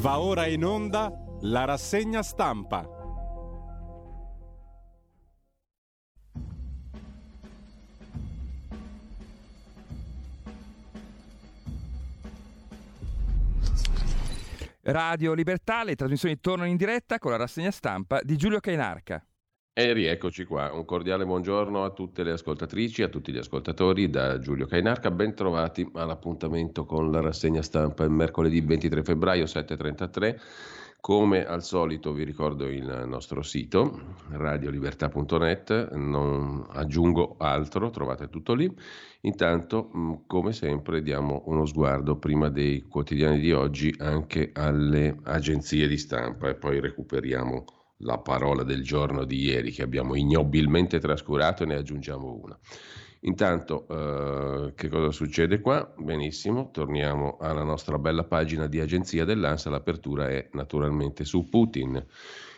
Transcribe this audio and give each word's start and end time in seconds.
Va 0.00 0.18
ora 0.18 0.46
in 0.46 0.64
onda 0.64 1.12
la 1.42 1.66
rassegna 1.66 2.22
stampa. 2.22 2.88
Radio 14.84 15.34
Libertà, 15.34 15.84
le 15.84 15.94
trasmissioni 15.94 16.40
tornano 16.40 16.70
in 16.70 16.78
diretta 16.78 17.18
con 17.18 17.32
la 17.32 17.36
rassegna 17.36 17.70
stampa 17.70 18.20
di 18.22 18.38
Giulio 18.38 18.58
Cainarca. 18.58 19.22
E 19.72 19.92
rieccoci 19.92 20.44
qua, 20.46 20.72
un 20.72 20.84
cordiale 20.84 21.24
buongiorno 21.24 21.84
a 21.84 21.90
tutte 21.90 22.24
le 22.24 22.32
ascoltatrici, 22.32 23.02
a 23.04 23.08
tutti 23.08 23.30
gli 23.30 23.38
ascoltatori 23.38 24.10
da 24.10 24.40
Giulio 24.40 24.66
Cainarca, 24.66 25.12
ben 25.12 25.32
trovati 25.32 25.88
all'appuntamento 25.94 26.84
con 26.84 27.12
la 27.12 27.20
rassegna 27.20 27.62
stampa 27.62 28.02
il 28.02 28.10
mercoledì 28.10 28.60
23 28.60 29.04
febbraio 29.04 29.44
7.33. 29.44 30.40
Come 31.00 31.46
al 31.46 31.62
solito 31.62 32.12
vi 32.12 32.24
ricordo 32.24 32.66
il 32.66 33.04
nostro 33.06 33.42
sito 33.42 34.16
radiolibertà.net, 34.30 35.92
non 35.92 36.66
aggiungo 36.70 37.36
altro, 37.38 37.90
trovate 37.90 38.28
tutto 38.28 38.54
lì. 38.54 38.68
Intanto, 39.20 39.92
mm, 39.96 40.12
come 40.26 40.52
sempre, 40.52 41.00
diamo 41.00 41.44
uno 41.46 41.64
sguardo 41.64 42.16
prima 42.16 42.48
dei 42.48 42.82
quotidiani 42.88 43.38
di 43.38 43.52
oggi 43.52 43.94
anche 43.98 44.50
alle 44.52 45.16
agenzie 45.22 45.86
di 45.86 45.96
stampa 45.96 46.48
e 46.48 46.56
poi 46.56 46.80
recuperiamo 46.80 47.64
la 48.00 48.18
parola 48.18 48.62
del 48.62 48.82
giorno 48.82 49.24
di 49.24 49.42
ieri 49.42 49.70
che 49.72 49.82
abbiamo 49.82 50.14
ignobilmente 50.14 50.98
trascurato 50.98 51.62
e 51.62 51.66
ne 51.66 51.76
aggiungiamo 51.76 52.40
una. 52.42 52.58
Intanto, 53.24 53.86
eh, 53.88 54.72
che 54.74 54.88
cosa 54.88 55.10
succede 55.10 55.60
qua? 55.60 55.92
Benissimo, 55.98 56.70
torniamo 56.70 57.36
alla 57.38 57.62
nostra 57.62 57.98
bella 57.98 58.24
pagina 58.24 58.66
di 58.66 58.80
agenzia 58.80 59.26
dell'ANSA. 59.26 59.68
L'apertura 59.68 60.28
è 60.28 60.48
naturalmente 60.52 61.24
su 61.24 61.48
Putin, 61.50 62.02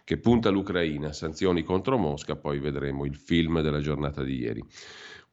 che 0.05 0.19
punta 0.19 0.51
l'Ucraina, 0.51 1.13
sanzioni 1.13 1.65
contro 1.65 1.99
Mosca, 1.99 2.37
poi 2.37 2.61
vedremo 2.61 3.05
il 3.05 3.17
film 3.17 3.61
della 3.61 3.81
giornata 3.81 4.23
di 4.23 4.37
ieri. 4.37 4.65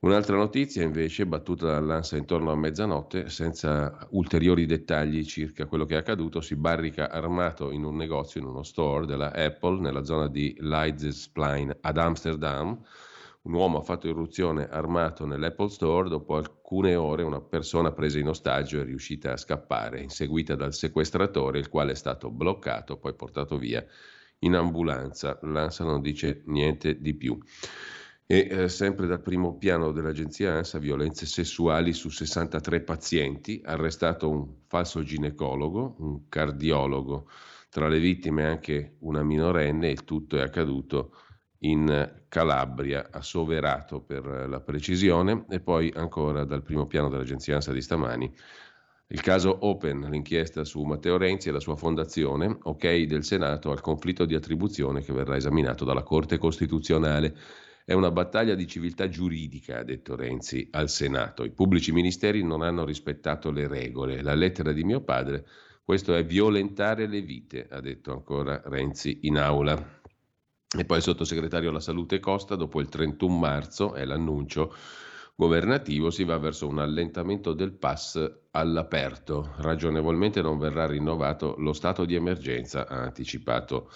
Un'altra 0.01 0.37
notizia 0.37 0.81
invece 0.81 1.25
battuta 1.25 1.65
dall'ANSA 1.65 2.15
intorno 2.15 2.51
a 2.51 2.55
mezzanotte, 2.55 3.27
senza 3.27 4.07
ulteriori 4.11 4.65
dettagli 4.65 5.25
circa 5.25 5.65
quello 5.65 5.83
che 5.83 5.95
è 5.95 5.97
accaduto, 5.97 6.39
si 6.39 6.55
barrica 6.55 7.11
armato 7.11 7.69
in 7.71 7.83
un 7.83 7.97
negozio, 7.97 8.39
in 8.39 8.47
uno 8.47 8.63
store 8.63 9.05
della 9.05 9.33
Apple 9.33 9.81
nella 9.81 10.05
zona 10.05 10.29
di 10.29 10.55
Leidseplein 10.57 11.79
ad 11.81 11.97
Amsterdam. 11.97 12.81
Un 13.41 13.53
uomo 13.53 13.79
ha 13.79 13.81
fatto 13.81 14.07
irruzione 14.07 14.69
armato 14.69 15.25
nell'Apple 15.25 15.67
Store, 15.67 16.07
dopo 16.07 16.37
alcune 16.37 16.95
ore 16.95 17.23
una 17.23 17.41
persona 17.41 17.91
presa 17.91 18.19
in 18.19 18.29
ostaggio 18.29 18.79
è 18.79 18.85
riuscita 18.85 19.33
a 19.33 19.37
scappare, 19.37 19.99
inseguita 19.99 20.55
dal 20.55 20.73
sequestratore, 20.73 21.59
il 21.59 21.67
quale 21.67 21.91
è 21.91 21.95
stato 21.95 22.31
bloccato, 22.31 22.97
poi 22.99 23.13
portato 23.15 23.57
via 23.57 23.85
in 24.39 24.55
ambulanza. 24.55 25.37
L'ANSA 25.41 25.83
non 25.83 25.99
dice 25.99 26.41
niente 26.45 27.01
di 27.01 27.13
più. 27.15 27.37
E 28.31 28.47
eh, 28.47 28.69
sempre 28.69 29.07
dal 29.07 29.23
primo 29.23 29.57
piano 29.57 29.91
dell'agenzia 29.91 30.53
ANSA, 30.53 30.77
violenze 30.77 31.25
sessuali 31.25 31.93
su 31.93 32.09
63 32.09 32.81
pazienti, 32.81 33.59
arrestato 33.65 34.29
un 34.29 34.47
falso 34.67 35.01
ginecologo, 35.01 35.95
un 35.97 36.29
cardiologo, 36.29 37.27
tra 37.71 37.87
le 37.87 37.97
vittime 37.97 38.45
anche 38.45 38.97
una 38.99 39.23
minorenne, 39.23 39.89
il 39.89 40.03
tutto 40.03 40.37
è 40.37 40.41
accaduto 40.41 41.15
in 41.61 42.21
Calabria, 42.27 43.07
a 43.09 43.23
Soverato 43.23 43.99
per 43.99 44.27
la 44.47 44.59
precisione, 44.59 45.45
e 45.49 45.59
poi 45.59 45.91
ancora 45.95 46.43
dal 46.43 46.61
primo 46.61 46.85
piano 46.85 47.09
dell'agenzia 47.09 47.55
ANSA 47.55 47.73
di 47.73 47.81
stamani. 47.81 48.31
Il 49.07 49.21
caso 49.21 49.57
Open, 49.61 50.01
l'inchiesta 50.01 50.63
su 50.65 50.83
Matteo 50.83 51.17
Renzi 51.17 51.49
e 51.49 51.51
la 51.51 51.59
sua 51.59 51.75
fondazione, 51.75 52.59
ok 52.61 53.05
del 53.05 53.23
Senato 53.23 53.71
al 53.71 53.81
conflitto 53.81 54.25
di 54.25 54.35
attribuzione 54.35 55.01
che 55.01 55.13
verrà 55.13 55.35
esaminato 55.35 55.83
dalla 55.83 56.03
Corte 56.03 56.37
Costituzionale. 56.37 57.35
È 57.89 57.93
una 57.93 58.11
battaglia 58.11 58.53
di 58.53 58.67
civiltà 58.67 59.09
giuridica, 59.09 59.79
ha 59.79 59.83
detto 59.83 60.15
Renzi 60.15 60.67
al 60.73 60.89
Senato. 60.89 61.43
I 61.43 61.49
pubblici 61.49 61.91
ministeri 61.91 62.43
non 62.43 62.61
hanno 62.61 62.85
rispettato 62.85 63.49
le 63.49 63.67
regole. 63.67 64.21
La 64.21 64.35
lettera 64.35 64.71
di 64.73 64.83
mio 64.83 65.01
padre, 65.01 65.43
questo 65.83 66.13
è 66.13 66.23
violentare 66.23 67.07
le 67.07 67.21
vite, 67.21 67.65
ha 67.67 67.79
detto 67.79 68.11
ancora 68.11 68.61
Renzi 68.63 69.21
in 69.23 69.39
aula. 69.39 70.01
E 70.77 70.85
poi 70.85 70.97
il 70.97 71.03
sottosegretario 71.03 71.69
alla 71.69 71.79
salute 71.79 72.19
Costa, 72.19 72.55
dopo 72.55 72.79
il 72.79 72.89
31 72.89 73.35
marzo, 73.35 73.95
è 73.95 74.05
l'annuncio 74.05 74.71
governativo, 75.35 76.11
si 76.11 76.23
va 76.25 76.37
verso 76.37 76.67
un 76.67 76.77
allentamento 76.77 77.53
del 77.53 77.73
pass 77.73 78.23
all'aperto. 78.51 79.55
Ragionevolmente 79.57 80.43
non 80.43 80.59
verrà 80.59 80.85
rinnovato 80.85 81.55
lo 81.57 81.73
stato 81.73 82.05
di 82.05 82.13
emergenza, 82.13 82.87
ha 82.87 83.01
anticipato 83.01 83.89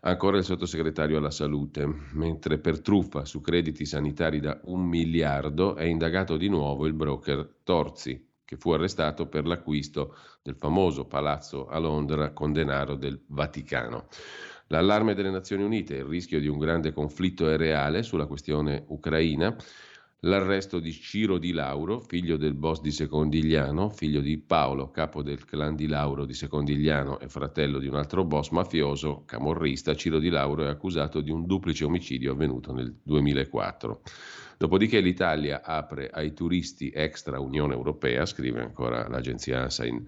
Ancora 0.00 0.36
il 0.36 0.44
sottosegretario 0.44 1.18
alla 1.18 1.30
salute, 1.30 1.84
mentre 2.12 2.58
per 2.58 2.80
truffa 2.80 3.24
su 3.24 3.40
crediti 3.40 3.84
sanitari 3.84 4.38
da 4.38 4.60
un 4.64 4.84
miliardo 4.86 5.74
è 5.74 5.84
indagato 5.84 6.36
di 6.36 6.48
nuovo 6.48 6.86
il 6.86 6.92
broker 6.92 7.56
Torzi, 7.64 8.24
che 8.44 8.56
fu 8.56 8.70
arrestato 8.70 9.26
per 9.26 9.44
l'acquisto 9.44 10.14
del 10.40 10.54
famoso 10.54 11.06
palazzo 11.06 11.66
a 11.66 11.78
Londra 11.78 12.32
con 12.32 12.52
denaro 12.52 12.94
del 12.94 13.20
Vaticano. 13.26 14.06
L'allarme 14.68 15.14
delle 15.14 15.30
Nazioni 15.30 15.64
Unite, 15.64 15.96
il 15.96 16.04
rischio 16.04 16.38
di 16.38 16.46
un 16.46 16.58
grande 16.58 16.92
conflitto 16.92 17.48
è 17.48 17.56
reale 17.56 18.02
sulla 18.04 18.26
questione 18.26 18.84
ucraina 18.88 19.56
L'arresto 20.22 20.80
di 20.80 20.90
Ciro 20.90 21.38
Di 21.38 21.52
Lauro, 21.52 22.00
figlio 22.00 22.36
del 22.36 22.54
boss 22.54 22.80
di 22.80 22.90
Secondigliano, 22.90 23.88
figlio 23.88 24.20
di 24.20 24.36
Paolo, 24.36 24.90
capo 24.90 25.22
del 25.22 25.44
clan 25.44 25.76
Di 25.76 25.86
Lauro 25.86 26.24
di 26.24 26.34
Secondigliano 26.34 27.20
e 27.20 27.28
fratello 27.28 27.78
di 27.78 27.86
un 27.86 27.94
altro 27.94 28.24
boss 28.24 28.50
mafioso, 28.50 29.22
camorrista, 29.26 29.94
Ciro 29.94 30.18
Di 30.18 30.28
Lauro 30.28 30.64
è 30.64 30.66
accusato 30.66 31.20
di 31.20 31.30
un 31.30 31.46
duplice 31.46 31.84
omicidio 31.84 32.32
avvenuto 32.32 32.72
nel 32.72 32.92
2004. 33.00 34.02
Dopodiché 34.58 34.98
l'Italia 34.98 35.62
apre 35.62 36.10
ai 36.10 36.34
turisti 36.34 36.90
extra 36.92 37.38
Unione 37.38 37.74
Europea, 37.74 38.26
scrive 38.26 38.60
ancora 38.60 39.06
l'agenzia 39.06 39.60
ANSA 39.60 39.86
in 39.86 40.04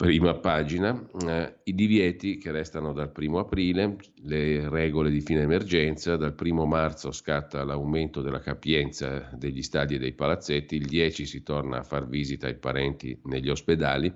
prima 0.00 0.32
pagina, 0.32 0.98
eh, 1.26 1.60
i 1.64 1.74
divieti 1.74 2.38
che 2.38 2.50
restano 2.50 2.94
dal 2.94 3.12
primo 3.12 3.38
aprile, 3.38 3.96
le 4.22 4.66
regole 4.70 5.10
di 5.10 5.20
fine 5.20 5.42
emergenza, 5.42 6.16
dal 6.16 6.32
primo 6.32 6.64
marzo 6.64 7.12
scatta 7.12 7.62
l'aumento 7.64 8.22
della 8.22 8.38
capienza 8.38 9.28
degli 9.34 9.60
stadi 9.60 9.96
e 9.96 9.98
dei 9.98 10.14
palazzetti, 10.14 10.76
il 10.76 10.86
10 10.86 11.26
si 11.26 11.42
torna 11.42 11.80
a 11.80 11.82
far 11.82 12.08
visita 12.08 12.46
ai 12.46 12.56
parenti 12.56 13.20
negli 13.24 13.50
ospedali, 13.50 14.10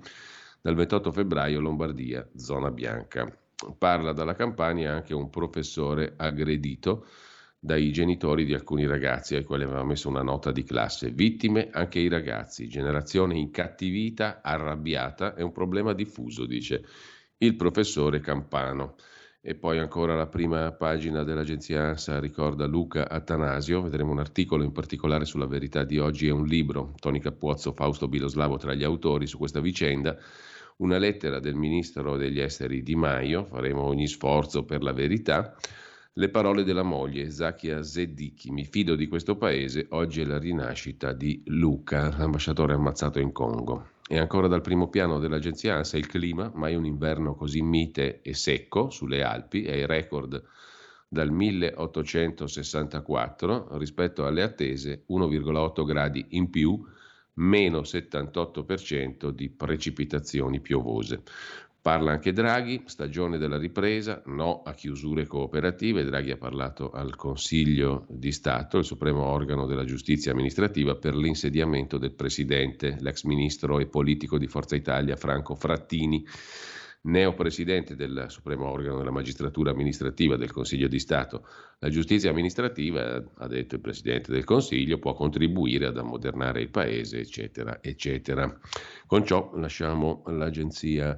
dal 0.59 0.73
28 0.73 1.11
febbraio 1.11 1.59
Lombardia, 1.59 2.27
zona 2.35 2.71
bianca. 2.71 3.31
Parla 3.77 4.11
dalla 4.11 4.33
campagna 4.33 4.91
anche 4.91 5.13
un 5.13 5.29
professore 5.29 6.15
aggredito 6.17 7.05
dai 7.65 7.91
genitori 7.91 8.45
di 8.45 8.53
alcuni 8.53 8.85
ragazzi 8.85 9.35
ai 9.35 9.43
quali 9.43 9.63
aveva 9.63 9.83
messo 9.83 10.07
una 10.07 10.21
nota 10.21 10.51
di 10.51 10.63
classe. 10.63 11.09
Vittime 11.09 11.69
anche 11.71 11.97
i 11.97 12.07
ragazzi, 12.07 12.67
generazione 12.67 13.39
incattivita, 13.39 14.41
arrabbiata, 14.43 15.33
è 15.33 15.41
un 15.41 15.51
problema 15.51 15.93
diffuso, 15.93 16.45
dice 16.45 16.85
il 17.39 17.55
professore 17.55 18.19
Campano. 18.19 18.95
E 19.41 19.55
poi 19.55 19.79
ancora 19.79 20.15
la 20.15 20.27
prima 20.27 20.71
pagina 20.73 21.23
dell'agenzia 21.23 21.83
ANSA 21.83 22.19
ricorda 22.19 22.67
Luca 22.67 23.09
Atanasio, 23.09 23.81
vedremo 23.81 24.11
un 24.11 24.19
articolo 24.19 24.63
in 24.63 24.71
particolare 24.71 25.25
sulla 25.25 25.47
verità 25.47 25.83
di 25.83 25.97
oggi 25.97 26.27
e 26.27 26.31
un 26.31 26.45
libro, 26.45 26.93
Toni 26.99 27.19
Cappuozzo, 27.19 27.73
Fausto 27.73 28.07
Biloslavo 28.07 28.57
tra 28.57 28.75
gli 28.75 28.83
autori 28.83 29.25
su 29.25 29.39
questa 29.39 29.59
vicenda, 29.59 30.15
una 30.77 30.97
lettera 30.99 31.39
del 31.39 31.55
ministro 31.55 32.15
degli 32.15 32.39
esteri 32.39 32.83
Di 32.83 32.95
Maio, 32.95 33.45
faremo 33.45 33.81
ogni 33.81 34.07
sforzo 34.07 34.65
per 34.65 34.83
la 34.83 34.93
verità, 34.93 35.55
le 36.17 36.29
parole 36.29 36.63
della 36.63 36.83
moglie, 36.83 37.29
Zakia 37.29 37.83
Zediki, 37.83 38.49
mi 38.49 38.63
fido 38.63 38.95
di 38.95 39.07
questo 39.07 39.35
paese, 39.35 39.87
oggi 39.89 40.21
è 40.21 40.25
la 40.25 40.37
rinascita 40.37 41.11
di 41.11 41.43
Luca, 41.47 42.15
l'ambasciatore 42.17 42.73
ammazzato 42.73 43.19
in 43.19 43.33
Congo. 43.33 43.89
E 44.07 44.17
ancora 44.17 44.47
dal 44.47 44.61
primo 44.61 44.87
piano 44.87 45.19
dell'agenzia 45.19 45.75
ANSA 45.75 45.97
il 45.97 46.07
clima, 46.07 46.49
mai 46.55 46.73
un 46.75 46.85
inverno 46.85 47.35
così 47.35 47.61
mite 47.61 48.21
e 48.21 48.33
secco 48.33 48.89
sulle 48.89 49.23
Alpi, 49.23 49.65
è 49.65 49.73
il 49.73 49.87
record 49.87 50.41
dal 51.09 51.31
1864 51.31 53.77
rispetto 53.77 54.25
alle 54.25 54.43
attese 54.43 55.03
1,8 55.09 55.83
gradi 55.83 56.27
in 56.29 56.49
più, 56.49 56.81
meno 57.33 57.81
78% 57.81 59.31
di 59.31 59.49
precipitazioni 59.49 60.61
piovose. 60.61 61.23
Parla 61.85 62.13
anche 62.13 62.33
Draghi, 62.33 62.81
stagione 62.87 63.37
della 63.37 63.59
ripresa, 63.59 64.23
no 64.25 64.63
a 64.63 64.73
chiusure 64.73 65.27
cooperative. 65.27 66.03
Draghi 66.03 66.31
ha 66.31 66.35
parlato 66.35 66.89
al 66.89 67.15
Consiglio 67.15 68.07
di 68.09 68.31
Stato, 68.31 68.79
il 68.79 68.85
supremo 68.85 69.23
organo 69.23 69.67
della 69.67 69.83
giustizia 69.83 70.31
amministrativa, 70.31 70.95
per 70.95 71.15
l'insediamento 71.15 71.99
del 71.99 72.13
presidente, 72.13 72.97
l'ex 73.01 73.21
ministro 73.25 73.77
e 73.77 73.85
politico 73.85 74.39
di 74.39 74.47
Forza 74.47 74.75
Italia 74.75 75.15
Franco 75.15 75.53
Frattini, 75.53 76.25
neopresidente 77.01 77.95
del 77.95 78.25
supremo 78.29 78.67
organo 78.67 78.97
della 78.97 79.11
magistratura 79.11 79.69
amministrativa 79.69 80.37
del 80.37 80.51
Consiglio 80.51 80.87
di 80.87 80.97
Stato. 80.97 81.45
La 81.77 81.89
giustizia 81.89 82.31
amministrativa, 82.31 83.23
ha 83.35 83.47
detto 83.47 83.75
il 83.75 83.81
presidente 83.81 84.31
del 84.31 84.43
Consiglio, 84.43 84.97
può 84.97 85.13
contribuire 85.13 85.85
ad 85.85 85.99
ammodernare 85.99 86.61
il 86.61 86.71
paese, 86.71 87.19
eccetera, 87.19 87.77
eccetera. 87.79 88.59
Con 89.05 89.23
ciò 89.23 89.51
lasciamo 89.53 90.23
l'agenzia 90.25 91.15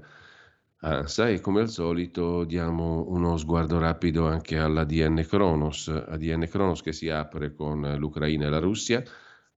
ANSA 0.79 1.29
e 1.29 1.39
come 1.39 1.61
al 1.61 1.69
solito 1.69 2.43
diamo 2.43 3.05
uno 3.07 3.35
sguardo 3.37 3.79
rapido 3.79 4.27
anche 4.27 4.59
all'ADN 4.59 5.25
Kronos, 5.27 5.87
ADN 5.87 6.47
Kronos 6.47 6.83
che 6.83 6.93
si 6.93 7.09
apre 7.09 7.55
con 7.55 7.95
l'Ucraina 7.97 8.45
e 8.45 8.49
la 8.49 8.59
Russia, 8.59 9.03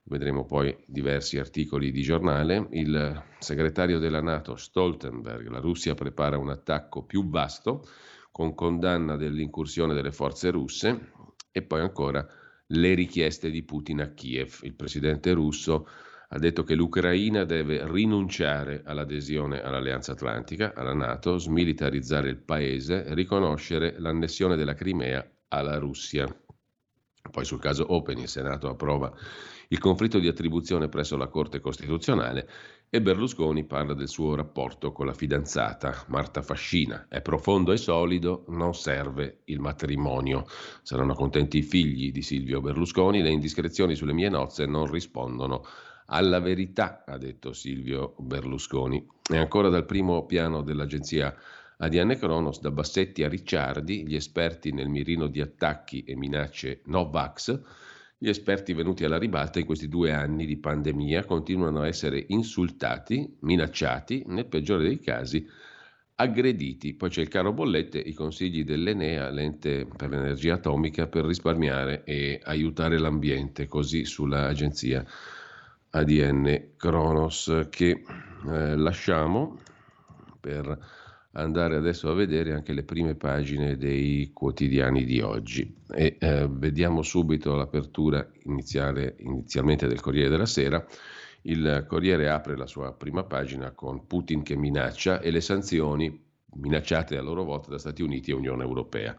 vedremo 0.04 0.46
poi 0.46 0.74
diversi 0.86 1.38
articoli 1.38 1.92
di 1.92 2.00
giornale, 2.00 2.68
il 2.70 3.22
segretario 3.38 3.98
della 3.98 4.22
Nato 4.22 4.56
Stoltenberg, 4.56 5.46
la 5.48 5.60
Russia 5.60 5.92
prepara 5.92 6.38
un 6.38 6.48
attacco 6.48 7.04
più 7.04 7.28
vasto 7.28 7.86
con 8.32 8.54
condanna 8.54 9.16
dell'incursione 9.16 9.92
delle 9.92 10.12
forze 10.12 10.50
russe 10.50 11.12
e 11.52 11.60
poi 11.60 11.80
ancora 11.80 12.26
le 12.68 12.94
richieste 12.94 13.50
di 13.50 13.62
Putin 13.62 14.00
a 14.00 14.08
Kiev, 14.14 14.60
il 14.62 14.74
presidente 14.74 15.32
russo 15.32 15.86
ha 16.32 16.38
detto 16.38 16.62
che 16.62 16.76
l'Ucraina 16.76 17.44
deve 17.44 17.84
rinunciare 17.90 18.82
all'adesione 18.84 19.62
all'Alleanza 19.62 20.12
Atlantica, 20.12 20.74
alla 20.76 20.94
Nato, 20.94 21.38
smilitarizzare 21.38 22.28
il 22.28 22.38
paese, 22.38 23.14
riconoscere 23.14 23.96
l'annessione 23.98 24.54
della 24.54 24.74
Crimea 24.74 25.28
alla 25.48 25.78
Russia. 25.78 26.26
Poi 27.30 27.44
sul 27.44 27.60
caso 27.60 27.84
Open 27.92 28.18
il 28.18 28.28
Senato 28.28 28.68
approva 28.68 29.12
il 29.68 29.78
conflitto 29.78 30.18
di 30.20 30.28
attribuzione 30.28 30.88
presso 30.88 31.16
la 31.16 31.28
Corte 31.28 31.60
Costituzionale 31.60 32.48
e 32.88 33.02
Berlusconi 33.02 33.64
parla 33.64 33.94
del 33.94 34.08
suo 34.08 34.34
rapporto 34.34 34.92
con 34.92 35.06
la 35.06 35.14
fidanzata 35.14 36.04
Marta 36.08 36.42
Fascina. 36.42 37.06
È 37.08 37.20
profondo 37.22 37.72
e 37.72 37.76
solido, 37.76 38.44
non 38.48 38.74
serve 38.74 39.42
il 39.44 39.60
matrimonio. 39.60 40.46
Saranno 40.82 41.14
contenti 41.14 41.58
i 41.58 41.62
figli 41.62 42.10
di 42.12 42.22
Silvio 42.22 42.60
Berlusconi, 42.60 43.20
le 43.20 43.30
indiscrezioni 43.30 43.94
sulle 43.96 44.12
mie 44.12 44.28
nozze 44.28 44.66
non 44.66 44.90
rispondono 44.90 45.64
alla 46.10 46.40
verità, 46.40 47.04
ha 47.06 47.16
detto 47.18 47.52
Silvio 47.52 48.14
Berlusconi. 48.18 49.04
E 49.30 49.36
ancora 49.36 49.68
dal 49.68 49.84
primo 49.84 50.26
piano 50.26 50.62
dell'agenzia 50.62 51.34
ADN 51.78 52.16
Kronos, 52.18 52.60
da 52.60 52.70
Bassetti 52.70 53.22
a 53.22 53.28
Ricciardi, 53.28 54.06
gli 54.06 54.14
esperti 54.14 54.72
nel 54.72 54.88
mirino 54.88 55.28
di 55.28 55.40
attacchi 55.40 56.02
e 56.02 56.16
minacce 56.16 56.82
Novax, 56.86 57.60
gli 58.18 58.28
esperti 58.28 58.74
venuti 58.74 59.04
alla 59.04 59.18
ribalta 59.18 59.60
in 59.60 59.64
questi 59.64 59.88
due 59.88 60.12
anni 60.12 60.44
di 60.44 60.58
pandemia 60.58 61.24
continuano 61.24 61.80
a 61.80 61.86
essere 61.86 62.22
insultati, 62.28 63.36
minacciati, 63.40 64.24
nel 64.26 64.46
peggiore 64.46 64.82
dei 64.82 64.98
casi 64.98 65.46
aggrediti. 66.16 66.92
Poi 66.92 67.08
c'è 67.08 67.22
il 67.22 67.28
caro 67.28 67.54
bollette, 67.54 67.98
i 67.98 68.12
consigli 68.12 68.62
dell'Enea, 68.62 69.30
l'ente 69.30 69.86
per 69.96 70.10
l'energia 70.10 70.54
atomica, 70.54 71.06
per 71.06 71.24
risparmiare 71.24 72.04
e 72.04 72.40
aiutare 72.42 72.98
l'ambiente, 72.98 73.66
così 73.66 74.04
sull'agenzia 74.04 75.02
ADN 75.90 76.72
Kronos 76.76 77.66
che 77.70 77.90
eh, 77.90 78.76
lasciamo 78.76 79.58
per 80.38 80.78
andare 81.32 81.76
adesso 81.76 82.10
a 82.10 82.14
vedere 82.14 82.52
anche 82.52 82.72
le 82.72 82.82
prime 82.82 83.14
pagine 83.14 83.76
dei 83.76 84.30
quotidiani 84.32 85.04
di 85.04 85.20
oggi 85.20 85.72
e 85.92 86.16
eh, 86.18 86.48
vediamo 86.50 87.02
subito 87.02 87.54
l'apertura 87.54 88.26
iniziale, 88.44 89.16
inizialmente 89.18 89.86
del 89.86 90.00
Corriere 90.00 90.28
della 90.28 90.46
Sera. 90.46 90.84
Il 91.42 91.86
Corriere 91.88 92.28
apre 92.28 92.56
la 92.56 92.66
sua 92.66 92.92
prima 92.92 93.24
pagina 93.24 93.70
con 93.70 94.06
Putin 94.06 94.42
che 94.42 94.56
minaccia 94.56 95.20
e 95.20 95.30
le 95.30 95.40
sanzioni 95.40 96.28
minacciate 96.52 97.16
a 97.16 97.22
loro 97.22 97.44
volta 97.44 97.70
da 97.70 97.78
Stati 97.78 98.02
Uniti 98.02 98.30
e 98.30 98.34
Unione 98.34 98.64
Europea. 98.64 99.16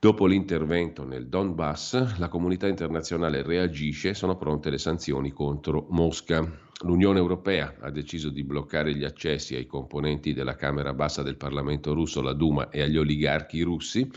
Dopo 0.00 0.26
l'intervento 0.26 1.04
nel 1.04 1.26
Donbass, 1.26 2.18
la 2.18 2.28
comunità 2.28 2.68
internazionale 2.68 3.42
reagisce, 3.42 4.14
sono 4.14 4.36
pronte 4.36 4.70
le 4.70 4.78
sanzioni 4.78 5.32
contro 5.32 5.88
Mosca. 5.90 6.48
L'Unione 6.84 7.18
Europea 7.18 7.74
ha 7.80 7.90
deciso 7.90 8.28
di 8.28 8.44
bloccare 8.44 8.94
gli 8.94 9.02
accessi 9.02 9.56
ai 9.56 9.66
componenti 9.66 10.34
della 10.34 10.54
Camera 10.54 10.94
Bassa 10.94 11.24
del 11.24 11.36
Parlamento 11.36 11.94
russo, 11.94 12.22
la 12.22 12.32
Duma, 12.32 12.68
e 12.70 12.82
agli 12.82 12.96
oligarchi 12.96 13.60
russi. 13.62 14.08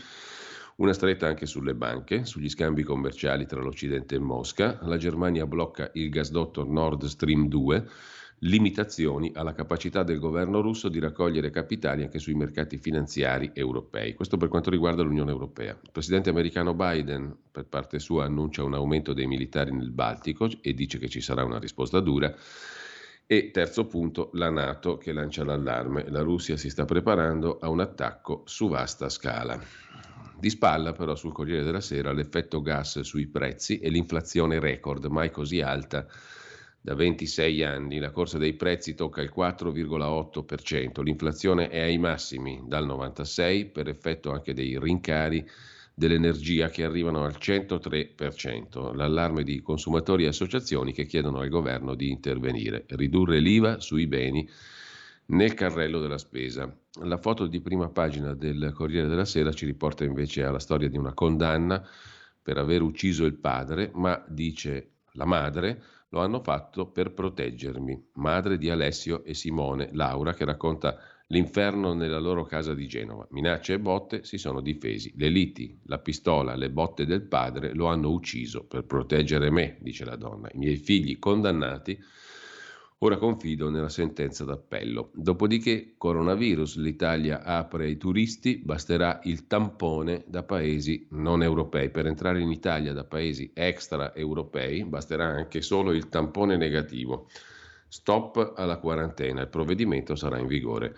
Una 0.76 0.92
stretta 0.92 1.26
anche 1.26 1.46
sulle 1.46 1.74
banche, 1.74 2.26
sugli 2.26 2.48
scambi 2.48 2.84
commerciali 2.84 3.44
tra 3.44 3.60
l'Occidente 3.60 4.14
e 4.14 4.20
Mosca. 4.20 4.78
La 4.82 4.96
Germania 4.96 5.46
blocca 5.46 5.90
il 5.94 6.10
gasdotto 6.10 6.64
Nord 6.64 7.06
Stream 7.06 7.48
2 7.48 7.88
limitazioni 8.44 9.30
alla 9.34 9.52
capacità 9.52 10.02
del 10.02 10.18
governo 10.18 10.60
russo 10.60 10.88
di 10.88 10.98
raccogliere 10.98 11.50
capitali 11.50 12.02
anche 12.02 12.18
sui 12.18 12.34
mercati 12.34 12.76
finanziari 12.76 13.50
europei. 13.54 14.14
Questo 14.14 14.36
per 14.36 14.48
quanto 14.48 14.70
riguarda 14.70 15.02
l'Unione 15.02 15.30
Europea. 15.30 15.78
Il 15.80 15.90
presidente 15.92 16.30
americano 16.30 16.74
Biden, 16.74 17.36
per 17.50 17.66
parte 17.66 17.98
sua, 17.98 18.24
annuncia 18.24 18.64
un 18.64 18.74
aumento 18.74 19.12
dei 19.12 19.26
militari 19.26 19.72
nel 19.72 19.90
Baltico 19.90 20.48
e 20.60 20.74
dice 20.74 20.98
che 20.98 21.08
ci 21.08 21.20
sarà 21.20 21.44
una 21.44 21.58
risposta 21.58 22.00
dura. 22.00 22.34
E 23.26 23.50
terzo 23.52 23.86
punto, 23.86 24.30
la 24.34 24.50
Nato 24.50 24.98
che 24.98 25.12
lancia 25.12 25.44
l'allarme. 25.44 26.08
La 26.08 26.22
Russia 26.22 26.56
si 26.56 26.68
sta 26.68 26.84
preparando 26.84 27.58
a 27.60 27.68
un 27.68 27.80
attacco 27.80 28.42
su 28.46 28.68
vasta 28.68 29.08
scala. 29.08 29.60
Di 30.36 30.50
spalla 30.50 30.92
però 30.92 31.14
sul 31.14 31.32
Corriere 31.32 31.62
della 31.62 31.80
Sera 31.80 32.10
l'effetto 32.10 32.60
gas 32.60 33.00
sui 33.00 33.28
prezzi 33.28 33.78
e 33.78 33.88
l'inflazione 33.90 34.58
record 34.58 35.04
mai 35.04 35.30
così 35.30 35.60
alta 35.60 36.04
da 36.84 36.96
26 36.96 37.62
anni, 37.62 38.00
la 38.00 38.10
corsa 38.10 38.38
dei 38.38 38.54
prezzi 38.54 38.96
tocca 38.96 39.22
il 39.22 39.32
4,8%, 39.34 41.00
l'inflazione 41.04 41.68
è 41.68 41.80
ai 41.80 41.96
massimi 41.96 42.60
dal 42.66 42.84
96 42.84 43.66
per 43.66 43.88
effetto 43.88 44.32
anche 44.32 44.52
dei 44.52 44.76
rincari 44.80 45.48
dell'energia 45.94 46.70
che 46.70 46.82
arrivano 46.82 47.22
al 47.22 47.36
103%. 47.38 48.96
L'allarme 48.96 49.44
di 49.44 49.62
consumatori 49.62 50.24
e 50.24 50.28
associazioni 50.28 50.92
che 50.92 51.06
chiedono 51.06 51.38
al 51.38 51.48
governo 51.48 51.94
di 51.94 52.10
intervenire, 52.10 52.84
ridurre 52.88 53.38
l'IVA 53.38 53.78
sui 53.78 54.08
beni 54.08 54.48
nel 55.26 55.54
carrello 55.54 56.00
della 56.00 56.18
spesa. 56.18 56.76
La 57.04 57.18
foto 57.18 57.46
di 57.46 57.60
prima 57.60 57.90
pagina 57.90 58.34
del 58.34 58.72
Corriere 58.74 59.06
della 59.06 59.24
Sera 59.24 59.52
ci 59.52 59.66
riporta 59.66 60.02
invece 60.02 60.42
alla 60.42 60.58
storia 60.58 60.88
di 60.88 60.98
una 60.98 61.14
condanna 61.14 61.80
per 62.42 62.58
aver 62.58 62.82
ucciso 62.82 63.24
il 63.24 63.34
padre, 63.34 63.92
ma 63.94 64.20
dice 64.26 64.94
la 65.12 65.26
madre 65.26 65.80
lo 66.12 66.20
hanno 66.20 66.40
fatto 66.40 66.86
per 66.86 67.12
proteggermi. 67.12 68.10
Madre 68.14 68.58
di 68.58 68.68
Alessio 68.68 69.24
e 69.24 69.34
Simone, 69.34 69.88
Laura, 69.92 70.34
che 70.34 70.44
racconta 70.44 70.98
l'inferno 71.28 71.94
nella 71.94 72.18
loro 72.18 72.44
casa 72.44 72.74
di 72.74 72.86
Genova. 72.86 73.26
Minacce 73.30 73.74
e 73.74 73.80
botte 73.80 74.22
si 74.22 74.36
sono 74.36 74.60
difesi. 74.60 75.12
Le 75.16 75.30
liti, 75.30 75.80
la 75.84 75.98
pistola, 75.98 76.54
le 76.54 76.70
botte 76.70 77.06
del 77.06 77.22
padre 77.22 77.72
lo 77.72 77.86
hanno 77.86 78.10
ucciso 78.10 78.64
per 78.64 78.84
proteggere 78.84 79.50
me, 79.50 79.78
dice 79.80 80.04
la 80.04 80.16
donna. 80.16 80.48
I 80.52 80.58
miei 80.58 80.76
figli 80.76 81.18
condannati 81.18 81.98
Ora 83.04 83.16
confido 83.16 83.68
nella 83.68 83.88
sentenza 83.88 84.44
d'appello. 84.44 85.10
Dopodiché, 85.12 85.94
coronavirus, 85.98 86.76
l'Italia 86.76 87.42
apre 87.42 87.86
ai 87.86 87.96
turisti, 87.96 88.62
basterà 88.64 89.18
il 89.24 89.48
tampone 89.48 90.22
da 90.28 90.44
paesi 90.44 91.08
non 91.10 91.42
europei. 91.42 91.90
Per 91.90 92.06
entrare 92.06 92.40
in 92.40 92.52
Italia 92.52 92.92
da 92.92 93.02
paesi 93.02 93.50
extraeuropei 93.52 94.84
basterà 94.84 95.24
anche 95.24 95.62
solo 95.62 95.90
il 95.90 96.08
tampone 96.08 96.56
negativo. 96.56 97.28
Stop 97.88 98.52
alla 98.56 98.78
quarantena, 98.78 99.40
il 99.40 99.48
provvedimento 99.48 100.14
sarà 100.14 100.38
in 100.38 100.46
vigore 100.46 100.94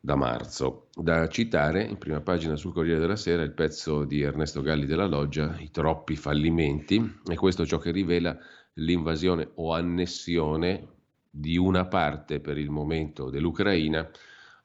da 0.00 0.16
marzo. 0.16 0.88
Da 0.94 1.28
citare, 1.28 1.82
in 1.82 1.98
prima 1.98 2.22
pagina 2.22 2.56
sul 2.56 2.72
Corriere 2.72 3.00
della 3.00 3.16
Sera, 3.16 3.42
il 3.42 3.52
pezzo 3.52 4.04
di 4.04 4.22
Ernesto 4.22 4.62
Galli 4.62 4.86
della 4.86 5.06
Loggia, 5.06 5.56
I 5.58 5.70
troppi 5.70 6.16
fallimenti, 6.16 7.20
e 7.28 7.34
questo 7.34 7.66
ciò 7.66 7.76
che 7.76 7.90
rivela 7.90 8.34
l'invasione 8.78 9.50
o 9.56 9.74
annessione 9.74 10.92
di 11.36 11.56
una 11.56 11.86
parte 11.86 12.38
per 12.38 12.58
il 12.58 12.70
momento 12.70 13.28
dell'Ucraina 13.28 14.08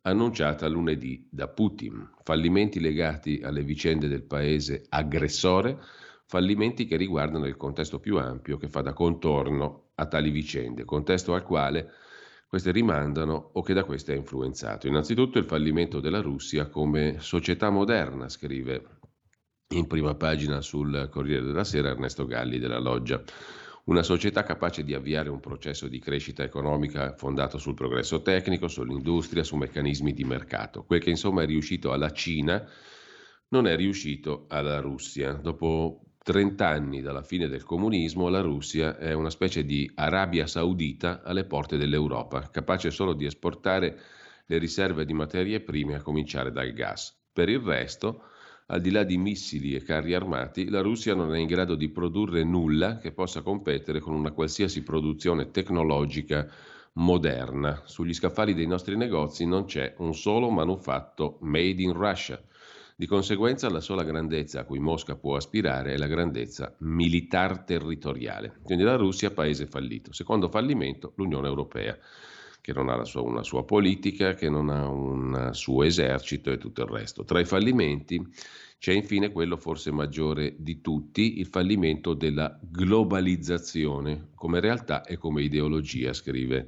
annunciata 0.03 0.67
lunedì 0.67 1.27
da 1.31 1.47
Putin. 1.47 2.11
Fallimenti 2.21 2.79
legati 2.79 3.41
alle 3.43 3.63
vicende 3.63 4.07
del 4.07 4.21
paese 4.21 4.85
aggressore, 4.89 5.79
fallimenti 6.27 6.85
che 6.85 6.95
riguardano 6.95 7.47
il 7.47 7.57
contesto 7.57 7.99
più 7.99 8.19
ampio 8.19 8.57
che 8.57 8.69
fa 8.69 8.81
da 8.81 8.93
contorno 8.93 9.89
a 9.95 10.05
tali 10.05 10.29
vicende, 10.29 10.85
contesto 10.85 11.33
al 11.33 11.43
quale 11.43 11.89
queste 12.47 12.71
rimandano 12.71 13.49
o 13.53 13.63
che 13.63 13.73
da 13.73 13.83
queste 13.83 14.13
è 14.13 14.17
influenzato. 14.17 14.87
Innanzitutto 14.87 15.39
il 15.39 15.45
fallimento 15.45 15.99
della 15.99 16.21
Russia 16.21 16.67
come 16.67 17.15
società 17.19 17.71
moderna, 17.71 18.29
scrive 18.29 18.99
in 19.69 19.87
prima 19.87 20.13
pagina 20.13 20.61
sul 20.61 21.09
Corriere 21.11 21.45
della 21.45 21.63
Sera 21.63 21.89
Ernesto 21.89 22.25
Galli 22.25 22.59
della 22.59 22.79
Loggia. 22.79 23.21
Una 23.89 24.03
società 24.03 24.43
capace 24.43 24.83
di 24.83 24.93
avviare 24.93 25.29
un 25.29 25.39
processo 25.39 25.87
di 25.87 25.97
crescita 25.97 26.43
economica 26.43 27.15
fondato 27.15 27.57
sul 27.57 27.73
progresso 27.73 28.21
tecnico, 28.21 28.67
sull'industria, 28.67 29.43
su 29.43 29.55
meccanismi 29.55 30.13
di 30.13 30.23
mercato. 30.23 30.83
Quel 30.83 31.01
che 31.01 31.09
insomma 31.09 31.41
è 31.41 31.47
riuscito 31.47 31.91
alla 31.91 32.11
Cina 32.11 32.63
non 33.47 33.65
è 33.65 33.75
riuscito 33.75 34.45
alla 34.47 34.79
Russia. 34.79 35.33
Dopo 35.33 36.01
30 36.21 36.67
anni 36.67 37.01
dalla 37.01 37.23
fine 37.23 37.47
del 37.47 37.63
comunismo, 37.63 38.29
la 38.29 38.41
Russia 38.41 38.95
è 38.95 39.13
una 39.13 39.31
specie 39.31 39.65
di 39.65 39.91
Arabia 39.95 40.45
Saudita 40.45 41.23
alle 41.23 41.45
porte 41.45 41.75
dell'Europa, 41.75 42.47
capace 42.51 42.91
solo 42.91 43.13
di 43.13 43.25
esportare 43.25 43.99
le 44.45 44.57
riserve 44.59 45.03
di 45.03 45.13
materie 45.13 45.61
prime 45.61 45.95
a 45.95 46.03
cominciare 46.03 46.51
dal 46.51 46.73
gas. 46.73 47.19
Per 47.33 47.49
il 47.49 47.61
resto, 47.61 48.21
al 48.71 48.81
di 48.81 48.91
là 48.91 49.03
di 49.03 49.17
missili 49.17 49.73
e 49.73 49.81
carri 49.81 50.13
armati, 50.13 50.69
la 50.69 50.81
Russia 50.81 51.15
non 51.15 51.33
è 51.33 51.39
in 51.39 51.47
grado 51.47 51.73
di 51.73 51.89
produrre 51.89 52.43
nulla 52.43 52.97
che 52.97 53.11
possa 53.11 53.41
competere 53.41 53.99
con 53.99 54.13
una 54.13 54.31
qualsiasi 54.31 54.83
produzione 54.83 55.49
tecnologica 55.49 56.47
moderna. 56.93 57.81
Sugli 57.85 58.13
scaffali 58.13 58.53
dei 58.53 58.67
nostri 58.67 58.95
negozi 58.95 59.45
non 59.45 59.65
c'è 59.65 59.95
un 59.97 60.13
solo 60.13 60.51
manufatto 60.51 61.39
made 61.41 61.81
in 61.81 61.93
Russia. 61.93 62.39
Di 62.95 63.07
conseguenza 63.07 63.69
la 63.69 63.79
sola 63.79 64.03
grandezza 64.03 64.59
a 64.59 64.65
cui 64.65 64.79
Mosca 64.79 65.15
può 65.15 65.35
aspirare 65.35 65.93
è 65.93 65.97
la 65.97 66.07
grandezza 66.07 66.75
militar 66.79 67.63
territoriale. 67.63 68.59
Quindi 68.61 68.83
la 68.83 68.97
Russia 68.97 69.31
paese 69.31 69.65
fallito. 69.65 70.13
Secondo 70.13 70.47
fallimento 70.47 71.13
l'Unione 71.15 71.47
Europea 71.47 71.97
che 72.69 72.73
non 72.73 72.89
ha 72.89 73.03
sua, 73.03 73.21
una 73.21 73.43
sua 73.43 73.63
politica, 73.63 74.35
che 74.35 74.47
non 74.47 74.69
ha 74.69 74.87
un 74.87 75.49
suo 75.53 75.83
esercito 75.83 76.51
e 76.51 76.57
tutto 76.57 76.83
il 76.83 76.89
resto. 76.89 77.23
Tra 77.23 77.39
i 77.39 77.45
fallimenti 77.45 78.23
c'è 78.77 78.93
infine 78.93 79.31
quello 79.31 79.57
forse 79.57 79.91
maggiore 79.91 80.55
di 80.57 80.79
tutti, 80.79 81.39
il 81.39 81.47
fallimento 81.47 82.13
della 82.13 82.57
globalizzazione 82.61 84.29
come 84.35 84.59
realtà 84.59 85.03
e 85.03 85.17
come 85.17 85.41
ideologia, 85.41 86.13
scrive 86.13 86.67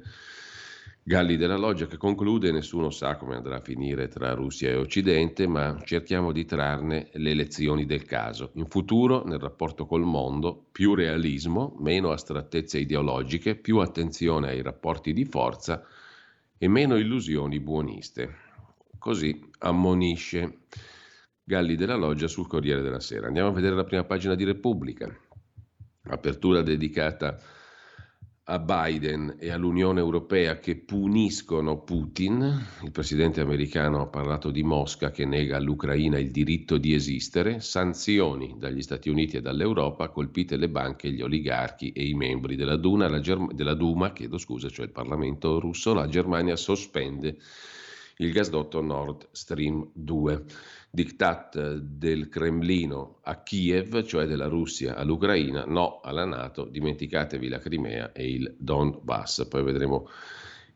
Galli 1.04 1.36
della 1.36 1.56
Loggia, 1.56 1.86
che 1.86 1.96
conclude, 1.96 2.52
nessuno 2.52 2.90
sa 2.90 3.16
come 3.16 3.34
andrà 3.34 3.56
a 3.56 3.60
finire 3.60 4.06
tra 4.06 4.34
Russia 4.34 4.68
e 4.70 4.76
Occidente, 4.76 5.48
ma 5.48 5.80
cerchiamo 5.84 6.30
di 6.30 6.44
trarne 6.44 7.08
le 7.14 7.34
lezioni 7.34 7.86
del 7.86 8.04
caso. 8.04 8.50
In 8.54 8.66
futuro, 8.66 9.24
nel 9.24 9.40
rapporto 9.40 9.84
col 9.84 10.04
mondo, 10.04 10.66
più 10.70 10.94
realismo, 10.94 11.74
meno 11.80 12.12
astrattezze 12.12 12.78
ideologiche, 12.78 13.56
più 13.56 13.78
attenzione 13.78 14.50
ai 14.50 14.62
rapporti 14.62 15.12
di 15.12 15.24
forza 15.24 15.84
e 16.62 16.68
meno 16.68 16.96
illusioni 16.96 17.58
buoniste. 17.58 18.36
Così 18.96 19.50
ammonisce. 19.58 20.60
Galli 21.42 21.74
della 21.74 21.96
Loggia 21.96 22.28
sul 22.28 22.46
Corriere 22.46 22.82
della 22.82 23.00
Sera. 23.00 23.26
Andiamo 23.26 23.48
a 23.48 23.52
vedere 23.52 23.74
la 23.74 23.82
prima 23.82 24.04
pagina 24.04 24.36
di 24.36 24.44
Repubblica. 24.44 25.12
Apertura 26.04 26.62
dedicata 26.62 27.30
a 27.30 27.36
Biden 28.44 29.36
e 29.38 29.50
all'Unione 29.50 30.00
Europea 30.00 30.58
che 30.58 30.74
puniscono 30.74 31.78
Putin. 31.82 32.60
Il 32.82 32.90
presidente 32.90 33.40
americano 33.40 34.00
ha 34.00 34.06
parlato 34.08 34.50
di 34.50 34.64
Mosca 34.64 35.12
che 35.12 35.24
nega 35.24 35.58
all'Ucraina 35.58 36.18
il 36.18 36.32
diritto 36.32 36.76
di 36.76 36.92
esistere. 36.92 37.60
Sanzioni 37.60 38.56
dagli 38.58 38.82
Stati 38.82 39.08
Uniti 39.08 39.36
e 39.36 39.40
dall'Europa, 39.40 40.08
colpite 40.08 40.56
le 40.56 40.68
banche, 40.68 41.12
gli 41.12 41.22
oligarchi 41.22 41.92
e 41.92 42.04
i 42.04 42.14
membri 42.14 42.56
della, 42.56 42.76
Duna, 42.76 43.20
Germ- 43.20 43.52
della 43.52 43.74
Duma, 43.74 44.12
chiedo 44.12 44.38
scusa, 44.38 44.68
cioè 44.68 44.86
il 44.86 44.92
Parlamento 44.92 45.60
russo. 45.60 45.94
La 45.94 46.08
Germania 46.08 46.56
sospende 46.56 47.36
il 48.16 48.32
gasdotto 48.32 48.80
Nord 48.80 49.28
Stream 49.30 49.88
2. 49.92 50.44
Diktat 50.94 51.78
del 51.78 52.28
Cremlino 52.28 53.20
a 53.22 53.42
Kiev, 53.42 54.04
cioè 54.04 54.26
della 54.26 54.46
Russia 54.46 54.94
all'Ucraina, 54.94 55.64
no 55.64 56.00
alla 56.02 56.26
Nato, 56.26 56.66
dimenticatevi 56.66 57.48
la 57.48 57.58
Crimea 57.58 58.12
e 58.12 58.30
il 58.30 58.54
Donbass. 58.58 59.48
Poi 59.48 59.62
vedremo 59.62 60.10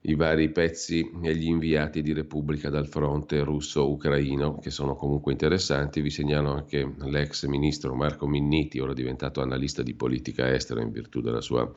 i 0.01 0.15
vari 0.15 0.51
pezzi 0.51 1.11
e 1.23 1.37
gli 1.37 1.49
inviati 1.49 2.01
di 2.01 2.15
Repubblica 2.15 2.71
dal 2.71 2.89
fronte 2.89 3.45
russo-ucraino, 3.45 4.57
che 4.57 4.71
sono 4.71 4.97
comunque 4.97 5.33
interessanti. 5.33 6.01
Vi 6.01 6.09
segnalo 6.09 6.51
anche 6.51 6.95
l'ex 7.03 7.45
ministro 7.45 7.95
Marco 7.95 8.27
Minniti, 8.27 8.79
ora 8.79 8.95
diventato 8.95 9.43
analista 9.43 9.83
di 9.83 9.93
politica 9.93 10.51
estera 10.51 10.81
in 10.81 10.93
virtù 10.93 11.21
della 11.21 11.43
sua 11.43 11.71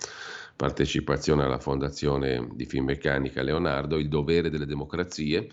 partecipazione 0.56 1.44
alla 1.44 1.60
fondazione 1.60 2.48
di 2.54 2.64
Finmeccanica 2.64 3.42
Leonardo, 3.42 3.98
Il 3.98 4.08
dovere 4.08 4.50
delle 4.50 4.66
democrazie 4.66 5.50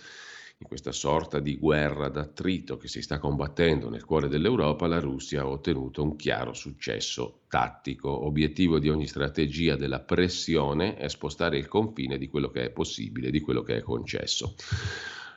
in 0.58 0.66
questa 0.66 0.92
sorta 0.92 1.38
di 1.38 1.58
guerra 1.58 2.08
d'attrito 2.08 2.78
che 2.78 2.88
si 2.88 3.02
sta 3.02 3.18
combattendo 3.18 3.90
nel 3.90 4.06
cuore 4.06 4.28
dell'Europa, 4.28 4.86
la 4.86 5.00
Russia 5.00 5.42
ha 5.42 5.46
ottenuto 5.46 6.02
un 6.02 6.16
chiaro 6.16 6.54
successo 6.54 7.40
tattico. 7.46 8.24
Obiettivo 8.24 8.78
di 8.78 8.88
ogni 8.88 9.06
strategia 9.06 9.76
della 9.76 10.00
pressione 10.00 10.96
è 10.96 11.08
spostare 11.08 11.58
il 11.58 11.68
confine 11.68 12.16
di 12.16 12.28
quello 12.28 12.48
che 12.48 12.64
è 12.64 12.70
possibile, 12.70 13.30
di 13.30 13.40
quello 13.40 13.62
che 13.62 13.76
è 13.76 13.82
concesso. 13.82 14.54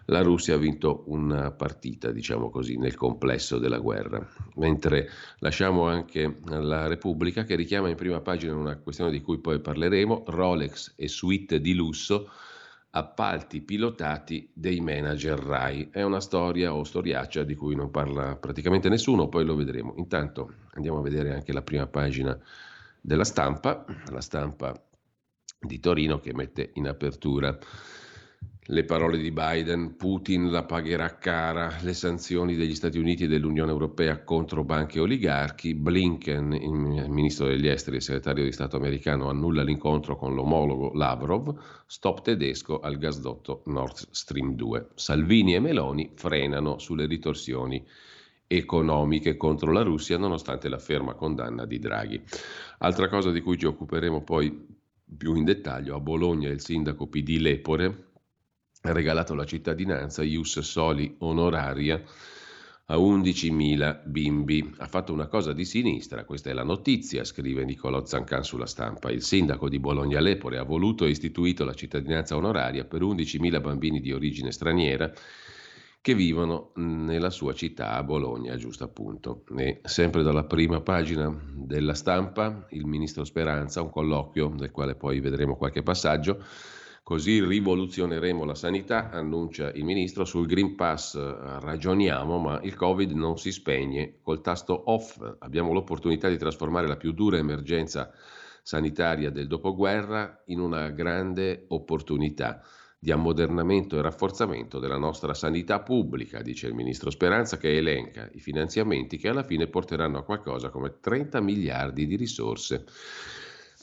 La 0.06 0.22
Russia 0.22 0.56
ha 0.56 0.58
vinto 0.58 1.04
una 1.08 1.52
partita, 1.52 2.12
diciamo 2.12 2.50
così, 2.50 2.78
nel 2.78 2.96
complesso 2.96 3.60
della 3.60 3.78
guerra, 3.78 4.26
mentre 4.56 5.10
lasciamo 5.40 5.86
anche 5.86 6.40
la 6.46 6.88
Repubblica 6.88 7.44
che 7.44 7.56
richiama 7.56 7.90
in 7.90 7.96
prima 7.96 8.22
pagina 8.22 8.56
una 8.56 8.78
questione 8.78 9.12
di 9.12 9.20
cui 9.20 9.40
poi 9.40 9.60
parleremo, 9.60 10.24
Rolex 10.28 10.94
e 10.96 11.10
suite 11.10 11.60
di 11.60 11.74
lusso 11.74 12.30
appalti 12.92 13.62
pilotati 13.62 14.50
dei 14.54 14.80
manager 14.80 15.40
RAI. 15.40 15.90
È 15.92 16.02
una 16.02 16.20
storia 16.20 16.74
o 16.74 16.84
storiaccia 16.84 17.44
di 17.44 17.56
cui 17.56 17.76
non 17.76 17.92
parla 17.92 18.36
praticamente 18.36 18.90
nessuno, 18.90 19.28
poi 19.28 19.46
lo 19.46 19.56
vedremo. 19.56 19.94
Intanto 19.98 20.54
andiamo 20.74 21.00
a 21.00 21.04
vedere 21.04 21.34
anche 21.34 21.54
la 21.54 21.62
prima 21.62 21.88
pagina 21.88 22.38
della 23.02 23.24
stampa, 23.24 23.86
la 24.10 24.22
stampa 24.22 24.74
di 25.60 25.80
Torino 25.80 26.20
che 26.20 26.34
mette 26.34 26.72
in 26.76 26.88
apertura 26.88 27.58
le 28.72 28.84
parole 28.84 29.18
di 29.18 29.32
Biden, 29.32 29.96
Putin 29.96 30.52
la 30.52 30.64
pagherà 30.64 31.18
cara, 31.18 31.76
le 31.82 31.94
sanzioni 31.94 32.56
degli 32.56 32.76
Stati 32.76 33.00
Uniti 33.00 33.24
e 33.24 33.28
dell'Unione 33.28 33.72
Europea 33.72 34.24
contro 34.24 34.64
banche 34.64 35.00
e 35.00 35.02
oligarchi, 35.02 35.74
Blinken, 35.74 36.54
il 36.54 37.10
ministro 37.10 37.48
degli 37.48 37.68
esteri 37.68 37.98
e 37.98 38.02
segretario 38.02 38.44
di 38.44 38.52
Stato 38.52 38.78
americano, 38.78 39.30
annulla 39.30 39.64
l'incontro 39.64 40.16
con 40.16 40.36
l'omologo 40.36 40.92
Lavrov, 40.94 41.56
stop 41.88 42.22
tedesco 42.22 42.80
al 42.80 43.00
gasdotto 43.00 43.64
Nord 43.66 44.08
Stream 44.12 44.54
2. 44.54 44.90
Salvini 44.94 45.56
e 45.56 45.60
Meloni 45.60 46.12
frenano 46.14 46.78
sulle 46.78 47.08
ritorsioni 47.08 47.84
economiche 48.46 49.36
contro 49.36 49.72
la 49.72 49.82
Russia 49.82 50.18
nonostante 50.20 50.70
la 50.70 50.80
ferma 50.80 51.16
condanna 51.16 51.66
di 51.66 51.80
Draghi. 51.80 52.22
Altra 52.80 53.10
cosa 53.10 53.32
di 53.32 53.42
cui 53.42 53.58
ci 53.58 53.66
occuperemo 53.66 54.22
poi 54.22 54.78
più 55.18 55.34
in 55.34 55.44
dettaglio, 55.44 55.96
a 55.96 56.00
Bologna 56.00 56.50
il 56.50 56.62
sindaco 56.62 57.08
PD 57.08 57.38
Lepore 57.40 58.09
ha 58.82 58.92
regalato 58.92 59.36
la 59.36 59.46
cittadinanza 59.46 60.24
Ius 60.24 60.60
Soli 60.60 61.16
onoraria 61.20 62.02
a 62.86 62.96
11.000 62.96 64.02
bimbi. 64.06 64.74
Ha 64.78 64.88
fatto 64.88 65.14
una 65.14 65.28
cosa 65.28 65.54
di 65.54 65.66
sinistra, 65.66 66.26
questa 66.26 66.50
è 66.50 66.54
la 66.54 66.64
notizia, 66.64 67.24
scrive 67.24 67.66
Niccolò 67.66 68.06
Zancan 68.06 68.44
sulla 68.44 68.66
stampa. 68.66 69.12
Il 69.12 69.22
sindaco 69.22 69.70
di 69.70 69.80
Bologna 69.80 70.20
Lepore 70.20 70.58
ha 70.58 70.64
voluto 70.64 71.06
e 71.06 71.10
istituito 71.10 71.66
la 71.66 71.74
cittadinanza 71.74 72.36
onoraria 72.36 72.86
per 72.86 73.02
11.000 73.02 73.62
bambini 73.62 74.00
di 74.00 74.12
origine 74.12 74.52
straniera 74.52 75.12
che 76.02 76.16
vivono 76.16 76.72
nella 76.76 77.30
sua 77.30 77.54
città 77.54 77.92
a 77.92 78.04
Bologna, 78.04 78.56
giusto 78.56 78.86
appunto. 78.86 79.44
E 79.58 79.82
sempre 79.84 80.24
dalla 80.24 80.46
prima 80.46 80.80
pagina 80.80 81.30
della 81.54 81.94
stampa, 81.94 82.66
il 82.70 82.86
ministro 82.86 83.26
Speranza, 83.26 83.82
un 83.82 83.90
colloquio 83.90 84.48
del 84.56 84.72
quale 84.72 84.96
poi 84.96 85.20
vedremo 85.20 85.58
qualche 85.58 85.84
passaggio, 85.84 86.42
Così 87.10 87.44
rivoluzioneremo 87.44 88.44
la 88.44 88.54
sanità, 88.54 89.10
annuncia 89.10 89.72
il 89.72 89.84
ministro. 89.84 90.26
Sul 90.26 90.46
Green 90.46 90.76
Pass 90.76 91.16
eh, 91.16 91.60
ragioniamo, 91.60 92.38
ma 92.38 92.62
il 92.62 92.76
Covid 92.76 93.10
non 93.14 93.40
si 93.40 93.52
spegne. 93.52 94.20
Col 94.22 94.42
tasto 94.42 94.92
off 94.92 95.20
abbiamo 95.40 95.74
l'opportunità 95.74 96.30
di 96.30 96.38
trasformare 96.38 96.86
la 96.86 96.98
più 96.98 97.12
dura 97.12 97.38
emergenza 97.38 98.12
sanitaria 98.62 99.32
del 99.32 99.48
dopoguerra 99.48 100.44
in 100.50 100.60
una 100.60 100.90
grande 100.90 101.66
opportunità 101.70 102.62
di 103.00 103.10
ammodernamento 103.10 103.98
e 103.98 104.04
rafforzamento 104.04 104.78
della 104.78 105.00
nostra 105.00 105.34
sanità 105.34 105.80
pubblica, 105.80 106.44
dice 106.44 106.68
il 106.68 106.76
ministro 106.76 107.10
Speranza, 107.10 107.58
che 107.58 107.76
elenca 107.76 108.30
i 108.34 108.40
finanziamenti 108.40 109.18
che 109.18 109.30
alla 109.30 109.42
fine 109.42 109.66
porteranno 109.66 110.20
a 110.20 110.24
qualcosa 110.24 110.70
come 110.70 111.00
30 111.00 111.42
miliardi 111.42 112.06
di 112.06 112.16
risorse. 112.16 112.86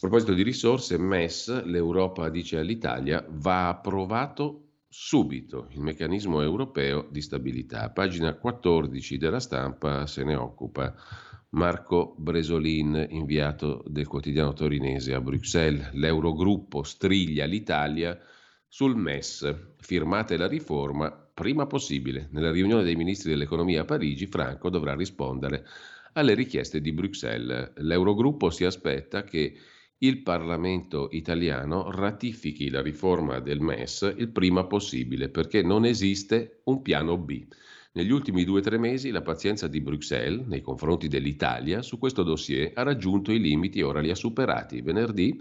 Proposito 0.06 0.34
di 0.34 0.44
risorse, 0.44 0.98
MES, 0.98 1.64
l'Europa 1.64 2.28
dice 2.28 2.58
all'Italia, 2.58 3.26
va 3.28 3.66
approvato 3.66 4.84
subito 4.86 5.66
il 5.70 5.80
meccanismo 5.80 6.40
europeo 6.42 7.08
di 7.10 7.20
stabilità. 7.20 7.90
Pagina 7.90 8.34
14 8.34 9.18
della 9.18 9.40
stampa 9.40 10.06
se 10.06 10.22
ne 10.22 10.36
occupa 10.36 10.94
Marco 11.50 12.14
Bresolin, 12.18 13.04
inviato 13.10 13.82
del 13.88 14.06
quotidiano 14.06 14.52
torinese 14.52 15.12
a 15.12 15.20
Bruxelles. 15.20 15.90
L'Eurogruppo 15.94 16.84
striglia 16.84 17.44
l'Italia 17.44 18.16
sul 18.68 18.94
MES. 18.94 19.72
Firmate 19.78 20.36
la 20.36 20.46
riforma 20.46 21.10
prima 21.10 21.66
possibile. 21.66 22.28
Nella 22.30 22.52
riunione 22.52 22.84
dei 22.84 22.94
ministri 22.94 23.30
dell'economia 23.30 23.80
a 23.80 23.84
Parigi, 23.84 24.28
Franco 24.28 24.70
dovrà 24.70 24.94
rispondere 24.94 25.66
alle 26.12 26.34
richieste 26.34 26.80
di 26.80 26.92
Bruxelles. 26.92 27.72
L'Eurogruppo 27.78 28.50
si 28.50 28.64
aspetta 28.64 29.24
che 29.24 29.52
il 30.00 30.20
Parlamento 30.20 31.08
italiano 31.12 31.90
ratifichi 31.90 32.68
la 32.68 32.82
riforma 32.82 33.40
del 33.40 33.60
MES 33.60 34.14
il 34.18 34.28
prima 34.28 34.66
possibile 34.66 35.30
perché 35.30 35.62
non 35.62 35.86
esiste 35.86 36.60
un 36.64 36.82
piano 36.82 37.16
B. 37.16 37.46
Negli 37.92 38.10
ultimi 38.10 38.44
due 38.44 38.58
o 38.58 38.62
tre 38.62 38.76
mesi 38.76 39.10
la 39.10 39.22
pazienza 39.22 39.68
di 39.68 39.80
Bruxelles 39.80 40.46
nei 40.46 40.60
confronti 40.60 41.08
dell'Italia 41.08 41.80
su 41.80 41.98
questo 41.98 42.22
dossier 42.22 42.72
ha 42.74 42.82
raggiunto 42.82 43.32
i 43.32 43.40
limiti 43.40 43.78
e 43.78 43.84
ora 43.84 44.00
li 44.00 44.10
ha 44.10 44.14
superati. 44.14 44.82
Venerdì 44.82 45.40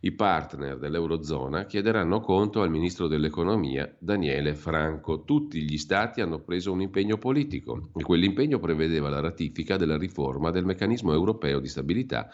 i 0.00 0.12
partner 0.12 0.76
dell'Eurozona 0.76 1.64
chiederanno 1.64 2.20
conto 2.20 2.60
al 2.60 2.68
ministro 2.68 3.06
dell'economia 3.06 3.90
Daniele 3.98 4.54
Franco. 4.54 5.24
Tutti 5.24 5.62
gli 5.62 5.78
stati 5.78 6.20
hanno 6.20 6.40
preso 6.40 6.70
un 6.70 6.82
impegno 6.82 7.16
politico 7.16 7.88
e 7.96 8.02
quell'impegno 8.02 8.58
prevedeva 8.58 9.08
la 9.08 9.20
ratifica 9.20 9.78
della 9.78 9.96
riforma 9.96 10.50
del 10.50 10.66
meccanismo 10.66 11.14
europeo 11.14 11.60
di 11.60 11.68
stabilità 11.68 12.28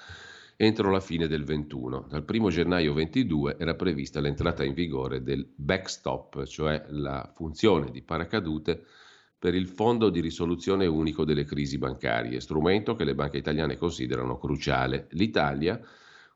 entro 0.64 0.92
la 0.92 1.00
fine 1.00 1.26
del 1.26 1.42
21. 1.42 2.06
Dal 2.08 2.24
1 2.24 2.48
gennaio 2.50 2.92
22 2.92 3.56
era 3.58 3.74
prevista 3.74 4.20
l'entrata 4.20 4.62
in 4.62 4.74
vigore 4.74 5.24
del 5.24 5.44
backstop, 5.52 6.44
cioè 6.44 6.84
la 6.90 7.32
funzione 7.34 7.90
di 7.90 8.00
paracadute 8.00 8.84
per 9.36 9.56
il 9.56 9.66
Fondo 9.66 10.08
di 10.08 10.20
risoluzione 10.20 10.86
unico 10.86 11.24
delle 11.24 11.44
crisi 11.44 11.78
bancarie, 11.78 12.38
strumento 12.38 12.94
che 12.94 13.02
le 13.02 13.16
banche 13.16 13.38
italiane 13.38 13.76
considerano 13.76 14.38
cruciale. 14.38 15.08
L'Italia 15.10 15.80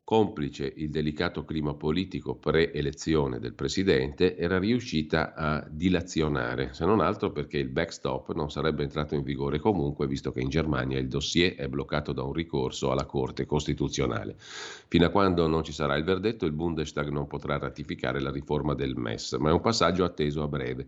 complice 0.06 0.72
il 0.76 0.88
delicato 0.88 1.44
clima 1.44 1.74
politico 1.74 2.36
pre-elezione 2.36 3.40
del 3.40 3.54
presidente, 3.54 4.36
era 4.36 4.56
riuscita 4.56 5.34
a 5.34 5.66
dilazionare, 5.68 6.72
se 6.74 6.84
non 6.84 7.00
altro 7.00 7.32
perché 7.32 7.58
il 7.58 7.70
backstop 7.70 8.32
non 8.32 8.48
sarebbe 8.48 8.84
entrato 8.84 9.16
in 9.16 9.24
vigore 9.24 9.58
comunque, 9.58 10.06
visto 10.06 10.30
che 10.30 10.38
in 10.38 10.48
Germania 10.48 11.00
il 11.00 11.08
dossier 11.08 11.56
è 11.56 11.66
bloccato 11.66 12.12
da 12.12 12.22
un 12.22 12.32
ricorso 12.32 12.92
alla 12.92 13.04
Corte 13.04 13.46
Costituzionale. 13.46 14.36
Fino 14.38 15.06
a 15.06 15.10
quando 15.10 15.48
non 15.48 15.64
ci 15.64 15.72
sarà 15.72 15.96
il 15.96 16.04
verdetto, 16.04 16.46
il 16.46 16.52
Bundestag 16.52 17.08
non 17.08 17.26
potrà 17.26 17.58
ratificare 17.58 18.20
la 18.20 18.30
riforma 18.30 18.74
del 18.74 18.94
MES, 18.94 19.32
ma 19.40 19.50
è 19.50 19.52
un 19.52 19.60
passaggio 19.60 20.04
atteso 20.04 20.40
a 20.44 20.46
breve. 20.46 20.86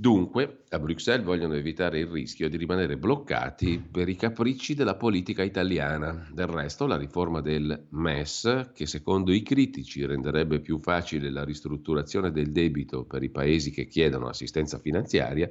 Dunque, 0.00 0.62
a 0.68 0.78
Bruxelles 0.78 1.24
vogliono 1.24 1.54
evitare 1.54 1.98
il 1.98 2.06
rischio 2.06 2.48
di 2.48 2.56
rimanere 2.56 2.96
bloccati 2.96 3.80
per 3.80 4.08
i 4.08 4.14
capricci 4.14 4.74
della 4.74 4.94
politica 4.94 5.42
italiana. 5.42 6.24
Del 6.32 6.46
resto, 6.46 6.86
la 6.86 6.96
riforma 6.96 7.40
del 7.40 7.86
MES, 7.88 8.70
che 8.72 8.86
secondo 8.86 9.32
i 9.32 9.42
critici 9.42 10.06
renderebbe 10.06 10.60
più 10.60 10.78
facile 10.78 11.32
la 11.32 11.42
ristrutturazione 11.42 12.30
del 12.30 12.52
debito 12.52 13.06
per 13.06 13.24
i 13.24 13.30
paesi 13.30 13.72
che 13.72 13.88
chiedono 13.88 14.28
assistenza 14.28 14.78
finanziaria, 14.78 15.50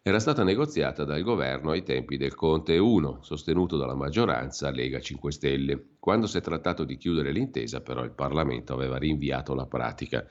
era 0.00 0.18
stata 0.18 0.44
negoziata 0.44 1.04
dal 1.04 1.20
governo 1.20 1.72
ai 1.72 1.82
tempi 1.82 2.16
del 2.16 2.34
Conte 2.34 2.78
1, 2.78 3.18
sostenuto 3.20 3.76
dalla 3.76 3.94
maggioranza 3.94 4.70
Lega 4.70 4.98
5 4.98 5.30
Stelle. 5.30 5.84
Quando 5.98 6.26
si 6.26 6.38
è 6.38 6.40
trattato 6.40 6.84
di 6.84 6.96
chiudere 6.96 7.32
l'intesa, 7.32 7.82
però, 7.82 8.02
il 8.02 8.12
Parlamento 8.12 8.72
aveva 8.72 8.96
rinviato 8.96 9.54
la 9.54 9.66
pratica. 9.66 10.26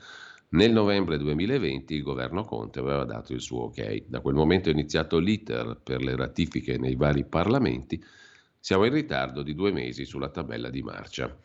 Nel 0.50 0.72
novembre 0.72 1.18
2020 1.18 1.94
il 1.94 2.02
governo 2.02 2.42
Conte 2.44 2.78
aveva 2.78 3.04
dato 3.04 3.34
il 3.34 3.40
suo 3.42 3.64
ok. 3.64 4.04
Da 4.06 4.20
quel 4.20 4.34
momento 4.34 4.70
è 4.70 4.72
iniziato 4.72 5.18
l'iter 5.18 5.78
per 5.82 6.02
le 6.02 6.16
ratifiche 6.16 6.78
nei 6.78 6.96
vari 6.96 7.26
parlamenti. 7.26 8.02
Siamo 8.58 8.86
in 8.86 8.92
ritardo 8.92 9.42
di 9.42 9.54
due 9.54 9.72
mesi 9.72 10.06
sulla 10.06 10.30
tabella 10.30 10.70
di 10.70 10.82
marcia. 10.82 11.36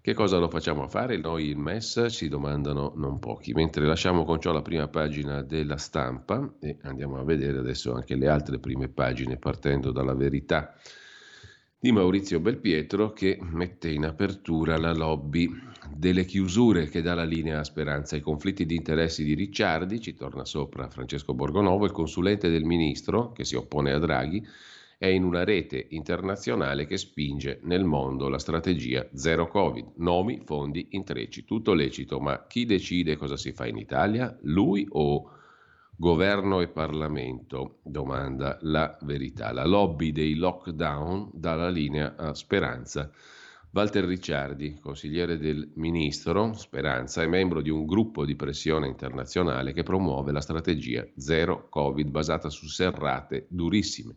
Che 0.00 0.14
cosa 0.14 0.38
lo 0.38 0.48
facciamo 0.48 0.88
fare? 0.88 1.18
Noi 1.18 1.46
il 1.46 1.56
MES 1.56 2.06
ci 2.10 2.26
domandano 2.28 2.94
non 2.96 3.20
pochi. 3.20 3.52
Mentre 3.52 3.86
lasciamo 3.86 4.24
con 4.24 4.40
ciò 4.40 4.50
la 4.50 4.62
prima 4.62 4.88
pagina 4.88 5.42
della 5.42 5.76
stampa 5.76 6.54
e 6.60 6.78
andiamo 6.82 7.20
a 7.20 7.24
vedere 7.24 7.58
adesso 7.58 7.94
anche 7.94 8.16
le 8.16 8.26
altre 8.26 8.58
prime 8.58 8.88
pagine 8.88 9.36
partendo 9.36 9.92
dalla 9.92 10.14
verità 10.14 10.74
di 11.82 11.90
Maurizio 11.90 12.38
Belpietro 12.38 13.12
che 13.12 13.36
mette 13.40 13.90
in 13.90 14.04
apertura 14.04 14.78
la 14.78 14.92
lobby 14.92 15.50
delle 15.92 16.24
chiusure 16.24 16.88
che 16.88 17.02
dà 17.02 17.14
la 17.14 17.24
linea 17.24 17.58
a 17.58 17.64
Speranza. 17.64 18.14
I 18.14 18.20
conflitti 18.20 18.64
di 18.64 18.76
interessi 18.76 19.24
di 19.24 19.34
Ricciardi, 19.34 20.00
ci 20.00 20.14
torna 20.14 20.44
sopra 20.44 20.88
Francesco 20.88 21.34
Borgonovo, 21.34 21.84
il 21.84 21.90
consulente 21.90 22.50
del 22.50 22.62
ministro 22.62 23.32
che 23.32 23.44
si 23.44 23.56
oppone 23.56 23.90
a 23.90 23.98
Draghi, 23.98 24.46
è 24.96 25.08
in 25.08 25.24
una 25.24 25.42
rete 25.42 25.86
internazionale 25.88 26.86
che 26.86 26.96
spinge 26.96 27.58
nel 27.64 27.82
mondo 27.82 28.28
la 28.28 28.38
strategia 28.38 29.08
zero 29.14 29.48
Covid. 29.48 29.94
Nomi, 29.96 30.40
fondi, 30.44 30.86
intrecci, 30.90 31.44
tutto 31.44 31.74
lecito, 31.74 32.20
ma 32.20 32.46
chi 32.46 32.64
decide 32.64 33.16
cosa 33.16 33.36
si 33.36 33.50
fa 33.50 33.66
in 33.66 33.76
Italia? 33.76 34.38
Lui 34.42 34.86
o 34.88 35.28
Governo 36.02 36.60
e 36.60 36.66
Parlamento, 36.66 37.78
domanda 37.84 38.58
la 38.62 38.98
verità. 39.02 39.52
La 39.52 39.64
lobby 39.64 40.10
dei 40.10 40.34
lockdown 40.34 41.30
dà 41.32 41.54
la 41.54 41.68
linea 41.68 42.16
a 42.16 42.34
Speranza. 42.34 43.08
Walter 43.70 44.06
Ricciardi, 44.06 44.80
consigliere 44.80 45.38
del 45.38 45.70
ministro 45.76 46.54
Speranza, 46.54 47.22
è 47.22 47.28
membro 47.28 47.62
di 47.62 47.70
un 47.70 47.86
gruppo 47.86 48.24
di 48.24 48.34
pressione 48.34 48.88
internazionale 48.88 49.72
che 49.72 49.84
promuove 49.84 50.32
la 50.32 50.40
strategia 50.40 51.06
zero 51.16 51.68
Covid 51.68 52.08
basata 52.08 52.50
su 52.50 52.66
serrate 52.66 53.46
durissime. 53.48 54.16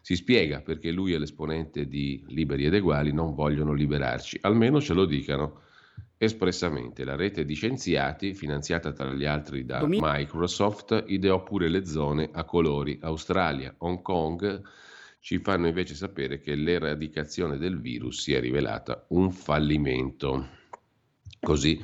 Si 0.00 0.16
spiega 0.16 0.62
perché 0.62 0.90
lui 0.90 1.12
e 1.12 1.18
l'esponente 1.18 1.86
di 1.86 2.24
Liberi 2.28 2.64
ed 2.64 2.72
Eguali 2.72 3.12
non 3.12 3.34
vogliono 3.34 3.74
liberarci, 3.74 4.38
almeno 4.40 4.80
ce 4.80 4.94
lo 4.94 5.04
dicano 5.04 5.60
espressamente. 6.18 7.04
La 7.04 7.14
rete 7.14 7.44
di 7.44 7.54
scienziati, 7.54 8.34
finanziata 8.34 8.92
tra 8.92 9.12
gli 9.14 9.24
altri 9.24 9.64
da 9.64 9.86
Microsoft, 9.86 11.04
ideò 11.06 11.42
pure 11.42 11.68
le 11.68 11.86
zone 11.86 12.28
a 12.32 12.44
colori. 12.44 12.98
Australia, 13.00 13.72
Hong 13.78 14.02
Kong 14.02 14.60
ci 15.20 15.38
fanno 15.38 15.68
invece 15.68 15.94
sapere 15.94 16.40
che 16.40 16.54
l'eradicazione 16.54 17.56
del 17.56 17.80
virus 17.80 18.20
si 18.20 18.34
è 18.34 18.40
rivelata 18.40 19.06
un 19.10 19.30
fallimento. 19.30 20.48
Così 21.40 21.82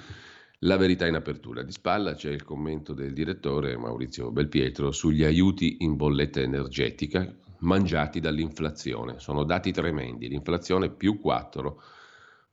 la 0.61 0.77
verità 0.77 1.07
in 1.07 1.14
apertura. 1.14 1.62
Di 1.62 1.73
spalla 1.73 2.14
c'è 2.14 2.31
il 2.31 2.42
commento 2.42 2.92
del 2.92 3.12
direttore 3.12 3.77
Maurizio 3.77 4.31
Belpietro 4.31 4.90
sugli 4.90 5.23
aiuti 5.23 5.77
in 5.81 5.94
bolletta 5.94 6.40
energetica 6.40 7.33
mangiati 7.59 8.18
dall'inflazione. 8.18 9.20
Sono 9.20 9.44
dati 9.44 9.73
tremendi, 9.73 10.29
l'inflazione 10.29 10.90
più 10.90 11.20
4 11.20 11.83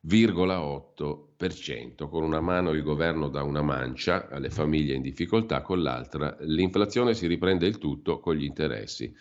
0,8%. 0.08 2.10
Con 2.10 2.24
una 2.24 2.42
mano 2.42 2.72
il 2.72 2.82
governo 2.82 3.30
dà 3.30 3.44
una 3.44 3.62
mancia 3.62 4.28
alle 4.30 4.50
famiglie 4.50 4.96
in 4.96 5.02
difficoltà, 5.02 5.62
con 5.62 5.82
l'altra 5.82 6.36
l'inflazione 6.42 7.14
si 7.14 7.28
riprende 7.28 7.68
il 7.68 7.78
tutto 7.78 8.20
con 8.20 8.36
gli 8.36 8.44
interessi. 8.44 9.14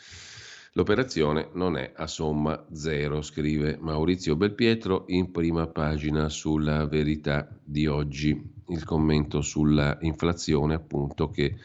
L'operazione 0.75 1.49
non 1.55 1.77
è 1.77 1.93
a 1.97 2.07
somma 2.07 2.65
zero, 2.73 3.23
scrive 3.23 3.77
Maurizio 3.81 4.37
Belpietro 4.37 5.07
in 5.09 5.33
prima 5.33 5.67
pagina 5.67 6.29
sulla 6.29 6.87
verità 6.87 7.49
di 7.63 7.89
oggi. 7.89 8.41
Il 8.69 8.85
commento 8.85 9.43
sulla 9.43 9.99
inflazione, 10.03 10.75
appunto, 10.75 11.29
che 11.29 11.57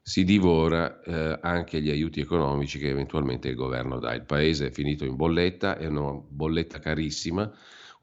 si 0.00 0.22
divora 0.22 1.02
eh, 1.02 1.40
anche 1.42 1.82
gli 1.82 1.90
aiuti 1.90 2.20
economici 2.20 2.78
che 2.78 2.88
eventualmente 2.88 3.48
il 3.48 3.56
governo 3.56 3.98
dà. 3.98 4.14
Il 4.14 4.22
paese 4.22 4.68
è 4.68 4.70
finito 4.70 5.04
in 5.04 5.16
bolletta, 5.16 5.76
è 5.76 5.86
una 5.86 6.12
bolletta 6.12 6.78
carissima 6.78 7.52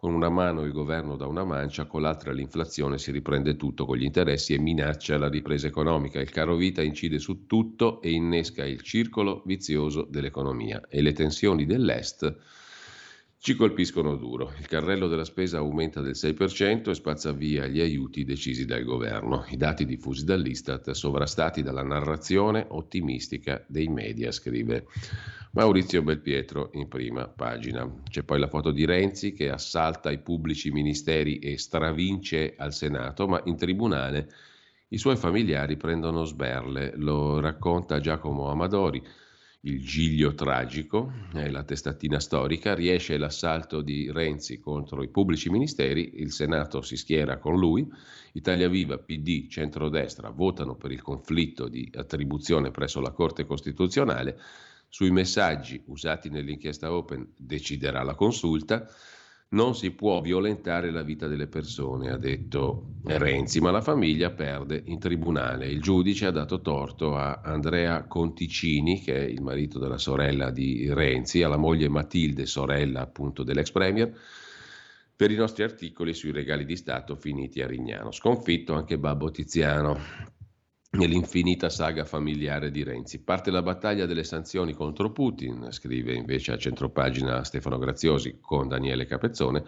con 0.03 0.13
una 0.13 0.27
mano 0.27 0.65
il 0.65 0.73
governo 0.73 1.15
dà 1.15 1.27
una 1.27 1.45
mancia, 1.45 1.85
con 1.85 2.01
l'altra 2.01 2.33
l'inflazione 2.33 2.97
si 2.97 3.09
riprende 3.09 3.55
tutto 3.55 3.85
con 3.85 3.95
gli 3.95 4.03
interessi 4.03 4.53
e 4.53 4.59
minaccia 4.59 5.17
la 5.17 5.29
ripresa 5.29 5.67
economica. 5.67 6.19
Il 6.19 6.29
caro 6.29 6.57
vita 6.57 6.81
incide 6.81 7.19
su 7.19 7.45
tutto 7.45 8.01
e 8.01 8.11
innesca 8.11 8.65
il 8.65 8.81
circolo 8.81 9.43
vizioso 9.45 10.05
dell'economia 10.09 10.87
e 10.89 11.01
le 11.01 11.13
tensioni 11.13 11.65
dell'Est 11.65 12.35
ci 13.43 13.55
colpiscono 13.55 14.15
duro. 14.15 14.53
Il 14.57 14.67
carrello 14.67 15.09
della 15.09 15.25
spesa 15.25 15.57
aumenta 15.57 15.99
del 15.99 16.13
6% 16.15 16.89
e 16.89 16.93
spazza 16.93 17.33
via 17.33 17.67
gli 17.67 17.81
aiuti 17.81 18.23
decisi 18.23 18.63
dal 18.63 18.85
governo. 18.85 19.43
I 19.49 19.57
dati 19.57 19.85
diffusi 19.85 20.23
dall'Istat 20.23 20.91
sovrastati 20.91 21.61
dalla 21.61 21.83
narrazione 21.83 22.65
ottimistica 22.69 23.61
dei 23.67 23.89
media, 23.89 24.31
scrive 24.31 24.85
Maurizio 25.51 26.01
Belpietro 26.03 26.69
in 26.75 26.87
prima 26.87 27.27
pagina. 27.27 27.85
C'è 28.09 28.23
poi 28.23 28.39
la 28.39 28.47
foto 28.47 28.71
di 28.71 28.85
Renzi 28.85 29.33
che 29.33 29.49
assalta 29.49 30.09
i 30.09 30.19
pubblici 30.19 30.71
ministeri 30.71 31.39
e 31.39 31.57
stravince 31.57 32.53
al 32.57 32.71
Senato, 32.71 33.27
ma 33.27 33.41
in 33.43 33.57
tribunale 33.57 34.29
i 34.87 34.97
suoi 34.97 35.17
familiari 35.17 35.75
prendono 35.75 36.23
sberle. 36.23 36.93
Lo 36.95 37.41
racconta 37.41 37.99
Giacomo 37.99 38.49
Amadori 38.49 39.03
il 39.65 39.81
giglio 39.81 40.33
tragico, 40.33 41.11
è 41.31 41.49
la 41.49 41.63
testatina 41.63 42.19
storica, 42.19 42.73
riesce 42.73 43.17
l'assalto 43.17 43.81
di 43.81 44.11
Renzi 44.11 44.59
contro 44.59 45.03
i 45.03 45.09
pubblici 45.09 45.49
ministeri, 45.49 46.15
il 46.15 46.33
Senato 46.33 46.81
si 46.81 46.97
schiera 46.97 47.37
con 47.37 47.57
lui, 47.57 47.87
Italia 48.33 48.67
Viva, 48.67 48.97
PD, 48.97 49.47
centrodestra 49.47 50.29
votano 50.31 50.75
per 50.75 50.91
il 50.91 51.01
conflitto 51.01 51.69
di 51.69 51.89
attribuzione 51.95 52.71
presso 52.71 52.99
la 52.99 53.11
Corte 53.11 53.45
Costituzionale, 53.45 54.37
sui 54.89 55.11
messaggi 55.11 55.81
usati 55.85 56.29
nell'inchiesta 56.29 56.93
Open 56.93 57.31
deciderà 57.37 58.03
la 58.03 58.15
consulta, 58.15 58.85
non 59.53 59.75
si 59.75 59.91
può 59.91 60.19
violentare 60.21 60.91
la 60.91 61.03
vita 61.03 61.27
delle 61.27 61.47
persone, 61.47 62.11
ha 62.11 62.17
detto 62.17 62.95
Renzi, 63.05 63.59
ma 63.59 63.71
la 63.71 63.81
famiglia 63.81 64.31
perde 64.31 64.81
in 64.85 64.99
tribunale. 64.99 65.67
Il 65.67 65.81
giudice 65.81 66.25
ha 66.25 66.31
dato 66.31 66.61
torto 66.61 67.15
a 67.15 67.41
Andrea 67.43 68.05
Conticini, 68.05 69.01
che 69.01 69.15
è 69.15 69.23
il 69.23 69.41
marito 69.41 69.79
della 69.79 69.97
sorella 69.97 70.49
di 70.51 70.91
Renzi, 70.91 71.43
alla 71.43 71.57
moglie 71.57 71.89
Matilde, 71.89 72.45
sorella 72.45 73.01
appunto 73.01 73.43
dell'ex 73.43 73.71
premier, 73.71 74.11
per 75.15 75.29
i 75.31 75.35
nostri 75.35 75.63
articoli 75.63 76.13
sui 76.13 76.31
regali 76.31 76.65
di 76.65 76.75
Stato 76.75 77.15
finiti 77.15 77.61
a 77.61 77.67
Rignano. 77.67 78.11
Sconfitto 78.11 78.73
anche 78.73 78.97
Babbo 78.97 79.29
Tiziano 79.29 79.97
nell'infinita 80.93 81.69
saga 81.69 82.05
familiare 82.05 82.69
di 82.69 82.83
Renzi. 82.83 83.23
Parte 83.23 83.51
la 83.51 83.61
battaglia 83.61 84.05
delle 84.05 84.23
sanzioni 84.23 84.73
contro 84.73 85.11
Putin, 85.11 85.67
scrive 85.71 86.13
invece 86.13 86.51
a 86.51 86.57
centropagina 86.57 87.43
Stefano 87.43 87.77
Graziosi 87.77 88.37
con 88.39 88.67
Daniele 88.67 89.05
Capezzone. 89.05 89.63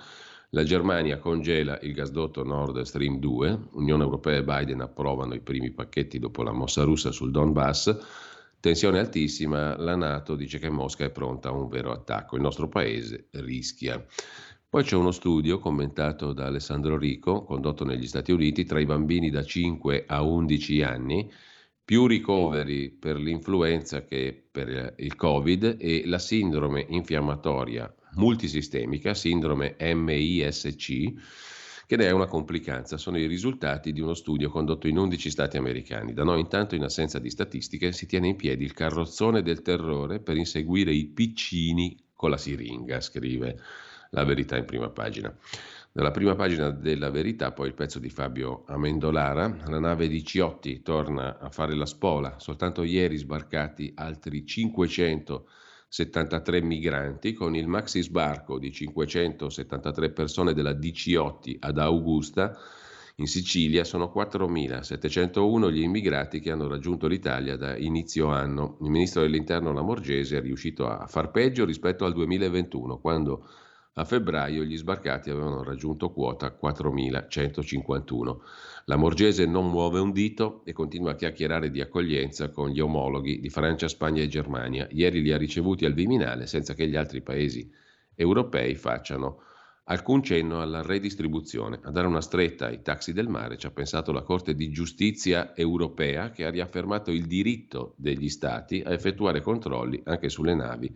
La 0.50 0.64
Germania 0.64 1.18
congela 1.18 1.80
il 1.82 1.94
gasdotto 1.94 2.44
Nord 2.44 2.80
Stream 2.82 3.18
2, 3.18 3.60
Unione 3.72 4.04
Europea 4.04 4.38
e 4.38 4.44
Biden 4.44 4.82
approvano 4.82 5.34
i 5.34 5.42
primi 5.42 5.72
pacchetti 5.72 6.20
dopo 6.20 6.44
la 6.44 6.52
mossa 6.52 6.84
russa 6.84 7.12
sul 7.12 7.32
Donbass. 7.32 7.98
Tensione 8.60 9.00
altissima, 9.00 9.76
la 9.78 9.96
Nato 9.96 10.36
dice 10.36 10.60
che 10.60 10.70
Mosca 10.70 11.06
è 11.06 11.12
pronta 11.12 11.50
a 11.50 11.54
un 11.54 11.68
vero 11.68 11.92
attacco, 11.92 12.36
il 12.36 12.42
nostro 12.42 12.68
paese 12.68 13.28
rischia. 13.32 14.04
Poi 14.76 14.84
c'è 14.84 14.98
uno 14.98 15.12
studio 15.12 15.58
commentato 15.58 16.34
da 16.34 16.48
Alessandro 16.48 16.98
Rico, 16.98 17.46
condotto 17.46 17.86
negli 17.86 18.08
Stati 18.08 18.34
Uniti, 18.34 18.66
tra 18.66 18.78
i 18.78 18.86
bambini 18.86 19.30
da 19.30 19.42
5 19.42 20.04
a 20.06 20.22
11 20.22 20.82
anni, 20.82 21.32
più 21.86 22.08
ricoveri 22.08 22.90
per 22.90 23.16
l'influenza 23.16 24.04
che 24.04 24.38
per 24.52 24.96
il 24.98 25.16
Covid 25.16 25.78
e 25.80 26.06
la 26.06 26.20
sindrome 26.20 26.86
infiammatoria 26.90 27.90
multisistemica, 28.16 29.14
sindrome 29.14 29.78
MISC, 29.80 31.14
che 31.88 31.96
ne 31.96 32.08
è 32.08 32.12
una 32.12 32.28
complicanza. 32.28 32.98
Sono 32.98 33.18
i 33.18 33.28
risultati 33.28 33.94
di 33.94 34.02
uno 34.02 34.14
studio 34.14 34.50
condotto 34.50 34.90
in 34.90 34.98
11 34.98 35.30
stati 35.30 35.56
americani. 35.56 36.12
Da 36.12 36.26
noi 36.26 36.42
intanto, 36.42 36.76
in 36.76 36.84
assenza 36.84 37.18
di 37.18 37.30
statistiche, 37.30 37.94
si 37.94 38.08
tiene 38.08 38.28
in 38.28 38.36
piedi 38.36 38.66
il 38.66 38.74
carrozzone 38.74 39.42
del 39.42 39.62
terrore 39.62 40.20
per 40.20 40.36
inseguire 40.36 40.92
i 40.92 41.06
piccini 41.06 41.98
con 42.14 42.30
la 42.30 42.38
siringa, 42.38 43.00
scrive 43.00 43.58
la 44.12 44.24
verità 44.24 44.58
in 44.58 44.66
prima 44.66 44.90
pagina. 44.90 45.36
Dalla 45.92 46.12
prima 46.12 46.36
pagina 46.36 46.70
della 46.72 47.10
verità, 47.10 47.52
poi 47.52 47.68
il 47.68 47.74
pezzo 47.74 48.00
di 48.00 48.10
Fabio 48.10 48.64
Amendolara, 48.68 49.64
la 49.68 49.80
nave 49.80 50.08
di 50.08 50.24
Ciotti 50.24 50.82
torna 50.82 51.40
a 51.40 51.50
fare 51.50 51.76
la 51.76 51.86
spola, 51.86 52.36
soltanto 52.38 52.84
ieri 52.84 53.16
sbarcati 53.16 53.94
altri 53.96 54.46
573 54.46 56.62
migranti 56.62 57.34
con 57.34 57.56
il 57.56 57.68
maxi 57.68 58.02
sbarco 58.02 58.60
di 58.60 58.72
573 58.72 60.12
persone 60.12 60.54
della 60.54 60.74
Diciotti 60.74 61.58
ad 61.60 61.78
Augusta 61.78 62.58
in 63.18 63.28
Sicilia 63.28 63.86
sono 63.86 64.12
4.701 64.14 65.72
gli 65.72 65.82
immigrati 65.82 66.42
che 66.42 66.52
hanno 66.52 66.68
raggiunto 66.68 67.08
l'Italia 67.08 67.56
da 67.56 67.78
inizio 67.78 68.28
anno. 68.28 68.78
Il 68.82 68.90
ministro 68.90 69.22
dell'Interno 69.22 69.72
Lamorgese 69.72 70.38
è 70.38 70.42
riuscito 70.42 70.86
a 70.86 71.08
far 71.08 71.32
peggio 71.32 71.64
rispetto 71.64 72.04
al 72.04 72.12
2021, 72.12 72.98
quando 72.98 73.48
a 73.98 74.04
febbraio 74.04 74.64
gli 74.64 74.76
sbarcati 74.76 75.30
avevano 75.30 75.64
raggiunto 75.64 76.12
quota 76.12 76.58
4.151. 76.62 78.38
La 78.86 78.98
Morgese 78.98 79.46
non 79.46 79.70
muove 79.70 80.00
un 80.00 80.12
dito 80.12 80.64
e 80.66 80.74
continua 80.74 81.12
a 81.12 81.16
chiacchierare 81.16 81.72
di 81.72 81.80
accoglienza 81.80 82.50
con 82.50 82.70
gli 82.70 82.82
omologhi 82.82 83.40
di 83.40 83.50
Francia, 83.50 83.88
Spagna 83.88 84.22
e 84.22 84.28
Germania. 84.28 84.86
Ieri 84.92 85.22
li 85.22 85.32
ha 85.32 85.38
ricevuti 85.38 85.86
al 85.86 85.94
Viminale 85.94 86.46
senza 86.46 86.74
che 86.74 86.90
gli 86.90 86.98
altri 86.98 87.22
paesi 87.22 87.72
europei 88.16 88.76
facciano 88.76 89.42
alcun 89.86 90.22
cenno 90.24 90.62
alla 90.62 90.82
redistribuzione. 90.82 91.80
A 91.84 91.92
dare 91.92 92.08
una 92.08 92.22
stretta 92.22 92.66
ai 92.66 92.82
taxi 92.82 93.14
del 93.14 93.30
mare 93.30 93.58
ci 93.58 93.66
ha 93.66 93.72
pensato 93.72 94.12
la 94.12 94.24
Corte 94.24 94.56
di 94.56 94.72
giustizia 94.72 95.56
europea 95.56 96.32
che 96.32 96.44
ha 96.44 96.50
riaffermato 96.50 97.12
il 97.12 97.28
diritto 97.28 97.94
degli 97.96 98.28
Stati 98.28 98.82
a 98.86 98.92
effettuare 98.92 99.40
controlli 99.40 100.02
anche 100.04 100.28
sulle 100.28 100.54
navi 100.54 100.94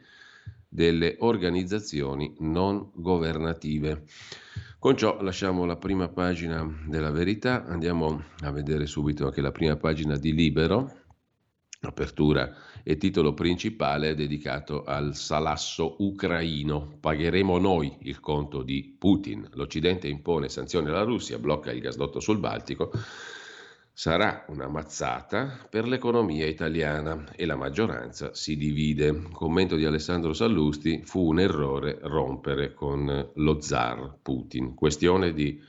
delle 0.70 1.16
organizzazioni 1.20 2.36
non 2.40 2.92
governative. 2.94 4.06
Con 4.78 4.96
ciò 4.96 5.22
lasciamo 5.22 5.66
la 5.66 5.76
prima 5.76 6.08
pagina 6.08 6.66
della 6.88 7.12
verità, 7.12 7.66
andiamo 7.66 8.24
a 8.42 8.52
vedere 8.52 8.86
subito 8.86 9.26
anche 9.26 9.42
la 9.42 9.52
prima 9.52 9.76
pagina 9.76 10.16
di 10.16 10.34
Libero, 10.34 10.94
apertura 11.82 12.56
e 12.84 12.98
titolo 12.98 13.34
principale 13.34 14.16
dedicato 14.16 14.84
al 14.84 15.16
salasso 15.16 15.96
ucraino. 16.00 16.98
Pagheremo 17.00 17.58
noi 17.58 17.98
il 18.02 18.20
conto 18.20 18.64
di 18.64 18.96
Putin. 18.98 19.48
L'Occidente 19.54 20.08
impone 20.08 20.48
sanzioni 20.48 20.88
alla 20.88 21.04
Russia, 21.04 21.40
blocca 21.40 21.72
il 21.72 21.82
gasdotto 21.82 22.20
sul 22.20 22.40
Baltico 22.40 22.92
sarà 24.00 24.46
una 24.48 24.70
mazzata 24.70 25.68
per 25.70 25.86
l'economia 25.86 26.48
italiana 26.48 27.26
e 27.36 27.46
la 27.46 27.58
maggioranza 27.58 28.34
si 28.34 28.56
divide. 28.56 29.24
Commento 29.34 29.76
di 29.76 29.84
Alessandro 29.84 30.32
Sallusti, 30.32 31.02
fu 31.04 31.28
un 31.28 31.42
errore 31.42 32.00
rompere 32.04 32.74
con 32.74 33.32
lo 33.34 33.60
zar 33.60 34.20
Putin. 34.22 34.74
Questione 34.74 35.34
di 35.34 35.62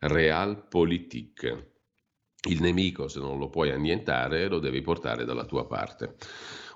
realpolitik. 0.00 1.66
Il 2.50 2.60
nemico, 2.60 3.08
se 3.08 3.20
non 3.20 3.38
lo 3.38 3.48
puoi 3.48 3.70
annientare, 3.70 4.48
lo 4.48 4.58
devi 4.58 4.82
portare 4.82 5.24
dalla 5.24 5.46
tua 5.46 5.66
parte. 5.66 6.16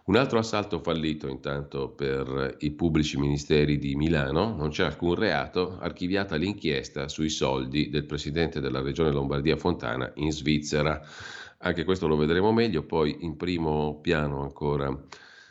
Un 0.05 0.17
altro 0.17 0.41
assalto 0.41 0.81
fallito 0.81 1.29
intanto 1.29 1.91
per 1.91 2.57
i 2.59 2.73
pubblici 2.73 3.17
ministeri 3.19 3.79
di 3.79 3.95
Milano, 3.95 4.57
non 4.57 4.71
c'è 4.71 4.85
alcun 4.85 5.15
reato, 5.15 5.79
archiviata 5.79 6.35
l'inchiesta 6.35 7.07
sui 7.07 7.29
soldi 7.29 7.89
del 7.89 8.05
presidente 8.05 8.59
della 8.59 8.81
regione 8.81 9.13
Lombardia 9.13 9.57
Fontana 9.57 10.11
in 10.17 10.33
Svizzera. 10.33 11.01
Anche 11.59 11.85
questo 11.85 12.09
lo 12.09 12.17
vedremo 12.17 12.53
meglio, 12.53 12.83
poi 12.85 13.19
in 13.21 13.37
primo 13.37 14.01
piano 14.01 14.43
ancora 14.43 14.93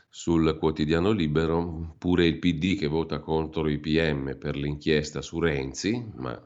sul 0.10 0.58
quotidiano 0.60 1.12
libero, 1.12 1.96
pure 1.98 2.26
il 2.26 2.38
PD 2.38 2.78
che 2.78 2.88
vota 2.88 3.20
contro 3.20 3.70
i 3.70 3.80
PM 3.80 4.38
per 4.38 4.58
l'inchiesta 4.58 5.22
su 5.22 5.40
Renzi, 5.40 6.12
ma 6.16 6.38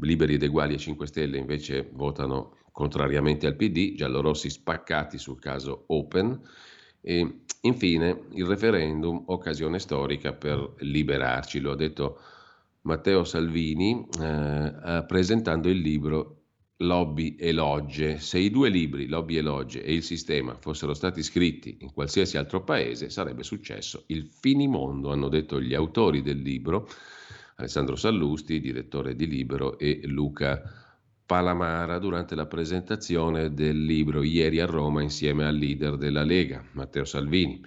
Liberi 0.00 0.34
ed 0.34 0.42
Eguali 0.42 0.74
e 0.74 0.78
5 0.78 1.06
Stelle 1.06 1.38
invece 1.38 1.88
votano 1.94 2.58
contrariamente 2.70 3.46
al 3.46 3.56
PD, 3.56 3.94
giallorossi 3.94 4.50
spaccati 4.50 5.16
sul 5.16 5.40
caso 5.40 5.84
Open. 5.86 6.40
E 7.08 7.44
infine 7.62 8.24
il 8.32 8.44
referendum, 8.44 9.22
occasione 9.28 9.78
storica 9.78 10.34
per 10.34 10.74
liberarci, 10.80 11.58
lo 11.58 11.72
ha 11.72 11.74
detto 11.74 12.18
Matteo 12.82 13.24
Salvini 13.24 14.06
eh, 14.20 15.04
presentando 15.06 15.70
il 15.70 15.78
libro 15.78 16.42
Lobby 16.76 17.34
e 17.36 17.52
Logge. 17.52 18.18
Se 18.18 18.38
i 18.38 18.50
due 18.50 18.68
libri, 18.68 19.06
Lobby 19.06 19.38
e 19.38 19.40
Logge 19.40 19.82
e 19.82 19.94
il 19.94 20.02
sistema, 20.02 20.54
fossero 20.60 20.92
stati 20.92 21.22
scritti 21.22 21.78
in 21.80 21.94
qualsiasi 21.94 22.36
altro 22.36 22.62
paese, 22.62 23.08
sarebbe 23.08 23.42
successo 23.42 24.04
il 24.08 24.26
finimondo, 24.26 25.10
hanno 25.10 25.30
detto 25.30 25.62
gli 25.62 25.72
autori 25.72 26.20
del 26.20 26.42
libro, 26.42 26.90
Alessandro 27.56 27.96
Sallusti, 27.96 28.60
direttore 28.60 29.16
di 29.16 29.26
Libero, 29.26 29.78
e 29.78 30.02
Luca 30.04 30.87
Palamara 31.28 31.98
durante 31.98 32.34
la 32.34 32.46
presentazione 32.46 33.52
del 33.52 33.84
libro 33.84 34.22
ieri 34.22 34.60
a 34.60 34.64
Roma 34.64 35.02
insieme 35.02 35.44
al 35.44 35.56
leader 35.56 35.98
della 35.98 36.22
Lega, 36.22 36.64
Matteo 36.72 37.04
Salvini. 37.04 37.62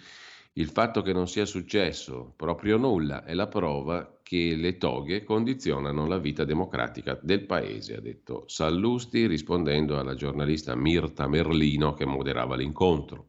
Il 0.53 0.67
fatto 0.67 1.03
che 1.03 1.13
non 1.13 1.27
sia 1.27 1.45
successo 1.45 2.33
proprio 2.35 2.77
nulla 2.77 3.23
è 3.23 3.35
la 3.35 3.45
prova 3.45 4.17
che 4.23 4.55
le 4.55 4.79
toghe 4.79 5.23
condizionano 5.23 6.07
la 6.07 6.17
vita 6.17 6.43
democratica 6.43 7.19
del 7.21 7.45
paese, 7.45 7.97
ha 7.97 8.01
detto 8.01 8.45
Sallusti 8.47 9.27
rispondendo 9.27 9.99
alla 9.99 10.15
giornalista 10.15 10.73
Mirta 10.73 11.27
Merlino 11.27 11.93
che 11.93 12.05
moderava 12.05 12.55
l'incontro. 12.55 13.27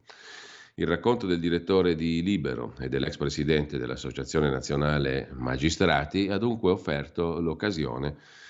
Il 0.73 0.87
racconto 0.87 1.27
del 1.27 1.39
direttore 1.39 1.93
di 1.93 2.23
Libero 2.23 2.73
e 2.79 2.89
dell'ex 2.89 3.17
presidente 3.17 3.77
dell'Associazione 3.77 4.49
Nazionale 4.49 5.29
Magistrati 5.33 6.29
ha 6.29 6.39
dunque 6.39 6.71
offerto 6.71 7.39
l'occasione 7.39 8.41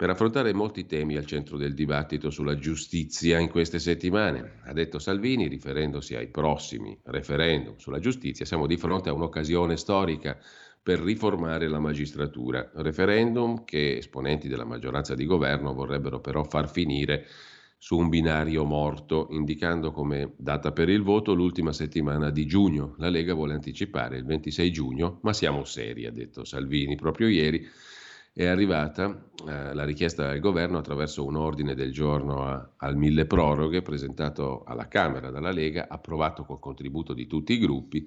per 0.00 0.08
affrontare 0.08 0.54
molti 0.54 0.86
temi 0.86 1.18
al 1.18 1.26
centro 1.26 1.58
del 1.58 1.74
dibattito 1.74 2.30
sulla 2.30 2.56
giustizia 2.56 3.38
in 3.38 3.50
queste 3.50 3.78
settimane. 3.78 4.60
Ha 4.64 4.72
detto 4.72 4.98
Salvini, 4.98 5.46
riferendosi 5.46 6.16
ai 6.16 6.28
prossimi 6.28 6.98
referendum 7.04 7.76
sulla 7.76 7.98
giustizia, 7.98 8.46
siamo 8.46 8.66
di 8.66 8.78
fronte 8.78 9.10
a 9.10 9.12
un'occasione 9.12 9.76
storica 9.76 10.38
per 10.82 11.00
riformare 11.00 11.68
la 11.68 11.80
magistratura. 11.80 12.70
Referendum 12.76 13.64
che 13.64 13.98
esponenti 13.98 14.48
della 14.48 14.64
maggioranza 14.64 15.14
di 15.14 15.26
governo 15.26 15.74
vorrebbero 15.74 16.18
però 16.18 16.44
far 16.44 16.70
finire 16.70 17.26
su 17.76 17.98
un 17.98 18.08
binario 18.08 18.64
morto, 18.64 19.26
indicando 19.32 19.92
come 19.92 20.32
data 20.38 20.72
per 20.72 20.88
il 20.88 21.02
voto 21.02 21.34
l'ultima 21.34 21.74
settimana 21.74 22.30
di 22.30 22.46
giugno. 22.46 22.94
La 22.96 23.10
Lega 23.10 23.34
vuole 23.34 23.52
anticipare 23.52 24.16
il 24.16 24.24
26 24.24 24.72
giugno, 24.72 25.18
ma 25.24 25.34
siamo 25.34 25.64
seri, 25.64 26.06
ha 26.06 26.10
detto 26.10 26.46
Salvini 26.46 26.96
proprio 26.96 27.28
ieri 27.28 27.68
è 28.32 28.46
arrivata 28.46 29.30
eh, 29.46 29.74
la 29.74 29.84
richiesta 29.84 30.28
del 30.30 30.40
governo 30.40 30.78
attraverso 30.78 31.24
un 31.24 31.36
ordine 31.36 31.74
del 31.74 31.92
giorno 31.92 32.46
a, 32.46 32.74
al 32.76 32.96
mille 32.96 33.26
proroghe 33.26 33.82
presentato 33.82 34.62
alla 34.64 34.88
Camera 34.88 35.30
dalla 35.30 35.50
Lega, 35.50 35.86
approvato 35.88 36.44
col 36.44 36.60
contributo 36.60 37.12
di 37.12 37.26
tutti 37.26 37.54
i 37.54 37.58
gruppi, 37.58 38.06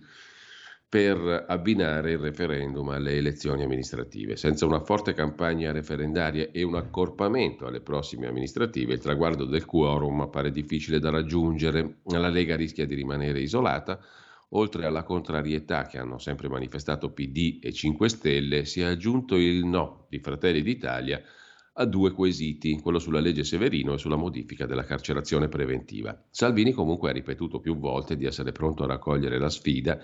per 0.87 1.45
abbinare 1.47 2.11
il 2.11 2.19
referendum 2.19 2.89
alle 2.89 3.17
elezioni 3.17 3.63
amministrative. 3.63 4.35
Senza 4.35 4.67
una 4.67 4.79
forte 4.79 5.13
campagna 5.13 5.71
referendaria 5.71 6.51
e 6.51 6.61
un 6.61 6.75
accorpamento 6.75 7.65
alle 7.65 7.81
prossime 7.81 8.27
amministrative, 8.27 8.93
il 8.93 8.99
traguardo 8.99 9.45
del 9.45 9.65
quorum 9.65 10.21
appare 10.21 10.51
difficile 10.51 10.99
da 10.99 11.09
raggiungere. 11.09 12.01
La 12.03 12.29
Lega 12.29 12.55
rischia 12.55 12.85
di 12.85 12.93
rimanere 12.93 13.39
isolata 13.39 13.99
Oltre 14.55 14.85
alla 14.85 15.03
contrarietà 15.03 15.87
che 15.87 15.97
hanno 15.97 16.19
sempre 16.19 16.47
manifestato 16.47 17.11
PD 17.11 17.59
e 17.61 17.71
5 17.71 18.07
Stelle, 18.07 18.65
si 18.65 18.81
è 18.81 18.85
aggiunto 18.85 19.35
il 19.35 19.65
no 19.65 20.05
di 20.09 20.19
Fratelli 20.19 20.61
d'Italia 20.61 21.21
a 21.75 21.85
due 21.85 22.11
quesiti, 22.11 22.79
quello 22.79 22.99
sulla 22.99 23.19
legge 23.19 23.43
Severino 23.43 23.93
e 23.93 23.97
sulla 23.97 24.15
modifica 24.15 24.67
della 24.67 24.83
carcerazione 24.83 25.47
preventiva. 25.47 26.23
Salvini 26.29 26.71
comunque 26.71 27.09
ha 27.09 27.13
ripetuto 27.13 27.59
più 27.59 27.77
volte 27.77 28.15
di 28.15 28.25
essere 28.25 28.51
pronto 28.51 28.83
a 28.83 28.87
raccogliere 28.87 29.39
la 29.39 29.49
sfida, 29.49 29.99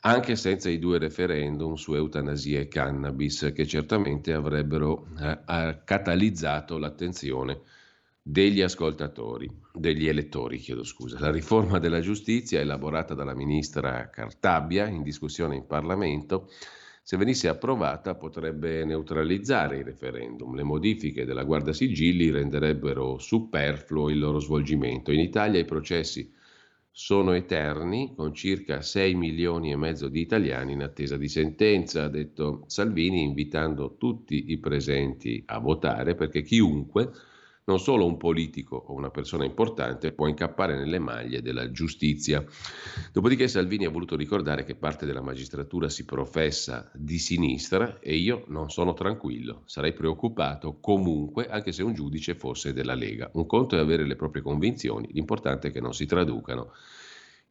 anche 0.00 0.36
senza 0.36 0.70
i 0.70 0.78
due 0.78 0.96
referendum 0.96 1.74
su 1.74 1.92
eutanasia 1.92 2.60
e 2.60 2.68
cannabis, 2.68 3.52
che 3.54 3.66
certamente 3.66 4.32
avrebbero 4.32 5.06
eh, 5.20 5.82
catalizzato 5.84 6.78
l'attenzione 6.78 7.60
degli 8.28 8.60
ascoltatori, 8.60 9.48
degli 9.72 10.08
elettori, 10.08 10.58
chiedo 10.58 10.82
scusa. 10.82 11.20
La 11.20 11.30
riforma 11.30 11.78
della 11.78 12.00
giustizia 12.00 12.58
elaborata 12.58 13.14
dalla 13.14 13.36
ministra 13.36 14.10
Cartabia 14.10 14.88
in 14.88 15.04
discussione 15.04 15.54
in 15.54 15.64
Parlamento 15.64 16.50
se 17.04 17.16
venisse 17.16 17.46
approvata 17.46 18.16
potrebbe 18.16 18.84
neutralizzare 18.84 19.78
il 19.78 19.84
referendum. 19.84 20.56
Le 20.56 20.64
modifiche 20.64 21.24
della 21.24 21.44
Guarda 21.44 21.72
Sigilli 21.72 22.30
renderebbero 22.30 23.18
superfluo 23.18 24.10
il 24.10 24.18
loro 24.18 24.40
svolgimento. 24.40 25.12
In 25.12 25.20
Italia 25.20 25.60
i 25.60 25.64
processi 25.64 26.28
sono 26.90 27.30
eterni, 27.30 28.12
con 28.16 28.34
circa 28.34 28.82
6 28.82 29.14
milioni 29.14 29.70
e 29.70 29.76
mezzo 29.76 30.08
di 30.08 30.20
italiani 30.20 30.72
in 30.72 30.82
attesa 30.82 31.16
di 31.16 31.28
sentenza, 31.28 32.02
ha 32.02 32.08
detto 32.08 32.64
Salvini, 32.66 33.22
invitando 33.22 33.94
tutti 33.96 34.46
i 34.48 34.58
presenti 34.58 35.44
a 35.46 35.60
votare 35.60 36.16
perché 36.16 36.42
chiunque 36.42 37.12
non 37.66 37.80
solo 37.80 38.06
un 38.06 38.16
politico 38.16 38.76
o 38.76 38.94
una 38.94 39.10
persona 39.10 39.44
importante 39.44 40.12
può 40.12 40.28
incappare 40.28 40.76
nelle 40.76 40.98
maglie 40.98 41.42
della 41.42 41.70
giustizia. 41.70 42.44
Dopodiché 43.12 43.48
Salvini 43.48 43.84
ha 43.84 43.90
voluto 43.90 44.16
ricordare 44.16 44.64
che 44.64 44.76
parte 44.76 45.04
della 45.04 45.20
magistratura 45.20 45.88
si 45.88 46.04
professa 46.04 46.90
di 46.94 47.18
sinistra 47.18 47.98
e 47.98 48.16
io 48.16 48.44
non 48.48 48.70
sono 48.70 48.94
tranquillo, 48.94 49.62
sarei 49.66 49.92
preoccupato 49.92 50.78
comunque 50.80 51.48
anche 51.48 51.72
se 51.72 51.82
un 51.82 51.92
giudice 51.92 52.34
fosse 52.36 52.72
della 52.72 52.94
Lega. 52.94 53.30
Un 53.34 53.46
conto 53.46 53.76
è 53.76 53.80
avere 53.80 54.06
le 54.06 54.16
proprie 54.16 54.42
convinzioni, 54.42 55.08
l'importante 55.10 55.68
è 55.68 55.72
che 55.72 55.80
non 55.80 55.92
si 55.92 56.06
traducano 56.06 56.70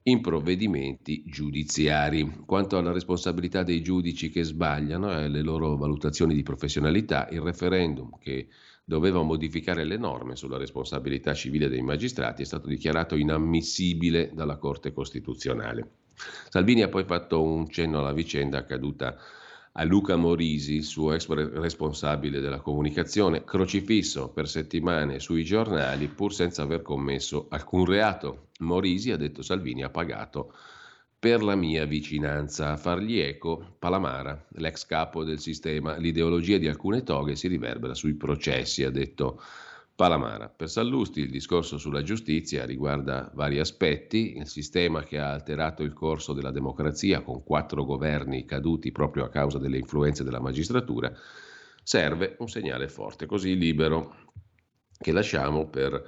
in 0.08 0.22
provvedimenti 0.22 1.24
giudiziari. 1.26 2.44
Quanto 2.46 2.78
alla 2.78 2.92
responsabilità 2.92 3.64
dei 3.64 3.82
giudici 3.82 4.30
che 4.30 4.44
sbagliano 4.44 5.12
e 5.12 5.24
alle 5.24 5.42
loro 5.42 5.76
valutazioni 5.76 6.36
di 6.36 6.44
professionalità, 6.44 7.28
il 7.32 7.42
referendum 7.42 8.18
che 8.20 8.48
doveva 8.86 9.24
modificare 9.24 9.84
le 9.84 9.98
norme 9.98 10.36
sulla 10.36 10.58
responsabilità 10.58 11.34
civile 11.34 11.68
dei 11.68 11.82
magistrati 11.82 12.44
è 12.44 12.46
stato 12.46 12.68
dichiarato 12.68 13.16
inammissibile 13.16 14.30
dalla 14.34 14.58
Corte 14.58 14.94
Costituzionale. 14.94 15.90
Salvini 16.50 16.84
ha 16.84 16.88
poi 16.88 17.04
fatto 17.04 17.42
un 17.42 17.68
cenno 17.68 18.00
alla 18.00 18.14
vicenda 18.14 18.60
accaduta 18.60 19.18
a 19.78 19.84
Luca 19.84 20.16
Morisi, 20.16 20.82
suo 20.82 21.14
ex 21.14 21.28
responsabile 21.28 22.40
della 22.40 22.62
comunicazione, 22.62 23.44
crocifisso 23.44 24.30
per 24.30 24.48
settimane 24.48 25.20
sui 25.20 25.44
giornali 25.44 26.08
pur 26.08 26.34
senza 26.34 26.62
aver 26.62 26.82
commesso 26.82 27.48
alcun 27.50 27.84
reato. 27.84 28.48
Morisi, 28.60 29.12
ha 29.12 29.18
detto 29.18 29.42
Salvini, 29.42 29.84
ha 29.84 29.90
pagato 29.90 30.54
per 31.26 31.42
la 31.42 31.56
mia 31.56 31.86
vicinanza. 31.86 32.74
A 32.74 32.78
fargli 32.78 33.18
eco, 33.18 33.78
Palamara, 33.80 34.46
l'ex 34.58 34.86
capo 34.86 35.24
del 35.24 35.40
sistema, 35.40 35.98
l'ideologia 35.98 36.60
di 36.60 36.68
alcune 36.68 37.02
toghe 37.02 37.36
si 37.36 37.48
riverbera 37.48 37.96
sui 37.96 38.14
processi, 38.14 38.84
ha 38.84 38.92
detto 38.92 39.42
Palamara. 39.96 40.50
Per 40.50 40.70
Sallusti 40.70 41.22
il 41.22 41.32
discorso 41.32 41.80
sulla 41.80 42.04
giustizia 42.04 42.64
riguarda 42.64 43.32
vari 43.34 43.58
aspetti, 43.58 44.38
il 44.38 44.46
sistema 44.46 45.02
che 45.02 45.18
ha 45.18 45.32
alterato 45.32 45.82
il 45.82 45.94
corso 45.94 46.32
della 46.32 46.52
democrazia 46.52 47.24
con 47.24 47.44
quattro 47.44 47.86
governi 47.86 48.46
caduti 48.46 48.92
proprio 48.92 49.24
a 49.24 49.30
causa 49.30 49.58
delle 49.58 49.80
influenze 49.80 50.24
della 50.24 50.40
magistratura, 50.40 51.12
serve 51.82 52.36
un 52.38 52.50
segnale 52.50 52.88
forte, 52.88 53.26
così 53.26 53.58
libero 53.58 54.16
che 54.96 55.12
lasciamo 55.12 55.66
per 55.70 56.08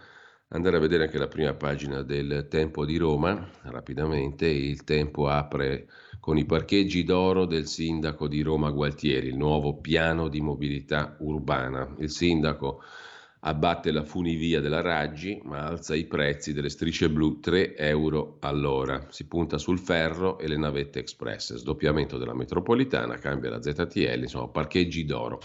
andare 0.50 0.78
a 0.78 0.80
vedere 0.80 1.04
anche 1.06 1.18
la 1.18 1.28
prima 1.28 1.54
pagina 1.54 2.04
del 2.04 2.48
Tempo 2.50 2.86
di 2.86 2.98
Roma, 2.98 3.50
rapidamente, 3.64 4.48
il 4.48 4.84
Tempo 4.84 5.28
apre 5.28 5.88
con 6.20 6.38
i 6.38 6.46
parcheggi 6.46 7.04
d'oro 7.04 7.46
del 7.46 7.68
sindaco 7.68 8.28
di 8.28 8.42
Roma 8.42 8.70
Gualtieri, 8.72 9.28
il 9.28 9.38
nuovo 9.38 9.78
piano 9.78 10.30
di 10.30 10.42
mobilità 10.42 11.16
urbana. 11.20 11.96
Il 12.00 12.10
sindaco 12.10 12.82
abbatte 13.42 13.92
la 13.92 14.04
funivia 14.04 14.60
della 14.62 14.82
Raggi, 14.82 15.40
ma 15.44 15.66
alza 15.66 15.96
i 15.96 16.06
prezzi 16.06 16.54
delle 16.54 16.70
strisce 16.70 17.10
blu 17.10 17.40
3 17.40 17.76
euro 17.76 18.38
all'ora. 18.42 19.08
Si 19.10 19.28
punta 19.28 19.58
sul 19.58 19.80
ferro 19.80 20.38
e 20.40 20.48
le 20.48 20.58
navette 20.58 21.00
express, 21.00 21.56
sdoppiamento 21.56 22.18
della 22.18 22.34
metropolitana, 22.34 23.18
cambia 23.18 23.50
la 23.50 23.62
ZTL, 23.62 24.22
insomma 24.22 24.48
parcheggi 24.48 25.06
d'oro. 25.06 25.40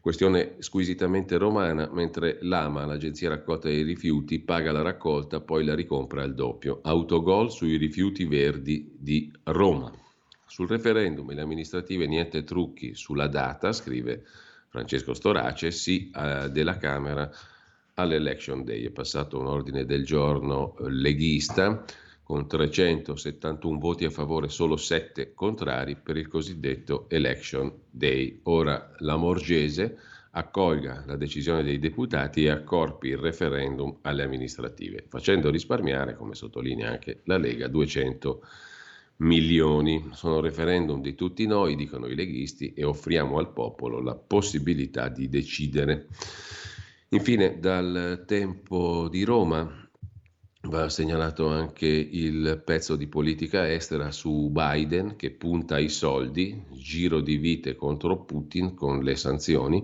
Questione 0.00 0.56
squisitamente 0.58 1.36
romana, 1.36 1.88
mentre 1.92 2.38
l'AMA, 2.40 2.86
l'agenzia 2.86 3.28
raccolta 3.28 3.68
dei 3.68 3.82
rifiuti, 3.82 4.40
paga 4.40 4.72
la 4.72 4.82
raccolta, 4.82 5.40
poi 5.40 5.64
la 5.64 5.74
ricompra 5.74 6.22
al 6.22 6.34
doppio. 6.34 6.80
Autogol 6.82 7.50
sui 7.50 7.76
rifiuti 7.76 8.24
verdi 8.24 8.96
di 8.98 9.32
Roma. 9.44 9.92
Sul 10.46 10.68
referendum 10.68 11.30
e 11.30 11.34
le 11.34 11.42
amministrative 11.42 12.06
niente 12.06 12.42
trucchi 12.44 12.94
sulla 12.94 13.28
data, 13.28 13.72
scrive 13.72 14.24
Francesco 14.68 15.14
Storace, 15.14 15.70
sì 15.70 16.10
eh, 16.14 16.48
della 16.50 16.76
Camera 16.76 17.30
all'Election 17.94 18.64
Day. 18.64 18.84
È 18.84 18.90
passato 18.90 19.38
un 19.38 19.46
ordine 19.46 19.84
del 19.84 20.04
giorno 20.04 20.74
leghista 20.88 21.84
con 22.30 22.46
371 22.46 23.80
voti 23.80 24.04
a 24.04 24.10
favore, 24.10 24.48
solo 24.48 24.76
7 24.76 25.34
contrari 25.34 25.96
per 25.96 26.16
il 26.16 26.28
cosiddetto 26.28 27.06
Election 27.08 27.72
Day. 27.90 28.38
Ora 28.44 28.94
la 28.98 29.16
Morgese 29.16 29.98
accolga 30.30 31.02
la 31.08 31.16
decisione 31.16 31.64
dei 31.64 31.80
deputati 31.80 32.44
e 32.44 32.50
accorpi 32.50 33.08
il 33.08 33.16
referendum 33.16 33.96
alle 34.02 34.22
amministrative, 34.22 35.06
facendo 35.08 35.50
risparmiare, 35.50 36.14
come 36.14 36.36
sottolinea 36.36 36.90
anche 36.90 37.22
la 37.24 37.36
Lega, 37.36 37.66
200 37.66 38.42
milioni. 39.16 40.10
Sono 40.12 40.38
referendum 40.38 41.02
di 41.02 41.16
tutti 41.16 41.44
noi, 41.48 41.74
dicono 41.74 42.06
i 42.06 42.14
leghisti, 42.14 42.74
e 42.74 42.84
offriamo 42.84 43.38
al 43.38 43.52
popolo 43.52 44.00
la 44.00 44.14
possibilità 44.14 45.08
di 45.08 45.28
decidere. 45.28 46.06
Infine, 47.08 47.58
dal 47.58 48.22
tempo 48.24 49.08
di 49.08 49.24
Roma 49.24 49.88
Va 50.64 50.90
segnalato 50.90 51.48
anche 51.48 51.86
il 51.86 52.60
pezzo 52.62 52.94
di 52.94 53.06
politica 53.06 53.72
estera 53.72 54.10
su 54.10 54.50
Biden 54.50 55.16
che 55.16 55.30
punta 55.30 55.76
ai 55.76 55.88
soldi, 55.88 56.64
giro 56.72 57.22
di 57.22 57.38
vite 57.38 57.74
contro 57.74 58.24
Putin 58.24 58.74
con 58.74 59.02
le 59.02 59.16
sanzioni. 59.16 59.82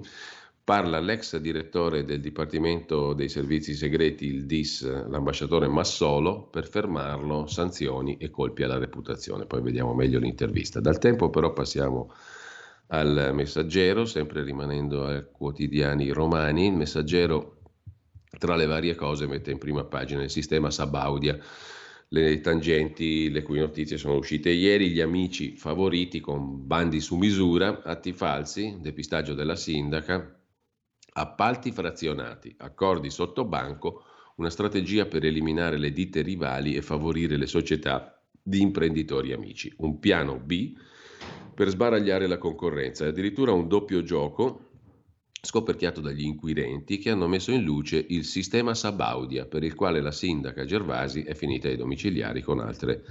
Parla 0.63 1.01
l'ex 1.01 1.39
direttore 1.39 2.05
del 2.05 2.21
Dipartimento 2.21 3.15
dei 3.15 3.31
Servizi 3.31 3.73
Segreti, 3.75 4.27
il 4.27 4.45
DIS, 4.45 5.09
l'ambasciatore 5.09 5.67
Massolo, 5.67 6.43
per 6.43 6.69
fermarlo, 6.69 7.47
sanzioni 7.47 8.19
e 8.19 8.29
colpi 8.29 8.63
alla 8.63 8.77
reputazione. 8.77 9.47
Poi 9.47 9.63
vediamo 9.63 9.95
meglio 9.95 10.19
l'intervista. 10.19 10.81
Dal 10.81 10.99
tempo 10.99 11.31
però 11.31 11.55
passiamo 11.55 12.13
al 12.89 13.31
messaggero, 13.33 14.05
sempre 14.05 14.43
rimanendo 14.43 15.07
ai 15.07 15.25
quotidiani 15.33 16.11
romani. 16.11 16.67
Il 16.67 16.75
messaggero 16.75 17.56
tra 18.39 18.57
le 18.57 18.67
varie 18.67 18.95
cose 18.95 19.27
mette 19.27 19.51
in 19.51 19.59
prima 19.59 19.85
pagina 19.85 20.23
il 20.23 20.31
sistema 20.31 20.71
Sabaudia, 20.71 21.39
le 22.09 22.41
tangenti, 22.41 23.31
le 23.31 23.43
cui 23.43 23.59
notizie 23.59 23.97
sono 23.97 24.17
uscite 24.17 24.51
ieri, 24.51 24.91
gli 24.91 25.01
amici 25.01 25.57
favoriti 25.57 26.21
con 26.21 26.67
bandi 26.67 27.01
su 27.01 27.17
misura, 27.17 27.83
atti 27.83 28.13
falsi, 28.13 28.79
depistaggio 28.81 29.35
della 29.35 29.57
sindaca, 29.57 30.39
appalti 31.15 31.73
frazionati, 31.73 32.55
accordi 32.59 33.11
sotto 33.11 33.45
banco, 33.45 34.05
una 34.37 34.51
strategia 34.51 35.07
per 35.07 35.25
eliminare 35.25 35.79
le 35.79 35.93
ditte 35.93 36.21
rivali 36.21 36.77
e 36.77 36.83
favorire 36.83 37.37
le 37.37 37.47
società 37.47 38.23
di 38.41 38.61
imprenditori 38.61 39.33
amici, 39.33 39.73
un 39.79 39.99
piano 39.99 40.39
B 40.39 40.77
per 41.55 41.69
sbaragliare 41.69 42.27
la 42.27 42.37
concorrenza 42.37 43.07
addirittura 43.07 43.51
un 43.51 43.67
doppio 43.67 44.03
gioco 44.03 44.66
scoperchiato 45.47 46.01
dagli 46.01 46.25
inquirenti 46.25 46.99
che 46.99 47.11
hanno 47.11 47.29
messo 47.29 47.53
in 47.53 47.63
luce 47.63 48.05
il 48.09 48.25
sistema 48.25 48.75
Sabaudia 48.75 49.47
per 49.47 49.63
il 49.63 49.75
quale 49.75 50.01
la 50.01 50.11
sindaca 50.11 50.65
Gervasi 50.65 51.23
è 51.23 51.35
finita 51.35 51.69
ai 51.69 51.77
domiciliari 51.77 52.43
con 52.43 52.61
altre 52.61 53.05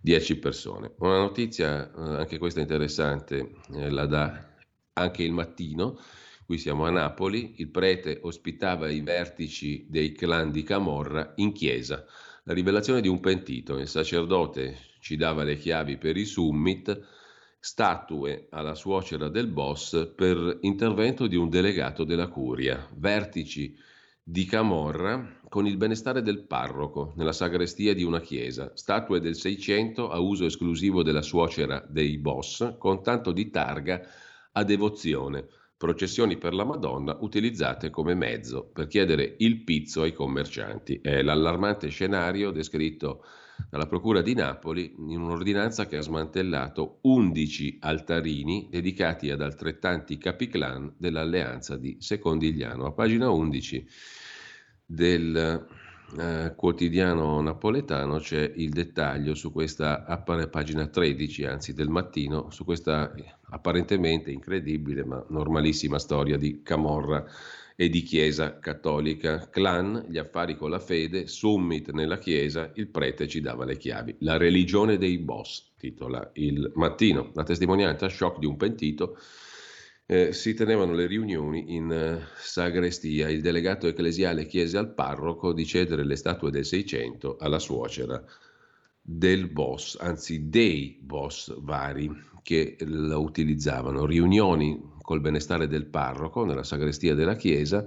10 0.00 0.38
persone. 0.38 0.92
Una 0.98 1.18
notizia, 1.18 1.90
eh, 1.90 2.16
anche 2.16 2.38
questa 2.38 2.60
interessante, 2.60 3.56
eh, 3.74 3.90
la 3.90 4.06
dà 4.06 4.54
anche 4.94 5.22
il 5.22 5.32
mattino. 5.32 5.98
Qui 6.44 6.58
siamo 6.58 6.84
a 6.84 6.90
Napoli, 6.90 7.54
il 7.58 7.68
prete 7.68 8.18
ospitava 8.22 8.90
i 8.90 9.00
vertici 9.00 9.86
dei 9.88 10.12
clan 10.12 10.50
di 10.50 10.62
Camorra 10.62 11.32
in 11.36 11.52
chiesa. 11.52 12.04
La 12.44 12.52
rivelazione 12.52 13.00
di 13.00 13.08
un 13.08 13.20
pentito, 13.20 13.78
il 13.78 13.88
sacerdote 13.88 14.76
ci 15.00 15.16
dava 15.16 15.42
le 15.42 15.56
chiavi 15.56 15.96
per 15.96 16.16
i 16.16 16.24
summit, 16.24 17.00
statue 17.66 18.48
alla 18.50 18.74
suocera 18.74 19.30
del 19.30 19.46
boss 19.46 20.12
per 20.14 20.58
intervento 20.60 21.26
di 21.26 21.34
un 21.34 21.48
delegato 21.48 22.04
della 22.04 22.28
curia, 22.28 22.86
vertici 22.94 23.74
di 24.22 24.44
Camorra 24.44 25.40
con 25.48 25.66
il 25.66 25.78
benestare 25.78 26.20
del 26.20 26.44
parroco 26.44 27.14
nella 27.16 27.32
sagrestia 27.32 27.94
di 27.94 28.02
una 28.02 28.20
chiesa, 28.20 28.72
statue 28.74 29.18
del 29.18 29.34
600 29.34 30.10
a 30.10 30.18
uso 30.18 30.44
esclusivo 30.44 31.02
della 31.02 31.22
suocera 31.22 31.82
dei 31.88 32.18
boss 32.18 32.76
con 32.76 33.02
tanto 33.02 33.32
di 33.32 33.48
targa 33.48 34.02
a 34.52 34.62
devozione, 34.62 35.46
processioni 35.76 36.38
per 36.38 36.54
la 36.54 36.64
Madonna 36.64 37.16
utilizzate 37.20 37.90
come 37.90 38.14
mezzo 38.14 38.70
per 38.72 38.86
chiedere 38.86 39.34
il 39.38 39.62
pizzo 39.64 40.02
ai 40.02 40.12
commercianti. 40.12 41.00
È 41.02 41.22
l'allarmante 41.22 41.88
scenario 41.88 42.50
descritto 42.50 43.24
dalla 43.70 43.86
Procura 43.86 44.20
di 44.20 44.34
Napoli 44.34 44.94
in 44.98 45.20
un'ordinanza 45.20 45.86
che 45.86 45.96
ha 45.96 46.02
smantellato 46.02 46.98
11 47.02 47.78
altarini 47.80 48.68
dedicati 48.70 49.30
ad 49.30 49.42
altrettanti 49.42 50.18
capiclan 50.18 50.94
dell'alleanza 50.96 51.76
di 51.76 51.96
Secondigliano. 52.00 52.86
A 52.86 52.92
pagina 52.92 53.30
11 53.30 53.86
del 54.86 55.66
eh, 56.16 56.54
quotidiano 56.54 57.40
napoletano 57.40 58.18
c'è 58.18 58.52
il 58.56 58.70
dettaglio 58.70 59.34
su 59.34 59.52
questa 59.52 60.04
appare 60.04 60.48
pagina 60.48 60.86
13, 60.86 61.44
anzi 61.44 61.74
del 61.74 61.88
mattino, 61.88 62.50
su 62.50 62.64
questa 62.64 63.12
apparentemente 63.50 64.30
incredibile 64.30 65.04
ma 65.04 65.24
normalissima 65.28 65.98
storia 65.98 66.36
di 66.36 66.62
Camorra 66.62 67.24
e 67.76 67.88
di 67.88 68.02
Chiesa 68.02 68.58
cattolica. 68.58 69.48
Clan, 69.50 70.06
gli 70.08 70.18
affari 70.18 70.56
con 70.56 70.70
la 70.70 70.78
fede, 70.78 71.26
summit 71.26 71.90
nella 71.90 72.18
Chiesa, 72.18 72.70
il 72.74 72.88
prete 72.88 73.26
ci 73.26 73.40
dava 73.40 73.64
le 73.64 73.76
chiavi. 73.76 74.16
La 74.20 74.36
religione 74.36 74.96
dei 74.96 75.18
boss, 75.18 75.72
titola 75.76 76.30
il 76.34 76.70
mattino. 76.74 77.30
La 77.34 77.42
testimonianza 77.42 78.08
shock 78.08 78.38
di 78.38 78.46
un 78.46 78.56
pentito 78.56 79.18
eh, 80.06 80.32
si 80.32 80.54
tenevano 80.54 80.92
le 80.92 81.06
riunioni 81.06 81.74
in 81.74 81.90
eh, 81.90 82.26
sagrestia. 82.36 83.28
Il 83.30 83.40
delegato 83.40 83.86
ecclesiale 83.86 84.46
chiese 84.46 84.76
al 84.76 84.92
parroco 84.92 85.52
di 85.52 85.64
cedere 85.64 86.04
le 86.04 86.16
statue 86.16 86.50
del 86.50 86.64
Seicento 86.64 87.36
alla 87.38 87.58
suocera 87.58 88.22
del 89.00 89.48
boss, 89.48 89.96
anzi 90.00 90.48
dei 90.48 90.98
boss 91.00 91.54
vari 91.60 92.10
che 92.42 92.76
la 92.80 93.18
utilizzavano. 93.18 94.06
Riunioni 94.06 94.92
col 95.00 95.20
benestare 95.20 95.66
del 95.66 95.86
parroco 95.86 96.44
nella 96.44 96.62
sagrestia 96.62 97.14
della 97.14 97.36
chiesa 97.36 97.86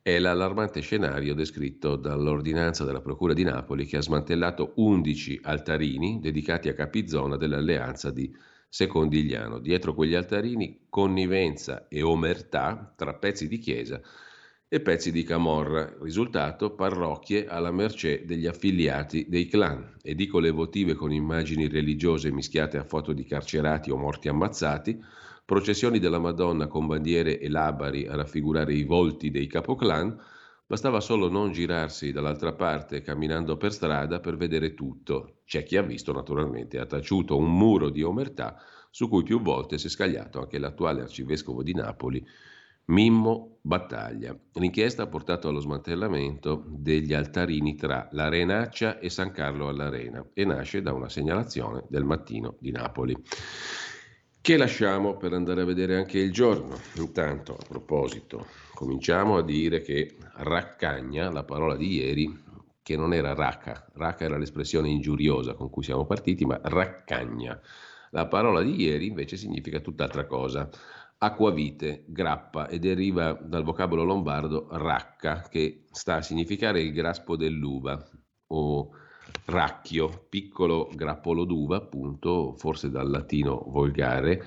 è 0.00 0.18
l'allarmante 0.18 0.80
scenario 0.80 1.34
descritto 1.34 1.96
dall'ordinanza 1.96 2.84
della 2.84 3.00
Procura 3.00 3.32
di 3.32 3.42
Napoli 3.42 3.86
che 3.86 3.96
ha 3.96 4.02
smantellato 4.02 4.72
11 4.76 5.40
altarini 5.42 6.20
dedicati 6.20 6.68
a 6.68 6.74
capizona 6.74 7.36
dell'alleanza 7.36 8.10
di 8.10 8.32
Secondigliano. 8.76 9.58
Dietro 9.58 9.94
quegli 9.94 10.14
altarini 10.14 10.80
connivenza 10.90 11.88
e 11.88 12.02
omertà 12.02 12.92
tra 12.94 13.14
pezzi 13.14 13.48
di 13.48 13.56
chiesa 13.56 13.98
e 14.68 14.80
pezzi 14.80 15.10
di 15.10 15.22
camorra. 15.22 15.96
Risultato 16.02 16.74
parrocchie 16.74 17.46
alla 17.46 17.70
mercé 17.70 18.26
degli 18.26 18.46
affiliati 18.46 19.30
dei 19.30 19.46
clan. 19.46 19.96
Edicole 20.02 20.50
votive 20.50 20.92
con 20.92 21.10
immagini 21.10 21.68
religiose 21.68 22.30
mischiate 22.30 22.76
a 22.76 22.84
foto 22.84 23.14
di 23.14 23.24
carcerati 23.24 23.90
o 23.90 23.96
morti 23.96 24.28
ammazzati, 24.28 25.02
processioni 25.46 25.98
della 25.98 26.18
Madonna 26.18 26.66
con 26.66 26.86
bandiere 26.86 27.38
e 27.38 27.48
labari 27.48 28.06
a 28.06 28.14
raffigurare 28.14 28.74
i 28.74 28.84
volti 28.84 29.30
dei 29.30 29.46
capoclan, 29.46 30.20
Bastava 30.66 31.00
solo 31.00 31.30
non 31.30 31.52
girarsi 31.52 32.10
dall'altra 32.12 32.52
parte 32.52 33.00
camminando 33.00 33.56
per 33.56 33.72
strada 33.72 34.18
per 34.18 34.36
vedere 34.36 34.74
tutto. 34.74 35.35
C'è 35.46 35.62
chi 35.62 35.76
ha 35.76 35.82
visto 35.82 36.12
naturalmente, 36.12 36.78
ha 36.78 36.86
taciuto 36.86 37.36
un 37.36 37.56
muro 37.56 37.88
di 37.88 38.02
omertà 38.02 38.56
su 38.90 39.08
cui 39.08 39.22
più 39.22 39.40
volte 39.40 39.78
si 39.78 39.86
è 39.86 39.90
scagliato 39.90 40.40
anche 40.40 40.58
l'attuale 40.58 41.02
arcivescovo 41.02 41.62
di 41.62 41.72
Napoli, 41.72 42.26
Mimmo 42.86 43.58
Battaglia. 43.60 44.36
L'inchiesta 44.54 45.04
ha 45.04 45.06
portato 45.06 45.48
allo 45.48 45.60
smantellamento 45.60 46.64
degli 46.66 47.14
altarini 47.14 47.76
tra 47.76 48.08
l'Arenaccia 48.12 48.98
e 48.98 49.08
San 49.08 49.30
Carlo 49.30 49.68
all'Arena 49.68 50.24
e 50.32 50.44
nasce 50.44 50.82
da 50.82 50.92
una 50.92 51.08
segnalazione 51.08 51.84
del 51.88 52.04
mattino 52.04 52.56
di 52.58 52.72
Napoli 52.72 53.16
che 54.40 54.56
lasciamo 54.56 55.16
per 55.16 55.32
andare 55.32 55.62
a 55.62 55.64
vedere 55.64 55.96
anche 55.96 56.20
il 56.20 56.30
giorno. 56.30 56.78
Intanto, 56.98 57.56
a 57.56 57.64
proposito, 57.66 58.46
cominciamo 58.74 59.36
a 59.36 59.42
dire 59.42 59.82
che 59.82 60.16
raccagna, 60.34 61.32
la 61.32 61.42
parola 61.42 61.74
di 61.74 61.94
ieri, 61.94 62.44
che 62.86 62.96
non 62.96 63.12
era 63.12 63.34
racca, 63.34 63.84
racca 63.94 64.26
era 64.26 64.38
l'espressione 64.38 64.88
ingiuriosa 64.88 65.54
con 65.54 65.70
cui 65.70 65.82
siamo 65.82 66.06
partiti, 66.06 66.44
ma 66.44 66.60
raccagna. 66.62 67.60
La 68.10 68.28
parola 68.28 68.62
di 68.62 68.80
ieri 68.80 69.08
invece 69.08 69.36
significa 69.36 69.80
tutt'altra 69.80 70.24
cosa. 70.24 70.70
Acquavite, 71.18 72.04
grappa 72.06 72.68
e 72.68 72.78
deriva 72.78 73.32
dal 73.32 73.64
vocabolo 73.64 74.04
lombardo 74.04 74.68
racca, 74.70 75.48
che 75.50 75.86
sta 75.90 76.18
a 76.18 76.22
significare 76.22 76.80
il 76.80 76.92
graspo 76.92 77.34
dell'uva 77.34 78.08
o 78.52 78.90
racchio, 79.46 80.26
piccolo 80.28 80.88
grappolo 80.94 81.42
d'uva, 81.44 81.78
appunto, 81.78 82.54
forse 82.54 82.88
dal 82.88 83.10
latino 83.10 83.64
volgare, 83.66 84.46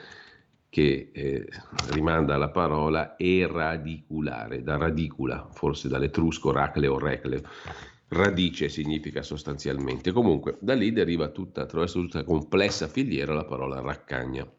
che 0.69 1.12
eh, 1.13 1.45
rimanda 1.89 2.36
alla 2.36 2.52
parola 2.52 3.17
eradiculare, 3.17 4.63
da 4.63 4.78
radicula, 4.78 5.49
forse 5.52 5.89
dall'etrusco 5.89 6.52
racle 6.52 6.88
o 6.88 6.97
recle. 6.97 7.43
Radice 8.10 8.69
significa 8.69 9.22
sostanzialmente. 9.22 10.12
Comunque, 10.12 10.58
da 10.60 10.74
lì 10.74 10.91
deriva 10.91 11.30
tutta, 11.30 11.62
attraverso 11.62 12.00
tutta 12.02 12.24
complessa 12.24 12.88
filiera, 12.88 13.34
la 13.34 13.45
parola 13.45 13.82
raccagna. 13.82 14.52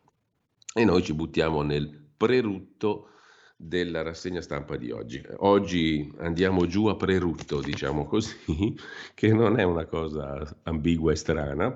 E 0.72 0.84
noi 0.84 1.02
ci 1.02 1.14
buttiamo 1.14 1.62
nel 1.62 2.10
prerutto 2.16 3.08
della 3.56 4.02
rassegna 4.02 4.40
stampa 4.40 4.76
di 4.76 4.92
oggi. 4.92 5.20
Oggi 5.38 6.12
andiamo 6.18 6.66
giù 6.66 6.86
a 6.86 6.94
prerutto, 6.94 7.60
diciamo 7.60 8.06
così, 8.06 8.74
che 9.14 9.32
non 9.32 9.58
è 9.58 9.64
una 9.64 9.84
cosa 9.86 10.60
ambigua 10.62 11.10
e 11.10 11.16
strana. 11.16 11.74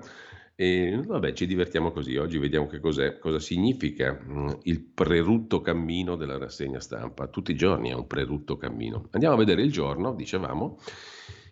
E 0.55 1.03
vabbè, 1.05 1.33
ci 1.33 1.47
divertiamo 1.47 1.91
così. 1.91 2.17
Oggi 2.17 2.39
vediamo 2.39 2.69
che 2.69 2.79
cos'è, 2.79 3.19
cosa 3.19 3.41
significa 3.41 4.17
mm, 4.25 4.49
il 4.63 4.81
prerutto 4.81 5.61
cammino 5.61 6.15
della 6.15 6.39
rassegna 6.39 6.79
stampa. 6.79 7.27
Tutti 7.27 7.51
i 7.51 7.57
giorni 7.57 7.91
è 7.91 7.95
un 7.95 8.07
prerutto 8.07 8.57
cammino. 8.57 9.09
Andiamo 9.11 9.35
a 9.35 9.39
vedere 9.39 9.63
il 9.63 9.73
giorno, 9.73 10.15
dicevamo. 10.15 10.79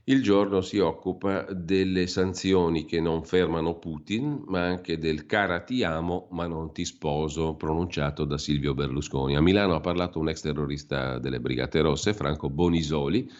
Il 0.04 0.20
giorno 0.20 0.62
si 0.62 0.78
occupa 0.78 1.46
delle 1.52 2.08
sanzioni 2.08 2.84
che 2.84 3.00
non 3.00 3.22
fermano 3.22 3.78
Putin, 3.78 4.42
ma 4.46 4.64
anche 4.64 4.98
del 4.98 5.26
cara 5.26 5.60
ti 5.60 5.84
amo 5.84 6.26
ma 6.32 6.48
non 6.48 6.72
ti 6.72 6.84
sposo, 6.84 7.54
pronunciato 7.54 8.24
da 8.24 8.36
Silvio 8.36 8.74
Berlusconi. 8.74 9.36
A 9.36 9.40
Milano 9.40 9.76
ha 9.76 9.80
parlato 9.80 10.18
un 10.18 10.28
ex 10.28 10.40
terrorista 10.40 11.20
delle 11.20 11.38
Brigate 11.38 11.82
Rosse, 11.82 12.14
Franco 12.14 12.50
Bonisoli. 12.50 13.30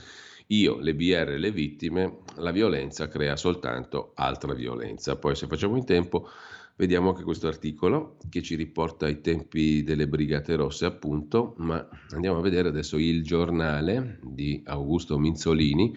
Io, 0.49 0.79
le 0.79 0.95
BR 0.95 1.31
e 1.31 1.39
le 1.39 1.51
vittime, 1.51 2.19
la 2.37 2.53
violenza 2.53 3.09
crea 3.09 3.35
soltanto 3.35 4.13
altra 4.15 4.55
violenza. 4.55 5.17
Poi 5.17 5.35
se 5.35 5.49
facciamo 5.49 5.77
in 5.77 5.85
tempo 5.85 6.29
vediamo 6.77 7.09
anche 7.09 7.25
questo 7.25 7.49
articolo 7.49 8.19
che 8.31 8.41
ci 8.41 8.55
riporta 8.55 9.07
ai 9.07 9.21
tempi 9.21 9.83
delle 9.83 10.07
Brigate 10.07 10.55
Rosse 10.55 10.85
appunto, 10.85 11.55
ma 11.57 11.85
andiamo 12.11 12.39
a 12.39 12.43
vedere 12.43 12.69
adesso 12.69 12.99
il 12.99 13.25
giornale 13.25 14.21
di 14.23 14.63
Augusto 14.65 15.19
Minzolini 15.19 15.93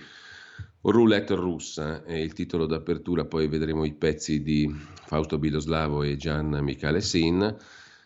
Roulette 0.91 1.33
russa 1.33 2.03
è 2.03 2.13
il 2.13 2.33
titolo 2.33 2.67
d'apertura, 2.67 3.25
poi 3.25 3.47
vedremo 3.47 3.85
i 3.85 3.93
pezzi 3.93 4.43
di 4.43 4.71
Fausto 5.05 5.39
Biloslavo 5.39 6.03
e 6.03 6.15
Gian 6.15 6.59
Michele 6.61 7.01
Sin. 7.01 7.57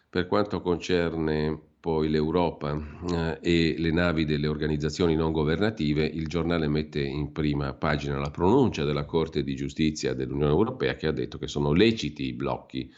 Per 0.10 0.28
quanto 0.28 0.62
concerne 0.62 1.60
poi 1.80 2.10
l'Europa 2.10 2.78
eh, 3.12 3.40
e 3.42 3.76
le 3.78 3.92
navi 3.92 4.24
delle 4.24 4.48
organizzazioni 4.48 5.16
non 5.16 5.34
governative, 5.34 6.06
il 6.06 6.28
giornale 6.28 6.70
mette 6.70 7.02
in 7.02 7.34
prima 7.34 7.74
pagina 7.74 8.18
la 8.18 8.32
pronuncia 8.32 8.86
della 8.86 9.06
Corte 9.06 9.44
di 9.44 9.56
giustizia 9.56 10.14
dell'Unione 10.14 10.52
Europea 10.52 10.96
che 10.96 11.08
ha 11.08 11.12
detto 11.12 11.38
che 11.38 11.48
sono 11.48 11.74
leciti 11.74 12.28
i 12.28 12.34
blocchi 12.34 12.90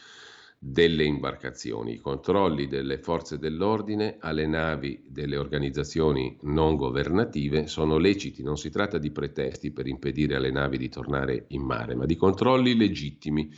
delle 0.64 1.06
imbarcazioni, 1.06 1.94
i 1.94 1.98
controlli 1.98 2.68
delle 2.68 3.00
forze 3.00 3.40
dell'ordine 3.40 4.18
alle 4.20 4.46
navi 4.46 5.04
delle 5.08 5.36
organizzazioni 5.36 6.38
non 6.42 6.76
governative 6.76 7.66
sono 7.66 7.98
leciti, 7.98 8.44
non 8.44 8.58
si 8.58 8.70
tratta 8.70 9.00
di 9.00 9.10
pretesti 9.10 9.72
per 9.72 9.88
impedire 9.88 10.36
alle 10.36 10.52
navi 10.52 10.78
di 10.78 10.88
tornare 10.88 11.46
in 11.48 11.64
mare, 11.64 11.96
ma 11.96 12.06
di 12.06 12.16
controlli 12.16 12.76
legittimi 12.76 13.52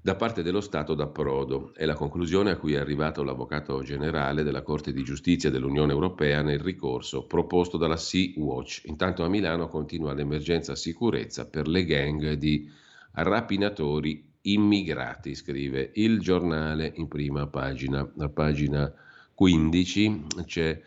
da 0.00 0.14
parte 0.14 0.44
dello 0.44 0.60
Stato 0.60 0.94
d'approdo. 0.94 1.74
È 1.74 1.84
la 1.84 1.94
conclusione 1.94 2.52
a 2.52 2.58
cui 2.58 2.74
è 2.74 2.78
arrivato 2.78 3.24
l'avvocato 3.24 3.82
generale 3.82 4.44
della 4.44 4.62
Corte 4.62 4.92
di 4.92 5.02
giustizia 5.02 5.50
dell'Unione 5.50 5.90
Europea 5.90 6.42
nel 6.42 6.60
ricorso 6.60 7.26
proposto 7.26 7.76
dalla 7.76 7.96
Sea-Watch. 7.96 8.82
Intanto 8.84 9.24
a 9.24 9.28
Milano 9.28 9.66
continua 9.66 10.14
l'emergenza 10.14 10.76
sicurezza 10.76 11.48
per 11.48 11.66
le 11.66 11.84
gang 11.84 12.34
di 12.34 12.70
rapinatori 13.14 14.32
immigrati, 14.46 15.34
scrive 15.34 15.90
il 15.94 16.20
giornale 16.20 16.92
in 16.96 17.08
prima 17.08 17.46
pagina. 17.46 18.10
A 18.18 18.28
pagina 18.28 18.92
15 19.34 20.26
c'è 20.44 20.80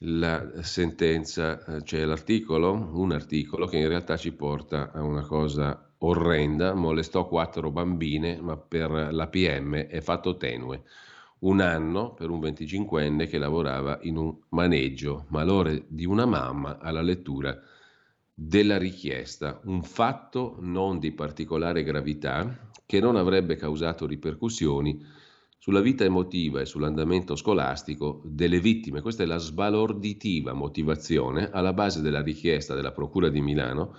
la 0.00 0.62
sentenza, 0.62 1.80
c'è 1.82 2.04
l'articolo, 2.04 2.90
un 2.92 3.12
articolo 3.12 3.66
che 3.66 3.78
in 3.78 3.88
realtà 3.88 4.16
ci 4.16 4.32
porta 4.32 4.92
a 4.92 5.02
una 5.02 5.22
cosa 5.22 5.90
orrenda, 5.98 6.74
molestò 6.74 7.26
quattro 7.26 7.70
bambine, 7.70 8.38
ma 8.40 8.56
per 8.56 8.90
la 9.12 9.26
PM 9.28 9.74
è 9.74 10.00
fatto 10.00 10.36
tenue. 10.36 10.82
Un 11.38 11.60
anno 11.60 12.14
per 12.14 12.30
un 12.30 12.40
25enne 12.40 13.28
che 13.28 13.38
lavorava 13.38 13.98
in 14.02 14.16
un 14.16 14.34
maneggio, 14.50 15.26
malore 15.28 15.84
di 15.88 16.06
una 16.06 16.24
mamma 16.24 16.78
alla 16.78 17.02
lettura 17.02 17.58
della 18.38 18.76
richiesta, 18.76 19.62
un 19.64 19.82
fatto 19.82 20.58
non 20.60 20.98
di 20.98 21.12
particolare 21.12 21.82
gravità 21.82 22.68
che 22.84 23.00
non 23.00 23.16
avrebbe 23.16 23.56
causato 23.56 24.06
ripercussioni 24.06 25.02
sulla 25.56 25.80
vita 25.80 26.04
emotiva 26.04 26.60
e 26.60 26.66
sull'andamento 26.66 27.34
scolastico 27.34 28.20
delle 28.26 28.60
vittime. 28.60 29.00
Questa 29.00 29.22
è 29.22 29.26
la 29.26 29.38
sbalorditiva 29.38 30.52
motivazione 30.52 31.48
alla 31.50 31.72
base 31.72 32.02
della 32.02 32.20
richiesta 32.20 32.74
della 32.74 32.92
Procura 32.92 33.30
di 33.30 33.40
Milano 33.40 33.96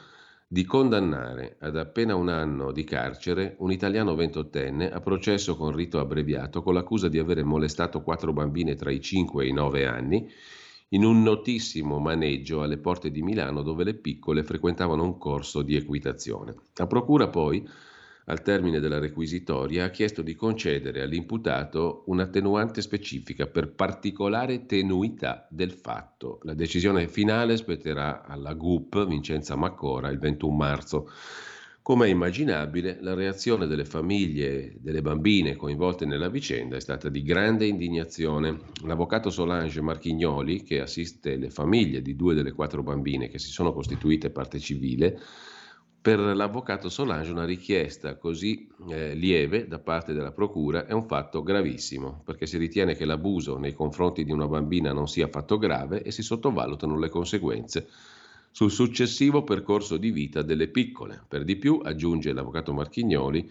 di 0.47 0.63
condannare 0.65 1.57
ad 1.59 1.75
appena 1.75 2.13
un 2.13 2.29
anno 2.29 2.71
di 2.71 2.83
carcere 2.83 3.55
un 3.57 3.71
italiano 3.71 4.13
ventottenne 4.13 4.91
a 4.91 5.01
processo 5.01 5.57
con 5.57 5.75
rito 5.75 5.99
abbreviato 5.99 6.61
con 6.61 6.75
l'accusa 6.75 7.09
di 7.09 7.17
avere 7.17 7.43
molestato 7.43 8.03
quattro 8.03 8.33
bambine 8.33 8.75
tra 8.75 8.91
i 8.91 9.01
5 9.01 9.43
e 9.43 9.47
i 9.47 9.51
9 9.51 9.85
anni 9.88 10.29
in 10.89 11.03
un 11.03 11.21
notissimo 11.21 11.99
maneggio 11.99 12.61
alle 12.61 12.77
porte 12.77 13.11
di 13.11 13.21
Milano 13.21 13.61
dove 13.61 13.83
le 13.83 13.95
piccole 13.95 14.43
frequentavano 14.43 15.03
un 15.03 15.17
corso 15.17 15.61
di 15.61 15.75
equitazione. 15.75 16.55
La 16.75 16.88
procura 16.88 17.27
poi, 17.27 17.67
al 18.25 18.41
termine 18.41 18.79
della 18.79 18.99
requisitoria, 18.99 19.85
ha 19.85 19.89
chiesto 19.89 20.21
di 20.21 20.35
concedere 20.35 21.01
all'imputato 21.01 22.03
un'attenuante 22.07 22.81
specifica 22.81 23.47
per 23.47 23.73
particolare 23.73 24.65
tenuità 24.65 25.45
del 25.49 25.71
fatto. 25.71 26.39
La 26.43 26.53
decisione 26.53 27.07
finale 27.07 27.57
spetterà 27.57 28.25
alla 28.25 28.53
GUP 28.53 29.05
Vincenza 29.05 29.55
Maccora 29.55 30.09
il 30.09 30.19
21 30.19 30.55
marzo. 30.55 31.09
Come 31.88 32.07
è 32.07 32.09
immaginabile, 32.09 32.97
la 32.99 33.13
reazione 33.13 33.65
delle 33.65 33.85
famiglie 33.85 34.75
delle 34.81 35.01
bambine 35.01 35.55
coinvolte 35.55 36.05
nella 36.05 36.27
vicenda 36.27 36.75
è 36.75 36.81
stata 36.81 37.07
di 37.07 37.23
grande 37.23 37.65
indignazione. 37.65 38.59
L'avvocato 38.83 39.29
Solange 39.29 39.79
Marchignoli, 39.79 40.63
che 40.63 40.81
assiste 40.81 41.38
le 41.38 41.49
famiglie 41.49 42.01
di 42.01 42.17
due 42.17 42.33
delle 42.33 42.51
quattro 42.51 42.83
bambine 42.83 43.29
che 43.29 43.39
si 43.39 43.47
sono 43.51 43.71
costituite 43.71 44.31
parte 44.31 44.59
civile, 44.59 45.17
per 46.01 46.19
l'avvocato 46.19 46.89
Solange 46.89 47.31
una 47.31 47.45
richiesta 47.45 48.17
così 48.17 48.67
eh, 48.89 49.15
lieve 49.15 49.65
da 49.69 49.79
parte 49.79 50.11
della 50.11 50.33
Procura 50.33 50.88
è 50.88 50.91
un 50.91 51.07
fatto 51.07 51.41
gravissimo, 51.41 52.21
perché 52.25 52.47
si 52.47 52.57
ritiene 52.57 52.95
che 52.95 53.05
l'abuso 53.05 53.57
nei 53.57 53.71
confronti 53.71 54.25
di 54.25 54.33
una 54.33 54.49
bambina 54.49 54.91
non 54.91 55.07
sia 55.07 55.29
fatto 55.29 55.57
grave 55.57 56.03
e 56.03 56.11
si 56.11 56.21
sottovalutano 56.21 56.99
le 56.99 57.07
conseguenze 57.07 57.88
sul 58.51 58.71
successivo 58.71 59.43
percorso 59.43 59.97
di 59.97 60.11
vita 60.11 60.41
delle 60.41 60.67
piccole. 60.67 61.23
Per 61.27 61.43
di 61.43 61.55
più, 61.57 61.79
aggiunge 61.83 62.33
l'avvocato 62.33 62.73
Marchignoli, 62.73 63.49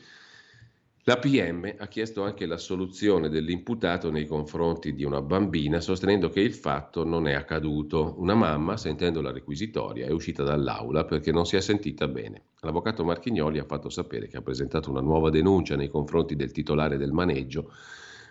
la 1.09 1.19
PM 1.19 1.73
ha 1.79 1.87
chiesto 1.87 2.25
anche 2.25 2.47
la 2.47 2.57
soluzione 2.57 3.29
dell'imputato 3.29 4.11
nei 4.11 4.27
confronti 4.27 4.93
di 4.93 5.05
una 5.05 5.23
bambina, 5.23 5.81
sostenendo 5.81 6.31
che 6.31 6.41
il 6.41 6.53
fatto 6.53 7.05
non 7.05 7.29
è 7.29 7.35
accaduto. 7.35 8.17
Una 8.19 8.35
mamma, 8.35 8.77
sentendo 8.77 9.21
la 9.21 9.31
requisitoria, 9.31 10.07
è 10.07 10.11
uscita 10.11 10.43
dall'aula 10.43 11.05
perché 11.05 11.31
non 11.31 11.47
si 11.47 11.55
è 11.55 11.61
sentita 11.61 12.09
bene. 12.09 12.47
L'avvocato 12.59 13.05
Marchignoli 13.05 13.61
ha 13.61 13.65
fatto 13.65 13.89
sapere 13.89 14.27
che 14.27 14.37
ha 14.37 14.43
presentato 14.43 14.91
una 14.91 15.01
nuova 15.01 15.31
denuncia 15.31 15.77
nei 15.77 15.89
confronti 15.89 16.35
del 16.35 16.51
titolare 16.51 16.97
del 16.97 17.13
maneggio 17.13 17.71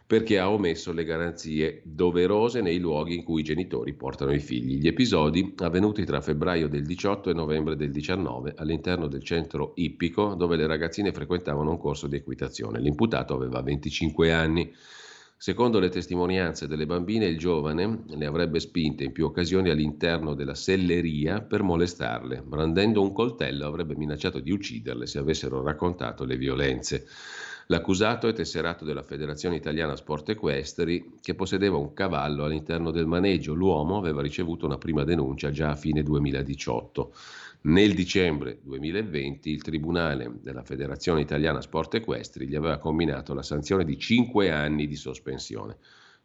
perché 0.08 0.38
ha 0.38 0.52
omesso 0.52 0.94
le 0.94 1.04
garanzie 1.04 1.82
doverose 1.84 2.62
nei 2.62 2.78
luoghi 2.78 3.16
in 3.16 3.24
cui 3.24 3.42
i 3.42 3.44
genitori 3.44 3.94
portano 3.94 4.34
i 4.34 4.40
figli. 4.40 4.78
Gli 4.78 4.88
episodi 4.88 5.56
avvenuti 5.58 6.06
tra 6.06 6.22
febbraio 6.22 6.68
del 6.68 6.86
18 6.86 7.32
e 7.32 7.34
novembre 7.34 7.76
del 7.76 7.90
19 7.90 8.54
all'interno 8.56 9.08
del 9.08 9.24
centro 9.24 9.72
ippico 9.76 10.36
dove 10.36 10.58
le 10.58 10.68
ragazzine 10.68 11.12
frequentavano 11.12 11.72
un 11.72 11.80
corso 11.80 12.06
di 12.06 12.18
equitazione. 12.18 12.80
L'imputato 12.80 13.34
aveva 13.34 13.62
25 13.62 14.32
anni. 14.32 14.72
Secondo 15.38 15.80
le 15.80 15.90
testimonianze 15.90 16.68
delle 16.68 16.86
bambine, 16.86 17.26
il 17.26 17.38
giovane 17.38 18.04
le 18.08 18.26
avrebbe 18.26 18.60
spinte 18.60 19.04
in 19.04 19.12
più 19.12 19.26
occasioni 19.26 19.70
all'interno 19.70 20.34
della 20.34 20.56
selleria 20.56 21.42
per 21.42 21.62
molestarle. 21.62 22.44
Brandendo 22.46 23.02
un 23.02 23.12
coltello 23.12 23.66
avrebbe 23.66 23.98
minacciato 23.98 24.40
di 24.40 24.52
ucciderle 24.52 25.08
se 25.08 25.18
avessero 25.18 25.64
raccontato 25.64 26.26
le 26.26 26.38
violenze. 26.38 27.06
L'accusato 27.68 28.28
è 28.28 28.34
tesserato 28.34 28.86
della 28.86 29.02
Federazione 29.02 29.56
Italiana 29.56 29.96
Sport 29.96 30.30
Equestri 30.30 31.16
che 31.20 31.34
possedeva 31.34 31.78
un 31.78 31.94
cavallo 31.94 32.44
all'interno 32.44 32.92
del 32.92 33.08
maneggio. 33.08 33.56
L'uomo 33.56 33.98
aveva 33.98 34.22
ricevuto 34.22 34.68
una 34.68 34.78
prima 34.78 35.04
denuncia 35.04 35.50
già 35.50 35.72
a 35.72 35.76
fine 35.76 36.04
2018. 36.04 37.12
Nel 37.62 37.96
dicembre 37.96 38.60
2020 38.62 39.50
il 39.50 39.64
Tribunale 39.64 40.32
della 40.44 40.62
Federazione 40.62 41.22
Italiana 41.22 41.60
Sport 41.60 41.96
Equestri 41.96 42.48
gli 42.48 42.54
aveva 42.54 42.78
combinato 42.78 43.34
la 43.34 43.42
sanzione 43.42 43.84
di 43.84 43.98
5 43.98 44.52
anni 44.52 44.86
di 44.86 44.96
sospensione. 44.96 45.78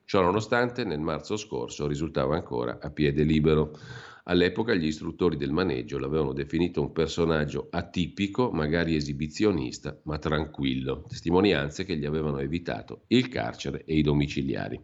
Ciò 0.04 0.20
nonostante, 0.20 0.84
nel 0.84 1.00
marzo 1.00 1.38
scorso 1.38 1.86
risultava 1.86 2.34
ancora 2.34 2.80
a 2.82 2.90
piede 2.90 3.22
libero. 3.22 3.78
All'epoca 4.24 4.74
gli 4.74 4.86
istruttori 4.86 5.36
del 5.36 5.50
maneggio 5.50 5.98
l'avevano 5.98 6.32
definito 6.32 6.80
un 6.80 6.92
personaggio 6.92 7.68
atipico, 7.70 8.50
magari 8.50 8.94
esibizionista, 8.94 9.98
ma 10.04 10.18
tranquillo, 10.18 11.04
testimonianze 11.08 11.84
che 11.84 11.96
gli 11.96 12.04
avevano 12.04 12.38
evitato 12.38 13.04
il 13.08 13.28
carcere 13.28 13.84
e 13.84 13.96
i 13.96 14.02
domiciliari. 14.02 14.80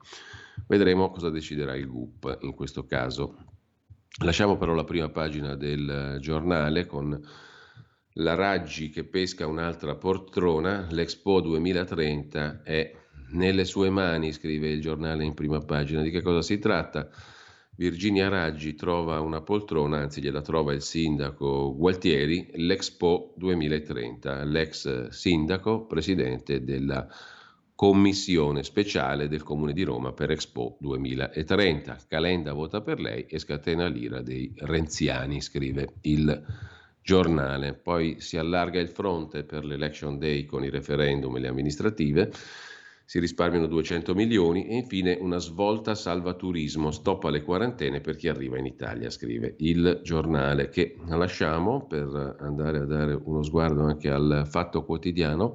Vedremo 0.66 1.10
cosa 1.10 1.30
deciderà 1.30 1.74
il 1.76 1.86
GUP 1.86 2.38
in 2.42 2.54
questo 2.54 2.86
caso. 2.86 3.36
Lasciamo 4.24 4.56
però 4.56 4.72
la 4.72 4.84
prima 4.84 5.10
pagina 5.10 5.54
del 5.54 6.18
giornale 6.20 6.86
con 6.86 7.20
la 8.18 8.34
Raggi 8.34 8.88
che 8.88 9.04
pesca 9.04 9.46
un'altra 9.46 9.94
poltrona, 9.96 10.86
l'Expo 10.90 11.40
2030 11.42 12.62
è 12.62 12.90
nelle 13.32 13.64
sue 13.64 13.90
mani, 13.90 14.32
scrive 14.32 14.68
il 14.70 14.80
giornale 14.80 15.24
in 15.24 15.34
prima 15.34 15.60
pagina. 15.60 16.00
Di 16.00 16.10
che 16.10 16.22
cosa 16.22 16.40
si 16.40 16.58
tratta? 16.58 17.10
Virginia 17.78 18.28
Raggi 18.28 18.74
trova 18.74 19.20
una 19.20 19.42
poltrona, 19.42 19.98
anzi 19.98 20.22
gliela 20.22 20.40
trova 20.40 20.72
il 20.72 20.80
sindaco 20.80 21.74
Gualtieri, 21.76 22.48
l'Expo 22.54 23.34
2030, 23.36 24.44
l'ex 24.44 25.08
sindaco, 25.08 25.84
presidente 25.84 26.64
della 26.64 27.06
commissione 27.74 28.62
speciale 28.62 29.28
del 29.28 29.42
Comune 29.42 29.74
di 29.74 29.82
Roma 29.82 30.14
per 30.14 30.30
Expo 30.30 30.78
2030. 30.80 31.98
Calenda 32.08 32.54
vota 32.54 32.80
per 32.80 32.98
lei 32.98 33.26
e 33.26 33.38
scatena 33.38 33.86
l'ira 33.88 34.22
dei 34.22 34.50
renziani, 34.56 35.42
scrive 35.42 35.96
il 36.02 36.44
giornale. 37.02 37.74
Poi 37.74 38.22
si 38.22 38.38
allarga 38.38 38.80
il 38.80 38.88
fronte 38.88 39.44
per 39.44 39.66
l'Election 39.66 40.18
Day 40.18 40.46
con 40.46 40.64
i 40.64 40.70
referendum 40.70 41.36
e 41.36 41.40
le 41.40 41.48
amministrative 41.48 42.32
si 43.06 43.20
risparmiano 43.20 43.68
200 43.68 44.14
milioni 44.16 44.66
e 44.66 44.74
infine 44.74 45.16
una 45.20 45.38
svolta 45.38 45.94
salva 45.94 46.34
turismo, 46.34 46.90
stop 46.90 47.24
alle 47.24 47.42
quarantene 47.42 48.00
per 48.00 48.16
chi 48.16 48.26
arriva 48.26 48.58
in 48.58 48.66
Italia, 48.66 49.10
scrive 49.10 49.54
il 49.58 50.00
giornale 50.02 50.68
che 50.68 50.96
lasciamo 51.06 51.86
per 51.86 52.36
andare 52.40 52.78
a 52.78 52.84
dare 52.84 53.14
uno 53.14 53.44
sguardo 53.44 53.84
anche 53.84 54.10
al 54.10 54.42
fatto 54.50 54.84
quotidiano. 54.84 55.54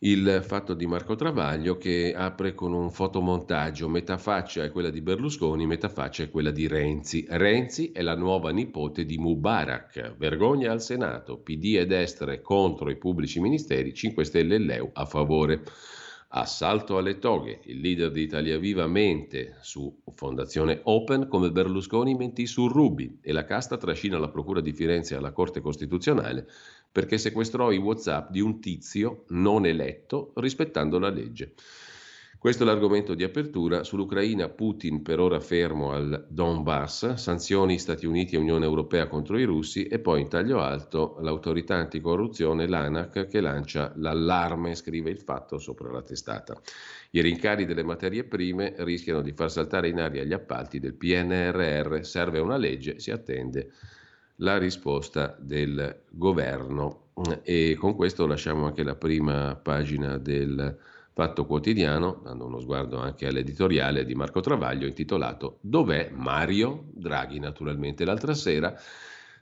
Il 0.00 0.42
fatto 0.42 0.74
di 0.74 0.86
Marco 0.86 1.14
Travaglio 1.14 1.76
che 1.76 2.14
apre 2.14 2.54
con 2.54 2.72
un 2.72 2.90
fotomontaggio, 2.90 3.88
metà 3.88 4.16
faccia 4.16 4.62
è 4.62 4.70
quella 4.70 4.90
di 4.90 5.00
Berlusconi, 5.00 5.66
metà 5.66 5.88
faccia 5.88 6.22
è 6.22 6.30
quella 6.30 6.50
di 6.50 6.66
Renzi. 6.66 7.26
Renzi 7.28 7.92
è 7.92 8.02
la 8.02 8.14
nuova 8.14 8.50
nipote 8.50 9.04
di 9.04 9.18
Mubarak, 9.18 10.16
vergogna 10.16 10.70
al 10.70 10.82
Senato, 10.82 11.38
PD 11.38 11.76
e 11.78 11.86
destre 11.86 12.40
contro 12.40 12.90
i 12.90 12.96
pubblici 12.96 13.40
ministeri, 13.40 13.92
5 13.92 14.24
Stelle 14.24 14.54
e 14.54 14.58
Leu 14.58 14.90
a 14.92 15.04
favore. 15.06 15.62
Assalto 16.38 16.98
alle 16.98 17.18
toghe. 17.18 17.60
Il 17.64 17.80
leader 17.80 18.10
di 18.10 18.20
Italia 18.20 18.58
Viva 18.58 18.86
mente 18.86 19.56
su 19.62 20.02
Fondazione 20.14 20.80
Open 20.82 21.28
come 21.28 21.50
Berlusconi 21.50 22.14
mentì 22.14 22.46
su 22.46 22.68
Rubi 22.68 23.20
e 23.22 23.32
la 23.32 23.46
casta 23.46 23.78
trascina 23.78 24.18
la 24.18 24.28
Procura 24.28 24.60
di 24.60 24.74
Firenze 24.74 25.14
alla 25.14 25.32
Corte 25.32 25.62
Costituzionale 25.62 26.46
perché 26.92 27.16
sequestrò 27.16 27.72
i 27.72 27.78
WhatsApp 27.78 28.30
di 28.30 28.40
un 28.40 28.60
tizio 28.60 29.24
non 29.28 29.64
eletto 29.64 30.32
rispettando 30.34 30.98
la 30.98 31.08
legge. 31.08 31.54
Questo 32.46 32.62
è 32.62 32.66
l'argomento 32.66 33.14
di 33.14 33.24
apertura. 33.24 33.82
Sull'Ucraina 33.82 34.48
Putin 34.48 35.02
per 35.02 35.18
ora 35.18 35.40
fermo 35.40 35.90
al 35.90 36.26
Donbass, 36.28 37.14
sanzioni 37.14 37.76
Stati 37.76 38.06
Uniti 38.06 38.36
e 38.36 38.38
Unione 38.38 38.64
Europea 38.64 39.08
contro 39.08 39.36
i 39.36 39.42
russi 39.42 39.88
e 39.88 39.98
poi 39.98 40.20
in 40.20 40.28
taglio 40.28 40.60
alto 40.60 41.16
l'autorità 41.22 41.74
anticorruzione, 41.74 42.68
l'ANAC, 42.68 43.26
che 43.26 43.40
lancia 43.40 43.92
l'allarme, 43.96 44.76
scrive 44.76 45.10
il 45.10 45.18
fatto 45.18 45.58
sopra 45.58 45.90
la 45.90 46.02
testata. 46.02 46.56
I 47.10 47.20
rincari 47.20 47.66
delle 47.66 47.82
materie 47.82 48.22
prime 48.22 48.74
rischiano 48.76 49.22
di 49.22 49.32
far 49.32 49.50
saltare 49.50 49.88
in 49.88 49.98
aria 49.98 50.22
gli 50.22 50.32
appalti 50.32 50.78
del 50.78 50.94
PNRR, 50.94 52.04
serve 52.04 52.38
una 52.38 52.56
legge, 52.56 53.00
si 53.00 53.10
attende 53.10 53.72
la 54.36 54.56
risposta 54.56 55.36
del 55.40 56.02
governo. 56.10 57.08
E 57.42 57.76
con 57.76 57.96
questo 57.96 58.24
lasciamo 58.24 58.66
anche 58.66 58.84
la 58.84 58.94
prima 58.94 59.56
pagina 59.56 60.16
del 60.16 60.94
Fatto 61.16 61.46
Quotidiano, 61.46 62.20
dando 62.22 62.44
uno 62.44 62.60
sguardo 62.60 62.98
anche 62.98 63.26
all'editoriale 63.26 64.04
di 64.04 64.14
Marco 64.14 64.40
Travaglio 64.40 64.86
intitolato 64.86 65.56
Dov'è 65.62 66.10
Mario 66.12 66.88
Draghi? 66.92 67.38
Naturalmente 67.38 68.04
l'altra 68.04 68.34
sera, 68.34 68.78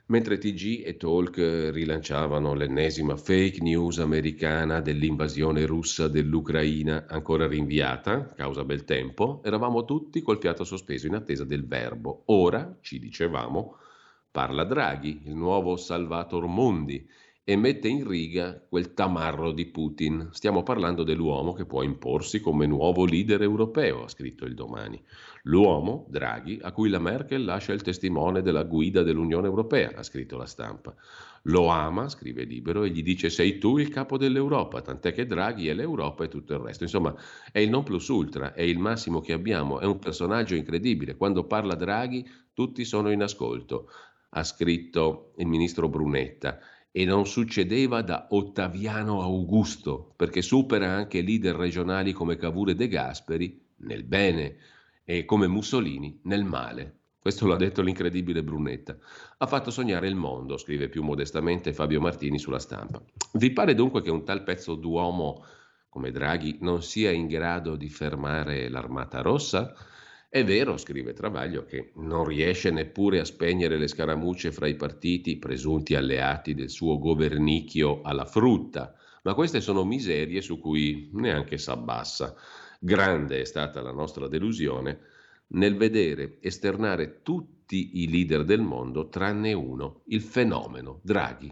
mentre 0.05 0.37
TG 0.37 0.83
e 0.85 0.95
Talk 0.95 1.35
rilanciavano 1.73 2.53
l'ennesima 2.53 3.17
fake 3.17 3.61
news 3.61 3.99
americana 3.99 4.79
dell'invasione 4.79 5.65
russa 5.65 6.07
dell'Ucraina 6.07 7.07
ancora 7.09 7.45
rinviata, 7.45 8.23
causa 8.23 8.63
bel 8.63 8.85
tempo, 8.85 9.41
eravamo 9.43 9.83
tutti 9.83 10.21
col 10.21 10.39
fiato 10.39 10.63
sospeso 10.63 11.07
in 11.07 11.15
attesa 11.15 11.43
del 11.43 11.67
verbo. 11.67 12.21
Ora, 12.27 12.77
ci 12.79 12.99
dicevamo, 12.99 13.75
parla 14.31 14.63
Draghi, 14.63 15.23
il 15.25 15.35
nuovo 15.35 15.75
Salvator 15.75 16.47
Mundi 16.47 17.05
e 17.47 17.55
mette 17.55 17.87
in 17.87 18.07
riga 18.07 18.59
quel 18.67 18.95
tamarro 18.95 19.51
di 19.51 19.67
Putin. 19.67 20.29
Stiamo 20.31 20.63
parlando 20.63 21.03
dell'uomo 21.03 21.53
che 21.53 21.67
può 21.67 21.83
imporsi 21.83 22.39
come 22.39 22.65
nuovo 22.65 23.05
leader 23.05 23.43
europeo, 23.43 24.03
ha 24.03 24.07
scritto 24.07 24.45
il 24.45 24.55
domani. 24.55 24.99
L'uomo, 25.43 26.07
Draghi, 26.09 26.57
a 26.63 26.71
cui 26.71 26.89
la 26.89 26.97
Merkel 26.97 27.45
lascia 27.45 27.71
il 27.71 27.83
testimone 27.83 28.41
della 28.41 28.63
guida 28.63 29.03
dell'Unione 29.03 29.45
Europea, 29.45 29.91
ha 29.95 30.01
scritto 30.01 30.37
la 30.37 30.47
stampa. 30.47 30.95
Lo 31.43 31.67
ama, 31.67 32.09
scrive 32.09 32.45
Libero, 32.45 32.81
e 32.81 32.89
gli 32.89 33.03
dice 33.03 33.29
sei 33.29 33.59
tu 33.59 33.77
il 33.77 33.89
capo 33.89 34.17
dell'Europa, 34.17 34.81
tant'è 34.81 35.13
che 35.13 35.27
Draghi 35.27 35.67
è 35.67 35.75
l'Europa 35.75 36.23
e 36.23 36.29
tutto 36.29 36.53
il 36.53 36.61
resto. 36.61 36.81
Insomma, 36.81 37.15
è 37.51 37.59
il 37.59 37.69
non 37.69 37.83
plus 37.83 38.07
ultra, 38.07 38.55
è 38.55 38.63
il 38.63 38.79
massimo 38.79 39.21
che 39.21 39.33
abbiamo, 39.33 39.79
è 39.79 39.85
un 39.85 39.99
personaggio 39.99 40.55
incredibile. 40.55 41.15
Quando 41.15 41.45
parla 41.45 41.75
Draghi 41.75 42.27
tutti 42.53 42.83
sono 42.83 43.11
in 43.11 43.21
ascolto, 43.21 43.87
ha 44.29 44.43
scritto 44.43 45.33
il 45.37 45.45
ministro 45.45 45.87
Brunetta 45.87 46.59
e 46.97 47.03
non 47.03 47.25
succedeva 47.25 48.01
da 48.01 48.27
Ottaviano 48.29 49.21
Augusto, 49.21 50.13
perché 50.15 50.41
supera 50.41 50.93
anche 50.93 51.19
leader 51.19 51.53
regionali 51.53 52.13
come 52.13 52.37
Cavour 52.37 52.69
e 52.69 52.75
De 52.75 52.87
Gasperi 52.87 53.61
nel 53.79 54.05
bene 54.05 54.55
e 55.03 55.25
come 55.25 55.47
Mussolini 55.47 56.17
nel 56.23 56.45
male. 56.45 56.99
Questo 57.19 57.47
l'ha 57.47 57.57
detto 57.57 57.81
l'incredibile 57.81 58.43
Brunetta. 58.43 58.97
Ha 59.39 59.45
fatto 59.45 59.71
sognare 59.71 60.07
il 60.07 60.15
mondo, 60.15 60.55
scrive 60.55 60.87
più 60.87 61.03
modestamente 61.03 61.73
Fabio 61.73 61.99
Martini 61.99 62.39
sulla 62.39 62.59
stampa. 62.59 63.03
Vi 63.33 63.51
pare 63.51 63.75
dunque 63.75 64.01
che 64.01 64.09
un 64.09 64.23
tal 64.23 64.43
pezzo 64.43 64.75
d'uomo 64.75 65.43
come 65.89 66.11
Draghi 66.11 66.59
non 66.61 66.81
sia 66.81 67.11
in 67.11 67.27
grado 67.27 67.75
di 67.75 67.89
fermare 67.89 68.69
l'armata 68.69 69.21
rossa? 69.21 69.75
È 70.35 70.43
vero, 70.43 70.75
scrive 70.75 71.13
Travaglio, 71.13 71.63
che 71.63 71.93
non 71.95 72.25
riesce 72.25 72.69
neppure 72.69 73.21
a 73.21 73.23
spegnere 73.23 73.77
le 73.77 73.87
scaramucce 73.87 74.51
fra 74.51 74.67
i 74.67 74.75
partiti 74.75 75.37
presunti 75.37 75.95
alleati 75.95 76.53
del 76.53 76.69
suo 76.69 76.99
governicchio 76.99 78.01
alla 78.01 78.25
frutta, 78.25 78.93
ma 79.23 79.33
queste 79.33 79.61
sono 79.61 79.85
miserie 79.85 80.41
su 80.41 80.59
cui 80.59 81.09
neanche 81.13 81.57
s'abbassa. 81.57 82.35
Grande 82.81 83.39
è 83.39 83.45
stata 83.45 83.81
la 83.81 83.93
nostra 83.93 84.27
delusione 84.27 84.99
nel 85.51 85.77
vedere 85.77 86.39
esternare 86.41 87.21
tutti 87.21 88.01
i 88.01 88.09
leader 88.09 88.43
del 88.43 88.59
mondo 88.59 89.07
tranne 89.07 89.53
uno, 89.53 90.01
il 90.07 90.19
fenomeno 90.19 90.99
Draghi. 91.01 91.49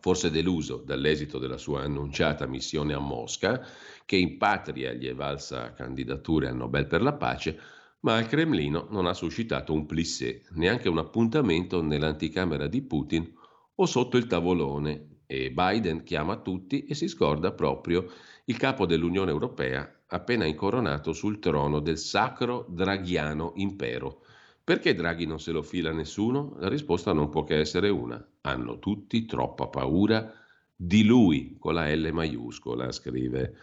Forse 0.00 0.30
deluso 0.30 0.82
dall'esito 0.84 1.38
della 1.38 1.56
sua 1.56 1.82
annunciata 1.82 2.46
missione 2.46 2.92
a 2.92 2.98
Mosca, 2.98 3.66
che 4.04 4.16
in 4.16 4.36
patria 4.36 4.92
gli 4.92 5.06
è 5.06 5.14
valsa 5.14 5.72
candidature 5.72 6.48
al 6.48 6.56
Nobel 6.56 6.86
per 6.86 7.00
la 7.00 7.14
pace, 7.14 7.58
ma 8.00 8.16
al 8.16 8.26
Cremlino 8.26 8.86
non 8.90 9.06
ha 9.06 9.14
suscitato 9.14 9.72
un 9.72 9.86
plissé, 9.86 10.42
neanche 10.50 10.88
un 10.90 10.98
appuntamento 10.98 11.80
nell'anticamera 11.80 12.66
di 12.66 12.82
Putin 12.82 13.32
o 13.76 13.86
sotto 13.86 14.18
il 14.18 14.26
tavolone 14.26 15.20
e 15.26 15.50
Biden 15.50 16.02
chiama 16.02 16.36
tutti 16.36 16.84
e 16.84 16.94
si 16.94 17.08
scorda 17.08 17.52
proprio 17.52 18.06
il 18.44 18.58
capo 18.58 18.84
dell'Unione 18.84 19.30
Europea 19.30 19.90
appena 20.08 20.44
incoronato 20.44 21.12
sul 21.12 21.38
trono 21.38 21.80
del 21.80 21.98
sacro 21.98 22.66
draghiano 22.68 23.52
impero. 23.56 24.23
Perché 24.64 24.94
Draghi 24.94 25.26
non 25.26 25.40
se 25.40 25.52
lo 25.52 25.60
fila 25.60 25.92
nessuno? 25.92 26.56
La 26.58 26.70
risposta 26.70 27.12
non 27.12 27.28
può 27.28 27.44
che 27.44 27.58
essere 27.58 27.90
una. 27.90 28.26
Hanno 28.40 28.78
tutti 28.78 29.26
troppa 29.26 29.66
paura 29.66 30.32
di 30.74 31.04
lui, 31.04 31.56
con 31.58 31.74
la 31.74 31.94
L 31.94 32.08
maiuscola, 32.10 32.90
scrive 32.90 33.56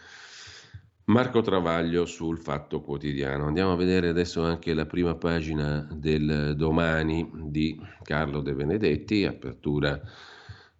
Marco 1.06 1.40
Travaglio 1.40 2.06
sul 2.06 2.38
Fatto 2.38 2.82
Quotidiano. 2.82 3.46
Andiamo 3.46 3.72
a 3.72 3.76
vedere 3.76 4.10
adesso 4.10 4.44
anche 4.44 4.72
la 4.74 4.86
prima 4.86 5.16
pagina 5.16 5.88
del 5.92 6.54
domani 6.56 7.28
di 7.48 7.76
Carlo 8.04 8.40
De 8.40 8.54
Benedetti, 8.54 9.24
apertura 9.24 10.00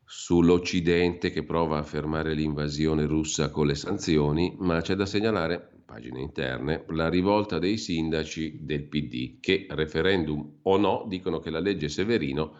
sull'Occidente 0.05 1.31
che 1.31 1.43
prova 1.43 1.79
a 1.79 1.83
fermare 1.83 2.35
l'invasione 2.35 3.07
russa 3.07 3.51
con 3.51 3.67
le 3.67 3.75
sanzioni, 3.75 4.55
ma 4.61 4.81
c'è 4.81 4.95
da 4.95 5.05
segnalare, 5.05 5.72
pagine 5.93 6.21
interne, 6.21 6.85
la 6.89 7.11
rivolta 7.11 7.59
dei 7.59 7.77
sindaci 7.77 8.61
del 8.63 8.85
PD 8.85 9.41
che, 9.41 9.67
referendum 9.69 10.61
o 10.63 10.79
no, 10.79 11.05
dicono 11.07 11.39
che 11.39 11.51
la 11.51 11.61
legge 11.61 11.91
Severino 11.91 12.57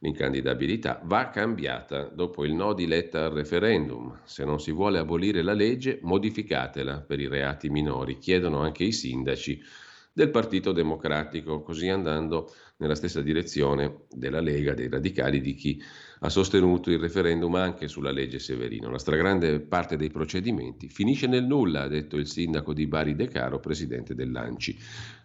L'incandidabilità 0.00 1.00
va 1.04 1.30
cambiata 1.30 2.02
dopo 2.02 2.44
il 2.44 2.52
no 2.52 2.74
di 2.74 2.86
Letta 2.86 3.24
al 3.24 3.32
referendum. 3.32 4.20
Se 4.24 4.44
non 4.44 4.60
si 4.60 4.70
vuole 4.70 4.98
abolire 4.98 5.42
la 5.42 5.54
legge, 5.54 6.00
modificatela 6.02 7.00
per 7.00 7.18
i 7.18 7.26
reati 7.26 7.70
minori, 7.70 8.18
chiedono 8.18 8.60
anche 8.60 8.84
i 8.84 8.92
sindaci 8.92 9.58
del 10.12 10.30
Partito 10.30 10.72
Democratico, 10.72 11.62
così 11.62 11.88
andando 11.88 12.52
nella 12.76 12.94
stessa 12.94 13.22
direzione 13.22 14.02
della 14.10 14.40
Lega, 14.40 14.74
dei 14.74 14.90
radicali, 14.90 15.40
di 15.40 15.54
chi 15.54 15.82
ha 16.20 16.28
sostenuto 16.28 16.90
il 16.90 16.98
referendum 16.98 17.54
anche 17.54 17.88
sulla 17.88 18.10
legge 18.10 18.38
Severino. 18.38 18.90
La 18.90 18.98
stragrande 18.98 19.60
parte 19.60 19.96
dei 19.96 20.10
procedimenti 20.10 20.88
finisce 20.88 21.26
nel 21.26 21.44
nulla, 21.44 21.82
ha 21.82 21.88
detto 21.88 22.16
il 22.16 22.26
sindaco 22.26 22.72
di 22.72 22.86
Bari 22.86 23.14
De 23.14 23.28
Caro, 23.28 23.60
presidente 23.60 24.14
dell'Anci. 24.14 24.78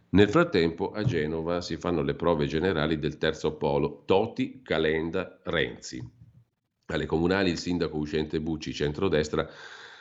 Nel 0.09 0.29
frattempo 0.29 0.91
a 0.91 1.03
Genova 1.03 1.61
si 1.61 1.77
fanno 1.77 2.01
le 2.01 2.15
prove 2.15 2.45
generali 2.45 2.99
del 2.99 3.17
terzo 3.17 3.53
polo 3.55 4.03
Toti, 4.05 4.61
Calenda, 4.61 5.39
Renzi. 5.43 6.05
Alle 6.87 7.05
comunali 7.05 7.49
il 7.49 7.57
sindaco 7.57 7.97
uscente 7.97 8.41
Bucci, 8.41 8.73
centrodestra, 8.73 9.47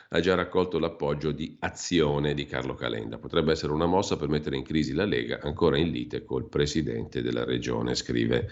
ha 0.09 0.19
già 0.19 0.35
raccolto 0.35 0.77
l'appoggio 0.77 1.31
di 1.31 1.55
azione 1.61 2.33
di 2.33 2.43
Carlo 2.45 2.73
Calenda. 2.73 3.17
Potrebbe 3.17 3.53
essere 3.53 3.71
una 3.71 3.85
mossa 3.85 4.17
per 4.17 4.27
mettere 4.27 4.57
in 4.57 4.63
crisi 4.63 4.91
la 4.91 5.05
Lega, 5.05 5.39
ancora 5.41 5.77
in 5.77 5.89
lite 5.89 6.25
col 6.25 6.49
presidente 6.49 7.21
della 7.21 7.45
regione, 7.45 7.95
scrive 7.95 8.49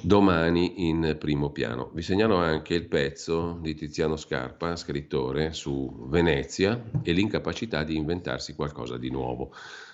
domani 0.00 0.88
in 0.88 1.16
primo 1.18 1.50
piano. 1.50 1.90
Vi 1.92 2.02
segnalo 2.02 2.36
anche 2.36 2.74
il 2.74 2.86
pezzo 2.86 3.58
di 3.60 3.74
Tiziano 3.74 4.16
Scarpa, 4.16 4.76
scrittore, 4.76 5.52
su 5.52 6.06
Venezia 6.08 6.90
e 7.02 7.12
l'incapacità 7.12 7.82
di 7.84 7.96
inventarsi 7.96 8.54
qualcosa 8.54 8.96
di 8.96 9.10
nuovo. 9.10 9.52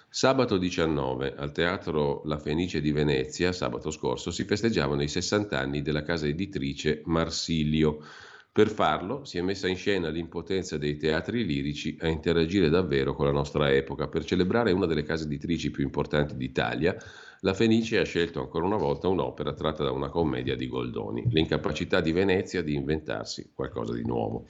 Sabato 0.08 0.58
19 0.58 1.34
al 1.36 1.52
Teatro 1.52 2.20
La 2.26 2.38
Fenice 2.38 2.82
di 2.82 2.92
Venezia, 2.92 3.50
sabato 3.52 3.90
scorso, 3.90 4.30
si 4.30 4.44
festeggiavano 4.44 5.02
i 5.02 5.08
60 5.08 5.58
anni 5.58 5.80
della 5.80 6.02
casa 6.02 6.26
editrice 6.26 7.00
Marsilio. 7.06 8.04
Per 8.52 8.68
farlo 8.68 9.24
si 9.24 9.38
è 9.38 9.40
messa 9.40 9.68
in 9.68 9.76
scena 9.76 10.10
l'impotenza 10.10 10.76
dei 10.76 10.98
teatri 10.98 11.46
lirici 11.46 11.96
a 12.00 12.08
interagire 12.08 12.68
davvero 12.68 13.14
con 13.14 13.24
la 13.24 13.32
nostra 13.32 13.72
epoca 13.72 14.08
per 14.08 14.26
celebrare 14.26 14.72
una 14.72 14.84
delle 14.84 15.04
case 15.04 15.24
editrici 15.24 15.70
più 15.70 15.82
importanti 15.82 16.36
d'Italia 16.36 16.94
la 17.44 17.54
Fenice 17.54 17.98
ha 17.98 18.04
scelto 18.04 18.40
ancora 18.40 18.66
una 18.66 18.76
volta 18.76 19.08
un'opera 19.08 19.52
tratta 19.52 19.82
da 19.82 19.90
una 19.90 20.10
commedia 20.10 20.54
di 20.54 20.68
Goldoni, 20.68 21.24
l'incapacità 21.30 22.00
di 22.00 22.12
Venezia 22.12 22.62
di 22.62 22.74
inventarsi 22.74 23.50
qualcosa 23.52 23.94
di 23.94 24.04
nuovo. 24.04 24.46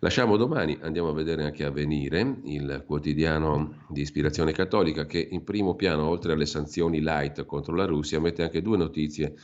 Lasciamo 0.00 0.36
domani, 0.36 0.76
andiamo 0.82 1.08
a 1.08 1.14
vedere 1.14 1.44
anche 1.44 1.64
Avvenire, 1.64 2.40
il 2.44 2.84
quotidiano 2.86 3.86
di 3.88 4.02
ispirazione 4.02 4.52
cattolica 4.52 5.06
che 5.06 5.26
in 5.30 5.42
primo 5.42 5.74
piano, 5.74 6.06
oltre 6.06 6.32
alle 6.34 6.44
sanzioni 6.44 7.00
light 7.00 7.46
contro 7.46 7.74
la 7.74 7.86
Russia, 7.86 8.20
mette 8.20 8.42
anche 8.42 8.60
due 8.60 8.76
notizie 8.76 9.34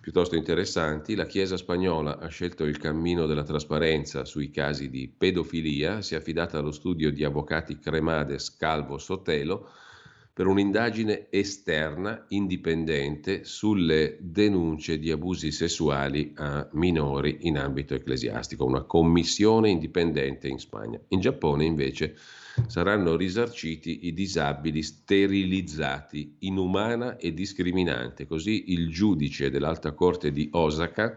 piuttosto 0.00 0.34
interessanti. 0.34 1.14
La 1.14 1.26
Chiesa 1.26 1.58
spagnola 1.58 2.18
ha 2.18 2.28
scelto 2.28 2.64
il 2.64 2.78
cammino 2.78 3.26
della 3.26 3.44
trasparenza 3.44 4.24
sui 4.24 4.50
casi 4.50 4.88
di 4.88 5.06
pedofilia, 5.06 6.00
si 6.00 6.14
è 6.14 6.16
affidata 6.16 6.58
allo 6.58 6.72
studio 6.72 7.12
di 7.12 7.24
avvocati 7.24 7.78
Cremades, 7.78 8.56
Calvo, 8.56 8.96
Sotelo, 8.96 9.68
per 10.34 10.46
un'indagine 10.46 11.26
esterna, 11.28 12.24
indipendente, 12.28 13.44
sulle 13.44 14.16
denunce 14.18 14.98
di 14.98 15.10
abusi 15.10 15.52
sessuali 15.52 16.32
a 16.36 16.66
minori 16.72 17.40
in 17.42 17.58
ambito 17.58 17.94
ecclesiastico, 17.94 18.64
una 18.64 18.82
commissione 18.82 19.68
indipendente 19.68 20.48
in 20.48 20.58
Spagna. 20.58 20.98
In 21.08 21.20
Giappone 21.20 21.66
invece 21.66 22.16
saranno 22.66 23.14
risarciti 23.14 24.06
i 24.06 24.14
disabili 24.14 24.82
sterilizzati, 24.82 26.36
inumana 26.40 27.18
e 27.18 27.34
discriminante. 27.34 28.26
Così 28.26 28.72
il 28.72 28.88
giudice 28.88 29.50
dell'Alta 29.50 29.92
Corte 29.92 30.32
di 30.32 30.48
Osaka 30.52 31.14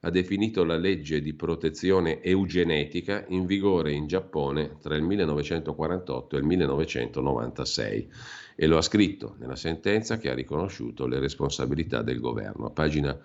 ha 0.00 0.10
definito 0.10 0.64
la 0.64 0.76
legge 0.76 1.20
di 1.20 1.34
protezione 1.34 2.20
eugenetica 2.20 3.24
in 3.28 3.46
vigore 3.46 3.92
in 3.92 4.06
Giappone 4.06 4.76
tra 4.80 4.94
il 4.94 5.02
1948 5.02 6.36
e 6.36 6.38
il 6.38 6.44
1996 6.44 8.08
e 8.56 8.66
lo 8.66 8.78
ha 8.78 8.82
scritto 8.82 9.36
nella 9.38 9.54
sentenza 9.54 10.16
che 10.16 10.30
ha 10.30 10.34
riconosciuto 10.34 11.06
le 11.06 11.18
responsabilità 11.20 12.02
del 12.02 12.18
governo. 12.18 12.66
A 12.66 12.70
pagina 12.70 13.16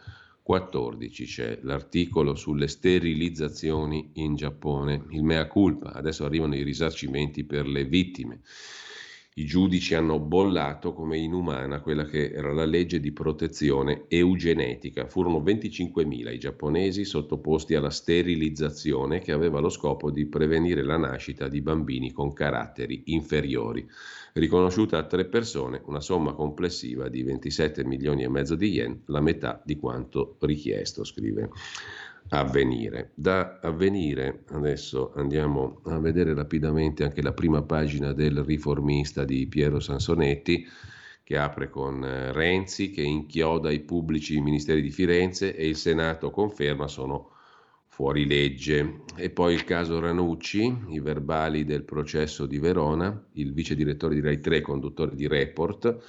14 0.44 1.26
c'è 1.26 1.60
l'articolo 1.62 2.36
sulle 2.36 2.68
sterilizzazioni 2.68 4.12
in 4.16 4.36
Giappone, 4.36 5.06
il 5.12 5.24
mea 5.24 5.48
culpa, 5.48 5.94
adesso 5.94 6.26
arrivano 6.26 6.56
i 6.56 6.64
risarcimenti 6.64 7.46
per 7.46 7.66
le 7.66 7.86
vittime. 7.86 8.42
I 9.36 9.46
giudici 9.46 9.96
hanno 9.96 10.20
bollato 10.20 10.92
come 10.92 11.18
inumana 11.18 11.80
quella 11.80 12.04
che 12.04 12.32
era 12.32 12.52
la 12.52 12.66
legge 12.66 13.00
di 13.00 13.14
protezione 13.14 14.04
eugenetica. 14.10 15.08
Furono 15.08 15.40
25.000 15.40 16.34
i 16.34 16.38
giapponesi 16.38 17.06
sottoposti 17.06 17.74
alla 17.76 17.90
sterilizzazione 17.90 19.20
che 19.20 19.32
aveva 19.32 19.62
lo 19.62 19.70
scopo 19.70 20.12
di 20.12 20.26
prevenire 20.26 20.84
la 20.84 20.98
nascita 20.98 21.48
di 21.48 21.62
bambini 21.62 22.12
con 22.12 22.34
caratteri 22.34 23.04
inferiori. 23.06 23.88
Riconosciuta 24.34 24.98
a 24.98 25.04
tre 25.04 25.26
persone 25.26 25.82
una 25.86 26.00
somma 26.00 26.34
complessiva 26.34 27.10
di 27.10 27.22
27 27.24 27.84
milioni 27.84 28.24
e 28.24 28.30
mezzo 28.30 28.56
di 28.56 28.70
yen, 28.72 29.02
la 29.08 29.20
metà 29.20 29.62
di 29.66 29.76
quanto 29.76 30.38
richiesto, 30.40 31.04
scrive 31.04 31.50
avvenire. 32.30 33.12
Da 33.14 33.60
avvenire 33.62 34.44
adesso 34.52 35.12
andiamo 35.16 35.82
a 35.86 36.00
vedere 36.00 36.34
rapidamente 36.34 37.04
anche 37.04 37.22
la 37.22 37.34
prima 37.34 37.62
pagina 37.64 38.14
del 38.14 38.44
riformista 38.44 39.26
di 39.26 39.48
Piero 39.48 39.80
Sansonetti 39.80 40.66
che 41.24 41.38
apre 41.38 41.70
con 41.70 42.04
eh, 42.04 42.32
Renzi 42.32 42.92
che 42.92 43.02
inchioda 43.02 43.72
i 43.72 43.80
pubblici 43.80 44.40
ministeri 44.42 44.82
di 44.82 44.92
Firenze 44.92 45.56
e 45.56 45.68
il 45.68 45.76
Senato 45.76 46.30
conferma 46.30 46.88
sono 46.88 47.32
fuori 47.92 48.26
legge. 48.26 49.02
E 49.16 49.30
poi 49.30 49.54
il 49.54 49.64
caso 49.64 50.00
Ranucci, 50.00 50.86
i 50.88 51.00
verbali 51.00 51.64
del 51.66 51.84
processo 51.84 52.48
di 52.48 52.58
Verona, 52.58 53.28
il 53.34 53.54
vice 53.54 53.76
direttore 53.76 54.16
di 54.16 54.22
Rai 54.22 54.40
3, 54.40 54.62
conduttore 54.62 55.14
di 55.14 55.28
Report 55.28 56.00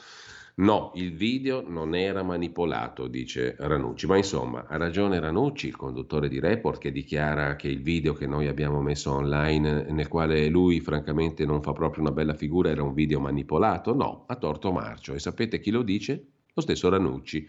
No, 0.55 0.93
il 0.97 1.15
video 1.15 1.67
non 1.67 1.95
era 1.95 2.23
manipolato, 2.23 3.07
dice 3.07 3.57
Ranucci, 3.59 4.07
ma 4.07 4.19
insomma 4.19 4.67
ha 4.67 4.77
ragione 4.77 5.19
Ranucci, 5.19 5.69
il 5.69 5.77
conduttore 5.77 6.29
di 6.29 6.39
Report, 6.41 6.79
che 6.79 6.93
dichiara 6.93 7.57
che 7.57 7.69
il 7.69 7.81
video 7.81 8.13
che 8.13 8.27
noi 8.27 8.49
abbiamo 8.49 8.83
messo 8.83 9.13
online, 9.13 9.87
nel 9.91 10.09
quale 10.09 10.49
lui 10.49 10.81
francamente 10.81 11.47
non 11.47 11.63
fa 11.63 11.73
proprio 11.73 12.03
una 12.03 12.13
bella 12.13 12.35
figura, 12.35 12.69
era 12.69 12.83
un 12.83 12.93
video 12.93 13.19
manipolato. 13.19 13.95
No, 13.95 14.25
ha 14.27 14.37
torto 14.37 14.73
marcio. 14.73 15.15
E 15.15 15.21
sapete 15.21 15.59
chi 15.59 15.71
lo 15.71 15.81
dice? 15.81 16.27
Lo 16.53 16.61
stesso 16.61 16.91
Ranucci. 16.91 17.49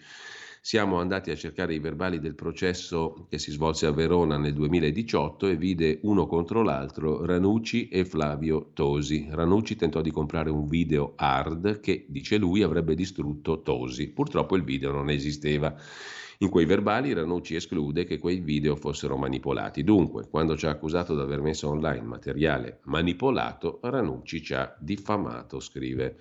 Siamo 0.66 0.98
andati 1.02 1.30
a 1.30 1.36
cercare 1.36 1.74
i 1.74 1.80
verbali 1.80 2.22
del 2.22 2.36
processo 2.36 3.28
che 3.30 3.38
si 3.38 3.52
svolse 3.52 3.86
a 3.86 3.92
Verona 3.92 4.38
nel 4.38 4.54
2018 4.54 5.48
e 5.48 5.58
vide 5.58 6.00
uno 6.04 6.26
contro 6.26 6.62
l'altro 6.62 7.26
Ranucci 7.26 7.90
e 7.90 8.06
Flavio 8.06 8.70
Tosi. 8.72 9.28
Ranucci 9.30 9.76
tentò 9.76 10.00
di 10.00 10.10
comprare 10.10 10.50
un 10.50 10.70
video 10.70 11.16
hard 11.18 11.82
che, 11.82 12.06
dice 12.08 12.38
lui, 12.38 12.62
avrebbe 12.62 12.96
distrutto 12.96 13.62
Tosi. 13.62 14.08
Purtroppo 14.12 14.56
il 14.56 14.64
video 14.64 14.94
non 14.94 15.10
esisteva. 15.10 15.76
In 16.38 16.50
quei 16.50 16.66
verbali 16.66 17.12
Ranucci 17.12 17.56
esclude 17.56 18.06
che 18.06 18.18
quei 18.18 18.40
video 18.40 18.78
fossero 18.78 19.18
manipolati. 19.18 19.84
Dunque, 19.84 20.30
quando 20.30 20.56
ci 20.56 20.66
ha 20.66 20.70
accusato 20.70 21.14
di 21.14 21.20
aver 21.20 21.42
messo 21.42 21.68
online 21.68 22.06
materiale 22.06 22.80
manipolato, 22.84 23.80
Ranucci 23.82 24.42
ci 24.42 24.54
ha 24.54 24.74
diffamato, 24.80 25.60
scrive 25.60 26.20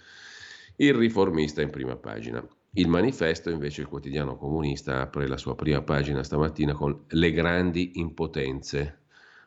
il 0.79 0.95
riformista 0.95 1.63
in 1.63 1.71
prima 1.71 1.95
pagina. 1.95 2.45
Il 2.75 2.89
manifesto, 2.89 3.51
invece, 3.51 3.83
il 3.83 3.87
quotidiano 3.87 4.37
comunista, 4.37 5.03
apre 5.03 5.29
la 5.29 5.37
sua 5.37 5.55
prima 5.55 5.83
pagina 5.83 6.23
stamattina 6.23 6.73
con 6.73 7.05
le 7.09 7.31
grandi 7.31 7.93
impotenze. 7.97 9.01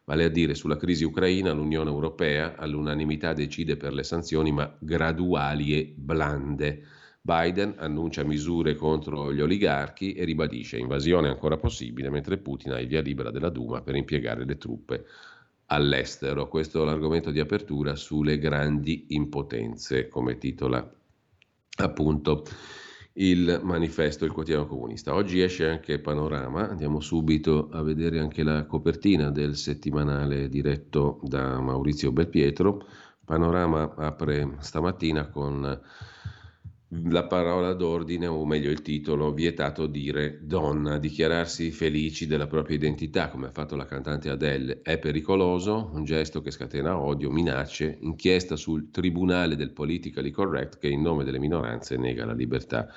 Vale 0.03 0.25
a 0.25 0.29
dire, 0.29 0.53
sulla 0.53 0.77
crisi 0.77 1.05
ucraina 1.05 1.51
l'Unione 1.51 1.89
Europea 1.89 2.55
all'unanimità 2.55 3.33
decide 3.33 3.77
per 3.77 3.93
le 3.93 4.03
sanzioni, 4.03 4.51
ma 4.51 4.71
graduali 4.77 5.75
e 5.75 5.91
blande. 5.97 6.83
Biden 7.19 7.73
annuncia 7.77 8.23
misure 8.23 8.75
contro 8.75 9.33
gli 9.33 9.41
oligarchi 9.41 10.13
e 10.13 10.23
ribadisce 10.23 10.77
invasione 10.77 11.27
ancora 11.27 11.57
possibile, 11.57 12.11
mentre 12.11 12.37
Putin 12.37 12.73
ha 12.73 12.79
il 12.79 12.87
via 12.87 13.01
libera 13.01 13.31
della 13.31 13.49
Duma 13.49 13.81
per 13.81 13.95
impiegare 13.95 14.45
le 14.45 14.57
truppe 14.59 15.03
all'estero. 15.65 16.47
Questo 16.47 16.83
è 16.83 16.85
l'argomento 16.85 17.31
di 17.31 17.39
apertura 17.39 17.95
sulle 17.95 18.37
grandi 18.37 19.07
impotenze, 19.09 20.07
come 20.09 20.37
titola 20.37 20.87
appunto 21.77 22.45
il 23.17 23.61
manifesto, 23.63 24.25
il 24.25 24.31
quotidiano 24.31 24.67
comunista. 24.67 25.13
Oggi 25.13 25.41
esce 25.41 25.69
anche 25.69 25.99
Panorama, 25.99 26.69
andiamo 26.69 26.99
subito 26.99 27.69
a 27.71 27.81
vedere 27.81 28.19
anche 28.19 28.43
la 28.43 28.65
copertina 28.65 29.29
del 29.29 29.55
settimanale 29.55 30.49
diretto 30.49 31.19
da 31.23 31.59
Maurizio 31.61 32.11
Belpietro. 32.11 32.85
Panorama 33.23 33.93
apre 33.95 34.57
stamattina 34.59 35.29
con 35.29 35.81
la 36.89 37.25
parola 37.25 37.73
d'ordine, 37.73 38.27
o 38.27 38.45
meglio 38.45 38.69
il 38.69 38.81
titolo, 38.81 39.33
vietato 39.33 39.87
dire 39.87 40.39
donna, 40.43 40.97
dichiararsi 40.97 41.71
felici 41.71 42.27
della 42.27 42.47
propria 42.47 42.75
identità, 42.75 43.29
come 43.29 43.47
ha 43.47 43.51
fatto 43.51 43.75
la 43.75 43.85
cantante 43.85 44.29
Adele, 44.29 44.81
è 44.81 44.99
pericoloso, 44.99 45.89
un 45.93 46.03
gesto 46.03 46.41
che 46.41 46.51
scatena 46.51 46.97
odio, 46.97 47.31
minacce, 47.31 47.97
inchiesta 48.01 48.55
sul 48.55 48.91
Tribunale 48.91 49.55
del 49.55 49.71
Politically 49.71 50.31
Correct 50.31 50.77
che 50.77 50.87
in 50.87 51.01
nome 51.01 51.23
delle 51.23 51.39
minoranze 51.39 51.97
nega 51.97 52.25
la 52.25 52.33
libertà 52.33 52.87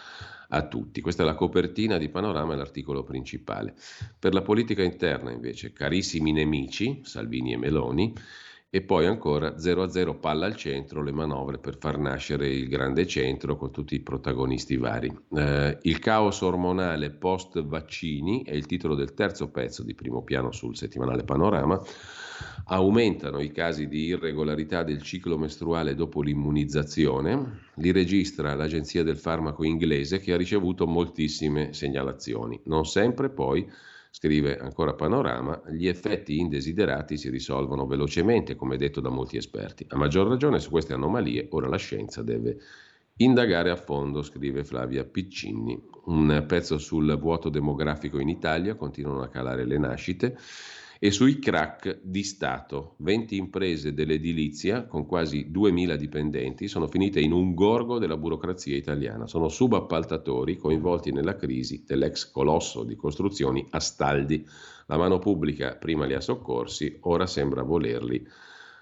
a 0.51 0.67
tutti. 0.67 1.01
Questa 1.01 1.23
è 1.23 1.27
la 1.27 1.35
copertina 1.35 1.99
di 1.99 2.09
Panorama 2.09 2.55
l'articolo 2.55 3.03
principale. 3.03 3.75
Per 4.19 4.33
la 4.33 4.43
politica 4.43 4.83
interna, 4.83 5.31
invece, 5.31 5.73
carissimi 5.73 6.33
nemici, 6.33 7.01
Salvini 7.05 7.53
e 7.53 7.57
Meloni, 7.57 8.15
e 8.71 8.83
poi 8.83 9.07
ancora 9.07 9.55
0-0 9.55 10.21
palla 10.21 10.45
al 10.45 10.55
centro, 10.55 11.03
le 11.03 11.13
manovre 11.13 11.57
per 11.57 11.79
far 11.79 11.97
nascere 11.97 12.49
il 12.49 12.69
grande 12.69 13.07
centro 13.07 13.57
con 13.57 13.71
tutti 13.71 13.95
i 13.95 14.01
protagonisti 14.01 14.77
vari. 14.77 15.11
Eh, 15.35 15.79
il 15.83 15.99
caos 15.99 16.43
ormonale 16.43 17.11
post 17.11 17.63
vaccini 17.63 18.45
è 18.45 18.55
il 18.55 18.67
titolo 18.67 18.95
del 18.95 19.15
terzo 19.15 19.49
pezzo 19.51 19.83
di 19.83 19.95
primo 19.95 20.23
piano 20.23 20.53
sul 20.53 20.77
settimanale 20.77 21.25
Panorama. 21.25 21.81
Aumentano 22.67 23.41
i 23.41 23.51
casi 23.53 23.89
di 23.89 24.05
irregolarità 24.05 24.83
del 24.83 25.01
ciclo 25.01 25.39
mestruale 25.39 25.95
dopo 25.95 26.21
l'immunizzazione, 26.21 27.61
li 27.77 27.91
registra 27.91 28.55
l'Agenzia 28.55 29.03
del 29.03 29.17
Farmaco 29.17 29.65
inglese 29.65 30.19
che 30.19 30.35
ha 30.35 30.37
ricevuto 30.37 30.87
moltissime 30.87 31.73
segnalazioni. 31.73 32.61
Non 32.65 32.85
sempre 32.85 33.31
poi 33.31 33.67
Scrive 34.21 34.59
ancora 34.59 34.95
Panorama, 34.95 35.63
gli 35.71 35.87
effetti 35.87 36.41
indesiderati 36.41 37.17
si 37.17 37.31
risolvono 37.31 37.87
velocemente, 37.87 38.57
come 38.57 38.77
detto 38.77 39.01
da 39.01 39.11
molti 39.11 39.37
esperti. 39.37 39.87
A 39.91 39.97
maggior 39.97 40.27
ragione 40.27 40.59
su 40.59 40.71
queste 40.71 40.93
anomalie 40.93 41.47
ora 41.51 41.69
la 41.69 41.77
scienza 41.77 42.21
deve 42.25 42.57
indagare 43.19 43.71
a 43.71 43.77
fondo, 43.77 44.23
scrive 44.23 44.65
Flavia 44.65 45.05
Piccini. 45.05 45.81
Un 46.07 46.45
pezzo 46.49 46.79
sul 46.79 47.17
vuoto 47.17 47.49
demografico 47.49 48.19
in 48.19 48.29
Italia, 48.29 48.75
continuano 48.75 49.23
a 49.23 49.29
calare 49.29 49.65
le 49.65 49.79
nascite 49.79 50.37
e 50.99 51.11
sui 51.11 51.39
crack 51.39 52.01
di 52.03 52.25
Stato. 52.25 52.95
20 52.99 53.37
imprese 53.37 53.95
dell'edilizia 53.95 54.87
con 54.87 55.07
quasi 55.07 55.51
2.000 55.51 55.95
dipendenti 55.95 56.67
sono 56.67 56.89
finite 56.89 57.21
in 57.21 57.33
un 57.33 57.55
gorgo 57.55 57.99
della 57.99 58.17
burocrazia 58.17 58.77
italiana. 58.77 59.27
Sono 59.27 59.49
subappaltatori 59.49 60.57
coinvolti 60.57 61.13
nella 61.13 61.37
crisi 61.37 61.85
dell'ex 61.87 62.31
colosso 62.31 62.83
di 62.83 62.97
costruzioni 62.97 63.65
Astaldi. 63.71 64.45
La 64.87 64.97
mano 64.97 65.19
pubblica 65.19 65.77
prima 65.77 66.05
li 66.05 66.15
ha 66.15 66.21
soccorsi, 66.21 66.99
ora 67.03 67.27
sembra 67.27 67.63
volerli 67.63 68.27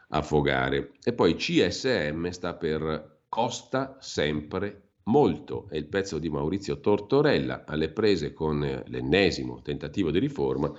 affogare. 0.09 0.93
E 1.03 1.13
poi 1.13 1.35
CSM 1.35 2.29
sta 2.29 2.55
per 2.55 3.25
costa 3.29 3.99
sempre 4.01 4.93
molto. 5.05 5.67
È 5.69 5.77
il 5.77 5.87
pezzo 5.87 6.19
di 6.19 6.31
Maurizio 6.31 6.81
Tortorella 6.81 7.65
alle 7.67 7.91
prese 7.91 8.33
con 8.33 8.61
l'ennesimo 8.87 9.61
tentativo 9.63 10.11
di 10.11 10.19
riforma 10.19 10.73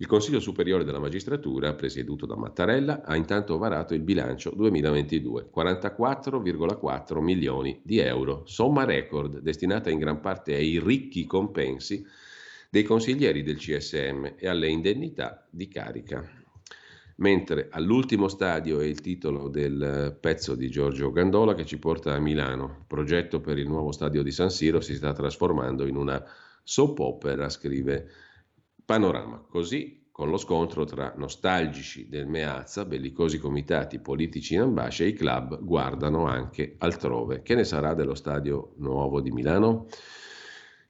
il 0.00 0.06
Consiglio 0.06 0.38
Superiore 0.38 0.84
della 0.84 1.00
Magistratura, 1.00 1.74
presieduto 1.74 2.24
da 2.24 2.36
Mattarella, 2.36 3.02
ha 3.02 3.16
intanto 3.16 3.58
varato 3.58 3.94
il 3.94 4.02
bilancio 4.02 4.52
2022, 4.54 5.50
44,4 5.52 7.20
milioni 7.20 7.80
di 7.82 7.98
euro, 7.98 8.42
somma 8.46 8.84
record 8.84 9.40
destinata 9.40 9.90
in 9.90 9.98
gran 9.98 10.20
parte 10.20 10.54
ai 10.54 10.78
ricchi 10.78 11.26
compensi 11.26 12.06
dei 12.70 12.84
consiglieri 12.84 13.42
del 13.42 13.56
CSM 13.56 14.34
e 14.36 14.46
alle 14.46 14.68
indennità 14.68 15.44
di 15.50 15.66
carica. 15.66 16.24
Mentre 17.16 17.66
all'ultimo 17.68 18.28
stadio 18.28 18.78
è 18.78 18.84
il 18.84 19.00
titolo 19.00 19.48
del 19.48 20.16
pezzo 20.20 20.54
di 20.54 20.70
Giorgio 20.70 21.10
Gandola 21.10 21.54
che 21.54 21.66
ci 21.66 21.80
porta 21.80 22.14
a 22.14 22.20
Milano. 22.20 22.76
Il 22.78 22.84
progetto 22.86 23.40
per 23.40 23.58
il 23.58 23.66
nuovo 23.66 23.90
stadio 23.90 24.22
di 24.22 24.30
San 24.30 24.50
Siro 24.50 24.80
si 24.80 24.94
sta 24.94 25.12
trasformando 25.12 25.84
in 25.88 25.96
una 25.96 26.24
soap 26.62 27.00
opera, 27.00 27.48
scrive 27.48 28.08
Panorama. 28.88 29.44
Così, 29.46 30.06
con 30.10 30.30
lo 30.30 30.38
scontro 30.38 30.86
tra 30.86 31.12
nostalgici 31.14 32.08
del 32.08 32.26
Meazza, 32.26 32.86
bellicosi 32.86 33.36
comitati 33.36 33.98
politici 33.98 34.54
in 34.54 34.62
ambascia, 34.62 35.04
i 35.04 35.12
club 35.12 35.62
guardano 35.62 36.24
anche 36.24 36.76
altrove. 36.78 37.42
Che 37.42 37.54
ne 37.54 37.64
sarà 37.64 37.92
dello 37.92 38.14
stadio 38.14 38.72
nuovo 38.78 39.20
di 39.20 39.30
Milano? 39.30 39.88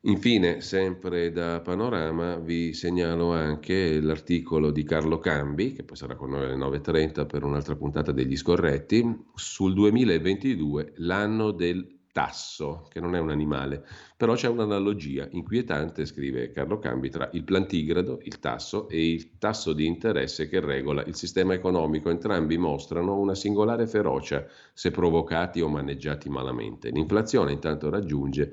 Infine, 0.02 0.60
sempre 0.60 1.32
da 1.32 1.60
Panorama, 1.60 2.36
vi 2.36 2.72
segnalo 2.72 3.32
anche 3.32 4.00
l'articolo 4.00 4.70
di 4.70 4.84
Carlo 4.84 5.18
Cambi, 5.18 5.72
che 5.72 5.82
poi 5.82 5.96
sarà 5.96 6.14
con 6.14 6.30
noi 6.30 6.44
alle 6.44 6.54
9.30 6.54 7.26
per 7.26 7.42
un'altra 7.42 7.74
puntata 7.74 8.12
degli 8.12 8.36
scorretti, 8.36 9.24
sul 9.34 9.74
2022, 9.74 10.92
l'anno 10.98 11.50
del 11.50 11.97
tasso, 12.18 12.88
che 12.90 12.98
non 12.98 13.14
è 13.14 13.20
un 13.20 13.30
animale, 13.30 13.86
però 14.16 14.34
c'è 14.34 14.48
un'analogia 14.48 15.28
inquietante, 15.30 16.04
scrive 16.04 16.50
Carlo 16.50 16.80
Cambi, 16.80 17.10
tra 17.10 17.30
il 17.34 17.44
plantigrado, 17.44 18.18
il 18.24 18.40
tasso, 18.40 18.88
e 18.88 19.12
il 19.12 19.38
tasso 19.38 19.72
di 19.72 19.86
interesse 19.86 20.48
che 20.48 20.58
regola 20.58 21.04
il 21.04 21.14
sistema 21.14 21.54
economico. 21.54 22.10
Entrambi 22.10 22.58
mostrano 22.58 23.16
una 23.20 23.36
singolare 23.36 23.86
ferocia 23.86 24.44
se 24.72 24.90
provocati 24.90 25.60
o 25.60 25.68
maneggiati 25.68 26.28
malamente. 26.28 26.90
L'inflazione 26.90 27.52
intanto 27.52 27.88
raggiunge 27.88 28.52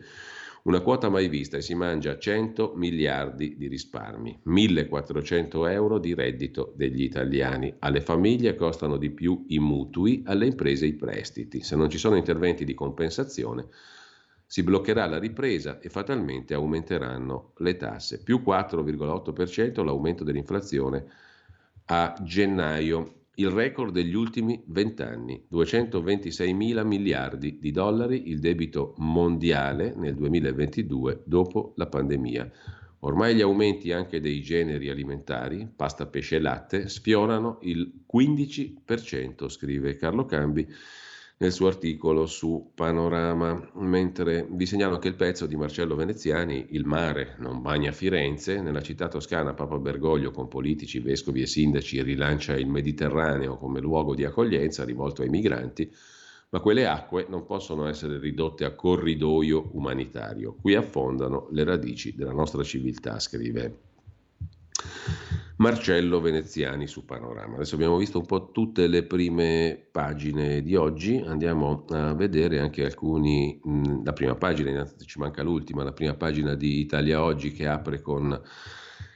una 0.65 0.81
quota 0.81 1.09
mai 1.09 1.27
vista 1.27 1.57
e 1.57 1.61
si 1.61 1.75
mangia 1.75 2.17
100 2.17 2.73
miliardi 2.75 3.55
di 3.55 3.67
risparmi, 3.67 4.39
1400 4.43 5.67
euro 5.67 5.99
di 5.99 6.13
reddito 6.13 6.73
degli 6.75 7.03
italiani. 7.03 7.75
Alle 7.79 8.01
famiglie 8.01 8.55
costano 8.55 8.97
di 8.97 9.11
più 9.11 9.45
i 9.49 9.59
mutui, 9.59 10.23
alle 10.25 10.47
imprese 10.47 10.87
i 10.87 10.93
prestiti. 10.95 11.61
Se 11.61 11.75
non 11.75 11.89
ci 11.89 11.97
sono 11.99 12.15
interventi 12.15 12.65
di 12.65 12.73
compensazione, 12.73 13.67
Si 14.47 14.63
bloccherà 14.63 15.07
la 15.07 15.17
ripresa 15.17 15.79
e 15.79 15.89
fatalmente 15.89 16.53
aumenteranno 16.53 17.53
le 17.57 17.75
tasse. 17.77 18.21
Più 18.21 18.41
4,8% 18.45 19.83
l'aumento 19.83 20.23
dell'inflazione 20.23 21.05
a 21.85 22.15
gennaio 22.23 23.24
il 23.35 23.49
record 23.49 23.91
degli 23.91 24.13
ultimi 24.13 24.61
vent'anni, 24.67 25.43
226 25.47 26.53
mila 26.53 26.83
miliardi 26.83 27.57
di 27.59 27.71
dollari 27.71 28.29
il 28.29 28.39
debito 28.39 28.93
mondiale 28.97 29.93
nel 29.95 30.15
2022 30.15 31.23
dopo 31.25 31.73
la 31.75 31.87
pandemia. 31.87 32.49
Ormai 32.99 33.35
gli 33.35 33.41
aumenti 33.41 33.91
anche 33.91 34.19
dei 34.19 34.41
generi 34.41 34.89
alimentari, 34.89 35.67
pasta, 35.73 36.07
pesce 36.07 36.37
e 36.37 36.39
latte, 36.39 36.87
sfiorano 36.87 37.59
il 37.61 37.91
15%, 38.11 39.49
scrive 39.49 39.95
Carlo 39.95 40.25
Cambi 40.25 40.67
nel 41.37 41.51
suo 41.51 41.67
articolo 41.67 42.25
su 42.27 42.71
Panorama, 42.73 43.71
mentre 43.75 44.47
vi 44.49 44.65
segnalo 44.65 44.99
che 44.99 45.09
il 45.09 45.15
pezzo 45.15 45.45
di 45.45 45.57
Marcello 45.57 45.95
Veneziani, 45.95 46.67
Il 46.69 46.85
mare 46.85 47.35
non 47.39 47.61
bagna 47.61 47.91
Firenze, 47.91 48.61
nella 48.61 48.81
città 48.81 49.09
toscana 49.09 49.53
Papa 49.53 49.77
Bergoglio 49.77 50.31
con 50.31 50.47
politici, 50.47 50.99
vescovi 50.99 51.41
e 51.41 51.47
sindaci 51.47 52.01
rilancia 52.01 52.55
il 52.55 52.67
Mediterraneo 52.67 53.57
come 53.57 53.81
luogo 53.81 54.15
di 54.15 54.23
accoglienza 54.23 54.85
rivolto 54.85 55.23
ai 55.23 55.29
migranti, 55.29 55.91
ma 56.51 56.61
quelle 56.61 56.87
acque 56.87 57.25
non 57.27 57.45
possono 57.45 57.85
essere 57.87 58.17
ridotte 58.17 58.63
a 58.63 58.73
corridoio 58.73 59.71
umanitario. 59.73 60.55
Qui 60.61 60.73
affondano 60.75 61.49
le 61.51 61.65
radici 61.65 62.15
della 62.15 62.31
nostra 62.31 62.63
civiltà, 62.63 63.19
scrive 63.19 63.79
Marcello 65.57 66.19
Veneziani 66.19 66.85
su 66.85 67.05
Panorama. 67.05 67.55
Adesso 67.55 67.75
abbiamo 67.75 67.97
visto 67.97 68.19
un 68.19 68.25
po' 68.25 68.51
tutte 68.51 68.87
le 68.87 69.03
prime 69.03 69.87
pagine 69.89 70.61
di 70.61 70.75
oggi, 70.75 71.23
andiamo 71.25 71.85
a 71.89 72.13
vedere 72.13 72.59
anche 72.59 72.83
alcuni, 72.83 73.59
mh, 73.63 74.03
la 74.03 74.11
prima 74.11 74.35
pagina, 74.35 74.69
innanzitutto 74.69 75.05
ci 75.05 75.19
manca 75.19 75.43
l'ultima, 75.43 75.83
la 75.83 75.93
prima 75.93 76.15
pagina 76.15 76.55
di 76.55 76.79
Italia 76.79 77.23
Oggi 77.23 77.53
che 77.53 77.67
apre 77.67 78.01
con 78.01 78.41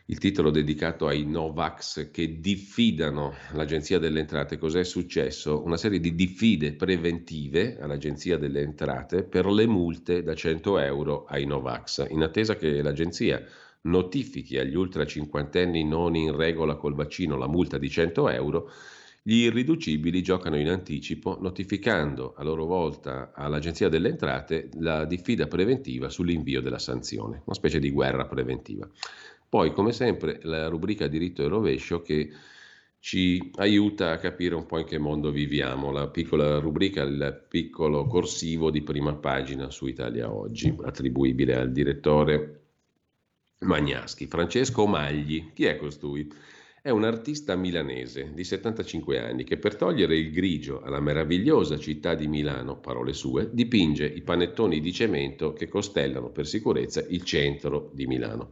il 0.05 0.17
titolo 0.17 0.49
dedicato 0.49 1.05
ai 1.05 1.23
Novax 1.23 2.09
che 2.09 2.39
diffidano 2.39 3.33
l'Agenzia 3.51 3.99
delle 3.99 4.21
Entrate. 4.21 4.57
Cos'è 4.57 4.83
successo? 4.83 5.63
Una 5.63 5.77
serie 5.77 5.99
di 5.99 6.15
diffide 6.15 6.73
preventive 6.73 7.77
all'Agenzia 7.79 8.37
delle 8.37 8.61
Entrate 8.61 9.23
per 9.23 9.45
le 9.45 9.67
multe 9.67 10.23
da 10.23 10.33
100 10.33 10.79
euro 10.79 11.25
ai 11.25 11.45
Novax, 11.45 12.07
in 12.09 12.23
attesa 12.23 12.55
che 12.55 12.81
l'Agenzia 12.81 13.43
notifichi 13.81 14.57
agli 14.57 14.75
ultra 14.75 15.05
cinquantenni 15.05 15.83
non 15.83 16.15
in 16.15 16.35
regola 16.35 16.75
col 16.75 16.95
vaccino 16.95 17.37
la 17.37 17.47
multa 17.47 17.77
di 17.77 17.89
100 17.89 18.29
euro, 18.29 18.71
gli 19.21 19.43
irriducibili 19.43 20.21
giocano 20.23 20.57
in 20.57 20.69
anticipo 20.69 21.37
notificando 21.39 22.33
a 22.35 22.43
loro 22.43 22.65
volta 22.65 23.31
all'Agenzia 23.33 23.89
delle 23.89 24.09
Entrate 24.09 24.69
la 24.79 25.05
diffida 25.05 25.47
preventiva 25.47 26.09
sull'invio 26.09 26.61
della 26.61 26.79
sanzione, 26.79 27.41
una 27.45 27.55
specie 27.55 27.79
di 27.79 27.91
guerra 27.91 28.25
preventiva. 28.25 28.89
Poi, 29.47 29.71
come 29.73 29.91
sempre, 29.91 30.39
la 30.43 30.67
rubrica 30.67 31.07
diritto 31.07 31.43
e 31.43 31.47
rovescio 31.47 32.01
che 32.01 32.29
ci 32.99 33.51
aiuta 33.55 34.11
a 34.11 34.17
capire 34.17 34.55
un 34.55 34.65
po' 34.65 34.77
in 34.77 34.85
che 34.85 34.97
mondo 34.97 35.31
viviamo, 35.31 35.91
la 35.91 36.07
piccola 36.09 36.59
rubrica, 36.59 37.01
il 37.03 37.45
piccolo 37.47 38.05
corsivo 38.05 38.71
di 38.71 38.81
prima 38.81 39.15
pagina 39.15 39.69
su 39.69 39.87
Italia 39.87 40.31
Oggi, 40.31 40.75
attribuibile 40.81 41.55
al 41.55 41.71
direttore 41.71 42.58
Magnaschi. 43.65 44.27
Francesco 44.27 44.87
Magli, 44.87 45.51
chi 45.53 45.65
è 45.65 45.75
costui? 45.75 46.31
È 46.81 46.89
un 46.89 47.03
artista 47.03 47.55
milanese 47.55 48.31
di 48.33 48.45
75 48.45 49.19
anni 49.19 49.43
che 49.43 49.57
per 49.57 49.75
togliere 49.75 50.17
il 50.17 50.31
grigio 50.31 50.81
alla 50.81 51.01
meravigliosa 51.01 51.77
città 51.77 52.15
di 52.15 52.27
Milano, 52.27 52.79
parole 52.79 53.11
sue, 53.11 53.49
dipinge 53.51 54.05
i 54.05 54.21
panettoni 54.21 54.79
di 54.79 54.93
cemento 54.93 55.51
che 55.51 55.67
costellano 55.67 56.29
per 56.29 56.47
sicurezza 56.47 57.03
il 57.09 57.23
centro 57.23 57.91
di 57.93 58.07
Milano. 58.07 58.51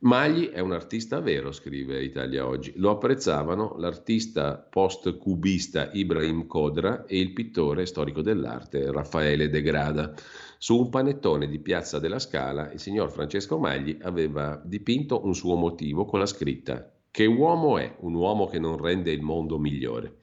Magli 0.00 0.50
è 0.50 0.60
un 0.60 0.70
artista 0.70 1.18
vero, 1.18 1.50
scrive 1.50 2.00
Italia 2.00 2.46
Oggi. 2.46 2.72
Lo 2.76 2.90
apprezzavano 2.90 3.74
l'artista 3.78 4.56
post-cubista 4.56 5.90
Ibrahim 5.92 6.46
Kodra 6.46 7.04
e 7.04 7.18
il 7.18 7.32
pittore 7.32 7.84
storico 7.84 8.22
dell'arte 8.22 8.92
Raffaele 8.92 9.48
De 9.48 9.60
Grada. 9.60 10.14
Su 10.56 10.78
un 10.78 10.88
panettone 10.88 11.48
di 11.48 11.58
Piazza 11.58 11.98
della 11.98 12.20
Scala 12.20 12.70
il 12.70 12.78
signor 12.78 13.10
Francesco 13.10 13.58
Magli 13.58 13.98
aveva 14.02 14.62
dipinto 14.64 15.24
un 15.24 15.34
suo 15.34 15.56
motivo 15.56 16.04
con 16.04 16.20
la 16.20 16.26
scritta 16.26 16.88
Che 17.10 17.26
uomo 17.26 17.76
è? 17.78 17.96
Un 17.98 18.14
uomo 18.14 18.46
che 18.46 18.60
non 18.60 18.80
rende 18.80 19.10
il 19.10 19.22
mondo 19.22 19.58
migliore. 19.58 20.18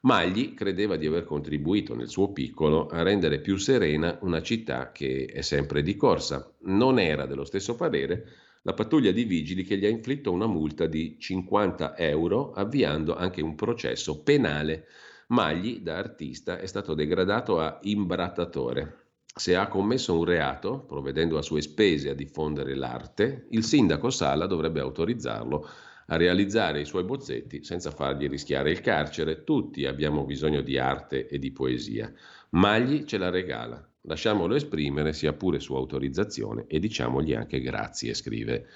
Magli 0.00 0.54
credeva 0.54 0.96
di 0.96 1.06
aver 1.06 1.24
contribuito 1.24 1.94
nel 1.94 2.08
suo 2.08 2.32
piccolo 2.32 2.88
a 2.88 3.02
rendere 3.02 3.38
più 3.38 3.58
serena 3.58 4.18
una 4.22 4.42
città 4.42 4.90
che 4.90 5.26
è 5.32 5.40
sempre 5.40 5.82
di 5.82 5.94
corsa. 5.94 6.52
Non 6.62 6.98
era 6.98 7.26
dello 7.26 7.44
stesso 7.44 7.76
parere 7.76 8.42
la 8.66 8.72
pattuglia 8.72 9.12
di 9.12 9.24
vigili 9.24 9.62
che 9.62 9.76
gli 9.76 9.84
ha 9.84 9.90
inflitto 9.90 10.32
una 10.32 10.46
multa 10.46 10.86
di 10.86 11.18
50 11.18 11.98
euro, 11.98 12.52
avviando 12.52 13.14
anche 13.14 13.42
un 13.42 13.54
processo 13.54 14.22
penale. 14.22 14.86
Magli, 15.28 15.80
da 15.80 15.98
artista, 15.98 16.58
è 16.58 16.64
stato 16.64 16.94
degradato 16.94 17.60
a 17.60 17.78
imbrattatore. 17.82 19.02
Se 19.36 19.54
ha 19.54 19.68
commesso 19.68 20.16
un 20.16 20.24
reato, 20.24 20.80
provvedendo 20.80 21.36
a 21.36 21.42
sue 21.42 21.60
spese 21.60 22.08
a 22.08 22.14
diffondere 22.14 22.74
l'arte, 22.74 23.48
il 23.50 23.64
sindaco 23.64 24.08
Sala 24.08 24.46
dovrebbe 24.46 24.80
autorizzarlo 24.80 25.68
a 26.06 26.16
realizzare 26.16 26.80
i 26.80 26.86
suoi 26.86 27.04
bozzetti 27.04 27.62
senza 27.64 27.90
fargli 27.90 28.28
rischiare 28.28 28.70
il 28.70 28.80
carcere. 28.80 29.44
Tutti 29.44 29.84
abbiamo 29.84 30.24
bisogno 30.24 30.62
di 30.62 30.78
arte 30.78 31.26
e 31.26 31.38
di 31.38 31.52
poesia. 31.52 32.10
Magli 32.50 33.04
ce 33.04 33.18
la 33.18 33.28
regala. 33.28 33.86
Lasciamolo 34.06 34.54
esprimere, 34.54 35.14
sia 35.14 35.32
pure 35.32 35.60
su 35.60 35.74
autorizzazione, 35.74 36.66
e 36.66 36.78
diciamogli 36.78 37.32
anche 37.32 37.60
grazie, 37.60 38.12
scrive 38.12 38.66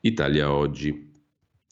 Italia 0.00 0.52
Oggi. 0.52 1.12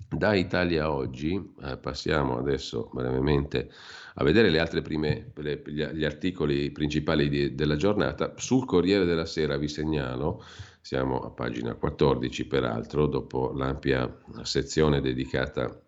Da 0.09 0.35
Italia 0.35 0.93
Oggi 0.93 1.35
eh, 1.63 1.79
passiamo 1.79 2.37
adesso 2.37 2.91
brevemente 2.93 3.71
a 4.15 4.25
vedere 4.25 4.51
le 4.51 4.61
altre 4.61 4.83
prime, 4.83 5.33
le, 5.35 5.63
gli 5.67 6.05
articoli 6.05 6.71
principali 6.71 7.29
di, 7.29 7.55
della 7.55 7.77
giornata. 7.77 8.35
Sul 8.37 8.67
Corriere 8.67 9.05
della 9.05 9.27
Sera 9.27 9.57
vi 9.57 9.69
segnalo, 9.69 10.45
siamo 10.81 11.19
a 11.21 11.31
pagina 11.31 11.75
14 11.75 12.47
peraltro, 12.47 13.07
dopo 13.07 13.53
l'ampia 13.53 14.17
sezione 14.43 15.01
dedicata 15.01 15.83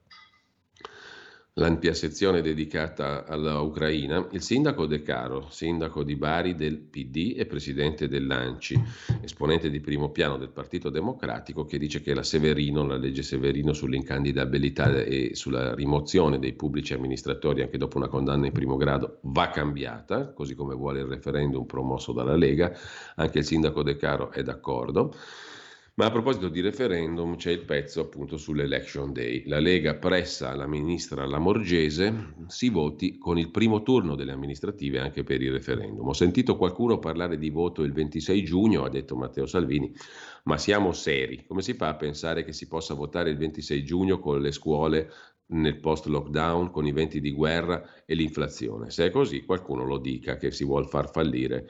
l'ampia 1.57 1.95
sezione 1.95 2.43
dedicata 2.43 3.25
all'Ucraina, 3.27 4.27
il 4.33 4.43
sindaco 4.43 4.87
De 4.87 5.03
Caro, 5.03 5.47
sindaco 5.51 6.03
di 6.03 6.17
Bari 6.17 6.57
del 6.57 6.79
PD 6.79 7.35
e 7.37 7.47
presidente 7.47 8.09
dell'ANCI, 8.09 8.83
esponente 9.23 9.71
di 9.71 9.79
primo 9.79 10.11
piano 10.11 10.37
del 10.37 10.49
Partito 10.49 10.91
Democratico, 10.91 11.65
che 11.65 11.79
dice 11.79 12.01
che 12.01 12.13
la 12.13 12.25
Severino, 12.25 12.85
la 12.85 12.97
legge 12.97 13.23
Severino 13.23 13.73
sull'incandidabilità 13.73 14.97
e 15.05 15.31
sulla 15.35 15.75
rimozione 15.75 16.41
dei 16.41 16.55
pubblici 16.55 16.93
amministratori 16.93 17.63
anche 17.63 17.79
dopo 17.79 17.99
una 17.99 18.09
condanna 18.09 18.47
in 18.47 18.53
primo 18.53 18.77
grado 18.77 19.19
va 19.23 19.51
cambiata, 19.51 20.33
così 20.33 20.57
come 20.57 20.75
vuole 20.75 21.01
il 21.01 21.07
referendum 21.07 21.67
promosso 21.67 22.13
dalla 22.13 22.35
Lega. 22.35 22.77
Anche 23.15 23.39
il 23.39 23.45
sindaco 23.45 23.85
De 23.85 23.95
Caro 23.95 24.33
è 24.33 24.43
d'accordo. 24.43 25.15
Ma 25.97 26.07
a 26.07 26.11
proposito 26.11 26.49
di 26.49 26.61
referendum 26.61 27.36
c'è 27.36 27.53
il 27.53 27.64
pezzo 27.64 28.01
appunto 28.01 28.36
sull'election 28.36 29.12
day. 29.12 29.45
La 29.47 29.61
Lega 29.61 29.95
pressa 29.95 30.53
la 30.57 30.66
ministra 30.66 31.24
Lamorgese 31.24 32.34
si 32.49 32.68
voti 32.68 33.16
con 33.16 33.38
il 33.38 33.53
primo 33.53 33.84
turno 33.84 34.16
delle 34.16 34.32
amministrative 34.32 34.99
anche 34.99 35.22
per 35.22 35.40
il 35.40 35.53
referendum. 35.53 36.09
Ho 36.09 36.12
sentito 36.12 36.57
qualcuno 36.57 36.99
parlare 36.99 37.38
di 37.38 37.49
voto 37.49 37.84
il 37.84 37.92
26 37.92 38.42
giugno, 38.42 38.82
ha 38.82 38.88
detto 38.88 39.14
Matteo 39.14 39.47
Salvini, 39.47 39.95
ma 40.45 40.59
siamo 40.59 40.90
seri. 40.90 41.45
Come 41.47 41.62
si 41.62 41.74
fa 41.74 41.90
a 41.90 41.95
pensare 41.95 42.42
che 42.42 42.53
si 42.53 42.66
possa 42.66 42.95
votare 42.95 43.30
il 43.30 43.36
26 43.36 43.84
giugno 43.84 44.18
con 44.18 44.40
le 44.40 44.51
scuole 44.51 45.12
nel 45.47 45.78
post 45.78 46.07
lockdown, 46.07 46.72
con 46.72 46.86
i 46.88 46.92
venti 46.92 47.20
di 47.20 47.30
guerra 47.30 48.05
e 48.05 48.14
l'inflazione? 48.14 48.90
Se 48.90 49.07
è 49.07 49.11
così, 49.11 49.45
qualcuno 49.45 49.84
lo 49.84 49.99
dica 49.99 50.38
che 50.38 50.51
si 50.51 50.64
vuole 50.64 50.88
far 50.88 51.12
fallire 51.12 51.68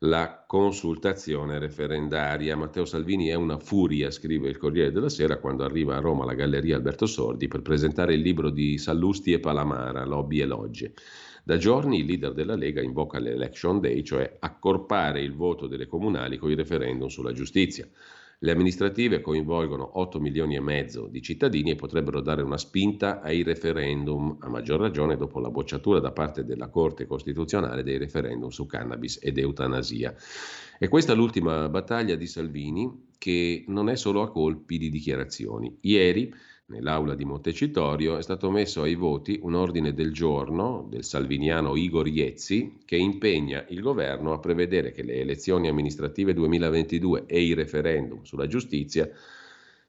la 0.00 0.44
consultazione 0.46 1.58
referendaria. 1.58 2.56
Matteo 2.56 2.84
Salvini 2.84 3.28
è 3.28 3.34
una 3.34 3.58
furia, 3.58 4.10
scrive 4.10 4.48
il 4.48 4.58
Corriere 4.58 4.92
della 4.92 5.08
Sera, 5.08 5.38
quando 5.38 5.64
arriva 5.64 5.96
a 5.96 6.00
Roma 6.00 6.24
alla 6.24 6.34
Galleria 6.34 6.76
Alberto 6.76 7.06
Sordi 7.06 7.48
per 7.48 7.62
presentare 7.62 8.14
il 8.14 8.20
libro 8.20 8.50
di 8.50 8.76
Sallusti 8.76 9.32
e 9.32 9.40
Palamara, 9.40 10.04
Lobby 10.04 10.40
e 10.40 10.46
Logge. 10.46 10.92
Da 11.42 11.56
giorni 11.56 12.00
il 12.00 12.06
leader 12.06 12.32
della 12.32 12.56
Lega 12.56 12.82
invoca 12.82 13.18
l'election 13.18 13.80
day, 13.80 14.02
cioè 14.02 14.36
accorpare 14.40 15.22
il 15.22 15.32
voto 15.32 15.66
delle 15.66 15.86
comunali 15.86 16.38
con 16.38 16.50
i 16.50 16.56
referendum 16.56 17.08
sulla 17.08 17.32
giustizia. 17.32 17.88
Le 18.38 18.52
amministrative 18.52 19.22
coinvolgono 19.22 19.98
8 19.98 20.20
milioni 20.20 20.56
e 20.56 20.60
mezzo 20.60 21.06
di 21.06 21.22
cittadini 21.22 21.70
e 21.70 21.74
potrebbero 21.74 22.20
dare 22.20 22.42
una 22.42 22.58
spinta 22.58 23.22
ai 23.22 23.42
referendum, 23.42 24.36
a 24.40 24.48
maggior 24.50 24.78
ragione 24.78 25.16
dopo 25.16 25.40
la 25.40 25.50
bocciatura 25.50 26.00
da 26.00 26.12
parte 26.12 26.44
della 26.44 26.68
Corte 26.68 27.06
Costituzionale 27.06 27.82
dei 27.82 27.96
referendum 27.96 28.50
su 28.50 28.66
cannabis 28.66 29.18
ed 29.22 29.38
eutanasia. 29.38 30.14
E 30.78 30.88
questa 30.88 31.14
è 31.14 31.16
l'ultima 31.16 31.66
battaglia 31.70 32.14
di 32.14 32.26
Salvini 32.26 33.06
che 33.16 33.64
non 33.68 33.88
è 33.88 33.96
solo 33.96 34.20
a 34.20 34.30
colpi 34.30 34.76
di 34.76 34.90
dichiarazioni. 34.90 35.78
Ieri 35.80 36.30
nell'aula 36.68 37.14
di 37.14 37.24
Montecitorio, 37.24 38.16
è 38.16 38.22
stato 38.22 38.50
messo 38.50 38.82
ai 38.82 38.96
voti 38.96 39.38
un 39.42 39.54
ordine 39.54 39.94
del 39.94 40.12
giorno 40.12 40.86
del 40.90 41.04
salviniano 41.04 41.76
Igor 41.76 42.08
Iezzi 42.08 42.78
che 42.84 42.96
impegna 42.96 43.64
il 43.68 43.80
governo 43.80 44.32
a 44.32 44.40
prevedere 44.40 44.90
che 44.90 45.02
le 45.02 45.20
elezioni 45.20 45.68
amministrative 45.68 46.34
2022 46.34 47.26
e 47.26 47.40
i 47.40 47.54
referendum 47.54 48.22
sulla 48.22 48.46
giustizia 48.46 49.08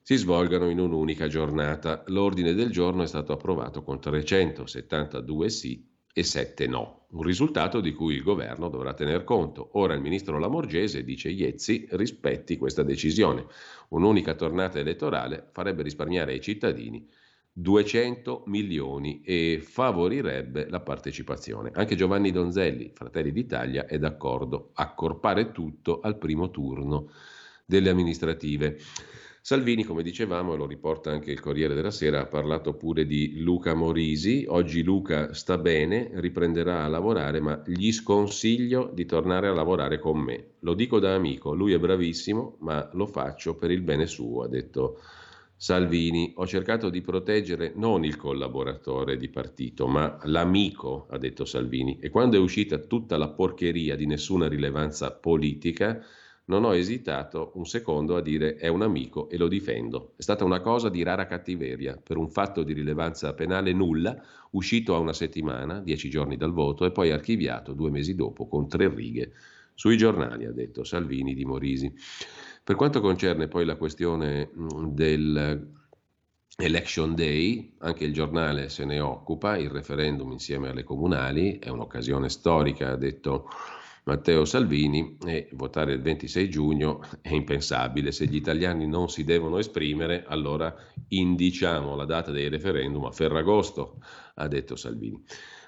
si 0.01 0.15
svolgano 0.15 0.69
in 0.69 0.79
un'unica 0.79 1.27
giornata. 1.27 2.03
L'ordine 2.07 2.53
del 2.53 2.69
giorno 2.69 3.03
è 3.03 3.07
stato 3.07 3.33
approvato 3.33 3.81
con 3.81 3.99
372 3.99 5.49
sì 5.49 5.95
e 6.17 6.23
7 6.23 6.65
no, 6.65 7.05
un 7.09 7.21
risultato 7.21 7.79
di 7.79 7.93
cui 7.93 8.15
il 8.15 8.23
governo 8.23 8.69
dovrà 8.69 8.95
tener 8.95 9.23
conto. 9.23 9.69
Ora 9.73 9.93
il 9.93 10.01
ministro 10.01 10.39
Lamorgese, 10.39 11.03
dice 11.03 11.29
Iezzi, 11.29 11.87
rispetti 11.91 12.57
questa 12.57 12.81
decisione. 12.81 13.45
Un'unica 13.89 14.33
tornata 14.33 14.79
elettorale 14.79 15.47
farebbe 15.51 15.83
risparmiare 15.83 16.31
ai 16.31 16.41
cittadini 16.41 17.07
200 17.51 18.45
milioni 18.47 19.21
e 19.21 19.61
favorirebbe 19.63 20.67
la 20.67 20.79
partecipazione. 20.79 21.69
Anche 21.75 21.95
Giovanni 21.95 22.31
Donzelli, 22.31 22.89
Fratelli 22.95 23.31
d'Italia, 23.31 23.85
è 23.85 23.99
d'accordo. 23.99 24.71
Accorpare 24.73 25.51
tutto 25.51 25.99
al 25.99 26.17
primo 26.17 26.49
turno 26.49 27.11
delle 27.63 27.91
amministrative. 27.91 28.79
Salvini, 29.47 29.85
come 29.85 30.03
dicevamo, 30.03 30.55
e 30.55 30.57
lo 30.57 30.65
riporta 30.65 31.09
anche 31.09 31.31
il 31.31 31.39
Corriere 31.39 31.73
della 31.73 31.89
Sera, 31.89 32.19
ha 32.19 32.25
parlato 32.25 32.73
pure 32.73 33.05
di 33.05 33.39
Luca 33.39 33.73
Morisi. 33.75 34.43
Oggi 34.45 34.83
Luca 34.83 35.33
sta 35.33 35.57
bene, 35.57 36.11
riprenderà 36.15 36.83
a 36.83 36.89
lavorare, 36.89 37.39
ma 37.39 37.63
gli 37.65 37.93
sconsiglio 37.93 38.91
di 38.93 39.05
tornare 39.05 39.47
a 39.47 39.53
lavorare 39.53 39.99
con 39.99 40.19
me. 40.19 40.55
Lo 40.59 40.73
dico 40.73 40.99
da 40.99 41.15
amico, 41.15 41.53
lui 41.53 41.71
è 41.71 41.79
bravissimo, 41.79 42.57
ma 42.59 42.89
lo 42.91 43.05
faccio 43.05 43.55
per 43.55 43.71
il 43.71 43.83
bene 43.83 44.05
suo, 44.05 44.43
ha 44.43 44.49
detto 44.49 44.99
Salvini. 45.55 46.33
Ho 46.35 46.45
cercato 46.45 46.89
di 46.89 46.99
proteggere 46.99 47.71
non 47.73 48.03
il 48.03 48.17
collaboratore 48.17 49.15
di 49.15 49.29
partito, 49.29 49.87
ma 49.87 50.19
l'amico, 50.23 51.07
ha 51.09 51.17
detto 51.17 51.45
Salvini. 51.45 51.99
E 52.01 52.09
quando 52.09 52.35
è 52.35 52.39
uscita 52.39 52.79
tutta 52.79 53.15
la 53.15 53.29
porcheria 53.29 53.95
di 53.95 54.07
nessuna 54.07 54.49
rilevanza 54.49 55.13
politica, 55.13 56.03
non 56.47 56.63
ho 56.63 56.75
esitato 56.75 57.51
un 57.55 57.65
secondo 57.65 58.15
a 58.15 58.21
dire 58.21 58.55
è 58.55 58.67
un 58.67 58.81
amico 58.81 59.29
e 59.29 59.37
lo 59.37 59.47
difendo. 59.47 60.13
È 60.15 60.21
stata 60.21 60.43
una 60.43 60.61
cosa 60.61 60.89
di 60.89 61.03
rara 61.03 61.25
cattiveria, 61.25 61.99
per 62.01 62.17
un 62.17 62.29
fatto 62.29 62.63
di 62.63 62.73
rilevanza 62.73 63.33
penale 63.33 63.73
nulla, 63.73 64.21
uscito 64.51 64.95
a 64.95 64.99
una 64.99 65.13
settimana, 65.13 65.79
dieci 65.79 66.09
giorni 66.09 66.37
dal 66.37 66.53
voto, 66.53 66.85
e 66.85 66.91
poi 66.91 67.11
archiviato 67.11 67.73
due 67.73 67.89
mesi 67.89 68.15
dopo 68.15 68.47
con 68.47 68.69
tre 68.69 68.87
righe 68.93 69.33
sui 69.73 69.97
giornali, 69.97 70.45
ha 70.45 70.51
detto 70.51 70.83
Salvini 70.83 71.33
di 71.33 71.45
Morisi. 71.45 71.93
Per 72.63 72.75
quanto 72.75 73.01
concerne 73.01 73.47
poi 73.47 73.65
la 73.65 73.75
questione 73.75 74.49
del 74.89 75.75
Election 76.59 77.13
Day, 77.13 77.75
anche 77.79 78.05
il 78.05 78.13
giornale 78.13 78.69
se 78.69 78.85
ne 78.85 78.99
occupa, 78.99 79.57
il 79.57 79.69
referendum 79.69 80.31
insieme 80.31 80.69
alle 80.69 80.83
comunali, 80.83 81.59
è 81.59 81.69
un'occasione 81.69 82.29
storica, 82.29 82.91
ha 82.91 82.95
detto 82.95 83.49
Matteo 84.07 84.45
Salvini 84.45 85.17
e 85.25 85.49
votare 85.51 85.91
il 85.91 86.01
26 86.01 86.49
giugno 86.49 87.01
è 87.19 87.33
impensabile. 87.33 88.13
Se 88.13 88.25
gli 88.25 88.37
italiani 88.37 88.87
non 88.87 89.09
si 89.09 89.25
devono 89.25 89.57
esprimere, 89.57 90.23
allora 90.25 90.73
indiciamo 91.09 91.93
la 91.93 92.05
data 92.05 92.31
dei 92.31 92.47
referendum 92.47 93.03
a 93.03 93.11
Ferragosto, 93.11 93.99
ha 94.35 94.47
detto 94.47 94.77
Salvini. 94.77 95.21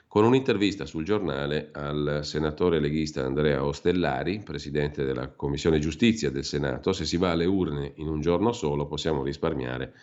Con 0.08 0.24
un'intervista 0.24 0.86
sul 0.86 1.04
giornale 1.04 1.72
al 1.74 2.22
senatore 2.24 2.80
leghista 2.80 3.26
Andrea 3.26 3.66
Ostellari, 3.66 4.42
presidente 4.42 5.04
della 5.04 5.34
Commissione 5.34 5.80
Giustizia 5.80 6.32
del 6.32 6.46
Senato, 6.46 6.94
se 6.94 7.04
si 7.04 7.18
va 7.18 7.32
alle 7.32 7.46
urne 7.46 7.92
in 7.98 8.08
un 8.08 8.22
giorno 8.22 8.54
solo 8.54 8.88
possiamo 8.88 9.22
risparmiare 9.22 9.96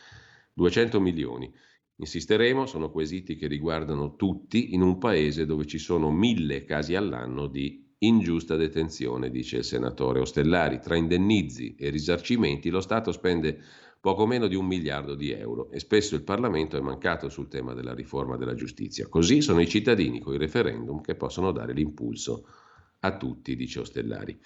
200 0.52 1.00
milioni. 1.00 1.50
Insisteremo, 1.96 2.66
sono 2.66 2.90
quesiti 2.90 3.36
che 3.36 3.46
riguardano 3.46 4.14
tutti 4.14 4.74
in 4.74 4.82
un 4.82 4.98
paese 4.98 5.46
dove 5.46 5.64
ci 5.64 5.78
sono 5.78 6.12
mille 6.12 6.64
casi 6.64 6.94
all'anno 6.94 7.46
di 7.46 7.85
ingiusta 7.98 8.56
detenzione, 8.56 9.30
dice 9.30 9.58
il 9.58 9.64
senatore 9.64 10.20
Ostellari. 10.20 10.80
Tra 10.80 10.96
indennizi 10.96 11.74
e 11.78 11.90
risarcimenti 11.90 12.70
lo 12.70 12.80
Stato 12.80 13.12
spende 13.12 13.58
poco 14.00 14.26
meno 14.26 14.46
di 14.46 14.54
un 14.54 14.66
miliardo 14.66 15.14
di 15.14 15.32
euro 15.32 15.70
e 15.70 15.80
spesso 15.80 16.14
il 16.14 16.22
Parlamento 16.22 16.76
è 16.76 16.80
mancato 16.80 17.28
sul 17.28 17.48
tema 17.48 17.74
della 17.74 17.94
riforma 17.94 18.36
della 18.36 18.54
giustizia. 18.54 19.08
Così 19.08 19.40
sono 19.40 19.60
i 19.60 19.68
cittadini 19.68 20.20
con 20.20 20.34
i 20.34 20.38
referendum 20.38 21.00
che 21.00 21.16
possono 21.16 21.50
dare 21.50 21.72
l'impulso 21.72 22.46
a 23.00 23.16
tutti, 23.16 23.56
dice 23.56 23.80
Ostellari. 23.80 24.38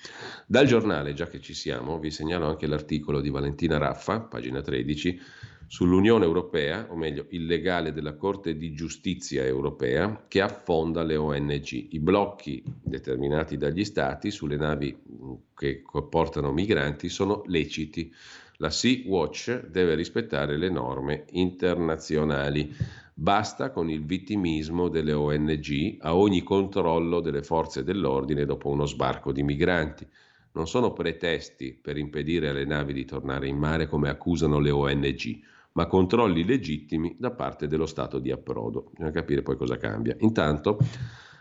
Dal 0.46 0.66
giornale, 0.66 1.12
già 1.12 1.26
che 1.26 1.40
ci 1.40 1.54
siamo, 1.54 1.98
vi 1.98 2.10
segnalo 2.10 2.46
anche 2.46 2.66
l'articolo 2.66 3.20
di 3.20 3.30
Valentina 3.30 3.78
Raffa, 3.78 4.20
pagina 4.20 4.60
13, 4.60 5.20
sull'Unione 5.72 6.24
Europea, 6.24 6.88
o 6.90 6.96
meglio 6.96 7.26
il 7.28 7.46
legale 7.46 7.92
della 7.92 8.16
Corte 8.16 8.56
di 8.56 8.72
Giustizia 8.72 9.44
Europea, 9.44 10.24
che 10.26 10.40
affonda 10.40 11.04
le 11.04 11.14
ONG. 11.14 11.86
I 11.90 12.00
blocchi 12.00 12.60
determinati 12.82 13.56
dagli 13.56 13.84
Stati 13.84 14.32
sulle 14.32 14.56
navi 14.56 14.92
mm, 14.92 15.32
che 15.54 15.84
portano 16.10 16.50
migranti 16.50 17.08
sono 17.08 17.44
leciti. 17.46 18.12
La 18.56 18.70
Sea 18.70 19.02
Watch 19.06 19.66
deve 19.68 19.94
rispettare 19.94 20.56
le 20.56 20.70
norme 20.70 21.26
internazionali. 21.30 22.74
Basta 23.14 23.70
con 23.70 23.88
il 23.88 24.04
vittimismo 24.04 24.88
delle 24.88 25.12
ONG 25.12 25.98
a 26.00 26.16
ogni 26.16 26.42
controllo 26.42 27.20
delle 27.20 27.44
forze 27.44 27.84
dell'ordine 27.84 28.44
dopo 28.44 28.70
uno 28.70 28.86
sbarco 28.86 29.30
di 29.30 29.44
migranti. 29.44 30.04
Non 30.52 30.66
sono 30.66 30.92
pretesti 30.92 31.78
per 31.80 31.96
impedire 31.96 32.48
alle 32.48 32.64
navi 32.64 32.92
di 32.92 33.04
tornare 33.04 33.46
in 33.46 33.56
mare 33.56 33.86
come 33.86 34.08
accusano 34.08 34.58
le 34.58 34.70
ONG 34.70 35.58
ma 35.72 35.86
controlli 35.86 36.44
legittimi 36.44 37.16
da 37.18 37.30
parte 37.30 37.66
dello 37.66 37.86
Stato 37.86 38.18
di 38.18 38.30
approdo. 38.30 38.90
Bisogna 38.92 39.10
capire 39.10 39.42
poi 39.42 39.56
cosa 39.56 39.76
cambia. 39.76 40.16
Intanto, 40.20 40.78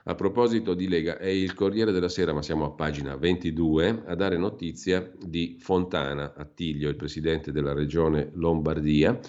a 0.09 0.15
proposito 0.15 0.73
di 0.73 0.87
Lega, 0.87 1.17
è 1.17 1.27
il 1.27 1.53
Corriere 1.53 1.91
della 1.91 2.09
Sera, 2.09 2.33
ma 2.33 2.41
siamo 2.41 2.65
a 2.65 2.71
pagina 2.71 3.15
22, 3.15 4.03
a 4.07 4.15
dare 4.15 4.37
notizia 4.37 5.11
di 5.23 5.57
Fontana 5.59 6.33
Attilio, 6.35 6.89
il 6.89 6.95
presidente 6.95 7.51
della 7.51 7.73
regione 7.73 8.31
Lombardia, 8.33 9.19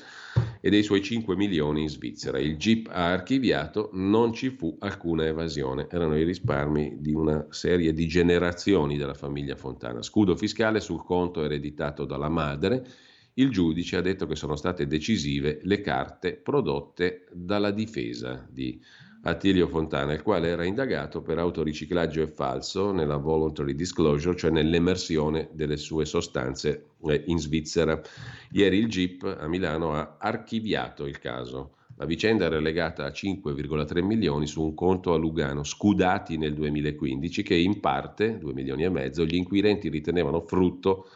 e 0.61 0.71
dei 0.71 0.83
suoi 0.83 1.03
5 1.03 1.37
milioni 1.37 1.83
in 1.83 1.89
Svizzera. 1.89 2.39
Il 2.39 2.57
GIP 2.57 2.89
ha 2.91 3.11
archiviato, 3.11 3.91
non 3.93 4.33
ci 4.33 4.51
fu 4.51 4.77
alcuna 4.79 5.27
evasione, 5.27 5.87
erano 5.91 6.17
i 6.17 6.25
risparmi 6.25 6.97
di 7.01 7.13
una 7.13 7.47
serie 7.51 7.93
di 7.93 8.07
generazioni 8.07 8.97
della 8.97 9.13
famiglia 9.13 9.57
Fontana. 9.57 10.01
Scudo 10.03 10.37
fiscale 10.37 10.81
sul 10.81 11.05
conto 11.05 11.43
ereditato 11.43 12.05
dalla 12.05 12.29
madre 12.29 12.87
il 13.41 13.51
giudice 13.51 13.97
ha 13.97 14.01
detto 14.03 14.27
che 14.27 14.37
sono 14.37 14.55
state 14.55 14.87
decisive 14.87 15.61
le 15.63 15.81
carte 15.81 16.35
prodotte 16.35 17.27
dalla 17.33 17.71
difesa 17.71 18.47
di 18.49 18.81
Attilio 19.23 19.67
Fontana, 19.69 20.15
il 20.15 20.23
quale 20.23 20.49
era 20.49 20.65
indagato 20.65 21.21
per 21.21 21.39
autoriciclaggio 21.39 22.23
e 22.23 22.27
falso 22.27 22.91
nella 22.91 23.17
voluntary 23.17 23.75
disclosure, 23.75 24.37
cioè 24.37 24.51
nell'emersione 24.51 25.51
delle 25.53 25.77
sue 25.77 26.07
sostanze 26.07 26.87
eh, 27.05 27.23
in 27.27 27.39
Svizzera. 27.39 28.01
Ieri 28.53 28.79
il 28.79 28.89
GIP 28.89 29.37
a 29.39 29.47
Milano 29.47 29.95
ha 29.95 30.17
archiviato 30.19 31.07
il 31.07 31.19
caso. 31.19 31.75
La 31.97 32.07
vicenda 32.07 32.47
era 32.47 32.59
legata 32.59 33.05
a 33.05 33.11
5,3 33.11 34.03
milioni 34.03 34.47
su 34.47 34.63
un 34.63 34.73
conto 34.73 35.13
a 35.13 35.19
Lugano, 35.19 35.65
scudati 35.65 36.39
nel 36.39 36.55
2015, 36.55 37.43
che 37.43 37.55
in 37.57 37.79
parte, 37.79 38.39
2 38.39 38.55
milioni 38.55 38.85
e 38.85 38.89
mezzo, 38.89 39.27
gli 39.27 39.35
inquirenti 39.35 39.91
ritenevano 39.91 40.41
frutto 40.41 41.09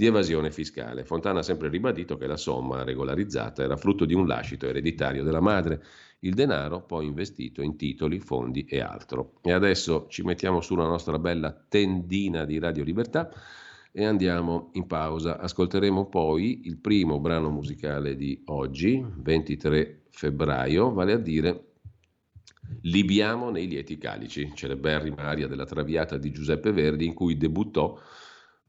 di 0.00 0.06
evasione 0.06 0.50
fiscale. 0.50 1.04
Fontana 1.04 1.40
ha 1.40 1.42
sempre 1.42 1.68
ribadito 1.68 2.16
che 2.16 2.26
la 2.26 2.38
somma 2.38 2.84
regolarizzata 2.84 3.62
era 3.62 3.76
frutto 3.76 4.06
di 4.06 4.14
un 4.14 4.26
lascito 4.26 4.66
ereditario 4.66 5.22
della 5.22 5.42
madre, 5.42 5.84
il 6.20 6.32
denaro 6.32 6.80
poi 6.86 7.04
investito 7.04 7.60
in 7.60 7.76
titoli, 7.76 8.18
fondi 8.18 8.64
e 8.64 8.80
altro. 8.80 9.34
E 9.42 9.52
adesso 9.52 10.06
ci 10.08 10.22
mettiamo 10.22 10.62
sulla 10.62 10.86
nostra 10.86 11.18
bella 11.18 11.52
tendina 11.52 12.46
di 12.46 12.58
Radio 12.58 12.82
Libertà 12.82 13.30
e 13.92 14.06
andiamo 14.06 14.70
in 14.72 14.86
pausa. 14.86 15.38
Ascolteremo 15.38 16.06
poi 16.06 16.62
il 16.64 16.78
primo 16.78 17.20
brano 17.20 17.50
musicale 17.50 18.16
di 18.16 18.40
oggi, 18.46 19.04
23 19.04 20.04
febbraio, 20.08 20.94
vale 20.94 21.12
a 21.12 21.18
dire 21.18 21.64
Libiamo 22.82 23.50
nei 23.50 23.66
lieti 23.66 23.98
calici, 23.98 24.52
celeberrima 24.54 25.24
aria 25.24 25.48
della 25.48 25.66
Traviata 25.66 26.16
di 26.16 26.30
Giuseppe 26.30 26.72
Verdi 26.72 27.04
in 27.04 27.14
cui 27.14 27.36
debuttò 27.36 27.98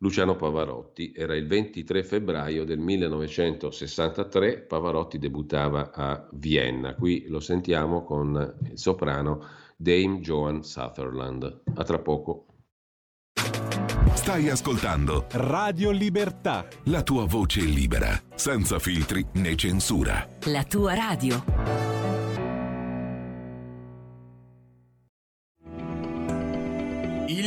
Luciano 0.02 0.36
Pavarotti. 0.36 1.14
Era 1.16 1.36
il 1.36 1.48
23 1.48 2.04
febbraio 2.04 2.66
del 2.66 2.80
1963, 2.80 4.62
Pavarotti 4.62 5.18
debuttava 5.18 5.92
a 5.94 6.28
Vienna. 6.34 6.96
Qui 6.96 7.26
lo 7.28 7.40
sentiamo 7.40 8.04
con 8.04 8.58
il 8.70 8.78
soprano 8.78 9.46
Dame 9.78 10.20
Joan 10.20 10.64
Sutherland. 10.64 11.62
A 11.76 11.84
tra 11.84 12.00
poco. 12.00 12.46
Stai 14.14 14.50
ascoltando 14.50 15.26
Radio 15.32 15.90
Libertà. 15.92 16.68
La 16.86 17.02
tua 17.02 17.26
voce 17.26 17.62
libera, 17.62 18.20
senza 18.36 18.78
filtri 18.78 19.26
né 19.36 19.56
censura. 19.56 20.28
La 20.46 20.64
tua 20.64 20.94
radio. 20.94 21.91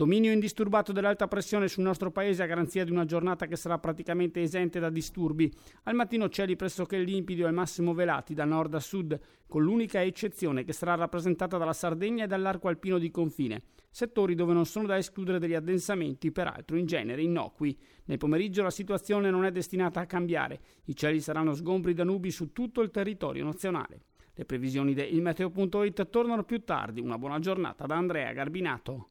Dominio 0.00 0.32
indisturbato 0.32 0.92
dell'alta 0.92 1.28
pressione 1.28 1.68
sul 1.68 1.82
nostro 1.82 2.10
paese 2.10 2.42
a 2.42 2.46
garanzia 2.46 2.84
di 2.84 2.90
una 2.90 3.04
giornata 3.04 3.46
che 3.46 3.54
sarà 3.54 3.78
praticamente 3.78 4.40
esente 4.40 4.80
da 4.80 4.88
disturbi. 4.88 5.52
Al 5.82 5.94
mattino 5.94 6.30
cieli 6.30 6.56
pressoché 6.56 6.96
limpidi 6.96 7.42
o 7.42 7.46
al 7.46 7.52
massimo 7.52 7.92
velati 7.92 8.32
da 8.32 8.46
nord 8.46 8.72
a 8.72 8.80
sud, 8.80 9.20
con 9.46 9.62
l'unica 9.62 10.02
eccezione 10.02 10.64
che 10.64 10.72
sarà 10.72 10.94
rappresentata 10.94 11.58
dalla 11.58 11.74
Sardegna 11.74 12.24
e 12.24 12.26
dall'arco 12.26 12.68
alpino 12.68 12.96
di 12.96 13.10
confine, 13.10 13.64
settori 13.90 14.34
dove 14.34 14.54
non 14.54 14.64
sono 14.64 14.86
da 14.86 14.96
escludere 14.96 15.38
degli 15.38 15.52
addensamenti, 15.52 16.32
peraltro 16.32 16.78
in 16.78 16.86
genere 16.86 17.20
innocui. 17.20 17.78
Nel 18.06 18.16
pomeriggio 18.16 18.62
la 18.62 18.70
situazione 18.70 19.30
non 19.30 19.44
è 19.44 19.50
destinata 19.52 20.00
a 20.00 20.06
cambiare, 20.06 20.60
i 20.86 20.96
cieli 20.96 21.20
saranno 21.20 21.52
sgombri 21.52 21.92
da 21.92 22.04
nubi 22.04 22.30
su 22.30 22.54
tutto 22.54 22.80
il 22.80 22.90
territorio 22.90 23.44
nazionale. 23.44 24.04
Le 24.32 24.46
previsioni 24.46 24.94
di 24.94 25.14
ilmeteo.it 25.14 26.08
tornano 26.08 26.44
più 26.44 26.64
tardi. 26.64 27.02
Una 27.02 27.18
buona 27.18 27.38
giornata 27.38 27.84
da 27.84 27.96
Andrea 27.96 28.32
Garbinato. 28.32 29.10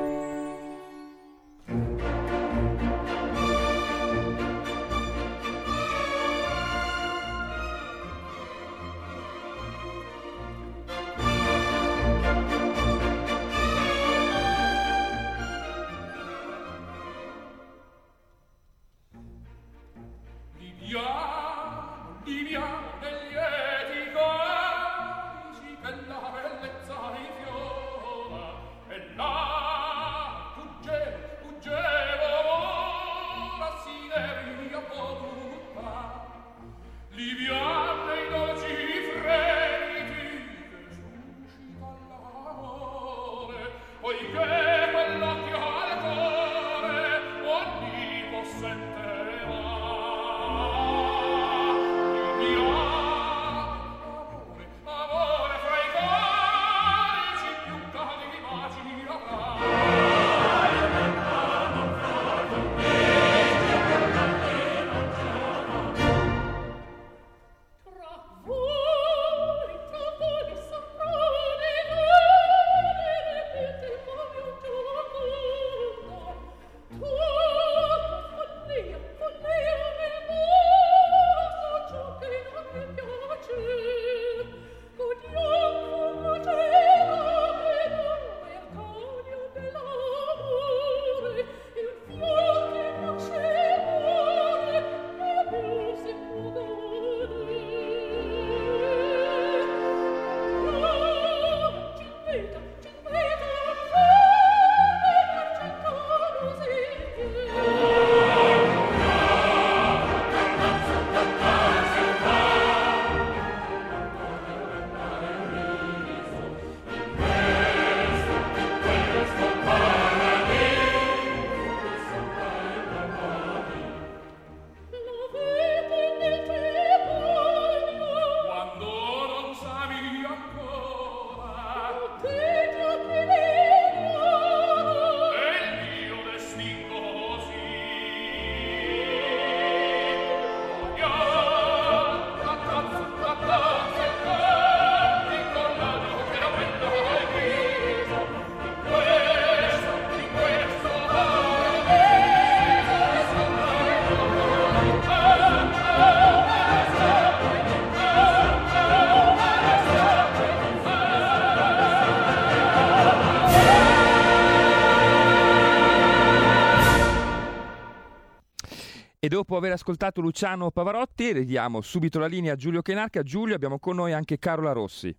Dopo 169.31 169.55
aver 169.55 169.71
ascoltato 169.71 170.19
Luciano 170.19 170.71
Pavarotti, 170.71 171.31
ridiamo 171.31 171.79
subito 171.79 172.19
la 172.19 172.25
linea 172.25 172.51
a 172.51 172.55
Giulio 172.57 172.81
Chenarca. 172.81 173.23
Giulio, 173.23 173.55
abbiamo 173.55 173.79
con 173.79 173.95
noi 173.95 174.11
anche 174.11 174.37
Carola 174.37 174.73
Rossi. 174.73 175.15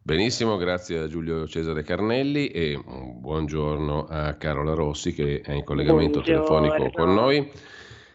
Benissimo, 0.00 0.56
grazie 0.56 1.00
a 1.00 1.06
Giulio 1.06 1.46
Cesare 1.46 1.82
Carnelli 1.82 2.46
e 2.46 2.80
un 2.82 3.20
buongiorno 3.20 4.06
a 4.08 4.32
Carola 4.36 4.72
Rossi 4.72 5.12
che 5.12 5.42
è 5.42 5.52
in 5.52 5.64
collegamento 5.64 6.22
buongiorno. 6.22 6.44
telefonico 6.46 6.90
con 6.96 7.12
noi. 7.12 7.52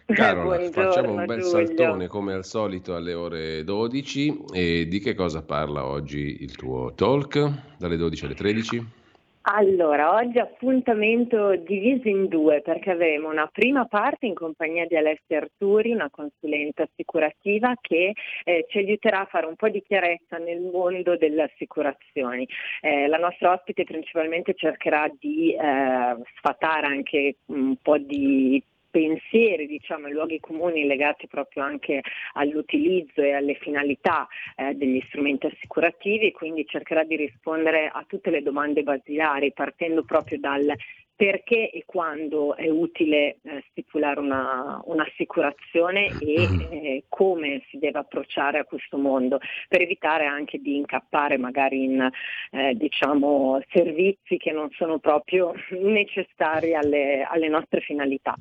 Carola, 0.12 0.60
facciamo 0.72 1.12
un 1.12 1.26
bel 1.28 1.42
Giulio. 1.42 1.68
saltone 1.68 2.08
come 2.08 2.34
al 2.34 2.44
solito 2.44 2.96
alle 2.96 3.14
ore 3.14 3.64
12 3.64 4.46
e 4.52 4.88
di 4.88 5.00
che 5.00 5.14
cosa 5.14 5.44
parla 5.44 5.86
oggi 5.86 6.38
il 6.42 6.56
tuo 6.56 6.96
talk 6.96 7.76
dalle 7.78 7.96
12 7.96 8.26
alle 8.26 8.34
13? 8.34 9.01
Allora, 9.44 10.14
oggi 10.14 10.38
appuntamento 10.38 11.56
diviso 11.56 12.08
in 12.08 12.28
due 12.28 12.62
perché 12.62 12.92
avremo 12.92 13.28
una 13.28 13.48
prima 13.48 13.86
parte 13.86 14.28
in 14.28 14.36
compagnia 14.36 14.86
di 14.86 14.96
Alessia 14.96 15.40
Arturi, 15.40 15.92
una 15.92 16.12
consulente 16.12 16.84
assicurativa 16.84 17.74
che 17.82 18.14
eh, 18.44 18.66
ci 18.70 18.78
aiuterà 18.78 19.22
a 19.22 19.26
fare 19.26 19.48
un 19.48 19.56
po' 19.56 19.70
di 19.70 19.82
chiarezza 19.82 20.38
nel 20.38 20.62
mondo 20.62 21.18
delle 21.18 21.44
assicurazioni. 21.44 22.48
Eh, 22.82 23.08
la 23.08 23.18
nostra 23.18 23.54
ospite 23.54 23.84
principalmente 23.84 24.54
cercherà 24.54 25.12
di 25.20 25.56
eh, 25.56 26.18
sfatare 26.38 26.86
anche 26.86 27.38
un 27.48 27.76
po' 27.82 27.98
di 27.98 28.64
pensieri, 28.92 29.66
diciamo, 29.66 30.08
i 30.08 30.12
luoghi 30.12 30.40
comuni 30.40 30.86
legati 30.86 31.28
proprio 31.28 31.64
anche 31.64 32.02
all'utilizzo 32.34 33.22
e 33.22 33.32
alle 33.34 33.56
finalità 33.56 34.28
eh, 34.56 34.74
degli 34.76 35.02
strumenti 35.08 35.48
assicurativi, 35.48 36.32
quindi 36.32 36.66
cercherà 36.68 37.04
di 37.04 37.16
rispondere 37.16 37.90
a 37.92 38.04
tutte 38.08 38.30
le 38.30 38.44
domande 38.44 38.84
basilari 38.84 39.54
partendo 39.54 40.04
proprio 40.04 40.38
dal 40.40 40.76
perché 41.22 41.70
e 41.70 41.84
quando 41.86 42.56
è 42.56 42.68
utile 42.68 43.38
eh, 43.44 43.64
stipulare 43.70 44.20
una, 44.20 44.82
un'assicurazione 44.86 46.08
e 46.20 46.48
mm. 46.48 46.60
eh, 46.72 47.04
come 47.10 47.62
si 47.70 47.78
deve 47.78 48.00
approcciare 48.00 48.58
a 48.58 48.64
questo 48.64 48.98
mondo 48.98 49.38
per 49.68 49.82
evitare 49.82 50.26
anche 50.26 50.58
di 50.58 50.78
incappare 50.78 51.38
magari 51.38 51.84
in 51.84 52.10
eh, 52.50 52.74
diciamo, 52.74 53.62
servizi 53.70 54.38
che 54.38 54.52
non 54.52 54.72
sono 54.72 54.98
proprio 54.98 55.54
necessari 55.78 56.74
alle, 56.74 57.22
alle 57.22 57.50
nostre 57.50 57.82
finalità. 57.82 58.36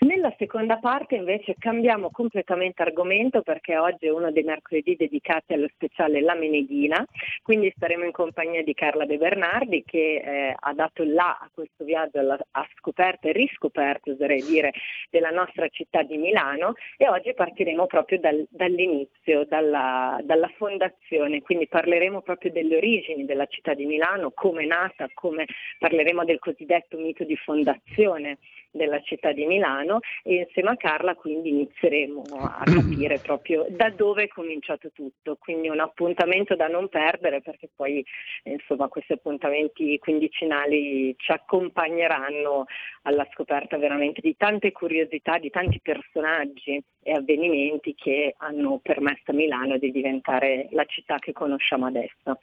Nella 0.00 0.34
seconda 0.36 0.76
parte 0.76 1.14
invece 1.14 1.54
cambiamo 1.58 2.10
completamente 2.10 2.82
argomento 2.82 3.40
perché 3.40 3.78
oggi 3.78 4.08
è 4.08 4.10
uno 4.10 4.30
dei 4.30 4.42
mercoledì 4.42 4.94
dedicati 4.94 5.54
allo 5.54 5.68
speciale 5.72 6.20
La 6.20 6.34
Meneghina, 6.34 7.02
quindi 7.42 7.72
staremo 7.74 8.04
in 8.04 8.12
compagnia 8.12 8.62
di 8.62 8.74
Carla 8.74 9.06
De 9.06 9.16
Bernardi 9.16 9.82
che 9.86 10.16
eh, 10.16 10.54
ha 10.54 10.74
dato 10.74 11.02
là 11.02 11.38
a 11.40 11.48
questo 11.50 11.82
viaggio 11.84 12.24
alla 12.32 12.68
scoperta 12.76 13.28
e 13.28 13.32
riscoperta, 13.32 14.10
oserei 14.10 14.42
dire, 14.42 14.72
della 15.10 15.30
nostra 15.30 15.68
città 15.68 16.02
di 16.02 16.16
Milano 16.16 16.74
e 16.96 17.08
oggi 17.08 17.34
partiremo 17.34 17.86
proprio 17.86 18.18
dal, 18.18 18.46
dall'inizio, 18.50 19.44
dalla, 19.44 20.18
dalla, 20.22 20.50
fondazione, 20.56 21.42
quindi 21.42 21.66
parleremo 21.68 22.22
proprio 22.22 22.50
delle 22.50 22.76
origini 22.76 23.24
della 23.24 23.46
città 23.46 23.74
di 23.74 23.84
Milano, 23.84 24.30
come 24.32 24.62
è 24.62 24.66
nata, 24.66 25.08
come 25.12 25.46
parleremo 25.78 26.24
del 26.24 26.38
cosiddetto 26.38 26.96
mito 26.96 27.24
di 27.24 27.36
fondazione 27.36 28.38
della 28.76 29.00
città 29.00 29.32
di 29.32 29.46
Milano 29.46 30.00
e 30.22 30.36
insieme 30.36 30.70
a 30.70 30.76
Carla 30.76 31.14
quindi 31.14 31.48
inizieremo 31.48 32.22
a 32.38 32.62
capire 32.64 33.18
proprio 33.18 33.66
da 33.70 33.90
dove 33.90 34.24
è 34.24 34.28
cominciato 34.28 34.90
tutto, 34.92 35.36
quindi 35.36 35.68
un 35.68 35.80
appuntamento 35.80 36.54
da 36.54 36.68
non 36.68 36.88
perdere 36.88 37.40
perché 37.40 37.68
poi 37.74 38.04
insomma 38.44 38.88
questi 38.88 39.12
appuntamenti 39.12 39.98
quindicinali 39.98 41.14
ci 41.16 41.32
accompagneranno 41.32 42.05
alla 42.06 43.26
scoperta 43.32 43.76
veramente 43.78 44.20
di 44.20 44.36
tante 44.36 44.72
curiosità, 44.72 45.38
di 45.38 45.50
tanti 45.50 45.80
personaggi 45.80 46.82
e 47.02 47.12
avvenimenti 47.12 47.94
che 47.94 48.34
hanno 48.38 48.78
permesso 48.82 49.30
a 49.30 49.34
Milano 49.34 49.78
di 49.78 49.90
diventare 49.90 50.68
la 50.70 50.84
città 50.84 51.18
che 51.18 51.32
conosciamo 51.32 51.86
adesso. 51.86 52.38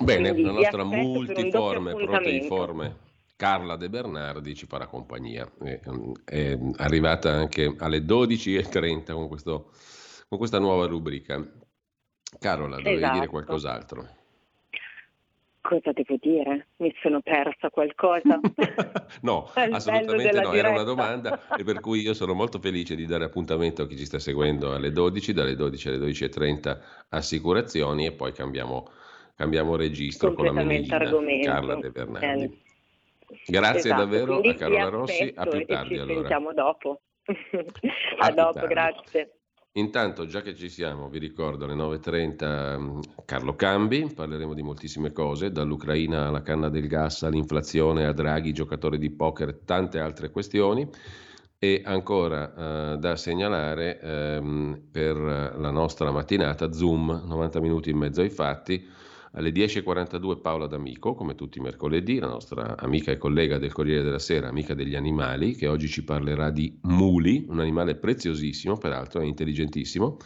Bene, 0.00 0.30
Quindi 0.30 0.42
la 0.42 0.52
nostra 0.52 0.84
multiforme, 0.84 1.92
proteiforme 1.94 3.06
Carla 3.38 3.76
De 3.76 3.88
Bernardi 3.88 4.56
ci 4.56 4.66
farà 4.66 4.88
compagnia. 4.88 5.48
È, 5.62 5.80
è 6.24 6.58
arrivata 6.78 7.30
anche 7.30 7.72
alle 7.78 7.98
12.30 7.98 9.12
con, 9.12 9.28
questo, 9.28 9.70
con 10.28 10.38
questa 10.38 10.58
nuova 10.58 10.86
rubrica. 10.86 11.40
Carola, 12.40 12.76
dovevi 12.76 12.96
esatto. 12.96 13.14
dire 13.14 13.26
qualcos'altro? 13.28 14.08
Cosa 15.68 15.92
devo 15.92 16.16
dire? 16.18 16.68
Mi 16.76 16.94
sono 17.02 17.20
persa 17.20 17.68
qualcosa? 17.68 18.40
no, 19.20 19.50
assolutamente 19.52 20.40
no, 20.40 20.50
diretta. 20.50 20.56
era 20.56 20.70
una 20.70 20.82
domanda 20.82 21.46
e 21.58 21.62
per 21.62 21.80
cui 21.80 22.00
io 22.00 22.14
sono 22.14 22.32
molto 22.32 22.58
felice 22.58 22.96
di 22.96 23.04
dare 23.04 23.24
appuntamento 23.24 23.82
a 23.82 23.86
chi 23.86 23.94
ci 23.94 24.06
sta 24.06 24.18
seguendo 24.18 24.72
alle 24.72 24.92
12, 24.92 25.34
dalle 25.34 25.54
12 25.54 25.88
alle 25.88 25.98
12.30 25.98 26.78
assicurazioni 27.10 28.06
e 28.06 28.12
poi 28.12 28.32
cambiamo, 28.32 28.88
cambiamo 29.36 29.76
registro 29.76 30.32
con 30.32 30.46
la 30.46 30.52
menina 30.52 30.96
Carla 30.96 31.74
De 31.74 31.90
Bernardi. 31.90 32.44
Eh. 32.44 32.58
Grazie 33.44 33.90
esatto, 33.90 34.00
davvero 34.06 34.40
a 34.40 34.54
Carola 34.54 34.88
Rossi, 34.88 35.30
a 35.36 35.44
più 35.44 35.66
tardi 35.66 35.96
ci 35.96 36.00
allora. 36.00 36.14
sentiamo 36.14 36.52
dopo. 36.54 37.02
a, 38.20 38.26
a 38.26 38.30
dopo, 38.30 38.66
grazie. 38.66 39.37
Intanto, 39.78 40.26
già 40.26 40.42
che 40.42 40.56
ci 40.56 40.68
siamo, 40.68 41.08
vi 41.08 41.20
ricordo 41.20 41.64
alle 41.64 41.74
9.30 41.74 42.78
mm, 42.80 43.00
Carlo 43.24 43.54
Cambi, 43.54 44.12
parleremo 44.12 44.52
di 44.52 44.62
moltissime 44.62 45.12
cose, 45.12 45.52
dall'Ucraina 45.52 46.26
alla 46.26 46.42
canna 46.42 46.68
del 46.68 46.88
gas, 46.88 47.22
all'inflazione, 47.22 48.04
a 48.04 48.12
Draghi, 48.12 48.52
giocatori 48.52 48.98
di 48.98 49.10
poker, 49.10 49.60
tante 49.64 50.00
altre 50.00 50.30
questioni. 50.30 50.88
E 51.60 51.82
ancora 51.84 52.94
eh, 52.94 52.98
da 52.98 53.16
segnalare 53.16 54.00
ehm, 54.00 54.82
per 54.90 55.16
la 55.16 55.70
nostra 55.70 56.10
mattinata 56.10 56.72
Zoom, 56.72 57.22
90 57.26 57.60
minuti 57.60 57.90
in 57.90 57.98
mezzo 57.98 58.20
ai 58.20 58.30
fatti 58.30 58.84
alle 59.32 59.50
10.42 59.50 60.40
Paola 60.40 60.66
D'Amico, 60.66 61.14
come 61.14 61.34
tutti 61.34 61.58
i 61.58 61.62
mercoledì, 61.62 62.18
la 62.18 62.28
nostra 62.28 62.76
amica 62.76 63.10
e 63.10 63.18
collega 63.18 63.58
del 63.58 63.72
Corriere 63.72 64.02
della 64.02 64.18
Sera, 64.18 64.48
amica 64.48 64.74
degli 64.74 64.94
animali, 64.94 65.54
che 65.54 65.66
oggi 65.66 65.88
ci 65.88 66.04
parlerà 66.04 66.50
di 66.50 66.78
muli, 66.82 67.44
un 67.48 67.60
animale 67.60 67.94
preziosissimo, 67.96 68.76
peraltro 68.76 69.20
è 69.20 69.24
intelligentissimo. 69.24 70.18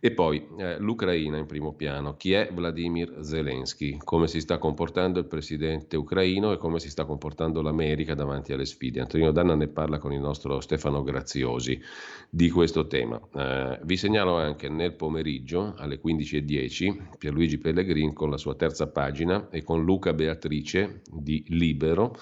E 0.00 0.10
poi 0.12 0.46
eh, 0.58 0.78
l'Ucraina 0.78 1.36
in 1.36 1.46
primo 1.46 1.72
piano. 1.72 2.16
Chi 2.16 2.32
è 2.32 2.50
Vladimir 2.52 3.18
Zelensky? 3.20 3.98
Come 4.02 4.26
si 4.28 4.40
sta 4.40 4.58
comportando 4.58 5.18
il 5.18 5.26
presidente 5.26 5.96
ucraino 5.96 6.52
e 6.52 6.56
come 6.58 6.78
si 6.78 6.90
sta 6.90 7.04
comportando 7.04 7.62
l'America 7.62 8.14
davanti 8.14 8.52
alle 8.52 8.66
sfide? 8.66 9.00
Antonino 9.00 9.32
Danna 9.32 9.54
ne 9.54 9.68
parla 9.68 9.98
con 9.98 10.12
il 10.12 10.20
nostro 10.20 10.60
Stefano 10.60 11.02
Graziosi 11.02 11.80
di 12.28 12.50
questo 12.50 12.86
tema. 12.86 13.20
Eh, 13.34 13.80
vi 13.84 13.96
segnalo 13.96 14.36
anche 14.36 14.68
nel 14.68 14.94
pomeriggio 14.94 15.74
alle 15.76 16.00
15.10 16.00 17.18
Pierluigi 17.18 17.58
Pellegrin 17.58 18.12
con 18.12 18.30
la 18.30 18.38
sua 18.38 18.54
terza 18.54 18.88
pagina 18.88 19.48
e 19.50 19.62
con 19.62 19.84
Luca 19.84 20.12
Beatrice 20.12 21.02
di 21.10 21.44
Libero 21.48 22.16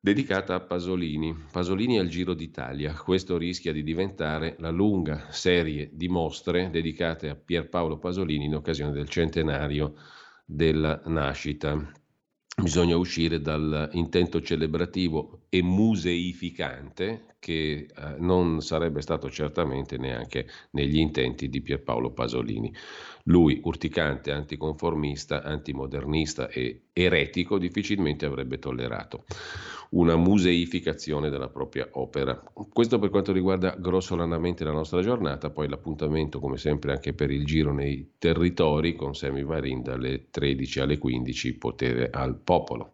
dedicata 0.00 0.54
a 0.54 0.60
Pasolini. 0.60 1.36
Pasolini 1.52 1.98
al 1.98 2.08
Giro 2.08 2.32
d'Italia. 2.32 2.94
Questo 2.94 3.36
rischia 3.36 3.72
di 3.72 3.82
diventare 3.82 4.56
la 4.58 4.70
lunga 4.70 5.26
serie 5.30 5.90
di 5.92 6.08
mostre 6.08 6.70
dedicate 6.70 7.28
a 7.28 7.34
Pierpaolo 7.34 7.98
Pasolini 7.98 8.46
in 8.46 8.54
occasione 8.54 8.92
del 8.92 9.08
centenario 9.08 9.94
della 10.46 11.02
nascita. 11.04 11.92
Bisogna 12.60 12.96
uscire 12.96 13.40
dall'intento 13.40 14.40
celebrativo 14.42 15.42
e 15.48 15.62
museificante 15.62 17.36
che 17.38 17.86
eh, 17.88 18.14
non 18.18 18.60
sarebbe 18.60 19.00
stato 19.00 19.30
certamente 19.30 19.96
neanche 19.96 20.46
negli 20.72 20.98
intenti 20.98 21.48
di 21.48 21.62
Pierpaolo 21.62 22.12
Pasolini. 22.12 22.72
Lui, 23.24 23.60
urticante, 23.64 24.32
anticonformista, 24.32 25.42
antimodernista 25.42 26.48
e 26.48 26.88
eretico, 26.92 27.58
difficilmente 27.58 28.26
avrebbe 28.26 28.58
tollerato 28.58 29.24
una 29.90 30.16
museificazione 30.16 31.30
della 31.30 31.48
propria 31.48 31.88
opera. 31.92 32.40
Questo 32.72 32.98
per 32.98 33.10
quanto 33.10 33.32
riguarda 33.32 33.74
grossolanamente 33.76 34.64
la 34.64 34.72
nostra 34.72 35.00
giornata, 35.02 35.50
poi 35.50 35.68
l'appuntamento 35.68 36.38
come 36.38 36.58
sempre 36.58 36.92
anche 36.92 37.12
per 37.12 37.30
il 37.30 37.44
giro 37.44 37.72
nei 37.72 38.12
territori 38.18 38.94
con 38.94 39.14
Semi 39.14 39.42
Varin 39.42 39.82
dalle 39.82 40.30
13 40.30 40.80
alle 40.80 40.98
15, 40.98 41.54
potere 41.54 42.10
al 42.10 42.36
popolo. 42.36 42.92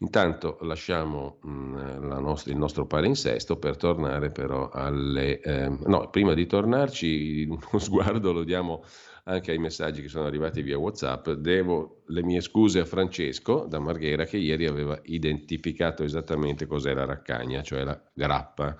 Intanto 0.00 0.58
lasciamo 0.60 1.38
mh, 1.42 1.50
mm, 1.50 2.20
nostra, 2.20 2.52
il 2.52 2.58
nostro 2.58 2.86
palinsesto 2.86 3.56
per 3.56 3.76
tornare 3.76 4.30
però 4.30 4.68
alle... 4.68 5.40
Eh, 5.40 5.68
no, 5.86 6.08
prima 6.10 6.34
di 6.34 6.46
tornarci 6.46 7.46
uno 7.50 7.78
sguardo 7.78 8.32
lo 8.32 8.44
diamo 8.44 8.84
anche 9.28 9.52
ai 9.52 9.58
messaggi 9.58 10.00
che 10.02 10.08
sono 10.08 10.26
arrivati 10.26 10.62
via 10.62 10.78
WhatsApp. 10.78 11.30
Devo 11.30 12.02
le 12.06 12.22
mie 12.22 12.40
scuse 12.40 12.80
a 12.80 12.84
Francesco 12.84 13.66
da 13.68 13.78
Marghera 13.78 14.24
che 14.24 14.38
ieri 14.38 14.66
aveva 14.66 14.98
identificato 15.04 16.02
esattamente 16.02 16.66
cos'è 16.66 16.94
la 16.94 17.04
raccagna, 17.04 17.62
cioè 17.62 17.84
la 17.84 18.00
grappa, 18.12 18.74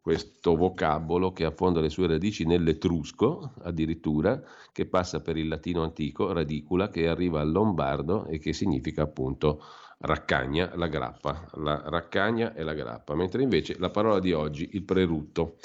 questo 0.00 0.56
vocabolo 0.56 1.32
che 1.32 1.44
affonda 1.44 1.80
le 1.80 1.90
sue 1.90 2.06
radici 2.06 2.46
nell'etrusco 2.46 3.52
addirittura, 3.62 4.42
che 4.72 4.86
passa 4.86 5.20
per 5.20 5.36
il 5.36 5.48
latino 5.48 5.82
antico, 5.82 6.32
radicula, 6.32 6.88
che 6.88 7.06
arriva 7.06 7.40
al 7.40 7.52
lombardo 7.52 8.26
e 8.26 8.38
che 8.38 8.54
significa 8.54 9.02
appunto 9.02 9.62
raccagna, 9.98 10.72
la 10.76 10.86
grappa, 10.86 11.46
la 11.56 11.82
raccagna 11.84 12.54
e 12.54 12.62
la 12.62 12.72
grappa, 12.72 13.14
mentre 13.14 13.42
invece 13.42 13.76
la 13.78 13.90
parola 13.90 14.18
di 14.18 14.32
oggi, 14.32 14.70
il 14.72 14.82
prerutto. 14.82 15.56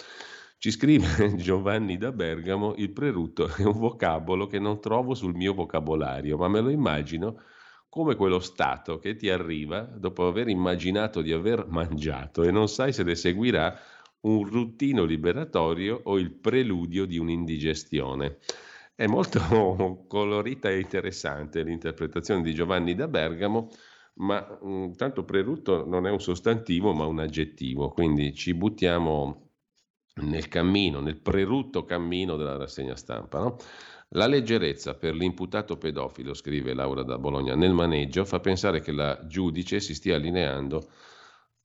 Ci 0.57 0.71
scrive 0.71 1.35
Giovanni 1.37 1.97
da 1.97 2.11
Bergamo, 2.11 2.73
il 2.77 2.91
prerutto 2.91 3.47
è 3.55 3.63
un 3.63 3.77
vocabolo 3.77 4.47
che 4.47 4.59
non 4.59 4.81
trovo 4.81 5.13
sul 5.13 5.35
mio 5.35 5.53
vocabolario, 5.53 6.37
ma 6.37 6.47
me 6.47 6.59
lo 6.61 6.69
immagino 6.69 7.41
come 7.87 8.15
quello 8.15 8.39
stato 8.39 8.97
che 8.97 9.15
ti 9.15 9.29
arriva 9.29 9.81
dopo 9.81 10.27
aver 10.27 10.49
immaginato 10.49 11.21
di 11.21 11.31
aver 11.31 11.65
mangiato 11.67 12.43
e 12.43 12.51
non 12.51 12.67
sai 12.67 12.91
se 12.91 13.03
ne 13.03 13.15
seguirà 13.15 13.77
un 14.21 14.43
ruttino 14.43 15.03
liberatorio 15.03 16.01
o 16.03 16.17
il 16.17 16.31
preludio 16.33 17.05
di 17.05 17.17
un'indigestione. 17.17 18.39
È 18.95 19.05
molto 19.07 19.39
colorita 20.07 20.69
e 20.69 20.79
interessante 20.79 21.63
l'interpretazione 21.63 22.41
di 22.41 22.53
Giovanni 22.53 22.95
da 22.95 23.07
Bergamo, 23.07 23.69
ma 24.15 24.41
mh, 24.61 24.93
tanto 24.95 25.23
prerutto 25.25 25.85
non 25.85 26.07
è 26.07 26.09
un 26.11 26.19
sostantivo 26.19 26.93
ma 26.93 27.05
un 27.05 27.19
aggettivo, 27.19 27.89
quindi 27.91 28.33
ci 28.33 28.53
buttiamo 28.53 29.44
nel 30.21 30.47
cammino, 30.47 30.99
nel 31.01 31.19
prerutto 31.19 31.83
cammino 31.83 32.37
della 32.37 32.57
rassegna 32.57 32.95
stampa. 32.95 33.39
No? 33.39 33.57
La 34.09 34.27
leggerezza 34.27 34.95
per 34.95 35.13
l'imputato 35.13 35.77
pedofilo, 35.77 36.33
scrive 36.33 36.73
Laura 36.73 37.03
da 37.03 37.17
Bologna, 37.17 37.55
nel 37.55 37.73
maneggio 37.73 38.23
fa 38.23 38.39
pensare 38.39 38.79
che 38.79 38.91
la 38.91 39.25
giudice 39.25 39.79
si 39.79 39.93
stia 39.93 40.15
allineando 40.15 40.87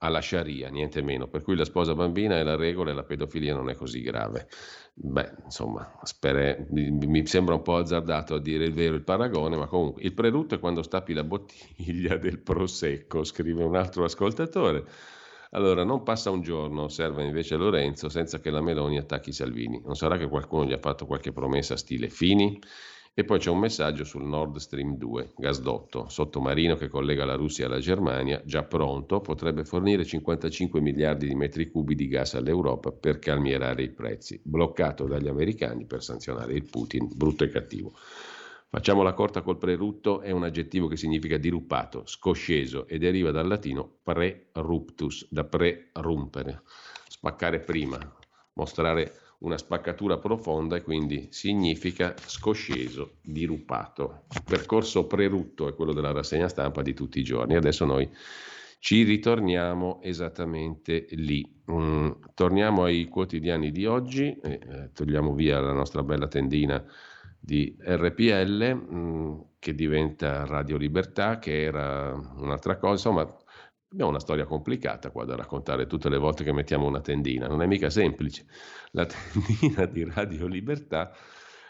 alla 0.02 0.22
Sharia, 0.22 0.70
niente 0.70 1.02
meno, 1.02 1.28
per 1.28 1.42
cui 1.42 1.54
la 1.54 1.66
sposa 1.66 1.94
bambina 1.94 2.38
è 2.38 2.42
la 2.42 2.56
regola 2.56 2.90
e 2.90 2.94
la 2.94 3.04
pedofilia 3.04 3.54
non 3.54 3.68
è 3.68 3.74
così 3.74 4.00
grave. 4.00 4.48
Beh, 4.94 5.34
insomma, 5.44 5.98
spere, 6.02 6.66
mi 6.70 7.26
sembra 7.26 7.54
un 7.54 7.62
po' 7.62 7.76
azzardato 7.76 8.34
a 8.34 8.40
dire 8.40 8.64
il 8.64 8.72
vero 8.72 8.94
il 8.94 9.04
paragone, 9.04 9.56
ma 9.56 9.66
comunque 9.66 10.02
il 10.02 10.14
prerutto 10.14 10.54
è 10.54 10.58
quando 10.58 10.82
stappi 10.82 11.12
la 11.12 11.22
bottiglia 11.22 12.16
del 12.16 12.40
prosecco, 12.40 13.22
scrive 13.24 13.62
un 13.62 13.76
altro 13.76 14.04
ascoltatore. 14.04 14.86
Allora, 15.50 15.82
non 15.82 16.04
passa 16.04 16.30
un 16.30 16.42
giorno, 16.42 16.82
osserva 16.84 17.22
invece 17.22 17.56
Lorenzo, 17.56 18.08
senza 18.08 18.38
che 18.38 18.50
la 18.50 18.60
Meloni 18.60 18.98
attacchi 18.98 19.32
Salvini. 19.32 19.80
Non 19.84 19.96
sarà 19.96 20.16
che 20.16 20.28
qualcuno 20.28 20.64
gli 20.64 20.72
ha 20.72 20.78
fatto 20.78 21.06
qualche 21.06 21.32
promessa 21.32 21.76
stile 21.76 22.08
Fini? 22.08 22.58
E 23.12 23.24
poi 23.24 23.40
c'è 23.40 23.50
un 23.50 23.58
messaggio 23.58 24.04
sul 24.04 24.22
Nord 24.22 24.58
Stream 24.58 24.96
2, 24.96 25.32
gasdotto, 25.36 26.08
sottomarino 26.08 26.76
che 26.76 26.88
collega 26.88 27.24
la 27.24 27.34
Russia 27.34 27.66
alla 27.66 27.80
Germania, 27.80 28.40
già 28.44 28.62
pronto, 28.62 29.20
potrebbe 29.20 29.64
fornire 29.64 30.04
55 30.04 30.80
miliardi 30.80 31.26
di 31.26 31.34
metri 31.34 31.68
cubi 31.68 31.96
di 31.96 32.06
gas 32.06 32.34
all'Europa 32.34 32.92
per 32.92 33.18
calmierare 33.18 33.82
i 33.82 33.90
prezzi, 33.90 34.40
bloccato 34.44 35.06
dagli 35.06 35.26
americani 35.26 35.84
per 35.84 36.04
sanzionare 36.04 36.54
il 36.54 36.70
Putin, 36.70 37.08
brutto 37.12 37.42
e 37.42 37.48
cattivo. 37.48 37.92
Facciamo 38.72 39.02
la 39.02 39.14
corta 39.14 39.42
col 39.42 39.58
prerutto, 39.58 40.20
è 40.20 40.30
un 40.30 40.44
aggettivo 40.44 40.86
che 40.86 40.96
significa 40.96 41.36
diruppato, 41.38 42.04
scosceso 42.06 42.86
e 42.86 42.98
deriva 42.98 43.32
dal 43.32 43.48
latino 43.48 43.96
pre-ruptus, 44.00 45.26
da 45.28 45.42
pre-rumpere, 45.42 46.62
spaccare 47.08 47.58
prima, 47.58 47.98
mostrare 48.52 49.12
una 49.38 49.58
spaccatura 49.58 50.18
profonda 50.18 50.76
e 50.76 50.82
quindi 50.82 51.26
significa 51.32 52.14
scosceso, 52.16 53.16
diruppato. 53.22 54.26
Il 54.34 54.44
percorso 54.44 55.04
prerutto 55.04 55.66
è 55.66 55.74
quello 55.74 55.92
della 55.92 56.12
rassegna 56.12 56.46
stampa 56.46 56.82
di 56.82 56.94
tutti 56.94 57.18
i 57.18 57.24
giorni. 57.24 57.56
Adesso 57.56 57.84
noi 57.84 58.08
ci 58.78 59.02
ritorniamo 59.02 59.98
esattamente 60.00 61.06
lì. 61.10 61.60
Mm, 61.72 62.10
torniamo 62.34 62.84
ai 62.84 63.06
quotidiani 63.06 63.72
di 63.72 63.84
oggi, 63.84 64.38
eh, 64.40 64.90
togliamo 64.94 65.34
via 65.34 65.58
la 65.58 65.72
nostra 65.72 66.04
bella 66.04 66.28
tendina 66.28 66.86
di 67.40 67.74
RPL 67.80 68.74
mh, 68.74 68.96
mm, 68.96 69.40
che 69.58 69.74
diventa 69.74 70.44
Radio 70.44 70.76
Libertà, 70.76 71.38
che 71.38 71.62
era 71.62 72.12
un'altra 72.36 72.76
cosa, 72.76 72.92
insomma 72.92 73.36
abbiamo 73.92 74.10
una 74.10 74.20
storia 74.20 74.44
complicata 74.44 75.10
qua 75.10 75.24
da 75.24 75.34
raccontare 75.34 75.86
tutte 75.86 76.08
le 76.08 76.18
volte 76.18 76.44
che 76.44 76.52
mettiamo 76.52 76.86
una 76.86 77.00
tendina, 77.00 77.48
non 77.48 77.62
è 77.62 77.66
mica 77.66 77.90
semplice. 77.90 78.46
La 78.92 79.06
tendina 79.06 79.86
di 79.86 80.04
Radio 80.04 80.46
Libertà 80.46 81.12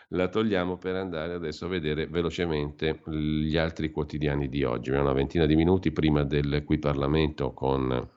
la 0.08 0.28
togliamo 0.28 0.76
per 0.76 0.96
andare 0.96 1.34
adesso 1.34 1.66
a 1.66 1.68
vedere 1.68 2.08
velocemente 2.08 3.00
gli 3.06 3.56
altri 3.56 3.90
quotidiani 3.90 4.48
di 4.48 4.64
oggi. 4.64 4.88
Abbiamo 4.88 5.08
una 5.08 5.16
ventina 5.16 5.46
di 5.46 5.54
minuti 5.54 5.92
prima 5.92 6.24
del 6.24 6.64
qui 6.64 6.78
Parlamento 6.78 7.52
con 7.52 8.08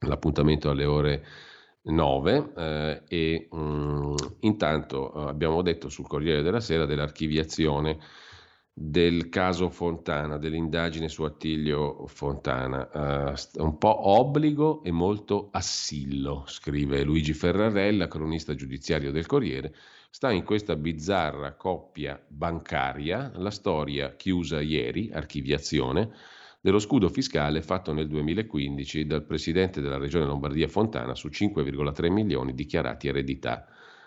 l'appuntamento 0.00 0.70
alle 0.70 0.84
ore 0.84 1.24
9 1.84 2.52
eh, 2.56 3.02
e 3.08 3.48
mh, 3.50 3.58
mm, 3.58 4.14
intanto 4.40 5.12
eh, 5.14 5.28
abbiamo 5.28 5.62
detto 5.62 5.88
sul 5.88 6.06
Corriere 6.06 6.42
della 6.42 6.60
Sera 6.60 6.86
dell'archiviazione 6.86 7.98
del 8.76 9.28
caso 9.28 9.70
Fontana, 9.70 10.36
dell'indagine 10.36 11.08
su 11.08 11.22
Attilio 11.22 12.06
Fontana. 12.08 12.88
Uh, 12.92 13.62
un 13.62 13.78
po' 13.78 14.08
obbligo 14.08 14.82
e 14.82 14.90
molto 14.90 15.50
assillo, 15.52 16.42
scrive 16.48 17.04
Luigi 17.04 17.34
Ferrarella, 17.34 18.08
cronista 18.08 18.56
giudiziario 18.56 19.12
del 19.12 19.26
Corriere. 19.26 19.72
Sta 20.10 20.32
in 20.32 20.44
questa 20.44 20.74
bizzarra 20.74 21.54
coppia 21.54 22.20
bancaria 22.26 23.30
la 23.36 23.50
storia 23.50 24.16
chiusa 24.16 24.60
ieri, 24.60 25.10
archiviazione, 25.12 26.10
dello 26.64 26.78
scudo 26.78 27.10
fiscale 27.10 27.60
fatto 27.60 27.92
nel 27.92 28.08
2015 28.08 29.04
dal 29.04 29.26
presidente 29.26 29.82
della 29.82 29.98
regione 29.98 30.24
Lombardia 30.24 30.66
Fontana 30.66 31.14
su 31.14 31.28
5,3 31.28 32.10
milioni 32.10 32.54
dichiarati 32.54 33.06
eredità 33.06 33.66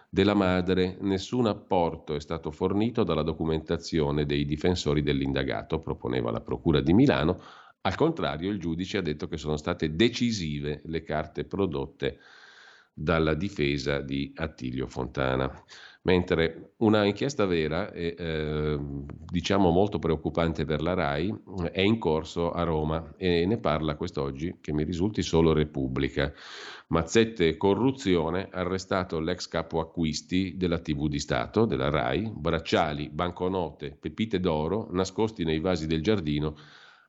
della 0.09 0.33
madre. 0.33 0.97
Nessun 1.01 1.45
apporto 1.45 2.15
è 2.15 2.19
stato 2.19 2.49
fornito 2.49 3.03
dalla 3.03 3.21
documentazione 3.21 4.25
dei 4.25 4.43
difensori 4.43 5.03
dell'indagato, 5.03 5.81
proponeva 5.81 6.31
la 6.31 6.41
Procura 6.41 6.81
di 6.81 6.93
Milano. 6.93 7.39
Al 7.81 7.93
contrario, 7.93 8.49
il 8.49 8.57
giudice 8.57 8.97
ha 8.97 9.01
detto 9.01 9.27
che 9.27 9.37
sono 9.37 9.55
state 9.55 9.95
decisive 9.95 10.81
le 10.85 11.03
carte 11.03 11.45
prodotte 11.45 12.17
dalla 12.91 13.35
difesa 13.35 14.01
di 14.01 14.33
Attilio 14.35 14.87
Fontana 14.87 15.47
mentre 16.07 16.71
una 16.77 17.03
inchiesta 17.03 17.45
vera 17.45 17.91
e 17.91 18.15
eh, 18.17 18.79
diciamo 19.29 19.71
molto 19.71 19.99
preoccupante 19.99 20.63
per 20.63 20.81
la 20.81 20.93
RAI 20.93 21.35
è 21.73 21.81
in 21.81 21.99
corso 21.99 22.51
a 22.51 22.63
Roma 22.63 23.13
e 23.17 23.45
ne 23.45 23.57
parla 23.57 23.97
quest'oggi, 23.97 24.59
che 24.61 24.71
mi 24.71 24.85
risulti 24.85 25.21
solo 25.21 25.51
Repubblica. 25.51 26.31
Mazzette 26.87 27.57
corruzione, 27.57 28.47
arrestato 28.49 29.19
l'ex 29.19 29.49
capo 29.49 29.81
acquisti 29.81 30.55
della 30.55 30.79
TV 30.79 31.09
di 31.09 31.19
Stato, 31.19 31.65
della 31.65 31.89
RAI, 31.89 32.31
bracciali, 32.33 33.09
banconote, 33.09 33.97
pepite 33.99 34.39
d'oro 34.39 34.87
nascosti 34.91 35.43
nei 35.43 35.59
vasi 35.59 35.87
del 35.87 36.01
giardino 36.01 36.55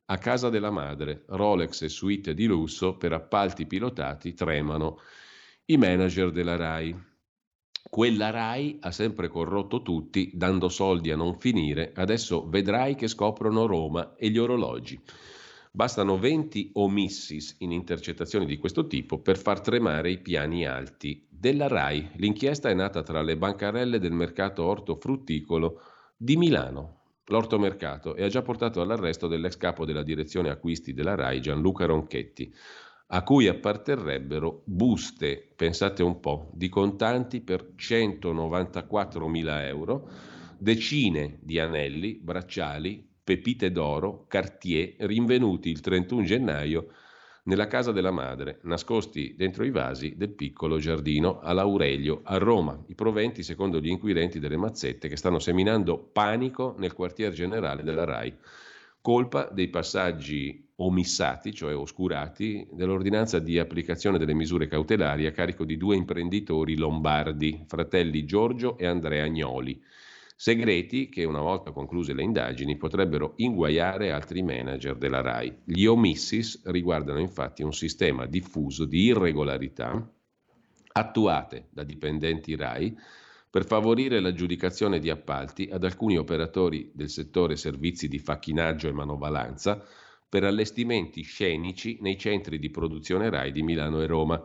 a 0.07 0.17
casa 0.17 0.49
della 0.49 0.71
madre, 0.71 1.23
Rolex 1.27 1.83
e 1.83 1.89
suite 1.89 2.33
di 2.33 2.47
lusso 2.47 2.97
per 2.97 3.13
appalti 3.13 3.65
pilotati 3.65 4.33
tremano 4.33 4.99
i 5.65 5.77
manager 5.77 6.31
della 6.31 6.57
RAI. 6.57 7.08
Quella 7.87 8.29
RAI 8.29 8.77
ha 8.81 8.91
sempre 8.91 9.29
corrotto 9.29 9.81
tutti, 9.81 10.31
dando 10.33 10.69
soldi 10.69 11.11
a 11.11 11.15
non 11.15 11.39
finire, 11.39 11.91
adesso 11.95 12.47
vedrai 12.47 12.95
che 12.95 13.07
scoprono 13.07 13.65
Roma 13.65 14.15
e 14.15 14.29
gli 14.29 14.37
orologi. 14.37 14.99
Bastano 15.71 16.17
20 16.17 16.71
omissis 16.73 17.55
in 17.59 17.71
intercettazioni 17.71 18.45
di 18.45 18.57
questo 18.57 18.87
tipo 18.87 19.19
per 19.19 19.37
far 19.37 19.61
tremare 19.61 20.11
i 20.11 20.19
piani 20.19 20.65
alti 20.65 21.25
della 21.29 21.67
RAI. 21.67 22.11
L'inchiesta 22.15 22.69
è 22.69 22.73
nata 22.73 23.01
tra 23.01 23.21
le 23.21 23.37
bancarelle 23.37 23.99
del 23.99 24.11
mercato 24.11 24.65
ortofrutticolo 24.65 25.81
di 26.17 26.37
Milano, 26.37 26.97
l'ortomercato, 27.25 28.15
e 28.15 28.23
ha 28.23 28.27
già 28.27 28.41
portato 28.41 28.81
all'arresto 28.81 29.27
dell'ex 29.27 29.57
capo 29.57 29.85
della 29.85 30.03
direzione 30.03 30.49
acquisti 30.49 30.93
della 30.93 31.15
RAI 31.15 31.39
Gianluca 31.39 31.85
Ronchetti 31.85 32.53
a 33.11 33.23
cui 33.23 33.47
apparterrebbero 33.47 34.61
buste, 34.65 35.51
pensate 35.55 36.03
un 36.03 36.19
po', 36.19 36.51
di 36.53 36.69
contanti 36.69 37.41
per 37.41 37.73
194.000 37.75 39.65
euro, 39.65 40.07
decine 40.59 41.39
di 41.41 41.59
anelli, 41.59 42.19
bracciali, 42.21 43.07
pepite 43.23 43.71
d'oro, 43.71 44.25
cartier, 44.27 44.95
rinvenuti 44.99 45.69
il 45.69 45.79
31 45.79 46.23
gennaio 46.23 46.87
nella 47.43 47.65
casa 47.65 47.91
della 47.91 48.11
madre, 48.11 48.59
nascosti 48.63 49.33
dentro 49.35 49.63
i 49.63 49.71
vasi 49.71 50.13
del 50.15 50.33
piccolo 50.35 50.77
giardino 50.77 51.39
all'Aurelio 51.39 52.21
a 52.23 52.37
Roma. 52.37 52.79
I 52.87 52.93
proventi, 52.93 53.41
secondo 53.41 53.79
gli 53.79 53.87
inquirenti 53.87 54.37
delle 54.37 54.57
mazzette, 54.57 55.07
che 55.07 55.15
stanno 55.15 55.39
seminando 55.39 55.97
panico 55.97 56.75
nel 56.77 56.93
quartier 56.93 57.31
generale 57.31 57.81
della 57.81 58.03
RAI 58.03 58.35
colpa 59.01 59.49
dei 59.51 59.69
passaggi 59.69 60.68
omissati, 60.81 61.53
cioè 61.53 61.75
oscurati, 61.75 62.67
dell'ordinanza 62.71 63.39
di 63.39 63.59
applicazione 63.59 64.17
delle 64.17 64.33
misure 64.33 64.67
cautelari 64.67 65.25
a 65.25 65.31
carico 65.31 65.65
di 65.65 65.77
due 65.77 65.95
imprenditori 65.95 66.77
lombardi, 66.77 67.63
fratelli 67.67 68.25
Giorgio 68.25 68.77
e 68.77 68.85
Andrea 68.85 69.23
Agnoli. 69.23 69.81
Segreti 70.35 71.09
che, 71.09 71.25
una 71.25 71.41
volta 71.41 71.71
concluse 71.71 72.13
le 72.13 72.23
indagini, 72.23 72.77
potrebbero 72.77 73.33
inguaiare 73.37 74.11
altri 74.11 74.41
manager 74.41 74.95
della 74.95 75.19
RAI. 75.19 75.63
Gli 75.65 75.85
omissis 75.85 76.61
riguardano 76.65 77.19
infatti 77.19 77.61
un 77.61 77.73
sistema 77.73 78.25
diffuso 78.25 78.85
di 78.85 79.03
irregolarità 79.03 80.09
attuate 80.93 81.67
da 81.71 81.83
dipendenti 81.83 82.55
RAI 82.55 82.97
per 83.49 83.65
favorire 83.65 84.21
l'aggiudicazione 84.21 84.99
di 84.99 85.09
appalti 85.09 85.67
ad 85.71 85.83
alcuni 85.83 86.17
operatori 86.17 86.89
del 86.93 87.09
settore 87.09 87.57
servizi 87.57 88.07
di 88.07 88.19
facchinaggio 88.19 88.87
e 88.87 88.93
manovalanza 88.93 89.83
per 90.29 90.43
allestimenti 90.43 91.23
scenici 91.23 91.97
nei 92.01 92.17
centri 92.17 92.59
di 92.59 92.69
produzione 92.69 93.29
RAI 93.29 93.51
di 93.51 93.63
Milano 93.63 94.01
e 94.01 94.05
Roma, 94.05 94.41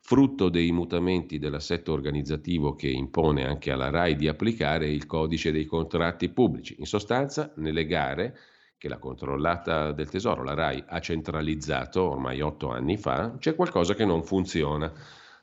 frutto 0.00 0.48
dei 0.48 0.72
mutamenti 0.72 1.38
dell'assetto 1.38 1.92
organizzativo 1.92 2.74
che 2.74 2.88
impone 2.88 3.46
anche 3.46 3.70
alla 3.70 3.90
RAI 3.90 4.16
di 4.16 4.26
applicare 4.26 4.88
il 4.88 5.04
codice 5.04 5.52
dei 5.52 5.66
contratti 5.66 6.30
pubblici. 6.30 6.76
In 6.78 6.86
sostanza, 6.86 7.52
nelle 7.56 7.84
gare 7.84 8.38
che 8.78 8.88
la 8.88 8.98
controllata 8.98 9.92
del 9.92 10.08
Tesoro, 10.08 10.42
la 10.42 10.54
RAI, 10.54 10.84
ha 10.86 11.00
centralizzato 11.00 12.10
ormai 12.10 12.40
otto 12.40 12.70
anni 12.70 12.96
fa, 12.96 13.36
c'è 13.38 13.54
qualcosa 13.54 13.94
che 13.94 14.06
non 14.06 14.22
funziona 14.22 14.90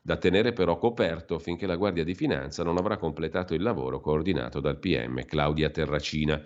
da 0.01 0.17
tenere 0.17 0.53
però 0.53 0.77
coperto 0.77 1.37
finché 1.39 1.65
la 1.65 1.75
Guardia 1.75 2.03
di 2.03 2.15
Finanza 2.15 2.63
non 2.63 2.77
avrà 2.77 2.97
completato 2.97 3.53
il 3.53 3.61
lavoro 3.61 3.99
coordinato 3.99 4.59
dal 4.59 4.77
PM 4.79 5.25
Claudia 5.25 5.69
Terracina. 5.69 6.41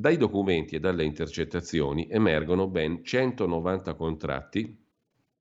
Dai 0.00 0.16
documenti 0.16 0.76
e 0.76 0.78
dalle 0.78 1.02
intercettazioni 1.02 2.06
emergono 2.08 2.68
ben 2.68 3.02
190 3.02 3.94
contratti 3.94 4.86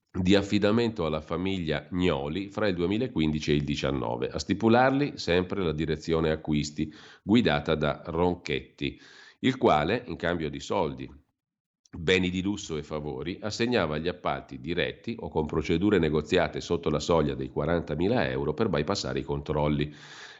di 0.09 0.34
affidamento 0.34 1.05
alla 1.05 1.21
famiglia 1.21 1.88
Gnoli 1.91 2.49
fra 2.49 2.67
il 2.67 2.73
2015 2.73 3.51
e 3.51 3.53
il 3.53 3.63
2019. 3.63 4.29
A 4.29 4.39
stipularli 4.39 5.19
sempre 5.19 5.61
la 5.61 5.73
direzione 5.73 6.31
acquisti 6.31 6.91
guidata 7.21 7.75
da 7.75 8.01
Ronchetti, 8.07 8.99
il 9.41 9.57
quale, 9.57 10.05
in 10.07 10.15
cambio 10.15 10.49
di 10.49 10.59
soldi 10.59 11.07
beni 11.95 12.31
di 12.31 12.41
lusso 12.41 12.77
e 12.77 12.84
favori, 12.84 13.38
assegnava 13.39 13.99
gli 13.99 14.07
appalti 14.07 14.59
diretti 14.59 15.15
o 15.19 15.29
con 15.29 15.45
procedure 15.45 15.99
negoziate 15.99 16.61
sotto 16.61 16.89
la 16.89 16.99
soglia 16.99 17.35
dei 17.35 17.51
40.000 17.55 18.29
euro 18.31 18.53
per 18.55 18.69
bypassare 18.69 19.19
i 19.19 19.23
controlli. 19.23 19.93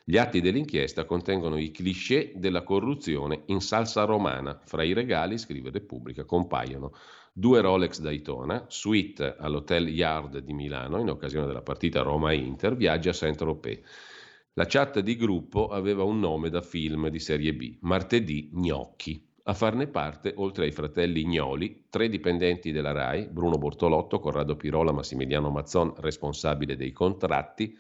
Gli 0.10 0.16
atti 0.18 0.40
dell'inchiesta 0.40 1.04
contengono 1.04 1.58
i 1.58 1.70
cliché 1.70 2.32
della 2.34 2.64
corruzione 2.64 3.42
in 3.48 3.60
salsa 3.60 4.06
romana. 4.06 4.58
Fra 4.64 4.82
i 4.82 4.94
regali, 4.94 5.38
scrive 5.38 5.70
Repubblica, 5.70 6.24
compaiono 6.24 6.94
due 7.34 7.60
Rolex 7.60 8.00
Daytona, 8.00 8.68
suite 8.70 9.36
all'Hotel 9.38 9.90
Yard 9.90 10.38
di 10.38 10.54
Milano 10.54 11.02
in 11.02 11.10
occasione 11.10 11.46
della 11.46 11.62
partita 11.62 12.04
Roma-Inter, 12.04 12.78
viaggia 12.78 13.10
a 13.10 13.14
Saint-Tropez. 13.14 13.80
La 14.54 14.64
chat 14.66 15.00
di 15.00 15.18
gruppo 15.18 15.68
aveva 15.68 16.04
un 16.04 16.20
nome 16.20 16.50
da 16.50 16.62
film 16.62 17.10
di 17.10 17.20
serie 17.20 17.54
B, 17.54 17.76
Martedì 17.82 18.50
Gnocchi. 18.54 19.22
A 19.44 19.54
farne 19.54 19.88
parte, 19.88 20.32
oltre 20.38 20.64
ai 20.64 20.72
fratelli 20.72 21.20
Ignoli, 21.20 21.88
tre 21.90 22.08
dipendenti 22.08 22.72
della 22.72 22.94
RAI, 22.94 23.28
Bruno 23.28 23.58
Bortolotto, 23.58 24.22
Corrado 24.22 24.56
Pirola, 24.56 24.94
Massimiliano 24.94 25.50
Mazzon, 25.50 25.96
responsabile 25.98 26.78
dei 26.78 26.94
contratti, 26.94 27.78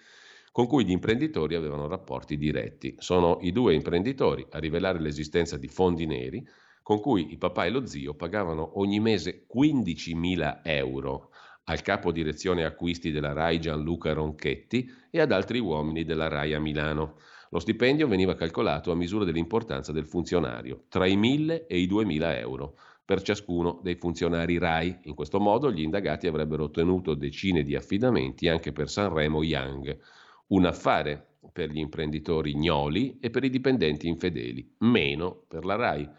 con 0.57 0.65
cui 0.65 0.85
gli 0.85 0.91
imprenditori 0.91 1.53
avevano 1.53 1.87
rapporti 1.87 2.35
diretti. 2.35 2.95
Sono 2.97 3.37
i 3.41 3.51
due 3.51 3.75
imprenditori 3.75 4.43
a 4.49 4.57
rivelare 4.57 4.99
l'esistenza 4.99 5.55
di 5.55 5.67
fondi 5.67 6.07
neri 6.07 6.43
con 6.81 6.99
cui 6.99 7.29
il 7.29 7.37
papà 7.37 7.65
e 7.65 7.69
lo 7.69 7.85
zio 7.85 8.15
pagavano 8.15 8.79
ogni 8.79 8.99
mese 8.99 9.45
15.000 9.55 10.61
euro 10.63 11.29
al 11.65 11.83
capo 11.83 12.11
direzione 12.11 12.65
acquisti 12.65 13.11
della 13.11 13.33
RAI 13.33 13.59
Gianluca 13.59 14.13
Ronchetti 14.13 14.89
e 15.11 15.21
ad 15.21 15.31
altri 15.31 15.59
uomini 15.59 16.03
della 16.03 16.27
RAI 16.27 16.55
a 16.55 16.59
Milano. 16.59 17.19
Lo 17.51 17.59
stipendio 17.59 18.07
veniva 18.07 18.33
calcolato 18.33 18.89
a 18.89 18.95
misura 18.95 19.25
dell'importanza 19.25 19.91
del 19.91 20.07
funzionario, 20.07 20.85
tra 20.89 21.05
i 21.05 21.15
1.000 21.15 21.67
e 21.67 21.77
i 21.77 21.87
2.000 21.87 22.35
euro 22.39 22.79
per 23.05 23.21
ciascuno 23.21 23.79
dei 23.83 23.93
funzionari 23.93 24.57
RAI. 24.57 25.01
In 25.03 25.13
questo 25.13 25.39
modo 25.39 25.71
gli 25.71 25.81
indagati 25.81 26.25
avrebbero 26.25 26.63
ottenuto 26.63 27.13
decine 27.13 27.61
di 27.61 27.75
affidamenti 27.75 28.47
anche 28.47 28.71
per 28.71 28.89
Sanremo 28.89 29.43
Young. 29.43 29.99
Un 30.47 30.65
affare 30.65 31.39
per 31.51 31.69
gli 31.69 31.79
imprenditori 31.79 32.55
gnoli 32.55 33.17
e 33.19 33.29
per 33.29 33.43
i 33.43 33.49
dipendenti 33.49 34.07
infedeli, 34.07 34.75
meno 34.79 35.43
per 35.47 35.65
la 35.65 35.75
RAI. 35.75 36.09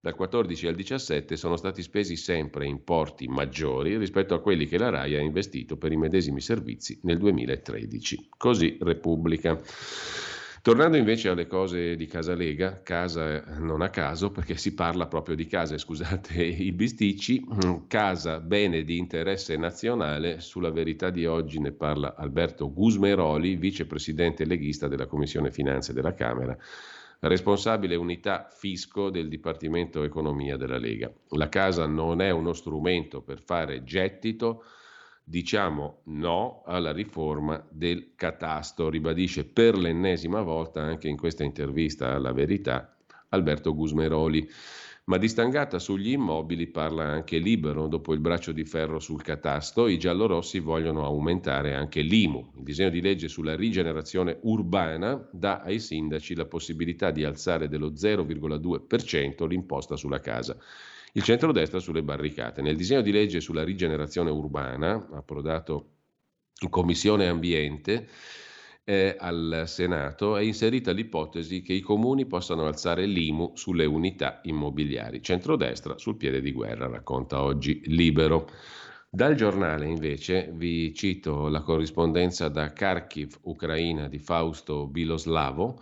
Dal 0.00 0.14
14 0.14 0.66
al 0.68 0.74
17 0.74 1.36
sono 1.36 1.56
stati 1.56 1.82
spesi 1.82 2.16
sempre 2.16 2.66
importi 2.66 3.28
maggiori 3.28 3.96
rispetto 3.96 4.34
a 4.34 4.40
quelli 4.40 4.66
che 4.66 4.78
la 4.78 4.88
RAI 4.88 5.16
ha 5.16 5.20
investito 5.20 5.76
per 5.76 5.92
i 5.92 5.96
medesimi 5.96 6.40
servizi 6.40 6.98
nel 7.02 7.18
2013. 7.18 8.28
Così 8.36 8.76
Repubblica. 8.80 9.60
Tornando 10.66 10.96
invece 10.96 11.28
alle 11.28 11.46
cose 11.46 11.94
di 11.94 12.06
Casa 12.06 12.34
Lega, 12.34 12.82
casa 12.82 13.40
non 13.60 13.82
a 13.82 13.88
caso 13.88 14.32
perché 14.32 14.56
si 14.56 14.74
parla 14.74 15.06
proprio 15.06 15.36
di 15.36 15.46
case, 15.46 15.78
scusate 15.78 16.42
i 16.42 16.72
bisticci, 16.72 17.46
casa 17.86 18.40
bene 18.40 18.82
di 18.82 18.98
interesse 18.98 19.56
nazionale, 19.56 20.40
sulla 20.40 20.72
verità 20.72 21.10
di 21.10 21.24
oggi 21.24 21.60
ne 21.60 21.70
parla 21.70 22.16
Alberto 22.16 22.72
Gusmeroli, 22.72 23.54
vicepresidente 23.54 24.44
leghista 24.44 24.88
della 24.88 25.06
Commissione 25.06 25.52
Finanze 25.52 25.92
della 25.92 26.14
Camera, 26.14 26.58
responsabile 27.20 27.94
unità 27.94 28.48
fisco 28.50 29.08
del 29.08 29.28
Dipartimento 29.28 30.02
Economia 30.02 30.56
della 30.56 30.78
Lega. 30.78 31.08
La 31.28 31.48
casa 31.48 31.86
non 31.86 32.20
è 32.20 32.30
uno 32.30 32.52
strumento 32.52 33.22
per 33.22 33.40
fare 33.40 33.84
gettito, 33.84 34.64
diciamo 35.28 36.02
no 36.04 36.62
alla 36.64 36.92
riforma 36.92 37.60
del 37.68 38.12
catasto, 38.14 38.88
ribadisce 38.88 39.44
per 39.44 39.76
l'ennesima 39.76 40.40
volta 40.40 40.80
anche 40.82 41.08
in 41.08 41.16
questa 41.16 41.42
intervista 41.42 42.14
alla 42.14 42.32
verità 42.32 42.96
Alberto 43.30 43.74
Gusmeroli. 43.74 44.48
Ma 45.06 45.18
di 45.18 45.26
stangata 45.26 45.80
sugli 45.80 46.12
immobili 46.12 46.68
parla 46.68 47.04
anche 47.04 47.38
Libero, 47.38 47.88
dopo 47.88 48.12
il 48.12 48.20
braccio 48.20 48.52
di 48.52 48.64
ferro 48.64 49.00
sul 49.00 49.22
catasto, 49.22 49.88
i 49.88 49.98
giallorossi 49.98 50.60
vogliono 50.60 51.04
aumentare 51.04 51.74
anche 51.74 52.02
l'IMU. 52.02 52.52
Il 52.58 52.62
disegno 52.62 52.90
di 52.90 53.00
legge 53.00 53.26
sulla 53.26 53.56
rigenerazione 53.56 54.38
urbana 54.42 55.28
dà 55.32 55.60
ai 55.60 55.80
sindaci 55.80 56.36
la 56.36 56.46
possibilità 56.46 57.10
di 57.10 57.24
alzare 57.24 57.68
dello 57.68 57.90
0,2% 57.90 59.46
l'imposta 59.46 59.96
sulla 59.96 60.20
casa 60.20 60.56
il 61.16 61.22
centrodestra 61.22 61.78
sulle 61.78 62.02
barricate. 62.02 62.60
Nel 62.60 62.76
disegno 62.76 63.00
di 63.00 63.10
legge 63.10 63.40
sulla 63.40 63.64
rigenerazione 63.64 64.30
urbana, 64.30 65.08
approdato 65.12 65.92
in 66.60 66.68
Commissione 66.68 67.26
Ambiente, 67.26 68.06
eh, 68.84 69.16
al 69.18 69.64
Senato 69.66 70.36
è 70.36 70.42
inserita 70.42 70.92
l'ipotesi 70.92 71.62
che 71.62 71.72
i 71.72 71.80
comuni 71.80 72.26
possano 72.26 72.66
alzare 72.66 73.06
l'IMU 73.06 73.52
sulle 73.54 73.86
unità 73.86 74.40
immobiliari. 74.44 75.22
Centrodestra 75.22 75.96
sul 75.96 76.18
piede 76.18 76.42
di 76.42 76.52
guerra, 76.52 76.86
racconta 76.86 77.42
oggi 77.42 77.80
Libero. 77.86 78.48
Dal 79.08 79.34
giornale 79.34 79.86
invece 79.86 80.50
vi 80.52 80.92
cito 80.94 81.48
la 81.48 81.62
corrispondenza 81.62 82.48
da 82.48 82.74
Kharkiv, 82.74 83.38
Ucraina, 83.44 84.06
di 84.06 84.18
Fausto 84.18 84.86
Biloslavo, 84.86 85.80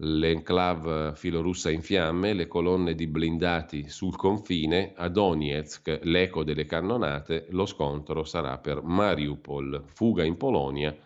l'enclave 0.00 1.14
filorussa 1.14 1.70
in 1.70 1.82
fiamme, 1.82 2.32
le 2.32 2.46
colonne 2.46 2.94
di 2.94 3.06
blindati 3.06 3.88
sul 3.88 4.16
confine, 4.16 4.92
a 4.94 5.08
Donetsk 5.08 6.00
l'eco 6.02 6.44
delle 6.44 6.66
cannonate, 6.66 7.46
lo 7.50 7.66
scontro 7.66 8.22
sarà 8.24 8.58
per 8.58 8.82
Mariupol, 8.82 9.84
fuga 9.86 10.24
in 10.24 10.36
Polonia 10.36 10.96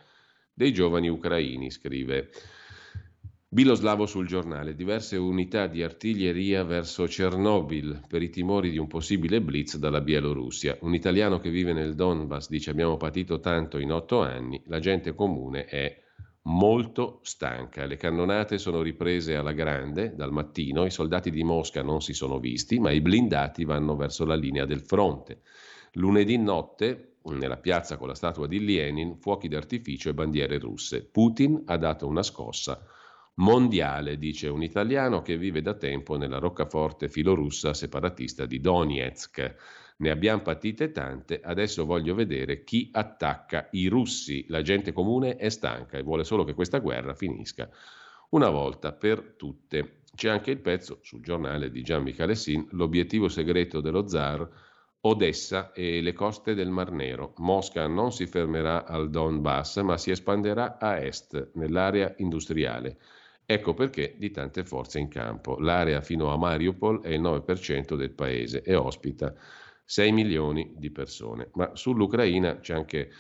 dei 0.52 0.73
giovani 0.73 1.09
ucraini, 1.09 1.70
scrive 1.70 2.31
Biloslavo 3.48 4.06
sul 4.06 4.27
giornale, 4.27 4.74
diverse 4.74 5.16
unità 5.16 5.66
di 5.66 5.82
artiglieria 5.82 6.64
verso 6.64 7.05
Chernobyl 7.05 8.01
per 8.09 8.23
i 8.23 8.31
timori 8.31 8.70
di 8.70 8.78
un 8.78 8.86
possibile 8.86 9.43
blitz 9.43 9.77
dalla 9.77 10.01
Bielorussia. 10.01 10.78
Un 10.81 10.94
italiano 10.94 11.39
che 11.39 11.51
vive 11.51 11.74
nel 11.74 11.94
Donbass 11.94 12.48
dice 12.48 12.70
abbiamo 12.70 12.97
patito 12.97 13.40
tanto 13.40 13.77
in 13.77 13.93
otto 13.93 14.23
anni, 14.23 14.62
la 14.69 14.78
gente 14.78 15.14
comune 15.14 15.66
è 15.66 16.01
molto 16.44 17.20
stanca. 17.23 17.86
Le 17.86 17.97
cannonate 17.97 18.59
sono 18.59 18.82
riprese 18.82 19.36
alla 19.36 19.52
grande 19.52 20.14
dal 20.14 20.32
mattino, 20.32 20.85
i 20.85 20.90
soldati 20.90 21.31
di 21.31 21.44
Mosca 21.44 21.82
non 21.82 22.01
si 22.01 22.14
sono 22.14 22.39
visti, 22.39 22.78
ma 22.78 22.90
i 22.90 23.01
blindati 23.01 23.64
vanno 23.64 23.97
verso 23.97 24.24
la 24.24 24.35
linea 24.35 24.64
del 24.64 24.81
fronte. 24.81 25.43
Lunedì 25.93 26.39
notte, 26.39 27.16
nella 27.24 27.59
piazza 27.59 27.97
con 27.97 28.09
la 28.09 28.14
statua 28.14 28.47
di 28.47 28.64
Lenin, 28.64 29.16
fuochi 29.19 29.48
d'artificio 29.48 30.09
e 30.09 30.14
bandiere 30.14 30.59
russe. 30.59 31.05
Putin 31.05 31.62
ha 31.66 31.77
dato 31.77 32.06
una 32.06 32.23
scossa 32.23 32.85
mondiale, 33.35 34.19
dice 34.19 34.48
un 34.48 34.62
italiano 34.62 35.23
che 35.23 35.36
vive 35.36 35.62
da 35.62 35.74
tempo 35.74 36.16
nella 36.16 36.39
roccaforte 36.39 37.09
filorussa 37.09 37.73
separatista 37.73 38.47
di 38.47 38.60
Donetsk. 38.60 39.56
Ne 40.02 40.10
abbiamo 40.10 40.42
patite 40.42 40.90
tante, 40.90 41.40
adesso 41.40 41.86
voglio 41.86 42.16
vedere 42.16 42.64
chi 42.64 42.88
attacca 42.90 43.68
i 43.70 43.86
russi. 43.86 44.44
La 44.48 44.60
gente 44.60 44.90
comune 44.90 45.36
è 45.36 45.48
stanca 45.48 45.96
e 45.96 46.02
vuole 46.02 46.24
solo 46.24 46.42
che 46.42 46.54
questa 46.54 46.80
guerra 46.80 47.14
finisca 47.14 47.70
una 48.30 48.50
volta 48.50 48.92
per 48.92 49.34
tutte. 49.36 50.00
C'è 50.12 50.28
anche 50.28 50.50
il 50.50 50.58
pezzo 50.58 50.98
sul 51.02 51.22
giornale 51.22 51.70
di 51.70 51.82
Gian 51.82 52.02
Michalessin, 52.02 52.66
l'obiettivo 52.70 53.28
segreto 53.28 53.80
dello 53.80 54.08
zar, 54.08 54.48
Odessa 55.02 55.70
e 55.70 56.00
le 56.00 56.12
coste 56.14 56.54
del 56.54 56.70
Mar 56.70 56.90
Nero. 56.90 57.34
Mosca 57.36 57.86
non 57.86 58.10
si 58.10 58.26
fermerà 58.26 58.84
al 58.84 59.08
Donbass, 59.08 59.82
ma 59.82 59.96
si 59.98 60.10
espanderà 60.10 60.78
a 60.78 60.98
est, 60.98 61.50
nell'area 61.54 62.12
industriale. 62.16 62.98
Ecco 63.46 63.72
perché 63.72 64.16
di 64.18 64.32
tante 64.32 64.64
forze 64.64 64.98
in 64.98 65.06
campo. 65.06 65.60
L'area 65.60 66.00
fino 66.00 66.32
a 66.32 66.36
Mariupol 66.36 67.02
è 67.02 67.10
il 67.10 67.20
9% 67.20 67.94
del 67.94 68.10
paese 68.10 68.62
e 68.62 68.74
ospita 68.74 69.32
6 69.93 70.10
milioni 70.10 70.73
di 70.74 70.90
persone. 70.90 71.51
Ma 71.52 71.77
sull'Ucraina 71.77 72.60
c'è 72.60 72.73
anche 72.73 73.10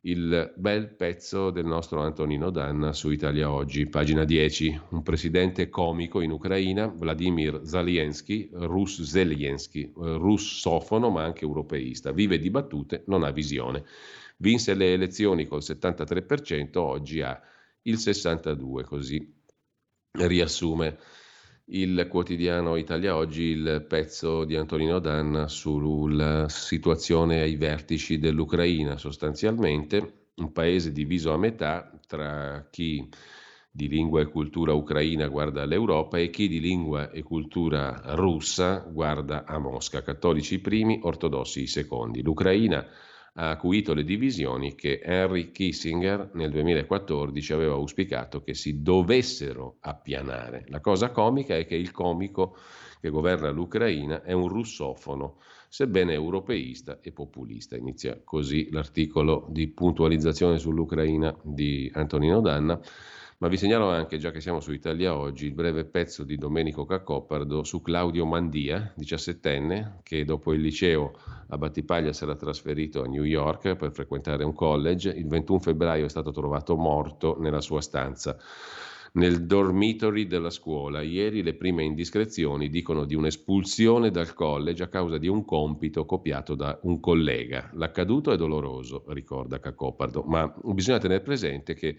il 0.00 0.52
bel 0.56 0.92
pezzo 0.96 1.52
del 1.52 1.66
nostro 1.66 2.00
Antonino 2.02 2.50
Danna 2.50 2.92
su 2.92 3.10
Italia 3.10 3.48
Oggi, 3.48 3.86
pagina 3.86 4.24
10. 4.24 4.80
Un 4.88 5.04
presidente 5.04 5.68
comico 5.68 6.20
in 6.20 6.32
Ucraina, 6.32 6.88
Vladimir 6.88 7.60
Zelensky, 7.62 8.48
Rus 8.52 9.02
Zelensky, 9.02 9.82
eh, 9.82 9.92
russofono 9.94 11.10
ma 11.10 11.22
anche 11.22 11.44
europeista, 11.44 12.10
vive 12.10 12.40
di 12.40 12.50
battute, 12.50 13.04
non 13.06 13.22
ha 13.22 13.30
visione. 13.30 13.84
Vinse 14.38 14.74
le 14.74 14.94
elezioni 14.94 15.46
col 15.46 15.62
73%, 15.62 16.78
oggi 16.78 17.20
ha 17.20 17.40
il 17.82 17.94
62%, 17.94 18.82
così 18.82 19.32
riassume 20.10 20.98
il 21.68 22.06
quotidiano 22.08 22.76
Italia 22.76 23.16
Oggi 23.16 23.42
il 23.42 23.84
pezzo 23.88 24.44
di 24.44 24.54
Antonino 24.56 25.00
Danna 25.00 25.48
sulla 25.48 26.48
situazione 26.48 27.40
ai 27.40 27.56
vertici 27.56 28.18
dell'Ucraina, 28.18 28.98
sostanzialmente 28.98 30.28
un 30.36 30.52
paese 30.52 30.92
diviso 30.92 31.32
a 31.32 31.38
metà 31.38 31.90
tra 32.06 32.68
chi 32.70 33.08
di 33.68 33.88
lingua 33.88 34.20
e 34.20 34.26
cultura 34.26 34.74
ucraina 34.74 35.26
guarda 35.26 35.62
all'Europa 35.62 36.18
e 36.18 36.30
chi 36.30 36.46
di 36.46 36.60
lingua 36.60 37.10
e 37.10 37.22
cultura 37.22 38.00
russa 38.14 38.86
guarda 38.88 39.44
a 39.44 39.58
Mosca, 39.58 40.02
cattolici 40.02 40.54
i 40.54 40.60
primi, 40.60 41.00
ortodossi 41.02 41.62
i 41.62 41.66
secondi. 41.66 42.22
L'Ucraina 42.22 42.86
ha 43.38 43.50
acuito 43.50 43.92
le 43.92 44.04
divisioni 44.04 44.74
che 44.74 45.00
Henry 45.02 45.50
Kissinger 45.50 46.30
nel 46.34 46.50
2014 46.50 47.52
aveva 47.52 47.74
auspicato 47.74 48.42
che 48.42 48.54
si 48.54 48.82
dovessero 48.82 49.76
appianare. 49.80 50.64
La 50.68 50.80
cosa 50.80 51.10
comica 51.10 51.54
è 51.54 51.66
che 51.66 51.74
il 51.74 51.90
comico 51.90 52.56
che 53.00 53.10
governa 53.10 53.50
l'Ucraina 53.50 54.22
è 54.22 54.32
un 54.32 54.48
russofono, 54.48 55.38
sebbene 55.68 56.14
europeista 56.14 56.98
e 57.02 57.12
populista. 57.12 57.76
Inizia 57.76 58.18
così 58.24 58.68
l'articolo 58.70 59.46
di 59.50 59.68
puntualizzazione 59.68 60.58
sull'Ucraina 60.58 61.36
di 61.42 61.90
Antonino 61.92 62.40
Danna. 62.40 62.80
Ma 63.38 63.48
vi 63.48 63.58
segnalo 63.58 63.90
anche, 63.90 64.16
già 64.16 64.30
che 64.30 64.40
siamo 64.40 64.60
su 64.60 64.72
Italia 64.72 65.14
Oggi, 65.14 65.44
il 65.44 65.52
breve 65.52 65.84
pezzo 65.84 66.24
di 66.24 66.36
Domenico 66.38 66.86
Cacoppardo 66.86 67.64
su 67.64 67.82
Claudio 67.82 68.24
Mandia, 68.24 68.94
17enne, 68.96 69.98
che 70.02 70.24
dopo 70.24 70.54
il 70.54 70.62
liceo 70.62 71.12
a 71.48 71.58
Battipaglia 71.58 72.12
era 72.18 72.34
trasferito 72.34 73.02
a 73.02 73.06
New 73.06 73.24
York 73.24 73.76
per 73.76 73.92
frequentare 73.92 74.42
un 74.42 74.54
college. 74.54 75.10
Il 75.10 75.26
21 75.26 75.58
febbraio 75.58 76.06
è 76.06 76.08
stato 76.08 76.30
trovato 76.30 76.76
morto 76.76 77.36
nella 77.38 77.60
sua 77.60 77.82
stanza 77.82 78.38
nel 79.12 79.44
dormitory 79.44 80.26
della 80.26 80.50
scuola. 80.50 81.02
Ieri 81.02 81.42
le 81.42 81.54
prime 81.54 81.84
indiscrezioni 81.84 82.70
dicono 82.70 83.04
di 83.04 83.14
un'espulsione 83.14 84.10
dal 84.10 84.32
college 84.32 84.82
a 84.82 84.88
causa 84.88 85.18
di 85.18 85.28
un 85.28 85.44
compito 85.44 86.06
copiato 86.06 86.54
da 86.54 86.78
un 86.82 87.00
collega. 87.00 87.70
L'accaduto 87.74 88.30
è 88.30 88.36
doloroso, 88.36 89.04
ricorda 89.08 89.60
Cacopardo, 89.60 90.22
ma 90.22 90.50
bisogna 90.64 90.98
tenere 90.98 91.20
presente 91.20 91.74
che 91.74 91.96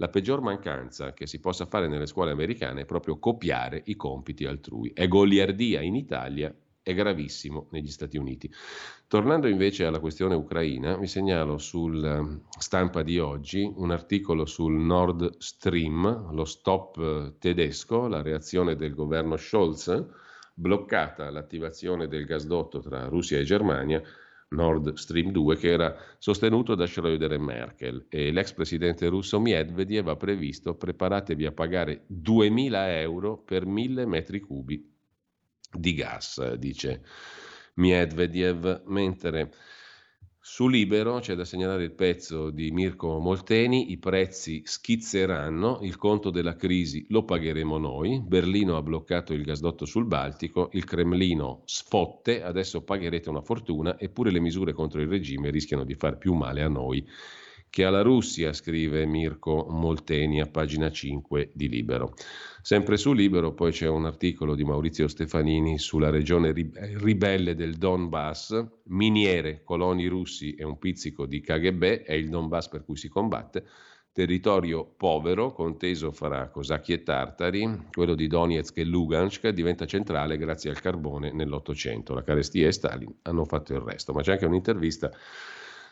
la 0.00 0.08
peggior 0.08 0.40
mancanza 0.40 1.12
che 1.12 1.26
si 1.26 1.40
possa 1.40 1.66
fare 1.66 1.86
nelle 1.86 2.06
scuole 2.06 2.30
americane 2.30 2.82
è 2.82 2.84
proprio 2.86 3.18
copiare 3.18 3.82
i 3.84 3.96
compiti 3.96 4.46
altrui. 4.46 4.92
È 4.94 5.06
goliardia 5.06 5.82
in 5.82 5.94
Italia, 5.94 6.52
è 6.82 6.94
gravissimo 6.94 7.68
negli 7.72 7.90
Stati 7.90 8.16
Uniti. 8.16 8.50
Tornando 9.06 9.46
invece 9.46 9.84
alla 9.84 10.00
questione 10.00 10.34
ucraina, 10.34 10.96
vi 10.96 11.06
segnalo 11.06 11.58
sul 11.58 12.02
ehm, 12.02 12.40
stampa 12.58 13.02
di 13.02 13.18
oggi 13.18 13.70
un 13.76 13.90
articolo 13.90 14.46
sul 14.46 14.72
Nord 14.72 15.36
Stream, 15.36 16.32
lo 16.32 16.46
stop 16.46 16.96
eh, 16.96 17.34
tedesco, 17.38 18.06
la 18.08 18.22
reazione 18.22 18.76
del 18.76 18.94
governo 18.94 19.36
Scholz, 19.36 20.06
bloccata 20.54 21.28
l'attivazione 21.28 22.08
del 22.08 22.24
gasdotto 22.24 22.80
tra 22.80 23.04
Russia 23.04 23.38
e 23.38 23.44
Germania, 23.44 24.02
Nord 24.50 24.94
Stream 24.94 25.30
2, 25.30 25.56
che 25.56 25.70
era 25.70 25.96
sostenuto 26.18 26.74
da 26.74 26.84
Schröder 26.84 27.32
e 27.32 27.38
Merkel. 27.38 28.06
E 28.08 28.32
l'ex 28.32 28.52
presidente 28.52 29.08
russo 29.08 29.38
Medvedev 29.40 30.08
ha 30.08 30.16
previsto 30.16 30.74
preparatevi 30.74 31.46
a 31.46 31.52
pagare 31.52 32.04
2000 32.06 33.00
euro 33.00 33.38
per 33.38 33.66
1000 33.66 34.06
metri 34.06 34.40
cubi 34.40 34.92
di 35.72 35.94
gas, 35.94 36.54
dice 36.54 37.02
Medvedev, 37.74 38.82
mentre 38.86 39.52
su 40.42 40.68
Libero 40.68 41.18
c'è 41.18 41.34
da 41.34 41.44
segnalare 41.44 41.84
il 41.84 41.92
pezzo 41.92 42.48
di 42.48 42.70
Mirko 42.70 43.18
Molteni, 43.18 43.92
i 43.92 43.98
prezzi 43.98 44.62
schizzeranno, 44.64 45.80
il 45.82 45.98
conto 45.98 46.30
della 46.30 46.56
crisi 46.56 47.04
lo 47.10 47.24
pagheremo 47.24 47.76
noi, 47.76 48.22
Berlino 48.22 48.78
ha 48.78 48.82
bloccato 48.82 49.34
il 49.34 49.42
gasdotto 49.42 49.84
sul 49.84 50.06
Baltico, 50.06 50.70
il 50.72 50.84
Cremlino 50.84 51.60
sfotte, 51.66 52.42
adesso 52.42 52.82
pagherete 52.82 53.28
una 53.28 53.42
fortuna, 53.42 53.98
eppure 53.98 54.30
le 54.30 54.40
misure 54.40 54.72
contro 54.72 55.02
il 55.02 55.08
regime 55.08 55.50
rischiano 55.50 55.84
di 55.84 55.94
far 55.94 56.16
più 56.16 56.32
male 56.32 56.62
a 56.62 56.68
noi 56.68 57.06
che 57.70 57.84
alla 57.84 58.02
Russia, 58.02 58.52
scrive 58.52 59.06
Mirko 59.06 59.66
Molteni 59.70 60.40
a 60.40 60.46
pagina 60.46 60.90
5 60.90 61.52
di 61.54 61.68
Libero. 61.68 62.14
Sempre 62.62 62.96
su 62.96 63.12
Libero 63.12 63.54
poi 63.54 63.70
c'è 63.70 63.88
un 63.88 64.04
articolo 64.04 64.56
di 64.56 64.64
Maurizio 64.64 65.06
Stefanini 65.06 65.78
sulla 65.78 66.10
regione 66.10 66.52
ribelle 66.52 67.54
del 67.54 67.76
Donbass, 67.76 68.66
miniere, 68.86 69.62
coloni 69.62 70.08
russi 70.08 70.54
e 70.54 70.64
un 70.64 70.78
pizzico 70.78 71.26
di 71.26 71.40
KGB, 71.40 72.02
è 72.02 72.12
il 72.12 72.28
Donbass 72.28 72.68
per 72.68 72.84
cui 72.84 72.96
si 72.96 73.08
combatte, 73.08 73.64
territorio 74.12 74.84
povero, 74.84 75.52
conteso 75.52 76.10
fra 76.10 76.48
cosacchi 76.48 76.92
e 76.92 77.02
tartari, 77.04 77.86
quello 77.92 78.16
di 78.16 78.26
Donetsk 78.26 78.76
e 78.78 78.84
Lugansk 78.84 79.48
diventa 79.50 79.86
centrale 79.86 80.36
grazie 80.36 80.70
al 80.70 80.80
carbone 80.80 81.32
nell'Ottocento. 81.32 82.14
La 82.14 82.24
carestia 82.24 82.66
e 82.66 82.72
Stalin 82.72 83.14
hanno 83.22 83.44
fatto 83.44 83.72
il 83.72 83.80
resto, 83.80 84.12
ma 84.12 84.22
c'è 84.22 84.32
anche 84.32 84.46
un'intervista 84.46 85.10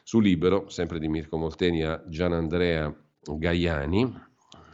su 0.09 0.21
Libero, 0.21 0.71
sempre 0.71 0.99
di 0.99 1.07
Mirko 1.07 1.37
Molteni, 1.37 1.83
a 1.83 2.03
Gianandrea 2.09 2.91
Gaiani, 3.21 4.11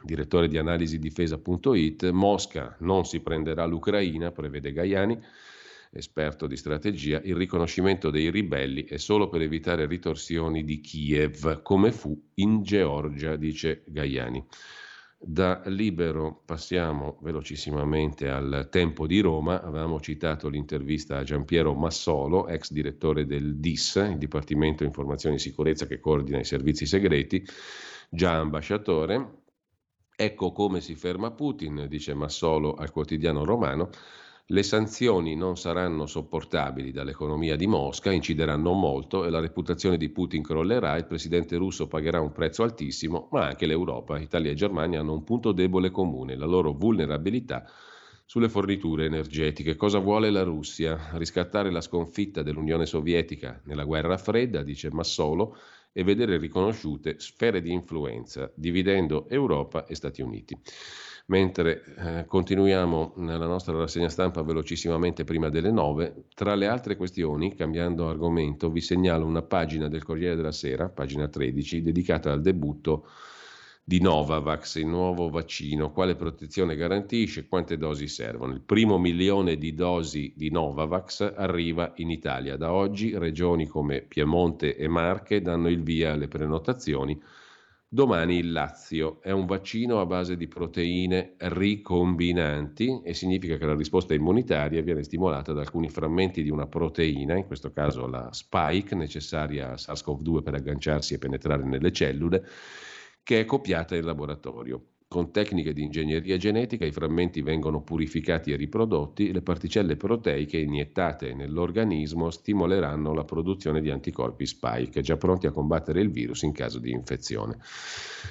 direttore 0.01 0.47
di 0.47 0.59
analisi 0.59 1.01
difesa.it, 1.01 2.09
Mosca 2.11 2.77
non 2.78 3.05
si 3.05 3.19
prenderà 3.19 3.65
l'Ucraina, 3.65 4.31
prevede 4.31 4.70
Gaiani, 4.70 5.19
esperto 5.90 6.47
di 6.47 6.56
strategia, 6.56 7.20
il 7.24 7.35
riconoscimento 7.35 8.11
dei 8.11 8.31
ribelli 8.31 8.85
è 8.85 8.97
solo 8.97 9.28
per 9.28 9.40
evitare 9.40 9.86
ritorsioni 9.86 10.62
di 10.62 10.78
Kiev, 10.78 11.62
come 11.62 11.90
fu 11.90 12.16
in 12.35 12.62
Georgia, 12.62 13.35
dice 13.35 13.82
Gaiani. 13.89 14.47
Da 15.26 15.62
Libero 15.66 16.42
passiamo 16.44 17.16
velocissimamente 17.22 18.28
al 18.28 18.68
Tempo 18.70 19.06
di 19.06 19.20
Roma. 19.20 19.62
Avevamo 19.62 19.98
citato 19.98 20.51
l'intervista 20.51 21.16
a 21.16 21.22
Giampiero 21.22 21.72
Massolo, 21.72 22.46
ex 22.46 22.70
direttore 22.70 23.24
del 23.24 23.56
DIS, 23.56 24.06
il 24.10 24.18
Dipartimento 24.18 24.84
Informazioni 24.84 25.36
e 25.36 25.38
Sicurezza 25.38 25.86
che 25.86 25.98
coordina 25.98 26.40
i 26.40 26.44
servizi 26.44 26.84
segreti, 26.84 27.42
già 28.10 28.34
ambasciatore. 28.34 29.44
Ecco 30.14 30.52
come 30.52 30.82
si 30.82 30.94
ferma 30.94 31.30
Putin, 31.30 31.86
dice 31.88 32.12
Massolo 32.12 32.74
al 32.74 32.90
quotidiano 32.90 33.46
romano. 33.46 33.88
Le 34.48 34.62
sanzioni 34.62 35.36
non 35.36 35.56
saranno 35.56 36.04
sopportabili 36.04 36.92
dall'economia 36.92 37.56
di 37.56 37.66
Mosca, 37.66 38.12
incideranno 38.12 38.74
molto 38.74 39.24
e 39.24 39.30
la 39.30 39.40
reputazione 39.40 39.96
di 39.96 40.10
Putin 40.10 40.42
crollerà, 40.42 40.96
il 40.96 41.06
presidente 41.06 41.56
russo 41.56 41.88
pagherà 41.88 42.20
un 42.20 42.30
prezzo 42.30 42.62
altissimo, 42.62 43.28
ma 43.30 43.46
anche 43.46 43.64
l'Europa, 43.64 44.18
Italia 44.18 44.50
e 44.50 44.54
Germania 44.54 45.00
hanno 45.00 45.14
un 45.14 45.24
punto 45.24 45.52
debole 45.52 45.90
comune, 45.90 46.36
la 46.36 46.44
loro 46.44 46.74
vulnerabilità 46.74 47.64
sulle 48.26 48.50
forniture 48.50 49.06
energetiche. 49.06 49.76
Cosa 49.76 49.98
vuole 49.98 50.28
la 50.28 50.42
Russia? 50.42 51.08
Riscattare 51.12 51.70
la 51.70 51.80
sconfitta 51.80 52.42
dell'Unione 52.42 52.84
Sovietica 52.84 53.62
nella 53.64 53.84
guerra 53.84 54.18
fredda, 54.18 54.62
dice 54.62 54.90
Massolo, 54.90 55.56
e 55.90 56.04
vedere 56.04 56.36
riconosciute 56.36 57.18
sfere 57.18 57.62
di 57.62 57.72
influenza, 57.72 58.52
dividendo 58.54 59.26
Europa 59.30 59.86
e 59.86 59.94
Stati 59.94 60.20
Uniti. 60.20 60.54
Mentre 61.26 61.82
eh, 61.96 62.24
continuiamo 62.26 63.14
nella 63.16 63.46
nostra 63.46 63.74
rassegna 63.78 64.10
stampa 64.10 64.42
velocissimamente 64.42 65.24
prima 65.24 65.48
delle 65.48 65.70
9, 65.70 66.26
tra 66.34 66.55
le 66.55 66.66
altre 66.66 66.96
questioni, 66.96 67.55
cambiando 67.55 68.10
argomento, 68.10 68.70
vi 68.70 68.82
segnalo 68.82 69.24
una 69.24 69.40
pagina 69.40 69.88
del 69.88 70.02
Corriere 70.02 70.36
della 70.36 70.52
Sera, 70.52 70.90
pagina 70.90 71.26
13, 71.26 71.80
dedicata 71.80 72.30
al 72.30 72.42
debutto 72.42 73.06
di 73.82 74.01
Novavax, 74.02 74.76
il 74.76 74.86
nuovo 74.86 75.30
vaccino, 75.30 75.92
quale 75.92 76.14
protezione 76.14 76.76
garantisce, 76.76 77.48
quante 77.48 77.78
dosi 77.78 78.06
servono. 78.06 78.52
Il 78.52 78.60
primo 78.60 78.98
milione 78.98 79.56
di 79.56 79.72
dosi 79.72 80.34
di 80.36 80.51
Novavax 80.51 81.34
arriva 81.36 81.92
in 81.96 82.10
Italia. 82.10 82.59
Da 82.59 82.72
oggi 82.72 83.16
regioni 83.16 83.66
come 83.66 84.02
Piemonte 84.02 84.76
e 84.76 84.88
Marche 84.88 85.40
danno 85.40 85.68
il 85.68 85.82
via 85.82 86.12
alle 86.12 86.28
prenotazioni 86.28 87.18
Domani 87.94 88.38
il 88.38 88.50
Lazio 88.50 89.22
è 89.22 89.30
un 89.30 89.46
vaccino 89.46 90.00
a 90.00 90.04
base 90.04 90.36
di 90.36 90.48
proteine 90.48 91.36
ricombinanti 91.38 93.02
e 93.04 93.14
significa 93.14 93.56
che 93.56 93.66
la 93.66 93.76
risposta 93.76 94.14
immunitaria 94.14 94.82
viene 94.82 95.04
stimolata 95.04 95.52
da 95.52 95.60
alcuni 95.60 95.88
frammenti 95.88 96.42
di 96.42 96.50
una 96.50 96.66
proteina, 96.66 97.36
in 97.36 97.46
questo 97.46 97.70
caso 97.70 98.08
la 98.08 98.32
spike 98.32 98.96
necessaria 98.96 99.70
a 99.70 99.76
SARS-CoV-2 99.76 100.42
per 100.42 100.54
agganciarsi 100.54 101.14
e 101.14 101.18
penetrare 101.18 101.62
nelle 101.62 101.92
cellule, 101.92 102.44
che 103.22 103.38
è 103.38 103.44
copiata 103.44 103.94
in 103.94 104.06
laboratorio. 104.06 104.93
Con 105.15 105.31
tecniche 105.31 105.73
di 105.73 105.85
ingegneria 105.85 106.36
genetica 106.36 106.85
i 106.85 106.91
frammenti 106.91 107.41
vengono 107.41 107.82
purificati 107.82 108.51
e 108.51 108.57
riprodotti, 108.57 109.31
le 109.31 109.43
particelle 109.43 109.95
proteiche 109.95 110.59
iniettate 110.59 111.35
nell'organismo 111.35 112.31
stimoleranno 112.31 113.15
la 113.15 113.23
produzione 113.23 113.81
di 113.81 113.91
anticorpi 113.91 114.45
spike, 114.45 115.03
già 115.03 115.16
pronti 115.16 115.47
a 115.47 115.53
combattere 115.53 116.01
il 116.01 116.11
virus 116.11 116.43
in 116.43 116.51
caso 116.51 116.81
di 116.81 116.91
infezione. 116.91 117.59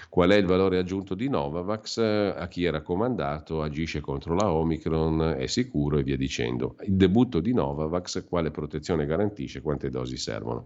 Qual 0.10 0.30
è 0.30 0.36
il 0.36 0.46
valore 0.46 0.78
aggiunto 0.78 1.16
di 1.16 1.30
Novavax? 1.30 2.00
A 2.36 2.48
chi 2.50 2.66
è 2.66 2.70
raccomandato, 2.70 3.62
agisce 3.62 4.02
contro 4.02 4.36
la 4.36 4.52
Omicron, 4.52 5.36
è 5.38 5.48
sicuro 5.48 6.00
e 6.00 6.04
via 6.04 6.18
dicendo. 6.18 6.76
Il 6.82 6.98
debutto 6.98 7.40
di 7.40 7.54
Novavax, 7.54 8.26
quale 8.28 8.52
protezione 8.52 9.06
garantisce, 9.06 9.62
quante 9.62 9.90
dosi 9.90 10.18
servono? 10.18 10.66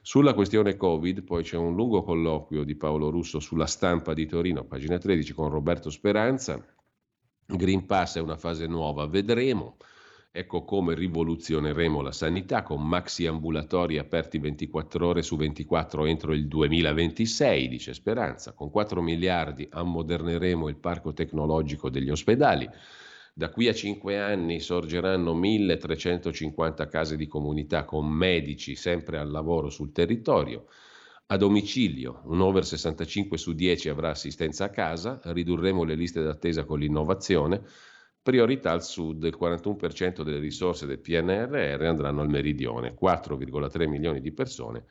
Sulla 0.00 0.32
questione 0.32 0.76
Covid 0.76 1.22
poi 1.22 1.42
c'è 1.42 1.58
un 1.58 1.74
lungo 1.74 2.02
colloquio 2.02 2.64
di 2.64 2.74
Paolo 2.76 3.10
Russo 3.10 3.38
sulla 3.40 3.66
stampa 3.66 4.14
di 4.14 4.24
Torino, 4.24 4.64
pagina 4.64 4.96
13, 4.96 5.34
con 5.34 5.49
Roberto 5.50 5.90
Speranza. 5.90 6.64
Green 7.44 7.84
Pass 7.84 8.16
è 8.16 8.20
una 8.20 8.36
fase 8.36 8.66
nuova, 8.66 9.06
vedremo. 9.06 9.76
Ecco 10.32 10.64
come 10.64 10.94
rivoluzioneremo 10.94 12.00
la 12.00 12.12
sanità 12.12 12.62
con 12.62 12.86
maxi 12.86 13.26
ambulatori 13.26 13.98
aperti 13.98 14.38
24 14.38 15.04
ore 15.08 15.22
su 15.22 15.36
24 15.36 16.04
entro 16.06 16.32
il 16.32 16.46
2026, 16.46 17.66
dice 17.66 17.92
Speranza. 17.94 18.52
Con 18.52 18.70
4 18.70 19.02
miliardi 19.02 19.66
ammoderneremo 19.68 20.68
il 20.68 20.76
parco 20.76 21.12
tecnologico 21.12 21.90
degli 21.90 22.10
ospedali. 22.10 22.70
Da 23.34 23.50
qui 23.50 23.66
a 23.66 23.72
5 23.72 24.20
anni 24.20 24.60
sorgeranno 24.60 25.34
1350 25.34 26.86
case 26.86 27.16
di 27.16 27.26
comunità 27.26 27.84
con 27.84 28.06
medici 28.06 28.76
sempre 28.76 29.18
al 29.18 29.30
lavoro 29.32 29.68
sul 29.68 29.90
territorio. 29.90 30.66
A 31.32 31.36
domicilio, 31.36 32.22
un 32.24 32.40
over 32.40 32.64
65 32.64 33.38
su 33.38 33.52
10 33.52 33.88
avrà 33.88 34.10
assistenza 34.10 34.64
a 34.64 34.70
casa, 34.70 35.20
ridurremo 35.22 35.84
le 35.84 35.94
liste 35.94 36.20
d'attesa 36.24 36.64
con 36.64 36.80
l'innovazione, 36.80 37.62
priorità 38.20 38.72
al 38.72 38.82
sud, 38.82 39.22
il 39.22 39.38
41% 39.40 40.22
delle 40.22 40.40
risorse 40.40 40.86
del 40.86 40.98
PNRR 40.98 41.84
andranno 41.84 42.20
al 42.20 42.28
meridione, 42.28 42.96
4,3 43.00 43.88
milioni 43.88 44.20
di 44.20 44.32
persone 44.32 44.86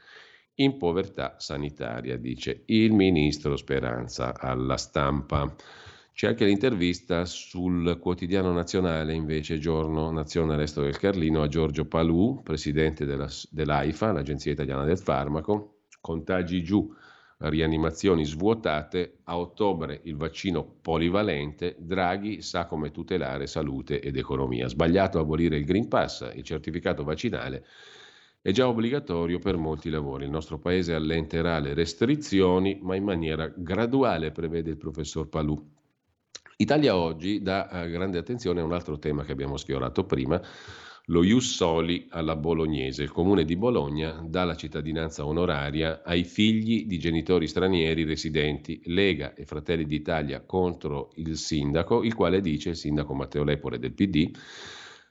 in 0.56 0.78
povertà 0.78 1.36
sanitaria, 1.40 2.16
dice 2.16 2.64
il 2.68 2.94
ministro 2.94 3.58
Speranza 3.58 4.34
alla 4.34 4.78
stampa. 4.78 5.54
C'è 6.14 6.28
anche 6.28 6.46
l'intervista 6.46 7.26
sul 7.26 8.00
quotidiano 8.00 8.54
nazionale, 8.54 9.14
invece, 9.14 9.58
giorno 9.58 10.10
Nazione 10.10 10.56
Resto 10.56 10.80
del 10.84 10.98
Carlino, 10.98 11.42
a 11.42 11.48
Giorgio 11.50 11.84
Palù, 11.84 12.42
presidente 12.44 13.04
della, 13.04 13.28
dell'AIFA, 13.50 14.14
l'Agenzia 14.14 14.54
Italiana 14.54 14.86
del 14.86 15.00
Farmaco, 15.00 15.74
contagi 16.02 16.64
giù, 16.64 16.94
rianimazioni 17.38 18.26
svuotate, 18.26 19.20
a 19.24 19.38
ottobre 19.38 20.02
il 20.04 20.16
vaccino 20.16 20.64
polivalente, 20.82 21.76
Draghi 21.80 22.42
sa 22.42 22.66
come 22.66 22.92
tutelare 22.92 23.48
salute 23.48 24.02
ed 24.02 24.18
economia. 24.18 24.68
Sbagliato 24.68 25.20
abolire 25.20 25.58
il 25.58 25.66
Green 25.66 25.88
Pass, 25.88 26.30
il 26.36 26.44
certificato 26.44 27.04
vaccinale 27.04 27.66
è 28.42 28.52
già 28.52 28.68
obbligatorio 28.68 29.38
per 29.40 29.58
molti 29.58 29.90
lavori. 29.90 30.24
Il 30.24 30.32
nostro 30.32 30.60
paese 30.60 30.94
allenterà 30.94 31.60
le 31.60 31.74
restrizioni, 31.74 32.80
ma 32.82 32.96
in 32.96 33.04
maniera 33.04 33.52
graduale, 33.54 34.32
prevede 34.32 34.70
il 34.70 34.78
professor 34.78 35.28
Palù. 35.28 35.62
Italia 36.56 36.96
oggi 36.96 37.42
dà 37.42 37.70
eh, 37.70 37.90
grande 37.90 38.18
attenzione 38.18 38.62
a 38.62 38.64
un 38.64 38.74
altro 38.74 38.98
tema 38.98 39.24
che 39.24 39.32
abbiamo 39.32 39.58
sfiorato 39.58 40.06
prima, 40.06 40.42
lo 41.10 41.24
Ius 41.24 41.56
Soli 41.56 42.08
alla 42.10 42.36
bolognese. 42.36 43.04
Il 43.04 43.12
comune 43.12 43.44
di 43.44 43.56
Bologna 43.56 44.24
dà 44.26 44.44
la 44.44 44.56
cittadinanza 44.56 45.26
onoraria 45.26 46.02
ai 46.04 46.24
figli 46.24 46.86
di 46.86 47.00
genitori 47.00 47.48
stranieri 47.48 48.04
residenti. 48.04 48.82
Lega 48.86 49.34
e 49.34 49.46
Fratelli 49.46 49.86
d'Italia 49.86 50.42
contro 50.42 51.12
il 51.16 51.38
sindaco, 51.38 52.04
il 52.04 52.14
quale 52.14 52.42
dice, 52.42 52.70
il 52.70 52.76
sindaco 52.76 53.14
Matteo 53.14 53.44
Lepore 53.44 53.80
del 53.80 53.94
PD, 53.94 54.32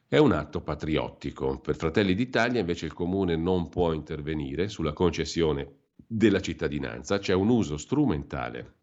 è 0.07 0.19
un 0.19 0.33
atto 0.33 0.61
patriottico. 0.61 1.59
Per 1.59 1.77
Fratelli 1.77 2.15
d'Italia 2.15 2.61
invece 2.61 2.87
il 2.87 2.93
comune 2.93 3.37
non 3.37 3.69
può 3.69 3.93
intervenire 3.93 4.69
sulla 4.69 4.93
concessione 4.93 5.87
della 5.95 6.41
cittadinanza, 6.41 7.19
c'è 7.19 7.35
un 7.35 7.49
uso 7.49 7.77
strumentale 7.77 8.75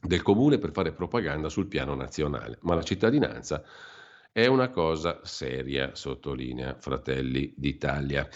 del 0.00 0.22
comune 0.22 0.58
per 0.58 0.70
fare 0.70 0.92
propaganda 0.92 1.48
sul 1.48 1.66
piano 1.66 1.94
nazionale, 1.94 2.58
ma 2.62 2.76
la 2.76 2.82
cittadinanza 2.82 3.64
è 4.36 4.44
una 4.44 4.68
cosa 4.68 5.20
seria, 5.22 5.94
sottolinea 5.94 6.76
Fratelli 6.78 7.54
d'Italia. 7.56 8.28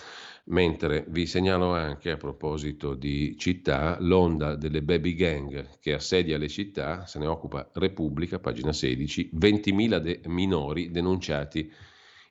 Mentre 0.45 1.05
vi 1.09 1.27
segnalo 1.27 1.75
anche 1.75 2.11
a 2.11 2.17
proposito 2.17 2.95
di 2.95 3.37
città 3.37 3.99
l'onda 4.01 4.57
delle 4.57 4.81
baby 4.81 5.13
gang 5.13 5.79
che 5.79 5.93
assedia 5.93 6.39
le 6.39 6.49
città, 6.49 7.05
se 7.05 7.19
ne 7.19 7.27
occupa 7.27 7.69
Repubblica, 7.75 8.39
pagina 8.39 8.73
16, 8.73 9.29
20.000 9.35 9.99
de- 9.99 10.23
minori 10.25 10.91
denunciati 10.91 11.71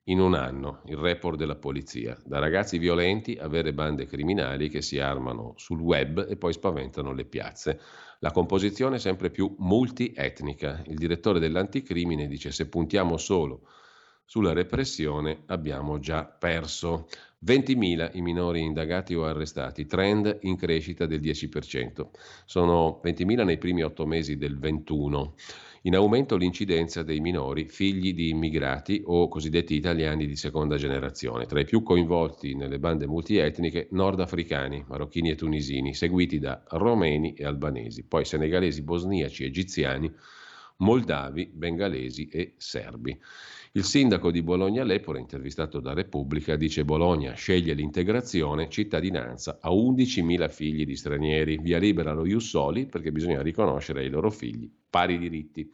in 0.05 0.19
un 0.19 0.33
anno, 0.33 0.81
il 0.85 0.97
report 0.97 1.37
della 1.37 1.55
polizia. 1.55 2.17
Da 2.25 2.39
ragazzi 2.39 2.79
violenti 2.79 3.37
a 3.39 3.47
vere 3.47 3.71
bande 3.71 4.07
criminali 4.07 4.67
che 4.69 4.81
si 4.81 4.97
armano 4.97 5.53
sul 5.57 5.79
web 5.79 6.25
e 6.27 6.37
poi 6.37 6.53
spaventano 6.53 7.13
le 7.13 7.25
piazze. 7.25 7.79
La 8.21 8.31
composizione 8.31 8.97
è 8.97 8.99
sempre 8.99 9.29
più 9.29 9.55
multietnica. 9.59 10.83
Il 10.87 10.97
direttore 10.97 11.39
dell'anticrimine 11.39 12.27
dice 12.27 12.51
se 12.51 12.67
puntiamo 12.67 13.15
solo 13.15 13.61
sulla 14.30 14.53
repressione 14.53 15.41
abbiamo 15.47 15.97
già 15.97 16.23
perso. 16.23 17.07
20.000 17.43 18.11
i 18.14 18.22
minori 18.22 18.61
indagati 18.61 19.15
o 19.15 19.26
arrestati, 19.26 19.88
trend 19.88 20.38
in 20.41 20.56
crescita 20.56 21.07
del 21.07 21.19
10%. 21.19 22.10
Sono 22.45 23.01
20.000 23.03 23.43
nei 23.43 23.57
primi 23.57 23.81
otto 23.81 24.06
mesi 24.06 24.38
del 24.38 24.60
21. 24.60 25.34
In 25.84 25.95
aumento 25.95 26.38
l'incidenza 26.38 27.01
dei 27.01 27.22
minori 27.22 27.65
figli 27.69 28.14
di 28.14 28.30
immigrati 28.30 29.01
o 29.03 29.27
cosiddetti 29.27 29.73
italiani 29.73 30.27
di 30.27 30.35
seconda 30.35 30.76
generazione, 30.76 31.47
tra 31.47 31.60
i 31.60 31.65
più 31.65 31.81
coinvolti 31.81 32.53
nelle 32.53 32.77
bande 32.77 33.07
multietniche 33.07 33.88
nordafricani, 33.89 34.85
marocchini 34.88 35.31
e 35.31 35.35
tunisini, 35.35 35.95
seguiti 35.95 36.38
da 36.38 36.61
romeni 36.68 37.34
e 37.34 37.45
albanesi, 37.45 38.03
poi 38.03 38.26
senegalesi, 38.26 38.84
bosniaci, 38.84 39.43
egiziani, 39.43 40.14
moldavi, 40.80 41.51
bengalesi 41.53 42.27
e 42.27 42.53
serbi. 42.57 43.18
Il 43.73 43.84
sindaco 43.84 44.31
di 44.31 44.41
Bologna 44.41 44.84
Lepore, 44.84 45.19
intervistato 45.19 45.80
da 45.80 45.93
Repubblica, 45.93 46.56
dice 46.56 46.84
Bologna 46.84 47.34
sceglie 47.34 47.73
l'integrazione, 47.73 48.69
cittadinanza 48.69 49.60
a 49.61 49.69
11.000 49.69 50.49
figli 50.49 50.85
di 50.85 50.95
stranieri. 50.95 51.60
Via 51.60 51.77
libera 51.77 52.14
lo 52.14 52.26
Iussoli 52.26 52.88
perché 52.88 53.11
bisogna 53.11 53.41
riconoscere 53.41 54.01
ai 54.01 54.10
loro 54.10 54.31
figli 54.31 54.72
pari 54.89 55.18
diritti. 55.19 55.69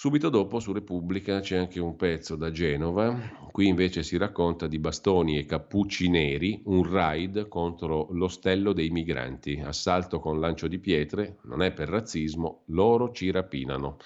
Subito 0.00 0.30
dopo 0.30 0.60
su 0.60 0.72
Repubblica 0.72 1.40
c'è 1.40 1.58
anche 1.58 1.78
un 1.78 1.94
pezzo 1.94 2.34
da 2.34 2.50
Genova, 2.50 3.20
qui 3.52 3.66
invece 3.66 4.02
si 4.02 4.16
racconta 4.16 4.66
di 4.66 4.78
bastoni 4.78 5.36
e 5.36 5.44
cappucci 5.44 6.08
neri, 6.08 6.62
un 6.64 6.90
raid 6.90 7.48
contro 7.48 8.08
l'ostello 8.12 8.72
dei 8.72 8.88
migranti, 8.88 9.60
assalto 9.62 10.18
con 10.18 10.40
lancio 10.40 10.68
di 10.68 10.78
pietre, 10.78 11.36
non 11.42 11.62
è 11.62 11.72
per 11.72 11.90
razzismo, 11.90 12.62
loro 12.68 13.12
ci 13.12 13.30
rapinano. 13.30 13.98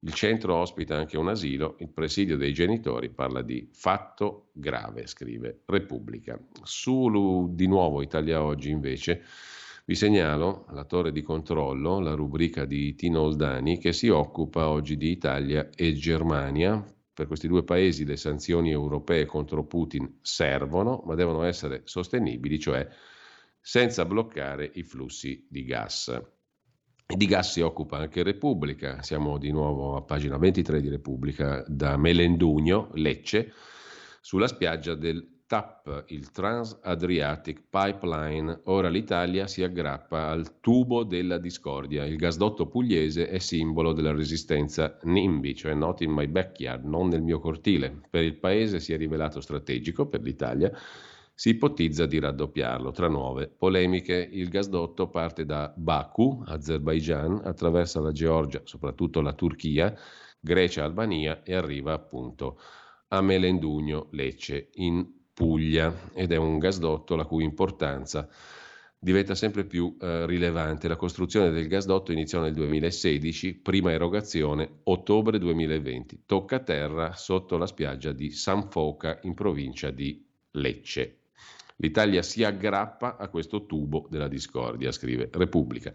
Il 0.00 0.12
centro 0.12 0.56
ospita 0.56 0.94
anche 0.94 1.16
un 1.16 1.28
asilo, 1.28 1.76
il 1.78 1.88
presidio 1.88 2.36
dei 2.36 2.52
genitori 2.52 3.08
parla 3.08 3.40
di 3.40 3.66
fatto 3.72 4.50
grave, 4.52 5.06
scrive 5.06 5.62
Repubblica. 5.64 6.38
Su 6.64 7.48
di 7.50 7.66
nuovo 7.66 8.02
Italia 8.02 8.42
Oggi 8.42 8.68
invece 8.68 9.22
vi 9.86 9.94
segnalo 9.94 10.64
la 10.70 10.84
torre 10.84 11.12
di 11.12 11.20
controllo, 11.20 12.00
la 12.00 12.14
rubrica 12.14 12.64
di 12.64 12.94
Tino 12.94 13.20
Oldani 13.20 13.78
che 13.78 13.92
si 13.92 14.08
occupa 14.08 14.68
oggi 14.68 14.96
di 14.96 15.10
Italia 15.10 15.68
e 15.74 15.92
Germania. 15.92 16.82
Per 17.12 17.26
questi 17.26 17.46
due 17.46 17.64
paesi 17.64 18.06
le 18.06 18.16
sanzioni 18.16 18.70
europee 18.70 19.26
contro 19.26 19.66
Putin 19.66 20.18
servono, 20.22 21.02
ma 21.04 21.14
devono 21.14 21.42
essere 21.42 21.82
sostenibili, 21.84 22.58
cioè 22.58 22.88
senza 23.60 24.06
bloccare 24.06 24.70
i 24.74 24.82
flussi 24.82 25.46
di 25.48 25.64
gas. 25.64 26.18
Di 27.06 27.26
gas 27.26 27.52
si 27.52 27.60
occupa 27.60 27.98
anche 27.98 28.22
Repubblica, 28.22 29.02
siamo 29.02 29.36
di 29.36 29.50
nuovo 29.50 29.96
a 29.96 30.02
pagina 30.02 30.38
23 30.38 30.80
di 30.80 30.88
Repubblica, 30.88 31.62
da 31.68 31.98
Melendugno, 31.98 32.88
Lecce, 32.94 33.52
sulla 34.22 34.48
spiaggia 34.48 34.94
del 34.94 35.33
TAP, 35.46 36.04
il 36.08 36.30
Trans 36.30 36.78
Adriatic 36.82 37.64
Pipeline. 37.68 38.62
Ora 38.64 38.88
l'Italia 38.88 39.46
si 39.46 39.62
aggrappa 39.62 40.28
al 40.28 40.60
tubo 40.60 41.04
della 41.04 41.36
discordia. 41.36 42.06
Il 42.06 42.16
gasdotto 42.16 42.66
pugliese 42.66 43.28
è 43.28 43.38
simbolo 43.38 43.92
della 43.92 44.12
resistenza 44.12 44.98
NIMBY, 45.02 45.54
cioè 45.54 45.74
not 45.74 46.00
in 46.00 46.12
my 46.12 46.26
backyard, 46.28 46.84
non 46.84 47.08
nel 47.08 47.22
mio 47.22 47.40
cortile. 47.40 48.00
Per 48.08 48.22
il 48.22 48.36
paese 48.36 48.80
si 48.80 48.94
è 48.94 48.96
rivelato 48.96 49.42
strategico, 49.42 50.06
per 50.06 50.22
l'Italia, 50.22 50.72
si 51.34 51.50
ipotizza 51.50 52.06
di 52.06 52.18
raddoppiarlo. 52.18 52.90
Tra 52.92 53.08
nuove 53.08 53.48
polemiche, 53.48 54.28
il 54.32 54.48
gasdotto 54.48 55.08
parte 55.08 55.44
da 55.44 55.70
Baku, 55.76 56.42
Azerbaijan, 56.46 57.42
attraversa 57.44 58.00
la 58.00 58.12
Georgia, 58.12 58.62
soprattutto 58.64 59.20
la 59.20 59.34
Turchia, 59.34 59.94
Grecia, 60.40 60.84
Albania 60.84 61.42
e 61.42 61.54
arriva 61.54 61.92
appunto 61.92 62.58
a 63.08 63.20
Melendugno, 63.20 64.08
Lecce, 64.12 64.70
in 64.74 65.06
Puglia. 65.34 65.92
Ed 66.14 66.32
è 66.32 66.36
un 66.36 66.58
gasdotto 66.58 67.16
la 67.16 67.24
cui 67.24 67.44
importanza 67.44 68.28
diventa 69.04 69.34
sempre 69.34 69.64
più 69.64 69.96
eh, 70.00 70.24
rilevante. 70.24 70.88
La 70.88 70.96
costruzione 70.96 71.50
del 71.50 71.68
gasdotto 71.68 72.10
iniziò 72.10 72.40
nel 72.40 72.54
2016, 72.54 73.54
prima 73.56 73.92
erogazione 73.92 74.80
ottobre 74.84 75.38
2020. 75.38 76.22
Tocca 76.24 76.60
terra 76.60 77.12
sotto 77.12 77.58
la 77.58 77.66
spiaggia 77.66 78.12
di 78.12 78.30
San 78.30 78.70
Foca 78.70 79.18
in 79.24 79.34
provincia 79.34 79.90
di 79.90 80.24
Lecce. 80.52 81.18
L'Italia 81.76 82.22
si 82.22 82.44
aggrappa 82.44 83.16
a 83.16 83.28
questo 83.28 83.66
tubo 83.66 84.06
della 84.08 84.28
discordia, 84.28 84.90
scrive 84.90 85.28
Repubblica. 85.32 85.92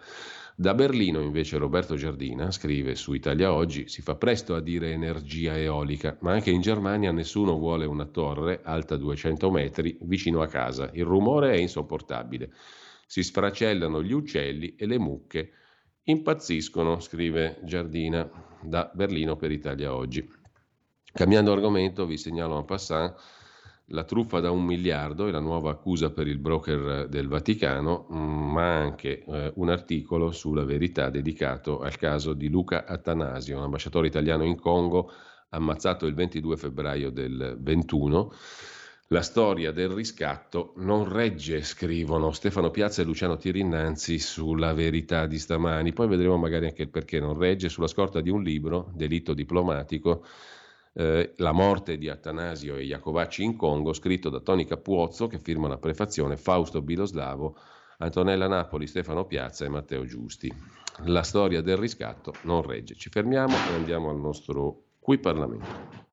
Da 0.59 0.73
Berlino 0.73 1.21
invece 1.21 1.57
Roberto 1.57 1.95
Giardina 1.95 2.51
scrive 2.51 2.93
su 2.95 3.13
Italia 3.13 3.53
Oggi 3.53 3.87
si 3.87 4.01
fa 4.01 4.15
presto 4.15 4.55
a 4.55 4.59
dire 4.59 4.91
energia 4.91 5.57
eolica, 5.57 6.17
ma 6.19 6.33
anche 6.33 6.49
in 6.49 6.59
Germania 6.59 7.13
nessuno 7.13 7.57
vuole 7.57 7.85
una 7.85 8.03
torre 8.03 8.59
alta 8.61 8.97
200 8.97 9.49
metri 9.51 9.97
vicino 10.01 10.41
a 10.41 10.47
casa. 10.47 10.89
Il 10.91 11.05
rumore 11.05 11.53
è 11.53 11.57
insopportabile. 11.57 12.51
Si 13.07 13.23
sfracellano 13.23 14.03
gli 14.03 14.11
uccelli 14.11 14.75
e 14.75 14.85
le 14.85 14.99
mucche 14.99 15.51
impazziscono, 16.03 16.99
scrive 16.99 17.61
Giardina 17.63 18.29
da 18.61 18.91
Berlino 18.93 19.37
per 19.37 19.51
Italia 19.51 19.95
Oggi. 19.95 20.29
Cambiando 21.13 21.53
argomento 21.53 22.05
vi 22.05 22.17
segnalo 22.17 22.57
en 22.57 22.65
passant 22.65 23.15
la 23.89 24.03
truffa 24.03 24.39
da 24.39 24.51
un 24.51 24.63
miliardo 24.63 25.27
e 25.27 25.31
la 25.31 25.39
nuova 25.39 25.71
accusa 25.71 26.11
per 26.11 26.27
il 26.27 26.37
broker 26.37 27.07
del 27.07 27.27
Vaticano, 27.27 28.07
mm, 28.11 28.51
ma 28.51 28.75
anche 28.75 29.23
eh, 29.23 29.51
un 29.55 29.69
articolo 29.69 30.31
sulla 30.31 30.63
verità 30.63 31.09
dedicato 31.09 31.79
al 31.79 31.97
caso 31.97 32.33
di 32.33 32.49
Luca 32.49 32.85
Attanasio, 32.85 33.57
un 33.57 33.63
ambasciatore 33.63 34.07
italiano 34.07 34.43
in 34.43 34.59
Congo 34.59 35.11
ammazzato 35.49 36.05
il 36.05 36.13
22 36.13 36.57
febbraio 36.57 37.09
del 37.09 37.57
21. 37.59 38.31
La 39.11 39.23
storia 39.23 39.71
del 39.71 39.89
riscatto 39.89 40.73
non 40.77 41.11
regge, 41.11 41.63
scrivono 41.63 42.31
Stefano 42.31 42.69
Piazza 42.69 43.01
e 43.01 43.05
Luciano 43.05 43.37
Tirinnanzi 43.37 44.19
sulla 44.19 44.73
verità 44.73 45.25
di 45.25 45.39
stamani. 45.39 45.93
Poi 45.93 46.07
vedremo 46.07 46.37
magari 46.37 46.67
anche 46.67 46.83
il 46.83 46.89
perché 46.89 47.19
non 47.19 47.35
regge 47.35 47.69
sulla 47.69 47.87
scorta 47.87 48.21
di 48.21 48.29
un 48.29 48.43
libro, 48.43 48.91
Delitto 48.93 49.33
diplomatico, 49.33 50.23
eh, 50.93 51.33
La 51.37 51.51
morte 51.51 51.97
di 51.97 52.09
Attanasio 52.09 52.75
e 52.75 52.83
Iacovacci 52.83 53.43
in 53.43 53.55
Congo, 53.55 53.93
scritto 53.93 54.29
da 54.29 54.39
Toni 54.39 54.65
Capuozzo, 54.65 55.27
che 55.27 55.39
firma 55.39 55.67
la 55.67 55.77
prefazione 55.77 56.37
Fausto 56.37 56.81
Biloslavo, 56.81 57.57
Antonella 57.99 58.47
Napoli, 58.47 58.87
Stefano 58.87 59.25
Piazza 59.25 59.65
e 59.65 59.69
Matteo 59.69 60.05
Giusti. 60.05 60.53
La 61.05 61.23
storia 61.23 61.61
del 61.61 61.77
riscatto 61.77 62.33
non 62.43 62.61
regge. 62.61 62.95
Ci 62.95 63.09
fermiamo 63.09 63.55
e 63.55 63.73
andiamo 63.73 64.09
al 64.09 64.19
nostro 64.19 64.83
qui 64.99 65.17
Parlamento. 65.17 66.07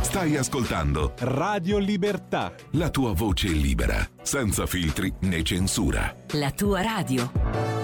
Stai 0.00 0.36
ascoltando 0.36 1.12
Radio 1.18 1.78
Libertà. 1.78 2.52
la 2.72 2.90
tua 2.90 3.12
voce 3.12 3.48
libera, 3.48 4.06
senza 4.22 4.66
filtri 4.66 5.12
né 5.20 5.42
censura. 5.42 6.14
La 6.32 6.50
tua 6.50 6.82
radio. 6.82 7.79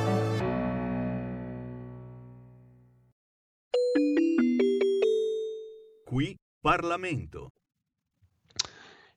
Qui 6.16 6.34
Parlamento. 6.62 7.50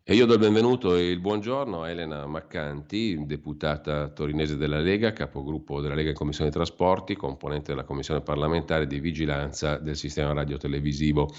E 0.03 0.15
io 0.15 0.25
do 0.25 0.33
il 0.33 0.39
benvenuto 0.39 0.97
e 0.97 1.09
il 1.09 1.21
buongiorno 1.21 1.83
a 1.83 1.89
Elena 1.89 2.25
Maccanti, 2.25 3.25
deputata 3.25 4.09
torinese 4.09 4.57
della 4.57 4.79
Lega, 4.79 5.13
capogruppo 5.13 5.79
della 5.79 5.95
Lega 5.95 6.09
in 6.09 6.15
Commissione 6.15 6.51
Trasporti, 6.51 7.15
componente 7.15 7.71
della 7.71 7.85
Commissione 7.85 8.19
parlamentare 8.19 8.85
di 8.85 8.99
vigilanza 8.99 9.77
del 9.77 9.95
sistema 9.95 10.33
radiotelevisivo. 10.33 11.29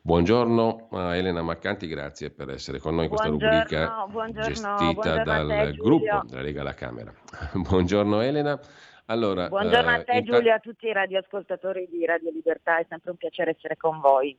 Buongiorno 0.00 0.88
a 0.92 1.14
Elena 1.14 1.42
Maccanti, 1.42 1.88
grazie 1.88 2.30
per 2.30 2.48
essere 2.48 2.78
con 2.78 2.94
noi 2.94 3.04
in 3.04 3.10
questa 3.10 3.28
Buongiorno, 3.28 3.58
rubrica 3.58 4.06
buongiorno, 4.08 4.48
gestita 4.48 4.92
buongiorno 4.92 5.20
a 5.20 5.24
dal 5.24 5.48
te, 5.48 5.72
gruppo 5.72 6.22
della 6.24 6.40
Lega 6.40 6.60
alla 6.62 6.72
Camera. 6.72 7.12
buongiorno 7.52 8.22
Elena. 8.22 8.58
Allora, 9.06 9.48
Buongiorno 9.48 9.90
a 9.90 9.98
eh, 9.98 10.04
te 10.04 10.16
inta- 10.16 10.36
Giulio 10.36 10.52
e 10.52 10.54
a 10.54 10.58
tutti 10.58 10.86
i 10.86 10.92
radioascoltatori 10.94 11.86
di 11.90 12.02
Radio 12.06 12.30
Libertà, 12.30 12.78
è 12.78 12.86
sempre 12.88 13.10
un 13.10 13.18
piacere 13.18 13.50
essere 13.50 13.76
con 13.76 14.00
voi. 14.00 14.34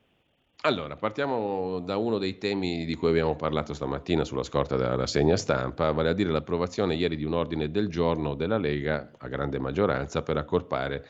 Allora, 0.65 0.95
partiamo 0.95 1.81
da 1.81 1.97
uno 1.97 2.17
dei 2.17 2.37
temi 2.37 2.85
di 2.85 2.95
cui 2.95 3.09
abbiamo 3.09 3.35
parlato 3.35 3.73
stamattina 3.73 4.23
sulla 4.23 4.43
scorta 4.43 4.77
della 4.77 4.95
rassegna 4.95 5.35
stampa, 5.35 5.91
vale 5.91 6.07
a 6.07 6.13
dire 6.13 6.31
l'approvazione 6.31 6.95
ieri 6.95 7.17
di 7.17 7.25
un 7.25 7.33
ordine 7.33 7.69
del 7.69 7.89
giorno 7.89 8.33
della 8.33 8.57
Lega, 8.57 9.11
a 9.17 9.27
grande 9.27 9.59
maggioranza, 9.59 10.21
per 10.21 10.37
accorpare 10.37 11.05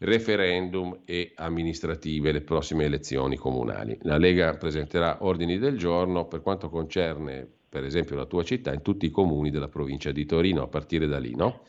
referendum 0.00 0.98
e 1.06 1.32
amministrative 1.36 2.30
le 2.30 2.42
prossime 2.42 2.84
elezioni 2.84 3.36
comunali. 3.36 3.96
La 4.02 4.18
Lega 4.18 4.52
presenterà 4.58 5.24
ordini 5.24 5.56
del 5.56 5.78
giorno 5.78 6.26
per 6.26 6.42
quanto 6.42 6.68
concerne, 6.68 7.48
per 7.70 7.84
esempio, 7.84 8.16
la 8.16 8.26
tua 8.26 8.42
città 8.42 8.74
in 8.74 8.82
tutti 8.82 9.06
i 9.06 9.10
comuni 9.10 9.48
della 9.48 9.68
provincia 9.68 10.12
di 10.12 10.26
Torino, 10.26 10.60
a 10.60 10.68
partire 10.68 11.06
da 11.06 11.18
lì, 11.18 11.34
no? 11.34 11.62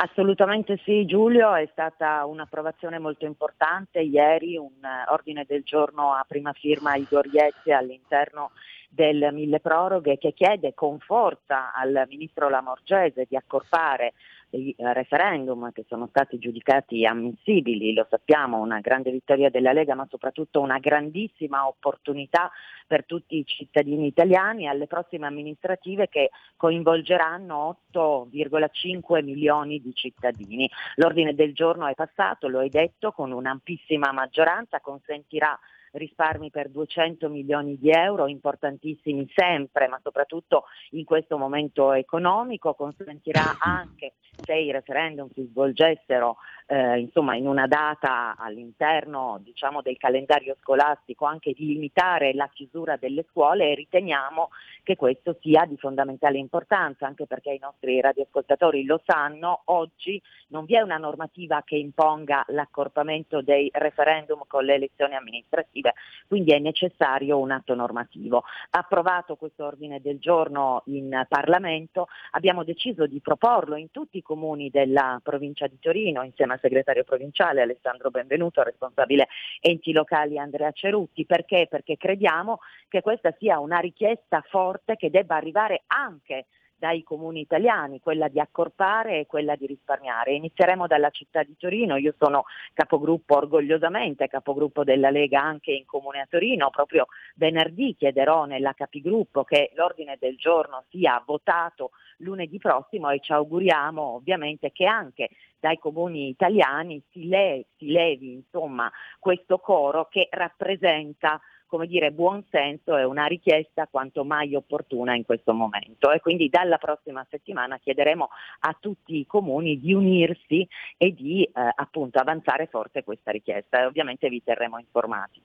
Assolutamente 0.00 0.80
sì 0.84 1.04
Giulio, 1.06 1.56
è 1.56 1.68
stata 1.72 2.24
un'approvazione 2.24 3.00
molto 3.00 3.24
importante. 3.24 3.98
Ieri, 3.98 4.56
un 4.56 4.70
eh, 4.80 5.10
ordine 5.10 5.44
del 5.44 5.64
giorno 5.64 6.12
a 6.12 6.24
prima 6.24 6.52
firma 6.52 6.94
Igor 6.94 7.26
Iezzi 7.26 7.72
all'interno 7.72 8.52
del 8.88 9.30
mille 9.32 9.58
proroghe 9.58 10.16
che 10.16 10.32
chiede 10.34 10.72
con 10.72 11.00
forza 11.00 11.74
al 11.74 12.04
ministro 12.08 12.48
Lamorgese 12.48 13.26
di 13.28 13.34
accorpare 13.34 14.14
eh, 14.50 14.74
referendum 14.78 15.72
che 15.72 15.84
sono 15.88 16.06
stati 16.08 16.38
giudicati 16.38 17.04
ammissibili, 17.04 17.92
lo 17.92 18.06
sappiamo, 18.08 18.60
una 18.60 18.80
grande 18.80 19.10
vittoria 19.10 19.50
della 19.50 19.72
Lega 19.72 19.94
ma 19.94 20.06
soprattutto 20.08 20.60
una 20.60 20.78
grandissima 20.78 21.66
opportunità 21.66 22.50
per 22.86 23.04
tutti 23.04 23.36
i 23.36 23.44
cittadini 23.44 24.06
italiani 24.06 24.66
alle 24.66 24.86
prossime 24.86 25.26
amministrative 25.26 26.08
che 26.08 26.30
coinvolgeranno 26.56 27.78
8,5 27.92 29.22
milioni 29.22 29.80
di 29.80 29.94
cittadini. 29.94 30.68
L'ordine 30.96 31.34
del 31.34 31.52
giorno 31.54 31.86
è 31.86 31.94
passato, 31.94 32.48
lo 32.48 32.60
hai 32.60 32.70
detto, 32.70 33.12
con 33.12 33.32
un'ampissima 33.32 34.12
maggioranza, 34.12 34.80
consentirà 34.80 35.58
risparmi 35.92 36.50
per 36.50 36.68
200 36.68 37.28
milioni 37.28 37.78
di 37.78 37.90
euro, 37.90 38.26
importantissimi 38.26 39.28
sempre, 39.34 39.88
ma 39.88 39.98
soprattutto 40.02 40.64
in 40.90 41.04
questo 41.04 41.38
momento 41.38 41.92
economico, 41.92 42.74
consentirà 42.74 43.56
anche 43.60 44.14
se 44.42 44.54
i 44.54 44.70
referendum 44.70 45.28
si 45.32 45.46
svolgessero 45.50 46.36
eh, 46.70 46.98
insomma, 46.98 47.34
in 47.34 47.46
una 47.46 47.66
data 47.66 48.36
all'interno 48.36 49.40
diciamo, 49.42 49.80
del 49.80 49.96
calendario 49.96 50.54
scolastico 50.60 51.24
anche 51.24 51.54
di 51.54 51.66
limitare 51.66 52.34
la 52.34 52.48
chiusura 52.52 52.96
delle 52.96 53.24
scuole 53.30 53.70
e 53.70 53.74
riteniamo 53.74 54.50
che 54.82 54.94
questo 54.94 55.38
sia 55.40 55.64
di 55.64 55.78
fondamentale 55.78 56.36
importanza 56.36 57.06
anche 57.06 57.26
perché 57.26 57.52
i 57.52 57.58
nostri 57.58 58.00
radioascoltatori 58.00 58.84
lo 58.84 59.00
sanno, 59.04 59.62
oggi 59.66 60.20
non 60.48 60.66
vi 60.66 60.76
è 60.76 60.80
una 60.80 60.98
normativa 60.98 61.62
che 61.64 61.76
imponga 61.76 62.44
l'accorpamento 62.48 63.40
dei 63.40 63.70
referendum 63.72 64.42
con 64.46 64.64
le 64.64 64.74
elezioni 64.74 65.14
amministrative, 65.14 65.94
quindi 66.26 66.52
è 66.52 66.58
necessario 66.58 67.38
un 67.38 67.50
atto 67.50 67.74
normativo. 67.74 68.44
Approvato 68.70 69.36
questo 69.36 69.64
ordine 69.64 70.00
del 70.02 70.18
giorno 70.18 70.82
in 70.86 71.24
Parlamento, 71.28 72.08
abbiamo 72.32 72.62
deciso 72.62 73.06
di 73.06 73.20
proporlo 73.20 73.76
in 73.76 73.90
tutti 73.90 74.18
i 74.18 74.22
comuni 74.22 74.68
della 74.68 75.18
provincia 75.22 75.66
di 75.66 75.78
Torino 75.78 76.22
insieme 76.22 76.54
al 76.54 76.57
segretario 76.60 77.04
provinciale 77.04 77.62
Alessandro 77.62 78.10
Benvenuto, 78.10 78.62
responsabile 78.62 79.28
enti 79.60 79.92
locali 79.92 80.38
Andrea 80.38 80.72
Cerutti. 80.72 81.24
Perché? 81.26 81.66
Perché 81.68 81.96
crediamo 81.96 82.60
che 82.88 83.00
questa 83.00 83.34
sia 83.38 83.58
una 83.58 83.78
richiesta 83.78 84.42
forte 84.48 84.96
che 84.96 85.10
debba 85.10 85.36
arrivare 85.36 85.82
anche 85.86 86.46
dai 86.78 87.02
comuni 87.02 87.40
italiani, 87.40 88.00
quella 88.00 88.28
di 88.28 88.38
accorpare 88.40 89.20
e 89.20 89.26
quella 89.26 89.56
di 89.56 89.66
risparmiare. 89.66 90.34
Inizieremo 90.34 90.86
dalla 90.86 91.10
città 91.10 91.42
di 91.42 91.56
Torino, 91.58 91.96
io 91.96 92.14
sono 92.16 92.44
capogruppo 92.72 93.36
orgogliosamente, 93.36 94.28
capogruppo 94.28 94.84
della 94.84 95.10
Lega 95.10 95.42
anche 95.42 95.72
in 95.72 95.84
comune 95.84 96.20
a 96.20 96.26
Torino, 96.28 96.70
proprio 96.70 97.06
venerdì 97.34 97.96
chiederò 97.96 98.44
nella 98.44 98.72
capigruppo 98.72 99.44
che 99.44 99.72
l'ordine 99.74 100.16
del 100.20 100.36
giorno 100.36 100.84
sia 100.88 101.22
votato 101.26 101.90
lunedì 102.18 102.58
prossimo 102.58 103.10
e 103.10 103.20
ci 103.20 103.32
auguriamo 103.32 104.02
ovviamente 104.02 104.72
che 104.72 104.86
anche 104.86 105.30
dai 105.58 105.78
comuni 105.78 106.28
italiani 106.28 107.02
si, 107.10 107.26
le- 107.28 107.66
si 107.76 107.90
levi 107.90 108.32
insomma, 108.32 108.90
questo 109.18 109.58
coro 109.58 110.06
che 110.08 110.28
rappresenta 110.30 111.40
come 111.68 111.86
dire, 111.86 112.10
buon 112.10 112.42
senso 112.50 112.96
è 112.96 113.04
una 113.04 113.26
richiesta 113.26 113.86
quanto 113.90 114.24
mai 114.24 114.54
opportuna 114.54 115.14
in 115.14 115.24
questo 115.24 115.52
momento 115.52 116.10
e 116.10 116.20
quindi 116.20 116.48
dalla 116.48 116.78
prossima 116.78 117.24
settimana 117.30 117.78
chiederemo 117.78 118.28
a 118.60 118.76
tutti 118.80 119.18
i 119.18 119.26
comuni 119.26 119.78
di 119.78 119.92
unirsi 119.92 120.66
e 120.96 121.14
di 121.14 121.44
eh, 121.44 121.50
appunto 121.74 122.18
avanzare 122.18 122.66
forte 122.66 123.04
questa 123.04 123.30
richiesta 123.30 123.80
e 123.80 123.84
ovviamente 123.84 124.28
vi 124.28 124.42
terremo 124.42 124.78
informati. 124.78 125.40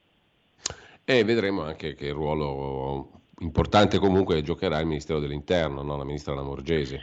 E 1.05 1.23
vedremo 1.25 1.63
anche 1.63 1.93
che 1.95 2.11
ruolo 2.11 3.09
importante 3.39 3.99
comunque 3.99 4.41
giocherà 4.41 4.79
il 4.79 4.87
Ministero 4.87 5.19
dell'Interno, 5.19 5.81
no? 5.81 5.97
la 5.97 6.05
ministra 6.05 6.33
Lamorgese. 6.33 7.01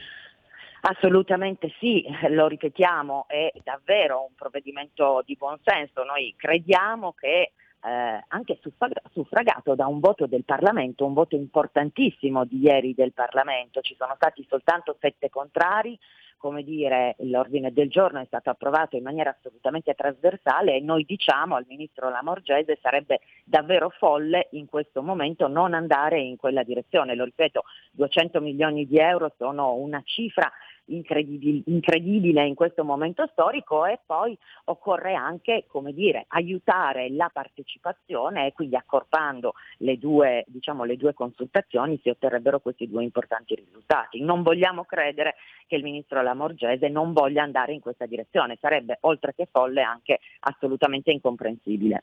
Assolutamente 0.82 1.74
sì, 1.78 2.02
lo 2.30 2.46
ripetiamo, 2.46 3.26
è 3.28 3.52
davvero 3.62 4.22
un 4.22 4.34
provvedimento 4.34 5.22
di 5.26 5.36
buon 5.36 5.58
senso. 5.62 6.04
Noi 6.04 6.34
crediamo 6.38 7.12
che 7.12 7.52
eh, 7.82 8.24
anche 8.28 8.58
suffrag- 8.60 9.00
suffragato 9.12 9.74
da 9.74 9.86
un 9.86 10.00
voto 10.00 10.26
del 10.26 10.44
Parlamento, 10.44 11.06
un 11.06 11.14
voto 11.14 11.36
importantissimo 11.36 12.44
di 12.44 12.60
ieri 12.60 12.94
del 12.94 13.12
Parlamento, 13.12 13.80
ci 13.80 13.94
sono 13.96 14.14
stati 14.16 14.44
soltanto 14.48 14.96
sette 15.00 15.30
contrari, 15.30 15.98
come 16.40 16.62
dire, 16.62 17.16
l'ordine 17.18 17.70
del 17.70 17.90
giorno 17.90 18.18
è 18.18 18.24
stato 18.24 18.48
approvato 18.48 18.96
in 18.96 19.02
maniera 19.02 19.36
assolutamente 19.38 19.92
trasversale 19.92 20.74
e 20.74 20.80
noi 20.80 21.04
diciamo 21.04 21.54
al 21.54 21.66
Ministro 21.68 22.08
Lamorgese 22.08 22.78
sarebbe 22.80 23.20
davvero 23.44 23.90
folle 23.90 24.48
in 24.52 24.64
questo 24.64 25.02
momento 25.02 25.48
non 25.48 25.74
andare 25.74 26.18
in 26.18 26.38
quella 26.38 26.62
direzione. 26.62 27.14
Lo 27.14 27.24
ripeto, 27.24 27.64
200 27.92 28.40
milioni 28.40 28.86
di 28.86 28.96
euro 28.96 29.34
sono 29.36 29.74
una 29.74 30.00
cifra 30.02 30.50
incredibile, 30.94 31.62
incredibile 31.66 32.46
in 32.46 32.54
questo 32.54 32.84
momento 32.84 33.26
storico 33.32 33.84
e 33.86 33.98
poi 34.04 34.36
occorre 34.64 35.14
anche 35.14 35.64
come 35.66 35.92
dire, 35.92 36.24
aiutare 36.28 37.10
la 37.10 37.30
partecipazione 37.32 38.46
e 38.46 38.52
quindi 38.52 38.76
accorpando 38.76 39.54
le 39.78 39.98
due, 39.98 40.44
diciamo, 40.46 40.84
le 40.84 40.96
due 40.96 41.14
consultazioni 41.14 41.98
si 42.02 42.08
otterrebbero 42.08 42.60
questi 42.60 42.88
due 42.88 43.02
importanti 43.02 43.54
risultati. 43.54 44.20
Non 44.20 44.42
vogliamo 44.42 44.84
credere 44.84 45.36
che 45.66 45.76
il 45.76 45.82
Ministro 45.82 46.22
Lamorgese 46.22 46.88
non 46.88 47.12
voglia 47.12 47.42
andare 47.42 47.72
in 47.72 47.80
questa 47.80 48.06
direzione, 48.06 48.58
sarebbe 48.60 48.98
oltre 49.02 49.34
che 49.34 49.46
folle 49.50 49.82
anche 49.82 50.20
assolutamente 50.40 51.10
incomprensibile. 51.10 52.02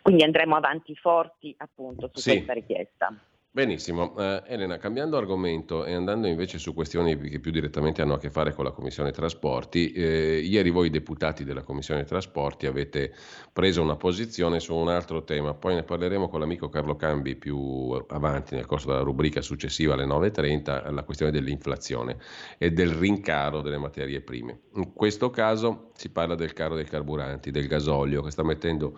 Quindi 0.00 0.24
andremo 0.24 0.56
avanti 0.56 0.94
forti 0.94 1.54
appunto 1.58 2.08
su 2.12 2.20
Sì. 2.20 2.30
questa 2.32 2.54
richiesta. 2.54 3.12
Benissimo, 3.50 4.14
Eh, 4.18 4.42
Elena, 4.46 4.76
cambiando 4.76 5.16
argomento 5.16 5.84
e 5.84 5.92
andando 5.94 6.28
invece 6.28 6.58
su 6.58 6.74
questioni 6.74 7.18
che 7.18 7.40
più 7.40 7.50
direttamente 7.50 8.02
hanno 8.02 8.14
a 8.14 8.18
che 8.18 8.30
fare 8.30 8.52
con 8.52 8.62
la 8.62 8.70
Commissione 8.70 9.10
Trasporti, 9.10 9.90
eh, 9.92 10.38
ieri 10.38 10.70
voi 10.70 10.90
deputati 10.90 11.44
della 11.44 11.62
Commissione 11.62 12.04
Trasporti 12.04 12.66
avete 12.66 13.12
preso 13.52 13.82
una 13.82 13.96
posizione 13.96 14.60
su 14.60 14.76
un 14.76 14.88
altro 14.88 15.24
tema, 15.24 15.54
poi 15.54 15.74
ne 15.74 15.82
parleremo 15.82 16.28
con 16.28 16.40
l'amico 16.40 16.68
Carlo 16.68 16.94
Cambi 16.94 17.36
più 17.36 17.90
avanti 18.08 18.54
nel 18.54 18.66
corso 18.66 18.88
della 18.88 19.00
rubrica 19.00 19.40
successiva 19.40 19.94
alle 19.94 20.04
9.30, 20.06 20.92
la 20.92 21.02
questione 21.02 21.32
dell'inflazione 21.32 22.18
e 22.58 22.70
del 22.70 22.90
rincaro 22.90 23.62
delle 23.62 23.78
materie 23.78 24.20
prime. 24.20 24.60
In 24.74 24.92
questo 24.92 25.30
caso 25.30 25.90
si 25.94 26.10
parla 26.10 26.34
del 26.36 26.52
caro 26.52 26.76
dei 26.76 26.84
carburanti, 26.84 27.50
del 27.50 27.66
gasolio, 27.66 28.22
che 28.22 28.30
sta 28.30 28.44
mettendo 28.44 28.96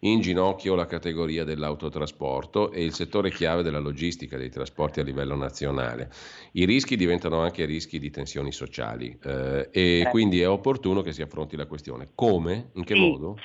in 0.00 0.20
ginocchio 0.20 0.74
la 0.74 0.86
categoria 0.86 1.42
dell'autotrasporto 1.44 2.70
e 2.70 2.84
il 2.84 2.92
settore 2.92 3.30
chiave 3.30 3.62
della 3.62 3.80
logistica 3.80 4.36
dei 4.36 4.50
trasporti 4.50 5.00
a 5.00 5.02
livello 5.02 5.34
nazionale. 5.34 6.10
I 6.52 6.64
rischi 6.64 6.96
diventano 6.96 7.40
anche 7.40 7.64
rischi 7.64 7.98
di 7.98 8.10
tensioni 8.10 8.52
sociali 8.52 9.18
eh, 9.24 9.68
e 9.72 9.96
Certo. 9.98 10.10
quindi 10.10 10.40
è 10.40 10.48
opportuno 10.48 11.02
che 11.02 11.12
si 11.12 11.22
affronti 11.22 11.56
la 11.56 11.66
questione. 11.66 12.10
Come? 12.14 12.70
In 12.74 12.84
che 12.84 12.94
Sì. 12.94 13.00
modo? 13.00 13.38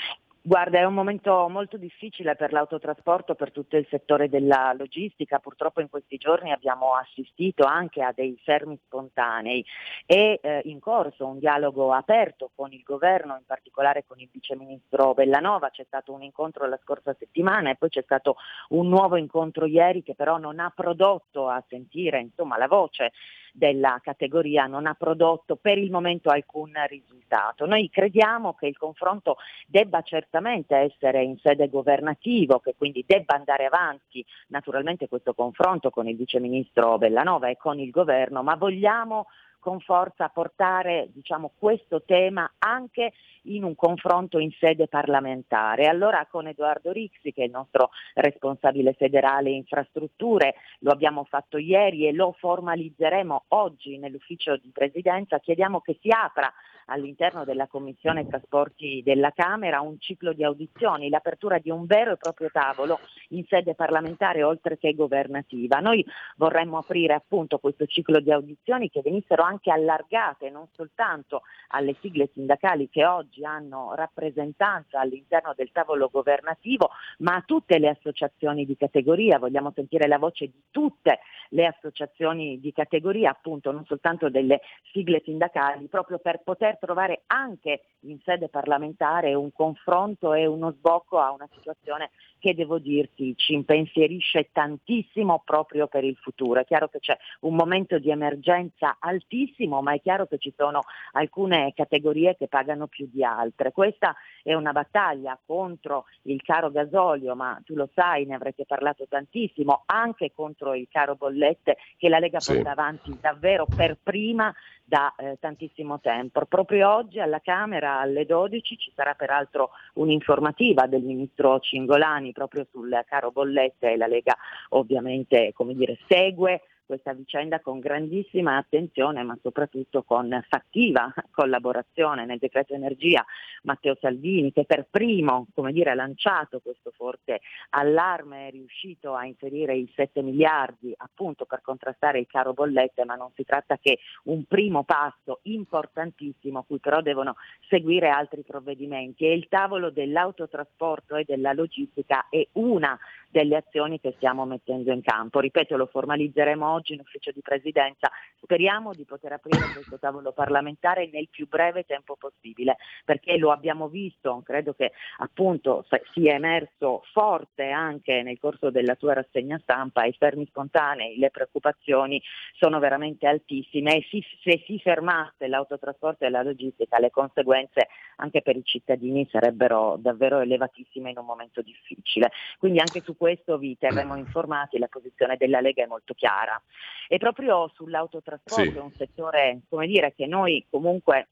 Guarda, 0.45 0.78
è 0.78 0.84
un 0.84 0.94
momento 0.94 1.48
molto 1.48 1.78
difficile 1.78 2.36
per 2.36 2.52
l'autotrasporto, 2.52 3.34
per 3.34 3.53
tutto 3.53 3.78
il 3.78 3.88
settore 3.90 4.28
della 4.28 4.74
logistica. 4.78 5.40
Purtroppo 5.40 5.80
in 5.80 5.88
questi 5.88 6.18
giorni 6.18 6.52
abbiamo 6.52 6.95
assistito 6.95 7.64
anche 7.64 8.03
a 8.03 8.11
dei 8.14 8.38
fermi 8.44 8.78
spontanei 8.84 9.64
e 10.06 10.41
eh, 10.44 10.61
in 10.65 10.82
corso 10.82 11.28
un 11.28 11.40
dialogo 11.40 11.94
aperto 11.94 12.52
con 12.53 12.74
il 12.74 12.84
governo, 12.84 13.38
in 13.38 13.45
particolare 13.45 14.03
con 14.06 14.20
il 14.20 14.28
viceministro 14.30 15.14
Bellanova. 15.14 15.70
C'è 15.70 15.86
stato 15.86 16.11
un 16.11 16.24
incontro 16.24 16.68
la 16.68 16.80
scorsa 16.84 17.15
settimana 17.18 17.70
e 17.70 17.78
poi 17.78 17.88
c'è 17.88 18.02
stato 18.02 18.36
un 18.72 18.90
nuovo 18.90 19.15
incontro 19.15 19.65
ieri 19.65 20.03
che 20.03 20.14
però 20.14 20.38
non 20.38 20.60
ha 20.60 20.70
prodotto 20.76 21.48
a 21.48 21.64
sentire 21.70 22.20
insomma, 22.20 22.57
la 22.57 22.68
voce 22.68 23.14
della 23.56 24.00
categoria 24.02 24.66
non 24.66 24.88
ha 24.88 24.96
prodotto 24.96 25.56
per 25.56 25.78
il 25.78 25.92
momento 25.92 26.30
alcun 26.30 26.74
risultato. 26.88 27.68
Noi 27.68 27.88
crediamo 27.90 28.56
che 28.56 28.66
il 28.66 28.78
confronto 28.78 29.38
debba 29.68 30.02
certamente 30.02 30.76
essere 30.76 31.24
in 31.24 31.38
sede 31.38 31.70
governativo, 31.70 32.60
che 32.60 32.74
quindi 32.76 33.04
debba 33.08 33.36
andare 33.36 33.66
avanti 33.66 34.26
naturalmente 34.48 35.08
questo 35.08 35.36
confronto 35.36 35.92
con 35.92 36.08
il 36.08 36.16
viceministro 36.16 36.98
Bellanova 36.98 37.48
e 37.48 37.58
con 37.58 37.80
il 37.80 37.92
governo, 37.92 38.42
ma 38.42 38.56
vogliamo 38.56 39.28
con 39.64 39.80
forza 39.80 40.27
portare 40.27 41.07
diciamo, 41.14 41.53
questo 41.57 42.03
tema 42.03 42.52
anche 42.60 43.14
in 43.44 43.64
un 43.64 43.76
confronto 43.76 44.38
in 44.38 44.52
sede 44.60 44.88
parlamentare. 44.88 45.88
Allora 45.88 46.27
con 46.30 46.48
Edoardo 46.48 46.91
Rixi, 46.91 47.31
che 47.31 47.44
è 47.44 47.45
il 47.45 47.52
nostro 47.52 47.90
responsabile 48.15 48.94
federale 48.94 49.52
infrastrutture, 49.52 50.56
lo 50.80 50.91
abbiamo 50.91 51.23
fatto 51.23 51.57
ieri 51.57 52.07
e 52.07 52.11
lo 52.11 52.35
formalizzeremo 52.38 53.45
oggi 53.49 53.98
nell'ufficio 53.98 54.57
di 54.57 54.69
presidenza, 54.72 55.40
chiediamo 55.40 55.80
che 55.80 55.98
si 56.02 56.10
apra 56.10 56.53
all'interno 56.88 57.44
della 57.44 57.68
Commissione 57.68 58.28
Trasporti 58.28 59.02
della 59.04 59.32
Camera 59.32 59.82
un 59.82 60.00
ciclo 60.00 60.34
di 60.34 60.44
audizioni, 60.44 61.10
l'apertura 61.10 61.60
di 61.60 61.70
un 61.70 61.86
vero 61.86 62.14
e 62.14 62.18
proprio 62.18 62.50
tavolo 62.52 63.00
in 63.30 63.46
sede 63.46 63.76
parlamentare 63.76 64.44
oltre 64.44 64.78
che 64.78 64.94
governativa. 64.94 65.80
Noi 65.80 66.06
vorremmo 66.38 66.78
aprire 66.78 67.14
appunto 67.14 67.58
questo 67.58 67.86
ciclo 67.86 68.20
di 68.20 68.32
audizioni 68.32 68.90
che 68.90 69.02
venissero 69.02 69.44
anche 69.44 69.72
allargate 69.72 70.50
non 70.50 70.68
soltanto 70.74 71.42
alle 71.70 71.96
sigle 72.02 72.30
sindacali 72.34 72.90
che 72.90 73.06
oggi 73.06 73.44
hanno 73.46 73.94
rappresentanza 73.96 75.00
all'interno 75.00 75.54
del 75.56 75.72
tavolo 75.72 76.10
governativo, 76.10 76.90
ma 77.20 77.36
a 77.36 77.44
tutte 77.46 77.80
le 77.80 77.90
associazioni 77.90 78.66
di 78.66 78.78
categoria. 78.78 79.40
Vogliamo 79.40 79.72
sentire 79.74 80.08
la 80.08 80.18
voce 80.18 80.46
di 80.46 80.62
tutte 80.70 81.20
le 81.50 81.66
associazioni 81.66 82.60
di 82.60 82.72
categoria, 82.72 83.32
appunto 83.32 83.72
non 83.72 83.86
soltanto 83.86 84.30
delle 84.30 84.62
sigle 84.92 85.22
sindacali, 85.24 85.88
proprio 85.88 86.20
per 86.20 86.42
poter 86.44 86.73
trovare 86.76 87.24
anche 87.28 87.82
in 88.02 88.20
sede 88.24 88.50
parlamentare 88.50 89.34
un 89.34 89.52
confronto 89.52 90.34
e 90.34 90.45
uno 90.45 90.72
sbocco 90.72 91.20
a 91.20 91.32
una 91.32 91.48
situazione 91.54 92.12
che 92.44 92.53
devo 92.53 92.78
dirti 92.78 93.34
ci 93.38 93.53
impensierisce 93.53 94.49
tantissimo 94.52 95.41
proprio 95.45 95.88
per 95.88 96.03
il 96.03 96.18
futuro. 96.18 96.60
È 96.60 96.65
chiaro 96.65 96.90
che 96.90 96.99
c'è 96.99 97.18
un 97.41 97.56
momento 97.56 97.99
di 97.99 98.11
emergenza 98.11 98.98
altissimo, 98.99 99.82
ma 99.82 99.94
è 99.94 100.02
chiaro 100.02 100.28
che 100.28 100.38
ci 100.40 100.53
sono 100.57 100.82
alcune 101.14 101.72
categorie 101.74 102.36
che 102.36 102.49
pagano 102.49 102.88
più 102.88 103.07
di 103.10 103.24
altre. 103.24 103.72
Questa 103.72 104.14
è 104.44 104.53
una 104.53 104.74
battaglia 104.74 105.40
contro 105.45 106.03
il 106.24 106.41
caro 106.41 106.70
gasolio, 106.70 107.34
ma 107.34 107.61
tu 107.64 107.76
lo 107.76 107.88
sai, 107.94 108.26
ne 108.26 108.36
avrete 108.36 108.65
parlato 108.65 109.06
tantissimo, 109.07 109.84
anche 109.86 110.34
contro 110.36 110.74
il 110.74 110.90
caro 110.91 111.15
bollette 111.15 111.78
che 111.95 112.10
la 112.10 112.20
Lega 112.20 112.41
sì. 112.41 112.56
porta 112.56 112.72
avanti 112.72 113.18
davvero 113.22 113.65
per 113.74 113.98
prima 114.03 114.53
da 114.84 115.14
eh, 115.15 115.38
tantissimo 115.40 115.99
tempo. 116.02 116.45
Proprio 116.45 116.94
oggi 116.94 117.20
alla 117.20 117.40
Camera 117.40 117.99
alle 117.99 118.26
12 118.26 118.78
ci 118.78 118.91
sarà 118.94 119.14
peraltro 119.14 119.70
un'informativa 119.94 120.88
del 120.88 121.03
Ministro 121.03 121.60
Cingolani 121.60 122.33
proprio 122.34 122.68
sul 122.70 123.02
caro 123.08 123.32
bollette 123.32 123.94
e 123.94 123.98
la 123.98 124.08
Lega 124.08 124.36
ovviamente 124.70 125.52
come 125.54 125.74
dire, 125.74 125.98
segue 126.08 126.62
questa 126.86 127.14
vicenda 127.14 127.60
con 127.60 127.80
grandissima 127.80 128.58
attenzione 128.58 129.24
ma 129.24 129.38
soprattutto 129.42 130.04
con 130.04 130.44
fattiva 130.48 131.14
collaborazione 131.32 132.26
nel 132.26 132.40
decreto 132.40 132.74
energia 132.74 133.26
Matteo 133.64 133.98
Salvini 134.00 134.52
che 134.52 134.66
per 134.66 134.88
primo 134.90 135.48
dire, 135.72 135.92
ha 135.92 135.96
lanciato 135.96 136.60
questo 136.60 136.92
forte 136.96 137.42
allarme, 137.72 138.48
è 138.48 138.52
riuscito 138.52 139.14
a 139.14 139.26
inserire 139.26 139.76
i 139.76 139.92
7 139.96 140.22
miliardi 140.22 140.94
appunto 140.98 141.46
per 141.46 141.62
contrastare 141.62 142.20
il 142.20 142.28
caro 142.28 142.54
bollette 142.54 143.06
ma 143.06 143.16
non 143.16 143.32
si 143.36 143.44
tratta 143.44 143.78
che 143.78 144.00
un 144.26 144.44
primo 144.46 144.84
passo 144.84 145.40
importantissimo 145.44 146.64
cui 146.64 146.80
però 146.80 147.02
devono 147.02 147.36
seguire 147.70 148.10
altri 148.10 148.44
provvedimenti 148.44 149.26
e 149.26 149.34
il 149.34 149.48
tavolo 149.48 149.90
dell'autotrasporto 149.90 151.16
e 151.16 151.24
della 151.26 151.54
logistica 151.54 152.28
è 152.30 152.46
una 152.54 152.98
delle 153.34 153.56
azioni 153.56 154.00
che 154.00 154.14
stiamo 154.18 154.46
mettendo 154.46 154.92
in 154.92 155.02
campo. 155.02 155.40
Ripeto, 155.40 155.76
lo 155.76 155.88
formalizzeremo 155.88 156.82
oggi 156.84 156.94
in 156.94 157.00
ufficio 157.00 157.32
di 157.32 157.42
presidenza. 157.42 158.12
Speriamo 158.42 158.94
di 158.94 159.06
poter 159.06 159.32
aprire 159.32 159.72
questo 159.74 159.98
tavolo 159.98 160.34
parlamentare 160.34 161.10
nel 161.12 161.30
più 161.30 161.48
breve 161.48 161.86
tempo 161.86 162.18
possibile, 162.18 162.76
perché 163.06 163.38
lo 163.38 163.52
abbiamo 163.52 163.88
visto, 163.88 164.42
credo 164.44 164.74
che 164.74 164.92
appunto 165.20 165.86
sia 166.12 166.34
emerso 166.34 167.04
forte 167.14 167.70
anche 167.70 168.22
nel 168.22 168.38
corso 168.38 168.70
della 168.70 168.96
tua 168.96 169.14
rassegna 169.14 169.58
stampa, 169.64 170.04
i 170.04 170.14
fermi 170.14 170.46
spontanei, 170.46 171.18
le 171.18 171.30
preoccupazioni 171.30 172.22
sono 172.54 172.80
veramente 172.80 173.28
altissime 173.28 173.96
e 173.96 174.08
si, 174.10 174.22
se 174.44 174.62
si 174.66 174.78
fermasse 174.80 175.48
l'autotrasporto 175.48 176.26
e 176.26 176.30
la 176.30 176.44
logistica 176.44 177.00
le 177.00 177.12
conseguenze 177.12 177.88
anche 178.18 178.42
per 178.42 178.58
i 178.58 178.64
cittadini 178.64 179.28
sarebbero 179.32 179.96
davvero 179.98 180.40
elevatissime 180.40 181.12
in 181.12 181.18
un 181.18 181.26
momento 181.26 181.62
difficile. 181.62 182.32
Quindi 182.60 182.80
anche 182.80 183.02
su 183.02 183.16
questo 183.16 183.58
vi 183.58 183.78
terremo 183.78 184.16
informati, 184.18 184.78
la 184.78 184.88
posizione 184.88 185.38
della 185.38 185.62
Lega 185.62 185.84
è 185.84 185.88
molto 185.88 186.14
chiara. 186.14 186.62
E 187.07 187.18
proprio 187.18 187.69
sull'autotrasporto 187.73 188.72
sì. 188.72 188.77
è 188.77 188.80
un 188.80 188.94
settore, 188.94 189.61
come 189.69 189.88
dire, 189.88 190.14
che 190.15 190.26
noi 190.26 190.65
comunque 190.69 191.27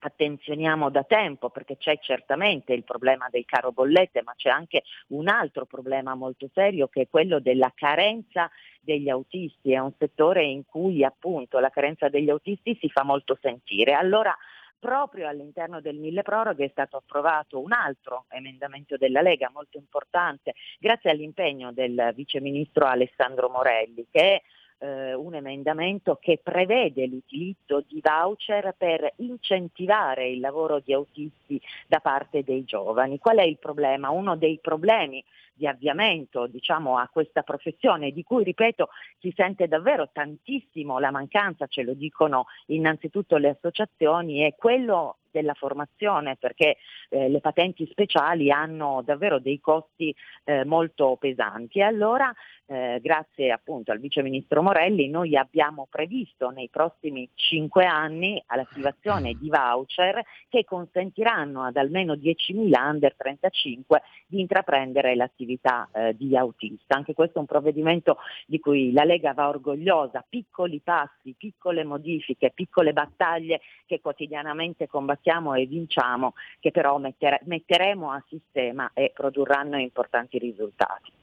attenzioniamo 0.00 0.90
da 0.90 1.02
tempo 1.02 1.50
perché 1.50 1.76
c'è 1.76 1.98
certamente 1.98 2.72
il 2.72 2.84
problema 2.84 3.28
del 3.30 3.44
caro 3.44 3.72
bollette, 3.72 4.22
ma 4.22 4.32
c'è 4.36 4.48
anche 4.48 4.84
un 5.08 5.28
altro 5.28 5.66
problema 5.66 6.14
molto 6.14 6.48
serio 6.52 6.88
che 6.88 7.02
è 7.02 7.08
quello 7.08 7.40
della 7.40 7.72
carenza 7.74 8.50
degli 8.80 9.08
autisti. 9.08 9.72
È 9.72 9.78
un 9.78 9.92
settore 9.98 10.44
in 10.44 10.64
cui 10.64 11.04
appunto 11.04 11.58
la 11.58 11.70
carenza 11.70 12.08
degli 12.08 12.30
autisti 12.30 12.76
si 12.80 12.88
fa 12.88 13.02
molto 13.02 13.36
sentire. 13.40 13.94
Allora 13.94 14.36
proprio 14.78 15.26
all'interno 15.26 15.80
del 15.80 15.96
mille 15.96 16.22
proroghe 16.22 16.66
è 16.66 16.70
stato 16.70 16.98
approvato 16.98 17.60
un 17.60 17.72
altro 17.72 18.26
emendamento 18.28 18.96
della 18.96 19.20
Lega 19.20 19.50
molto 19.52 19.76
importante, 19.76 20.54
grazie 20.78 21.10
all'impegno 21.10 21.72
del 21.72 22.12
vice 22.14 22.40
ministro 22.40 22.86
Alessandro 22.86 23.48
Morelli, 23.48 24.06
che 24.08 24.42
eh, 24.78 25.14
un 25.14 25.34
emendamento 25.34 26.16
che 26.20 26.40
prevede 26.42 27.06
l'utilizzo 27.06 27.84
di 27.86 28.00
voucher 28.02 28.74
per 28.76 29.12
incentivare 29.16 30.28
il 30.28 30.40
lavoro 30.40 30.80
di 30.80 30.92
autisti 30.92 31.60
da 31.86 32.00
parte 32.00 32.42
dei 32.42 32.64
giovani. 32.64 33.18
Qual 33.18 33.38
è 33.38 33.44
il 33.44 33.58
problema? 33.58 34.10
Uno 34.10 34.36
dei 34.36 34.58
problemi 34.60 35.22
di 35.58 35.66
avviamento 35.66 36.46
diciamo, 36.46 36.96
a 36.96 37.08
questa 37.12 37.42
professione 37.42 38.12
di 38.12 38.22
cui, 38.22 38.44
ripeto, 38.44 38.90
si 39.18 39.32
sente 39.36 39.66
davvero 39.66 40.08
tantissimo 40.12 41.00
la 41.00 41.10
mancanza, 41.10 41.66
ce 41.66 41.82
lo 41.82 41.94
dicono 41.94 42.46
innanzitutto 42.66 43.36
le 43.36 43.50
associazioni, 43.50 44.40
è 44.40 44.54
quello 44.54 45.16
della 45.30 45.54
formazione 45.54 46.36
perché 46.36 46.76
eh, 47.10 47.28
le 47.28 47.40
patenti 47.40 47.86
speciali 47.90 48.50
hanno 48.50 49.02
davvero 49.04 49.38
dei 49.38 49.60
costi 49.60 50.14
eh, 50.44 50.64
molto 50.64 51.16
pesanti 51.16 51.82
allora 51.82 52.32
eh, 52.70 52.98
grazie 53.02 53.50
appunto 53.50 53.92
al 53.92 53.98
Vice 53.98 54.22
Ministro 54.22 54.62
Morelli 54.62 55.08
noi 55.08 55.36
abbiamo 55.36 55.86
previsto 55.90 56.50
nei 56.50 56.68
prossimi 56.68 57.28
cinque 57.34 57.86
anni 57.86 58.42
l'attivazione 58.54 59.34
di 59.34 59.48
voucher 59.48 60.22
che 60.48 60.64
consentiranno 60.64 61.62
ad 61.62 61.76
almeno 61.76 62.12
10.000 62.12 62.78
under 62.78 63.14
35 63.16 64.02
di 64.26 64.40
intraprendere 64.40 65.14
l'attività 65.14 65.88
eh, 65.92 66.14
di 66.14 66.36
autista. 66.36 66.94
Anche 66.94 67.14
questo 67.14 67.38
è 67.38 67.40
un 67.40 67.46
provvedimento 67.46 68.18
di 68.46 68.58
cui 68.60 68.92
la 68.92 69.04
Lega 69.04 69.32
va 69.32 69.48
orgogliosa, 69.48 70.24
piccoli 70.28 70.80
passi, 70.80 71.34
piccole 71.38 71.84
modifiche, 71.84 72.50
piccole 72.54 72.92
battaglie 72.92 73.60
che 73.86 74.00
quotidianamente 74.00 74.86
combattiamo 74.86 75.54
e 75.54 75.64
vinciamo, 75.64 76.34
che 76.60 76.70
però 76.70 76.98
mettere, 76.98 77.40
metteremo 77.44 78.10
a 78.10 78.22
sistema 78.28 78.90
e 78.92 79.10
produrranno 79.14 79.78
importanti 79.78 80.38
risultati. 80.38 81.17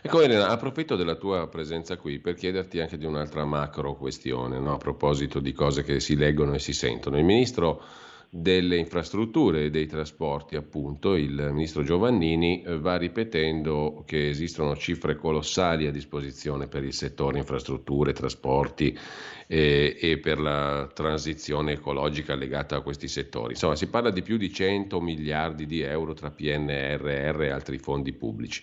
Ecco 0.00 0.20
Elena, 0.20 0.48
approfitto 0.48 0.94
della 0.94 1.16
tua 1.16 1.48
presenza 1.48 1.96
qui 1.96 2.20
per 2.20 2.34
chiederti 2.34 2.78
anche 2.78 2.96
di 2.96 3.04
un'altra 3.04 3.44
macro 3.44 3.94
questione, 3.94 4.60
no? 4.60 4.74
a 4.74 4.78
proposito 4.78 5.40
di 5.40 5.52
cose 5.52 5.82
che 5.82 5.98
si 5.98 6.16
leggono 6.16 6.54
e 6.54 6.60
si 6.60 6.72
sentono. 6.72 7.18
Il 7.18 7.24
ministro 7.24 7.82
delle 8.34 8.76
infrastrutture 8.76 9.64
e 9.64 9.70
dei 9.70 9.86
trasporti, 9.86 10.56
appunto, 10.56 11.16
il 11.16 11.50
ministro 11.52 11.82
Giovannini 11.82 12.62
eh, 12.62 12.78
va 12.78 12.96
ripetendo 12.96 14.04
che 14.06 14.30
esistono 14.30 14.74
cifre 14.74 15.16
colossali 15.16 15.86
a 15.86 15.90
disposizione 15.90 16.66
per 16.66 16.82
il 16.82 16.94
settore 16.94 17.36
infrastrutture, 17.36 18.14
trasporti 18.14 18.96
eh, 19.46 19.98
e 20.00 20.16
per 20.16 20.40
la 20.40 20.90
transizione 20.94 21.72
ecologica 21.72 22.34
legata 22.34 22.76
a 22.76 22.80
questi 22.80 23.06
settori. 23.06 23.52
Insomma, 23.52 23.76
si 23.76 23.88
parla 23.88 24.10
di 24.10 24.22
più 24.22 24.38
di 24.38 24.50
100 24.50 24.98
miliardi 25.00 25.66
di 25.66 25.82
euro 25.82 26.14
tra 26.14 26.30
PNRR 26.30 27.42
e 27.42 27.50
altri 27.50 27.76
fondi 27.76 28.14
pubblici. 28.14 28.62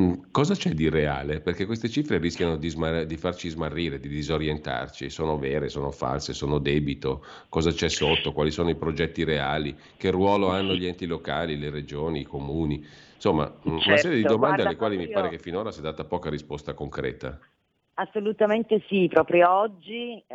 Mm, 0.00 0.30
cosa 0.30 0.54
c'è 0.54 0.70
di 0.70 0.88
reale? 0.88 1.40
Perché 1.40 1.66
queste 1.66 1.90
cifre 1.90 2.16
rischiano 2.16 2.56
di, 2.56 2.70
smar- 2.70 3.04
di, 3.04 3.18
farci 3.18 3.50
smarrire, 3.50 3.98
di 3.98 4.08
disorientarci. 4.08 5.10
Sono 5.10 5.36
vere, 5.36 5.68
sono 5.68 5.90
false, 5.90 6.32
sono 6.32 6.58
debito? 6.58 7.22
Cosa 7.50 7.70
c'è 7.72 7.90
sotto? 7.90 8.32
Quali 8.32 8.50
sono 8.50 8.70
i 8.70 8.74
progetti 8.74 9.22
reali? 9.22 9.76
Che 9.96 10.10
ruolo 10.10 10.48
hanno 10.48 10.74
gli 10.74 10.86
enti 10.86 11.04
locali, 11.04 11.58
le 11.58 11.68
regioni, 11.68 12.20
i 12.20 12.24
comuni? 12.24 12.82
Insomma, 13.14 13.44
certo, 13.44 13.68
una 13.68 13.96
serie 13.98 14.16
di 14.16 14.24
domande 14.24 14.62
alle 14.62 14.76
quali 14.76 14.96
mi 14.96 15.08
pare 15.08 15.28
che 15.28 15.38
finora 15.38 15.70
si 15.70 15.80
è 15.80 15.82
data 15.82 16.04
poca 16.04 16.30
risposta 16.30 16.72
concreta. 16.72 17.38
Assolutamente 17.94 18.82
sì, 18.88 19.06
proprio 19.08 19.50
oggi 19.50 20.24
eh, 20.26 20.34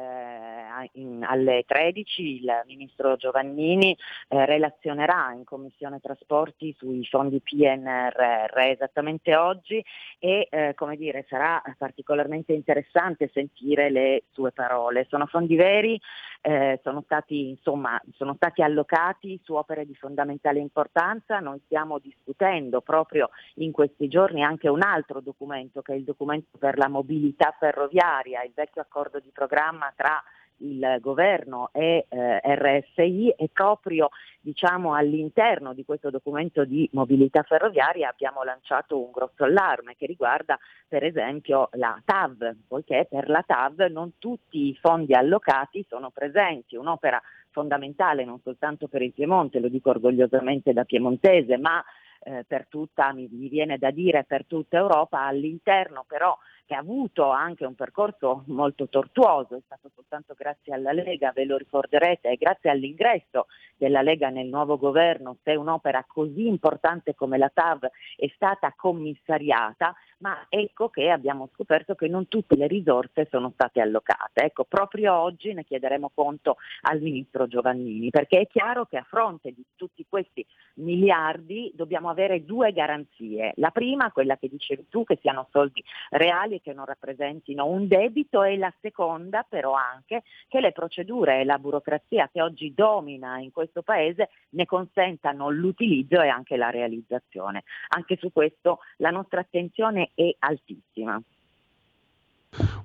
in, 0.94 1.24
alle 1.24 1.64
13 1.66 2.22
il 2.22 2.64
ministro 2.66 3.16
Giovannini 3.16 3.98
eh, 4.30 4.46
relazionerà 4.46 5.32
in 5.34 5.44
Commissione 5.44 6.00
Trasporti 6.00 6.74
sui 6.78 7.06
fondi 7.06 7.42
PNRR 7.42 8.58
esattamente 8.60 9.36
oggi 9.36 9.84
e 10.20 10.48
eh, 10.50 10.74
come 10.76 10.96
dire, 10.96 11.26
sarà 11.28 11.62
particolarmente 11.78 12.54
interessante 12.54 13.30
sentire 13.34 13.90
le 13.90 14.24
sue 14.32 14.52
parole. 14.52 15.06
Sono 15.10 15.26
fondi 15.26 15.56
veri, 15.56 16.00
eh, 16.42 16.80
sono, 16.84 17.02
stati, 17.04 17.50
insomma, 17.50 18.02
sono 18.16 18.34
stati 18.36 18.62
allocati 18.62 19.40
su 19.44 19.54
opere 19.54 19.86
di 19.86 19.96
fondamentale 19.96 20.60
importanza, 20.60 21.40
noi 21.40 21.62
stiamo 21.66 22.00
discutendo 22.00 22.82
proprio 22.82 23.30
in 23.56 23.72
questi 23.72 24.08
giorni 24.08 24.44
anche 24.44 24.70
un 24.70 24.82
altro 24.82 25.22
documento 25.22 25.82
che 25.82 25.94
è 25.94 25.96
il 25.96 26.04
documento 26.04 26.58
per 26.58 26.78
la 26.78 26.88
mobilità 26.88 27.56
ferroviaria, 27.58 28.44
il 28.44 28.54
vecchio 28.54 28.82
accordo 28.82 29.20
di 29.20 29.32
programma 29.34 29.92
tra 29.96 30.22
il 30.60 30.98
governo 31.02 31.70
e 31.72 32.06
eh, 32.10 32.42
RSI 32.44 33.30
e 33.30 33.50
proprio 33.52 34.10
diciamo, 34.40 34.94
all'interno 34.94 35.74
di 35.74 35.84
questo 35.84 36.10
documento 36.10 36.64
di 36.64 36.90
mobilità 36.94 37.44
ferroviaria 37.44 38.10
abbiamo 38.10 38.44
lanciato 38.44 39.00
un 39.00 39.12
grosso 39.12 39.44
allarme 39.44 39.96
che 39.98 40.06
riguarda 40.06 40.58
per 40.88 41.04
esempio 41.04 41.70
la 41.74 42.02
TAV, 42.04 42.56
poiché 42.68 43.08
per 43.10 43.30
la 43.30 43.44
TAV 43.46 43.88
non 43.90 44.14
tutti 44.18 44.70
i 44.70 44.78
fondi 44.80 45.14
allocati 45.14 45.86
sono 45.88 46.12
presenti, 46.12 46.76
un'opera 46.76 47.22
fondamentale 47.52 48.24
non 48.24 48.40
soltanto 48.42 48.88
per 48.88 49.02
il 49.02 49.14
Piemonte, 49.14 49.60
lo 49.60 49.68
dico 49.68 49.90
orgogliosamente 49.90 50.74
da 50.74 50.86
piemontese, 50.86 51.58
ma 51.58 51.84
eh, 52.20 52.46
per 52.48 52.68
tutta, 52.68 53.12
mi, 53.14 53.28
mi 53.32 53.50
viene 53.50 53.78
da 53.78 53.92
dire 53.92 54.24
per 54.24 54.46
tutta 54.46 54.78
Europa, 54.78 55.22
all'interno 55.22 56.06
però 56.08 56.38
che 56.68 56.76
ha 56.76 56.80
avuto 56.80 57.30
anche 57.30 57.66
un 57.66 57.76
percorso 57.76 58.44
molto 58.48 58.90
tortuoso, 58.90 59.56
è 59.56 59.62
stato 59.66 59.90
soltanto 59.96 60.34
grazie 60.38 60.74
alla 60.74 60.92
Lega, 60.92 61.32
ve 61.32 61.46
lo 61.46 61.56
ricorderete, 61.56 62.30
e 62.30 62.36
grazie 62.36 62.70
all'ingresso 62.70 63.48
della 63.78 64.02
Lega 64.02 64.28
nel 64.28 64.48
nuovo 64.48 64.78
governo, 64.78 65.38
se 65.44 65.56
un'opera 65.56 66.04
così 66.06 66.46
importante 66.46 67.16
come 67.16 67.38
la 67.38 67.50
TAV 67.52 67.90
è 68.18 68.30
stata 68.36 68.74
commissariata, 68.76 69.96
ma 70.20 70.46
ecco 70.50 70.90
che 70.90 71.10
abbiamo 71.10 71.50
scoperto 71.54 71.96
che 71.96 72.08
non 72.08 72.28
tutte 72.28 72.56
le 72.56 72.68
risorse 72.68 73.28
sono 73.30 73.52
state 73.54 73.82
allocate. 73.82 74.44
Ecco, 74.44 74.64
proprio 74.64 75.14
oggi 75.14 75.54
ne 75.54 75.64
chiederemo 75.64 76.12
conto 76.14 76.58
al 76.82 77.02
Ministro 77.02 77.48
Giovannini, 77.48 78.10
perché 78.10 78.40
è 78.40 78.48
chiaro 78.48 78.86
che 78.86 78.98
a 78.98 79.06
fronte 79.08 79.52
di 79.52 79.64
tutti 79.76 80.06
questi 80.08 80.46
miliardi 80.76 81.72
dobbiamo 81.76 82.10
avere 82.10 82.46
due 82.46 82.72
garanzie. 82.72 83.54
La 83.56 83.70
prima, 83.70 84.12
quella 84.12 84.38
che 84.38 84.48
dicevi 84.48 84.88
tu, 84.90 85.04
che 85.04 85.18
siano 85.22 85.48
soldi 85.52 85.84
reali 86.10 86.62
che 86.62 86.74
non 86.74 86.86
rappresentino 86.86 87.66
un 87.66 87.88
debito 87.88 88.44
e 88.44 88.58
la 88.58 88.74
seconda 88.82 89.46
però 89.48 89.74
anche 89.74 90.24
che 90.48 90.60
le 90.60 90.72
procedure 90.72 91.42
e 91.42 91.46
la 91.46 91.60
burocrazia 91.60 92.30
che 92.32 92.42
oggi 92.42 92.74
domina 92.74 93.40
in 93.40 93.52
questo 93.52 93.82
Paese 93.82 94.30
ne 94.52 94.66
consentano 94.66 95.50
l'utilizzo 95.50 96.22
e 96.22 96.28
anche 96.28 96.58
la 96.58 96.70
realizzazione. 96.70 97.64
Anche 97.90 98.18
su 98.18 98.32
questo 98.32 98.80
la 98.98 99.10
nostra 99.10 99.42
attenzione 99.42 100.07
è 100.14 100.36
altissima. 100.40 101.22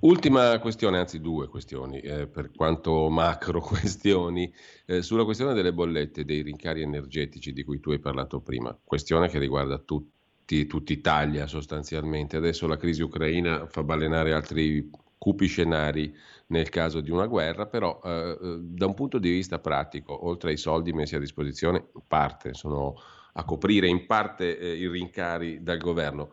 Ultima 0.01 0.59
questione, 0.59 0.99
anzi 0.99 1.19
due 1.19 1.47
questioni, 1.47 1.99
eh, 1.99 2.27
per 2.27 2.51
quanto 2.51 3.09
macro 3.09 3.59
questioni, 3.61 4.51
eh, 4.85 5.01
sulla 5.01 5.23
questione 5.23 5.53
delle 5.53 5.73
bollette, 5.73 6.25
dei 6.25 6.41
rincari 6.41 6.81
energetici 6.81 7.53
di 7.53 7.63
cui 7.63 7.79
tu 7.79 7.91
hai 7.91 7.99
parlato 7.99 8.39
prima, 8.41 8.77
questione 8.83 9.29
che 9.29 9.39
riguarda 9.39 9.79
tutti, 9.79 10.67
tutta 10.67 10.93
Italia 10.93 11.47
sostanzialmente. 11.47 12.37
Adesso 12.37 12.67
la 12.67 12.77
crisi 12.77 13.01
ucraina 13.01 13.65
fa 13.67 13.83
balenare 13.83 14.33
altri 14.33 14.89
cupi 15.17 15.47
scenari 15.47 16.13
nel 16.47 16.67
caso 16.67 16.99
di 16.99 17.09
una 17.09 17.27
guerra, 17.27 17.65
però 17.65 18.01
eh, 18.03 18.37
eh, 18.41 18.57
da 18.59 18.85
un 18.85 18.93
punto 18.93 19.17
di 19.17 19.29
vista 19.29 19.59
pratico, 19.59 20.27
oltre 20.27 20.51
ai 20.51 20.57
soldi 20.57 20.91
messi 20.91 21.15
a 21.15 21.19
disposizione, 21.19 21.87
parte 22.05 22.53
sono 22.53 22.95
a 23.35 23.43
coprire 23.45 23.87
in 23.87 24.05
parte 24.05 24.59
eh, 24.59 24.75
i 24.75 24.87
rincari 24.87 25.63
dal 25.63 25.77
governo 25.77 26.29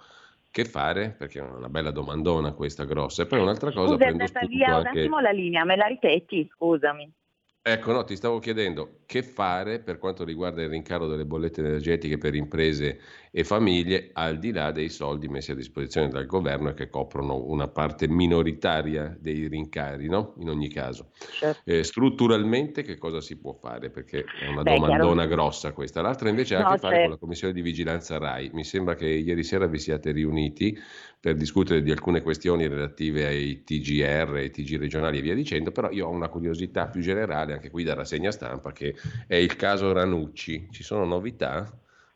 che 0.50 0.64
fare? 0.64 1.14
Perché 1.16 1.38
è 1.38 1.42
una 1.42 1.68
bella 1.68 1.90
domandona 1.90 2.52
questa 2.52 2.84
grossa. 2.84 3.22
E 3.22 3.26
poi 3.26 3.40
un'altra 3.40 3.70
cosa, 3.72 3.92
Scusa, 3.92 3.96
prendo 3.96 4.26
spunto 4.26 4.46
via 4.48 4.74
anche... 4.74 4.88
un 4.90 4.96
attimo 4.98 5.20
la 5.20 5.30
linea, 5.30 5.64
me 5.64 5.76
la 5.76 5.86
ripeti, 5.86 6.48
scusami. 6.52 7.12
Ecco, 7.66 7.92
no, 7.92 8.04
ti 8.04 8.16
stavo 8.16 8.38
chiedendo 8.38 9.00
che 9.04 9.22
fare 9.22 9.80
per 9.82 9.98
quanto 9.98 10.24
riguarda 10.24 10.62
il 10.62 10.70
rincaro 10.70 11.06
delle 11.06 11.26
bollette 11.26 11.60
energetiche 11.60 12.16
per 12.16 12.34
imprese 12.34 12.98
e 13.30 13.44
famiglie, 13.44 14.08
al 14.14 14.38
di 14.38 14.50
là 14.50 14.70
dei 14.72 14.88
soldi 14.88 15.28
messi 15.28 15.50
a 15.50 15.54
disposizione 15.54 16.08
dal 16.08 16.24
governo 16.24 16.70
e 16.70 16.74
che 16.74 16.88
coprono 16.88 17.44
una 17.44 17.68
parte 17.68 18.08
minoritaria 18.08 19.14
dei 19.20 19.46
rincari, 19.46 20.08
no? 20.08 20.32
In 20.38 20.48
ogni 20.48 20.68
caso. 20.70 21.10
Certo. 21.32 21.64
Eh, 21.64 21.84
strutturalmente 21.84 22.80
che 22.80 22.96
cosa 22.96 23.20
si 23.20 23.38
può 23.38 23.52
fare? 23.52 23.90
Perché 23.90 24.32
è 24.34 24.46
una 24.46 24.64
Beh, 24.64 24.64
domandona 24.64 25.26
chiaro. 25.26 25.26
grossa 25.26 25.72
questa. 25.74 26.00
L'altra 26.00 26.30
invece 26.30 26.56
ha 26.56 26.64
no, 26.64 26.64
a 26.70 26.76
che 26.76 26.78
fare 26.78 26.98
certo. 26.98 26.98
con 26.98 27.10
la 27.10 27.18
Commissione 27.18 27.52
di 27.52 27.60
Vigilanza 27.60 28.16
RAI. 28.16 28.50
Mi 28.54 28.64
sembra 28.64 28.94
che 28.94 29.06
ieri 29.06 29.44
sera 29.44 29.66
vi 29.66 29.78
siate 29.78 30.12
riuniti 30.12 30.74
per 31.20 31.34
discutere 31.36 31.82
di 31.82 31.90
alcune 31.90 32.22
questioni 32.22 32.66
relative 32.66 33.26
ai 33.26 33.62
TGR, 33.62 34.32
ai 34.36 34.50
TG 34.50 34.78
regionali 34.78 35.18
e 35.18 35.20
via 35.20 35.34
dicendo, 35.34 35.70
però 35.70 35.90
io 35.90 36.06
ho 36.06 36.10
una 36.10 36.28
curiosità 36.28 36.88
più 36.88 37.02
generale, 37.02 37.52
anche 37.52 37.70
qui 37.70 37.84
da 37.84 37.92
rassegna 37.92 38.30
stampa, 38.30 38.72
che 38.72 38.94
è 39.26 39.36
il 39.36 39.54
caso 39.54 39.92
Ranucci. 39.92 40.68
Ci 40.70 40.82
sono 40.82 41.04
novità? 41.04 41.70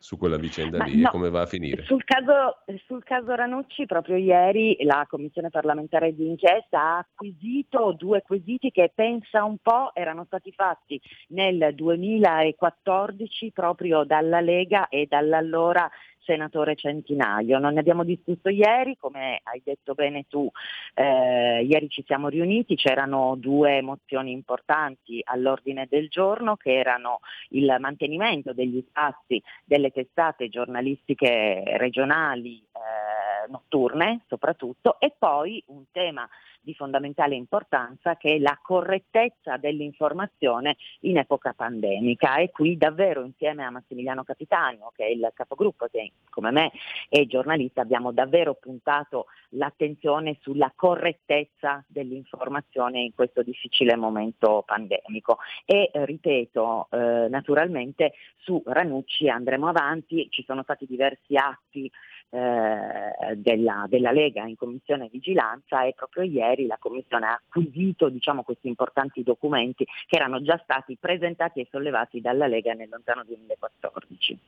su 0.05 0.17
quella 0.19 0.37
vicenda 0.37 0.77
Ma 0.77 0.83
lì 0.83 1.01
no, 1.01 1.07
e 1.07 1.11
come 1.11 1.31
va 1.31 1.41
a 1.41 1.45
finire? 1.47 1.83
Sul 1.85 2.03
caso, 2.03 2.57
sul 2.85 3.03
caso, 3.03 3.33
Ranucci, 3.33 3.87
proprio 3.87 4.17
ieri 4.17 4.77
la 4.83 5.07
Commissione 5.09 5.49
parlamentare 5.49 6.13
di 6.13 6.27
inchiesta 6.27 6.79
ha 6.79 6.97
acquisito 6.99 7.95
due 7.97 8.21
quesiti 8.21 8.69
che 8.69 8.91
pensa 8.93 9.43
un 9.43 9.57
po' 9.57 9.95
erano 9.95 10.25
stati 10.25 10.51
fatti 10.51 11.01
nel 11.29 11.73
2014 11.73 13.51
proprio 13.51 14.03
dalla 14.03 14.41
Lega 14.41 14.89
e 14.89 15.07
dall'allora 15.09 15.89
senatore 16.25 16.75
Centinaio. 16.75 17.59
Non 17.59 17.73
ne 17.73 17.79
abbiamo 17.79 18.03
discusso 18.03 18.49
ieri, 18.49 18.97
come 18.99 19.39
hai 19.43 19.61
detto 19.63 19.93
bene 19.93 20.25
tu, 20.27 20.49
eh, 20.93 21.63
ieri 21.63 21.87
ci 21.89 22.03
siamo 22.05 22.27
riuniti, 22.27 22.75
c'erano 22.75 23.35
due 23.37 23.81
mozioni 23.81 24.31
importanti 24.31 25.21
all'ordine 25.23 25.87
del 25.89 26.09
giorno 26.09 26.55
che 26.55 26.73
erano 26.73 27.19
il 27.49 27.73
mantenimento 27.79 28.53
degli 28.53 28.83
spazi 28.87 29.41
delle 29.63 29.91
testate 29.91 30.49
giornalistiche 30.49 31.63
regionali 31.77 32.57
eh, 32.57 33.14
notturne 33.49 34.21
soprattutto 34.27 34.99
e 34.99 35.13
poi 35.17 35.63
un 35.67 35.83
tema 35.91 36.27
di 36.65 36.73
fondamentale 36.73 37.35
importanza 37.35 38.17
che 38.17 38.35
è 38.35 38.39
la 38.39 38.57
correttezza 38.61 39.57
dell'informazione 39.57 40.75
in 41.01 41.17
epoca 41.17 41.53
pandemica. 41.53 42.37
E 42.37 42.49
qui 42.49 42.75
davvero 42.75 43.23
insieme 43.23 43.63
a 43.63 43.69
Massimiliano 43.69 44.23
Capitanio 44.23 44.91
che 44.95 45.05
è 45.05 45.09
il 45.09 45.31
capogruppo 45.33 45.85
che 45.91 46.11
come 46.29 46.49
me 46.51 46.71
è 47.07 47.25
giornalista 47.25 47.81
abbiamo 47.81 48.11
davvero 48.11 48.55
puntato 48.55 49.27
l'attenzione 49.49 50.37
sulla 50.41 50.73
correttezza 50.75 51.83
dell'informazione 51.87 52.99
in 52.99 53.13
questo 53.13 53.43
difficile 53.43 53.95
momento 53.95 54.63
pandemico. 54.65 55.37
E 55.65 55.91
eh, 55.93 56.05
ripeto 56.05 56.87
eh, 56.89 57.27
naturalmente 57.29 58.13
su 58.37 58.61
Ranucci 58.65 59.29
andremo 59.29 59.67
avanti, 59.67 60.27
ci 60.31 60.43
sono 60.43 60.63
stati 60.63 60.85
diversi 60.87 61.35
atti 61.35 61.91
eh, 62.35 63.35
della, 63.37 63.85
della, 63.87 64.11
Lega 64.11 64.43
in 64.43 64.57
Commissione 64.57 65.07
Vigilanza 65.09 65.85
e 65.85 65.93
proprio 65.95 66.23
ieri 66.23 66.65
la 66.65 66.75
Commissione 66.77 67.27
ha 67.27 67.41
acquisito 67.41 68.09
diciamo, 68.09 68.43
questi 68.43 68.67
importanti 68.67 69.23
documenti 69.23 69.85
che 69.85 70.17
erano 70.17 70.41
già 70.41 70.59
stati 70.61 70.97
presentati 70.99 71.61
e 71.61 71.67
sollevati 71.71 72.19
dalla 72.19 72.47
Lega 72.47 72.73
nel 72.73 72.89
lontano 72.89 73.23
2014. 73.23 74.39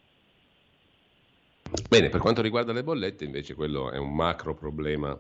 Bene, 1.88 2.10
per 2.10 2.20
quanto 2.20 2.42
riguarda 2.42 2.74
le 2.74 2.84
bollette 2.84 3.24
invece 3.24 3.54
quello 3.56 3.90
è 3.90 3.98
un 3.98 4.14
macro 4.14 4.54
problema 4.54 5.18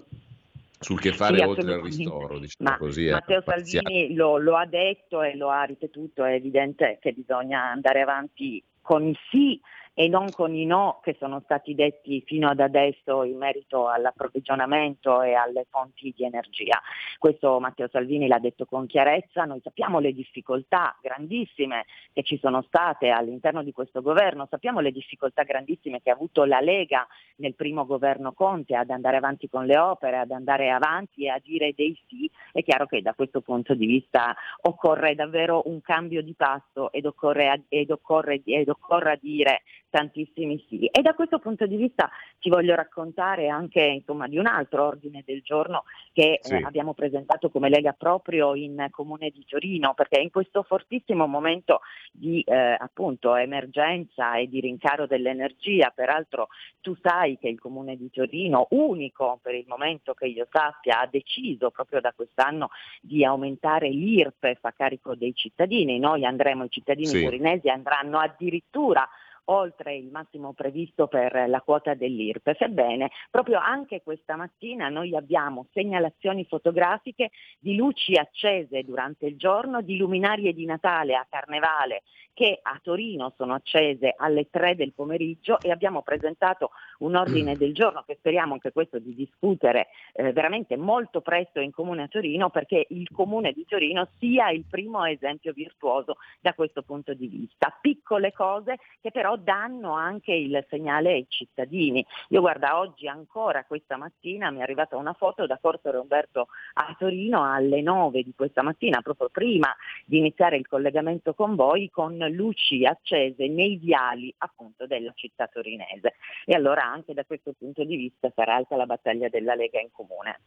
sul 0.79 0.99
che 0.99 1.13
fare 1.13 1.37
sì, 1.37 1.43
oltre 1.43 1.73
al 1.73 1.81
ristoro, 1.81 2.37
diciamo 2.37 2.69
Ma, 2.69 2.77
così. 2.77 3.09
Matteo 3.09 3.41
Salvini 3.45 4.13
lo, 4.13 4.37
lo, 4.37 4.57
ha 4.57 4.65
detto 4.65 5.21
e 5.21 5.37
lo 5.37 5.49
ha 5.49 5.63
ripetuto, 5.63 6.25
è 6.25 6.33
evidente 6.33 6.97
che 6.99 7.13
bisogna 7.13 7.63
andare 7.69 8.01
avanti 8.01 8.61
con 8.81 9.07
i 9.07 9.17
sì 9.29 9.59
e 9.99 10.07
non 10.07 10.29
con 10.29 10.53
i 10.53 10.63
no 10.63 10.99
che 11.01 11.15
sono 11.17 11.41
stati 11.43 11.73
detti 11.73 12.21
fino 12.23 12.47
ad 12.49 12.59
adesso 12.59 13.23
in 13.23 13.35
merito 13.35 13.87
all'approvvigionamento 13.87 15.23
e 15.23 15.33
alle 15.33 15.65
fonti 15.71 16.13
di 16.15 16.23
energia. 16.23 16.79
Questo 17.17 17.59
Matteo 17.59 17.87
Salvini 17.91 18.27
l'ha 18.27 18.37
detto 18.37 18.67
con 18.67 18.85
chiarezza, 18.85 19.45
noi 19.45 19.59
sappiamo 19.63 19.97
le 19.97 20.13
difficoltà 20.13 20.95
grandissime 21.01 21.85
che 22.13 22.21
ci 22.21 22.37
sono 22.37 22.61
state 22.67 23.09
all'interno 23.09 23.63
di 23.63 23.71
questo 23.71 24.03
governo, 24.03 24.45
sappiamo 24.47 24.81
le 24.81 24.91
difficoltà 24.91 25.41
grandissime 25.41 25.99
che 26.03 26.11
ha 26.11 26.13
avuto 26.13 26.45
la 26.45 26.59
Lega 26.59 27.07
nel 27.37 27.55
primo 27.55 27.87
governo 27.87 28.33
Conte 28.33 28.75
ad 28.75 28.91
andare 28.91 29.17
avanti 29.17 29.49
con 29.49 29.65
le 29.65 29.79
opere, 29.79 30.19
ad 30.19 30.29
andare 30.29 30.69
avanti 30.69 31.25
e 31.25 31.29
a 31.29 31.41
dire 31.43 31.73
dei 31.75 31.99
sì, 32.07 32.29
è 32.51 32.61
chiaro 32.61 32.85
che 32.85 33.01
da 33.01 33.15
questo 33.15 33.41
punto 33.41 33.73
di 33.73 33.87
vista 33.87 34.35
occorre 34.61 35.15
davvero 35.15 35.63
un 35.65 35.81
cambio 35.81 36.21
di 36.21 36.35
passo 36.35 36.91
ed 36.91 37.07
occorre, 37.07 37.63
ed 37.69 37.89
occorre, 37.89 38.43
ed 38.45 38.69
occorre 38.69 39.17
dire 39.19 39.63
tantissimi 39.89 40.63
sì. 40.67 40.85
E 40.85 41.01
da 41.01 41.13
questo 41.13 41.39
punto 41.39 41.65
di 41.65 41.75
vista 41.75 42.09
ci 42.39 42.49
voglio 42.49 42.75
raccontare 42.75 43.47
anche 43.47 43.81
insomma, 43.81 44.27
di 44.27 44.37
un 44.37 44.47
altro 44.47 44.85
ordine 44.85 45.23
del 45.25 45.41
giorno 45.41 45.83
che 46.13 46.39
sì. 46.41 46.53
eh, 46.53 46.63
abbiamo 46.63 46.93
presentato 46.93 47.49
come 47.49 47.69
Lega 47.69 47.93
proprio 47.93 48.55
in 48.55 48.87
Comune 48.91 49.29
di 49.29 49.45
Torino, 49.47 49.93
perché 49.93 50.19
in 50.19 50.31
questo 50.31 50.63
fortissimo 50.63 51.27
momento 51.27 51.81
di 52.11 52.41
eh, 52.41 52.75
appunto 52.77 53.35
emergenza 53.35 54.35
e 54.37 54.47
di 54.47 54.59
rincaro 54.59 55.07
dell'energia, 55.07 55.91
peraltro 55.93 56.47
tu 56.81 56.95
sai 57.01 57.37
che 57.37 57.47
il 57.47 57.59
Comune 57.59 57.95
di 57.95 58.09
Torino, 58.09 58.67
unico 58.71 59.39
per 59.41 59.55
il 59.55 59.65
momento 59.67 60.13
che 60.13 60.27
io 60.27 60.47
sappia, 60.49 61.01
ha 61.01 61.07
deciso 61.07 61.69
proprio 61.71 62.01
da 62.01 62.13
quest'anno 62.15 62.69
di 63.01 63.23
aumentare 63.23 63.89
l'IRPEF 63.89 64.63
a 64.65 64.71
carico 64.71 65.15
dei 65.15 65.33
cittadini. 65.33 65.99
Noi 65.99 66.25
andremo, 66.25 66.63
i 66.63 66.69
cittadini 66.69 67.07
sì. 67.07 67.23
torinesi 67.23 67.69
andranno 67.69 68.19
addirittura 68.19 69.07
oltre 69.49 69.95
il 69.95 70.09
massimo 70.09 70.53
previsto 70.53 71.07
per 71.07 71.47
la 71.47 71.61
quota 71.61 71.93
dell'IRPEF. 71.93 72.61
Ebbene, 72.61 73.11
proprio 73.29 73.59
anche 73.59 74.01
questa 74.01 74.35
mattina 74.35 74.89
noi 74.89 75.15
abbiamo 75.15 75.67
segnalazioni 75.73 76.45
fotografiche 76.45 77.31
di 77.59 77.75
luci 77.75 78.15
accese 78.15 78.83
durante 78.83 79.25
il 79.25 79.37
giorno, 79.37 79.81
di 79.81 79.97
luminarie 79.97 80.53
di 80.53 80.65
Natale 80.65 81.15
a 81.15 81.25
Carnevale 81.29 82.03
che 82.37 82.59
a 82.61 82.79
Torino 82.83 83.33
sono 83.35 83.55
accese 83.55 84.13
alle 84.15 84.47
3 84.51 84.75
del 84.75 84.93
pomeriggio 84.93 85.59
e 85.59 85.71
abbiamo 85.71 86.03
presentato 86.03 86.69
un 86.99 87.15
ordine 87.15 87.55
del 87.57 87.73
giorno 87.73 88.03
che 88.05 88.13
speriamo 88.19 88.53
anche 88.53 88.71
questo 88.71 88.99
di 88.99 89.15
discutere 89.15 89.87
eh, 90.13 90.33
veramente 90.33 90.77
molto 90.77 91.21
presto 91.21 91.59
in 91.59 91.71
Comune 91.71 92.03
a 92.03 92.07
Torino 92.07 92.51
perché 92.51 92.85
il 92.89 93.09
Comune 93.11 93.53
di 93.53 93.65
Torino 93.67 94.07
sia 94.19 94.51
il 94.51 94.65
primo 94.69 95.03
esempio 95.05 95.51
virtuoso 95.51 96.17
da 96.39 96.53
questo 96.53 96.83
punto 96.83 97.15
di 97.15 97.25
vista. 97.25 97.75
Piccole 97.81 98.31
cose 98.33 98.77
che 99.01 99.09
però 99.09 99.35
danno 99.37 99.93
anche 99.93 100.33
il 100.33 100.65
segnale 100.69 101.11
ai 101.11 101.25
cittadini. 101.27 102.05
Io 102.29 102.41
guarda, 102.41 102.79
oggi 102.79 103.07
ancora 103.07 103.63
questa 103.65 103.97
mattina 103.97 104.51
mi 104.51 104.59
è 104.59 104.61
arrivata 104.61 104.97
una 104.97 105.13
foto 105.13 105.45
da 105.45 105.57
Corso 105.59 105.91
Roberto 105.91 106.47
a 106.73 106.95
Torino 106.97 107.43
alle 107.43 107.81
9 107.81 108.23
di 108.23 108.33
questa 108.35 108.61
mattina, 108.61 109.01
proprio 109.01 109.29
prima 109.29 109.73
di 110.05 110.17
iniziare 110.17 110.57
il 110.57 110.67
collegamento 110.67 111.33
con 111.33 111.55
voi, 111.55 111.89
con 111.89 112.17
luci 112.17 112.85
accese 112.85 113.47
nei 113.47 113.77
viali 113.77 114.33
appunto 114.39 114.85
della 114.85 115.11
città 115.15 115.47
torinese. 115.47 116.15
E 116.45 116.55
allora 116.55 116.83
anche 116.83 117.13
da 117.13 117.25
questo 117.25 117.53
punto 117.57 117.83
di 117.83 117.95
vista 117.95 118.31
sarà 118.35 118.55
alta 118.55 118.75
la 118.75 118.85
battaglia 118.85 119.29
della 119.29 119.55
Lega 119.55 119.79
in 119.79 119.89
comune. 119.91 120.39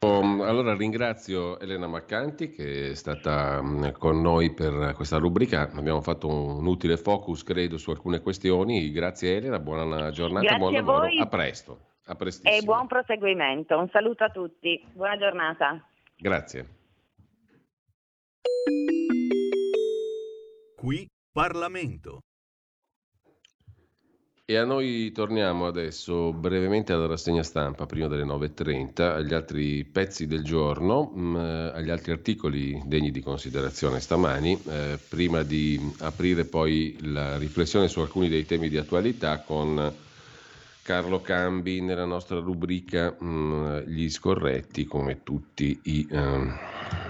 Allora 0.00 0.76
ringrazio 0.76 1.58
Elena 1.58 1.88
Maccanti 1.88 2.50
che 2.50 2.90
è 2.90 2.94
stata 2.94 3.60
mm, 3.60 3.88
con 3.98 4.20
noi 4.20 4.54
per 4.54 4.92
questa 4.94 5.18
rubrica, 5.18 5.68
abbiamo 5.74 6.00
fatto 6.00 6.28
un 6.28 6.64
utile 6.66 6.96
focus 6.96 7.42
credo 7.42 7.78
su 7.78 7.90
alcune 7.90 8.20
questioni, 8.20 8.92
grazie 8.92 9.38
Elena, 9.38 9.58
buona 9.58 10.10
giornata, 10.10 10.46
grazie 10.46 10.58
buon 10.58 10.74
a 10.74 10.78
lavoro, 10.78 10.98
voi. 11.00 11.18
a 11.18 11.26
presto. 11.26 11.80
A 12.04 12.16
e 12.44 12.62
buon 12.62 12.86
proseguimento, 12.86 13.76
un 13.76 13.88
saluto 13.90 14.22
a 14.22 14.30
tutti, 14.30 14.82
buona 14.92 15.18
giornata. 15.18 15.84
Grazie. 16.16 16.76
Qui 20.76 21.08
Parlamento. 21.32 22.20
E 24.50 24.56
a 24.56 24.64
noi 24.64 25.12
torniamo 25.12 25.66
adesso 25.66 26.32
brevemente 26.32 26.94
alla 26.94 27.06
rassegna 27.06 27.42
stampa, 27.42 27.84
prima 27.84 28.06
delle 28.08 28.24
9.30, 28.24 29.02
agli 29.02 29.34
altri 29.34 29.84
pezzi 29.84 30.26
del 30.26 30.42
giorno, 30.42 31.12
mh, 31.14 31.20
mm, 31.20 31.36
agli 31.74 31.90
altri 31.90 32.12
articoli 32.12 32.80
degni 32.86 33.10
di 33.10 33.20
considerazione 33.20 34.00
stamani, 34.00 34.58
eh, 34.66 34.98
prima 35.06 35.42
di 35.42 35.78
aprire 35.98 36.46
poi 36.46 36.96
la 37.02 37.36
riflessione 37.36 37.88
su 37.88 38.00
alcuni 38.00 38.30
dei 38.30 38.46
temi 38.46 38.70
di 38.70 38.78
attualità 38.78 39.40
con 39.40 39.92
Carlo 40.80 41.20
Cambi 41.20 41.82
nella 41.82 42.06
nostra 42.06 42.38
rubrica 42.38 43.14
mh, 43.18 43.26
mm, 43.26 43.76
Gli 43.80 44.08
scorretti, 44.08 44.86
come 44.86 45.24
tutti 45.24 45.78
i 45.82 46.08
uh, 46.10 46.50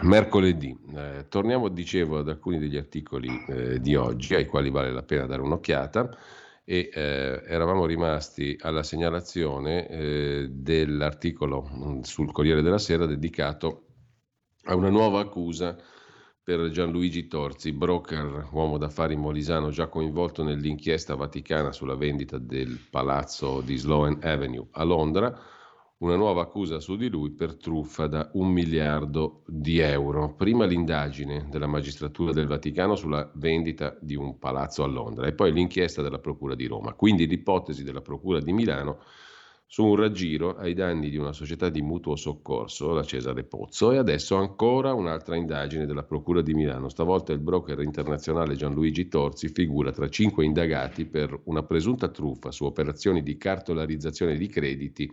mercoledì. 0.01 0.77
Eh, 0.93 1.27
torniamo, 1.29 1.69
dicevo, 1.69 2.19
ad 2.19 2.29
alcuni 2.31 2.59
degli 2.59 2.77
articoli 2.77 3.45
eh, 3.47 3.81
di 3.81 3.95
oggi, 3.95 4.35
ai 4.35 4.47
quali 4.47 4.71
vale 4.71 4.91
la 4.91 5.05
pena 5.05 5.27
dare 5.27 5.43
un'occhiata, 5.43 6.19
e 6.71 6.91
eh, 6.93 7.45
eravamo 7.47 7.87
rimasti 7.87 8.55
alla 8.61 8.83
segnalazione 8.83 9.89
eh, 9.89 10.49
dell'articolo 10.51 11.67
mm, 11.67 12.01
sul 12.01 12.31
Corriere 12.31 12.61
della 12.61 12.77
Sera 12.77 13.07
dedicato 13.07 13.87
a 14.65 14.75
una 14.75 14.91
nuova 14.91 15.21
accusa 15.21 15.75
per 16.43 16.69
Gianluigi 16.69 17.27
Torzi, 17.27 17.73
broker, 17.73 18.51
uomo 18.53 18.77
d'affari 18.77 19.17
molisano 19.17 19.71
già 19.71 19.87
coinvolto 19.89 20.43
nell'inchiesta 20.45 21.15
vaticana 21.15 21.73
sulla 21.73 21.97
vendita 21.97 22.37
del 22.37 22.79
palazzo 22.91 23.63
di 23.63 23.77
Sloan 23.77 24.19
Avenue 24.21 24.67
a 24.73 24.85
Londra, 24.85 25.35
una 25.99 26.15
nuova 26.15 26.43
accusa 26.43 26.79
su 26.79 26.97
di 26.97 27.09
lui 27.09 27.31
per 27.31 27.57
truffa 27.57 28.07
da 28.07 28.31
un 28.35 28.53
miliardo 28.53 29.43
di 29.47 29.79
euro. 29.79 30.35
Prima 30.35 30.65
l'indagine 30.65 31.49
della 31.51 31.67
magistratura 31.67 32.33
del 32.33 32.47
Vaticano 32.47 32.95
sulla 32.95 33.29
vendita 33.35 33.97
di 34.01 34.15
un 34.15 34.39
palazzo 34.39 34.85
a 34.85 34.87
Londra 34.87 35.27
e 35.27 35.33
poi 35.33 35.53
l'inchiesta 35.53 36.01
della 36.01 36.21
Procura 36.21 36.55
di 36.55 36.67
Roma. 36.67 36.93
Quindi 36.93 37.27
l'ipotesi 37.27 37.83
della 37.83 38.01
Procura 38.01 38.39
di 38.39 38.53
Milano 38.53 39.01
su 39.71 39.85
un 39.85 39.97
raggiro 39.97 40.57
ai 40.57 40.73
danni 40.73 41.11
di 41.11 41.17
una 41.17 41.33
società 41.33 41.69
di 41.69 41.83
mutuo 41.83 42.15
soccorso, 42.15 42.93
la 42.93 43.03
Cesare 43.03 43.43
Pozzo, 43.43 43.91
e 43.91 43.99
adesso 43.99 44.37
ancora 44.37 44.95
un'altra 44.95 45.35
indagine 45.37 45.85
della 45.85 46.05
Procura 46.05 46.43
di 46.43 46.55
Milano. 46.55 46.89
Stavolta 46.89 47.33
il 47.33 47.41
broker 47.41 47.81
internazionale 47.81 48.55
Gianluigi 48.55 49.09
Torzi 49.09 49.49
figura 49.49 49.91
tra 49.91 50.09
cinque 50.09 50.45
indagati 50.45 51.07
per 51.07 51.39
una 51.47 51.65
presunta 51.65 52.09
truffa 52.09 52.53
su 52.53 52.65
operazioni 52.65 53.21
di 53.23 53.37
cartolarizzazione 53.37 54.37
di 54.37 54.47
crediti 54.47 55.13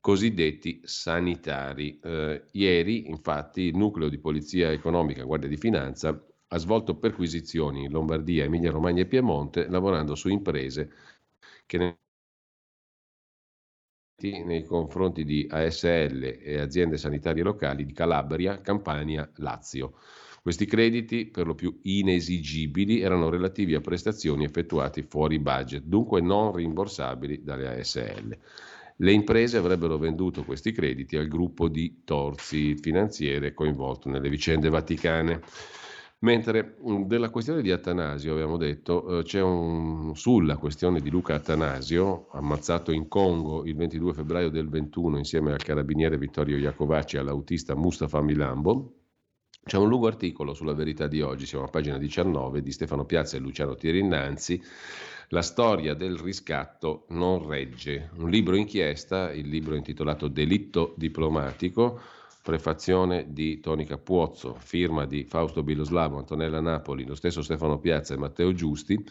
cosiddetti 0.00 0.80
sanitari. 0.84 1.98
Eh, 2.02 2.44
ieri, 2.52 3.08
infatti, 3.08 3.62
il 3.62 3.76
nucleo 3.76 4.08
di 4.08 4.18
polizia 4.18 4.70
economica, 4.70 5.24
Guardia 5.24 5.48
di 5.48 5.56
Finanza, 5.56 6.24
ha 6.48 6.58
svolto 6.58 6.96
perquisizioni 6.98 7.84
in 7.84 7.90
Lombardia, 7.90 8.44
Emilia 8.44 8.70
Romagna 8.70 9.02
e 9.02 9.06
Piemonte, 9.06 9.68
lavorando 9.68 10.14
su 10.14 10.28
imprese 10.28 10.90
che 11.66 11.78
ne 11.78 11.98
nei 14.22 14.64
confronti 14.64 15.24
di 15.24 15.46
ASL 15.48 16.38
e 16.40 16.58
aziende 16.58 16.96
sanitarie 16.96 17.42
locali 17.42 17.84
di 17.84 17.92
Calabria, 17.92 18.60
Campania, 18.62 19.30
Lazio. 19.36 19.94
Questi 20.42 20.64
crediti, 20.64 21.26
per 21.26 21.46
lo 21.46 21.54
più 21.54 21.78
inesigibili, 21.82 23.00
erano 23.00 23.28
relativi 23.28 23.74
a 23.74 23.80
prestazioni 23.80 24.44
effettuate 24.44 25.02
fuori 25.02 25.38
budget, 25.38 25.82
dunque 25.84 26.20
non 26.20 26.54
rimborsabili 26.54 27.42
dalle 27.42 27.68
ASL. 27.80 28.38
Le 28.98 29.12
imprese 29.12 29.58
avrebbero 29.58 29.98
venduto 29.98 30.42
questi 30.44 30.72
crediti 30.72 31.16
al 31.16 31.28
gruppo 31.28 31.68
di 31.68 32.02
torzi 32.04 32.76
finanziere 32.76 33.52
coinvolto 33.52 34.08
nelle 34.08 34.30
vicende 34.30 34.70
vaticane. 34.70 35.42
Mentre 36.20 36.76
mm, 36.82 37.02
della 37.02 37.28
questione 37.28 37.60
di 37.60 37.70
Atanasio, 37.70 38.32
abbiamo 38.32 38.56
detto, 38.56 39.18
eh, 39.18 39.22
c'è 39.22 39.42
un, 39.42 40.14
sulla 40.14 40.56
questione 40.56 41.00
di 41.00 41.10
Luca 41.10 41.34
Atanasio, 41.34 42.28
ammazzato 42.32 42.90
in 42.90 43.06
Congo 43.06 43.66
il 43.66 43.76
22 43.76 44.14
febbraio 44.14 44.48
del 44.48 44.70
21 44.70 45.18
insieme 45.18 45.52
al 45.52 45.62
carabiniere 45.62 46.16
Vittorio 46.16 46.56
Iacovacci 46.56 47.16
e 47.16 47.18
all'autista 47.18 47.74
Mustafa 47.74 48.22
Milambo, 48.22 48.94
c'è 49.66 49.76
un 49.78 49.88
lungo 49.88 50.06
articolo 50.06 50.54
sulla 50.54 50.74
verità 50.74 51.08
di 51.08 51.20
oggi, 51.20 51.44
siamo 51.44 51.64
a 51.64 51.68
pagina 51.68 51.98
19, 51.98 52.62
di 52.62 52.70
Stefano 52.70 53.04
Piazza 53.04 53.36
e 53.36 53.40
Luciano 53.40 53.74
Tirinnanzi, 53.74 54.62
La 55.30 55.42
storia 55.42 55.94
del 55.94 56.16
riscatto 56.18 57.06
non 57.08 57.48
regge, 57.48 58.10
un 58.18 58.30
libro 58.30 58.54
inchiesta, 58.54 59.32
il 59.32 59.48
libro 59.48 59.74
intitolato 59.74 60.28
Delitto 60.28 60.94
diplomatico, 60.96 62.00
prefazione 62.44 63.32
di 63.32 63.58
Toni 63.58 63.84
Capuozzo, 63.84 64.54
firma 64.60 65.04
di 65.04 65.24
Fausto 65.24 65.64
Biloslavo, 65.64 66.18
Antonella 66.18 66.60
Napoli, 66.60 67.04
lo 67.04 67.16
stesso 67.16 67.42
Stefano 67.42 67.80
Piazza 67.80 68.14
e 68.14 68.18
Matteo 68.18 68.52
Giusti, 68.52 69.04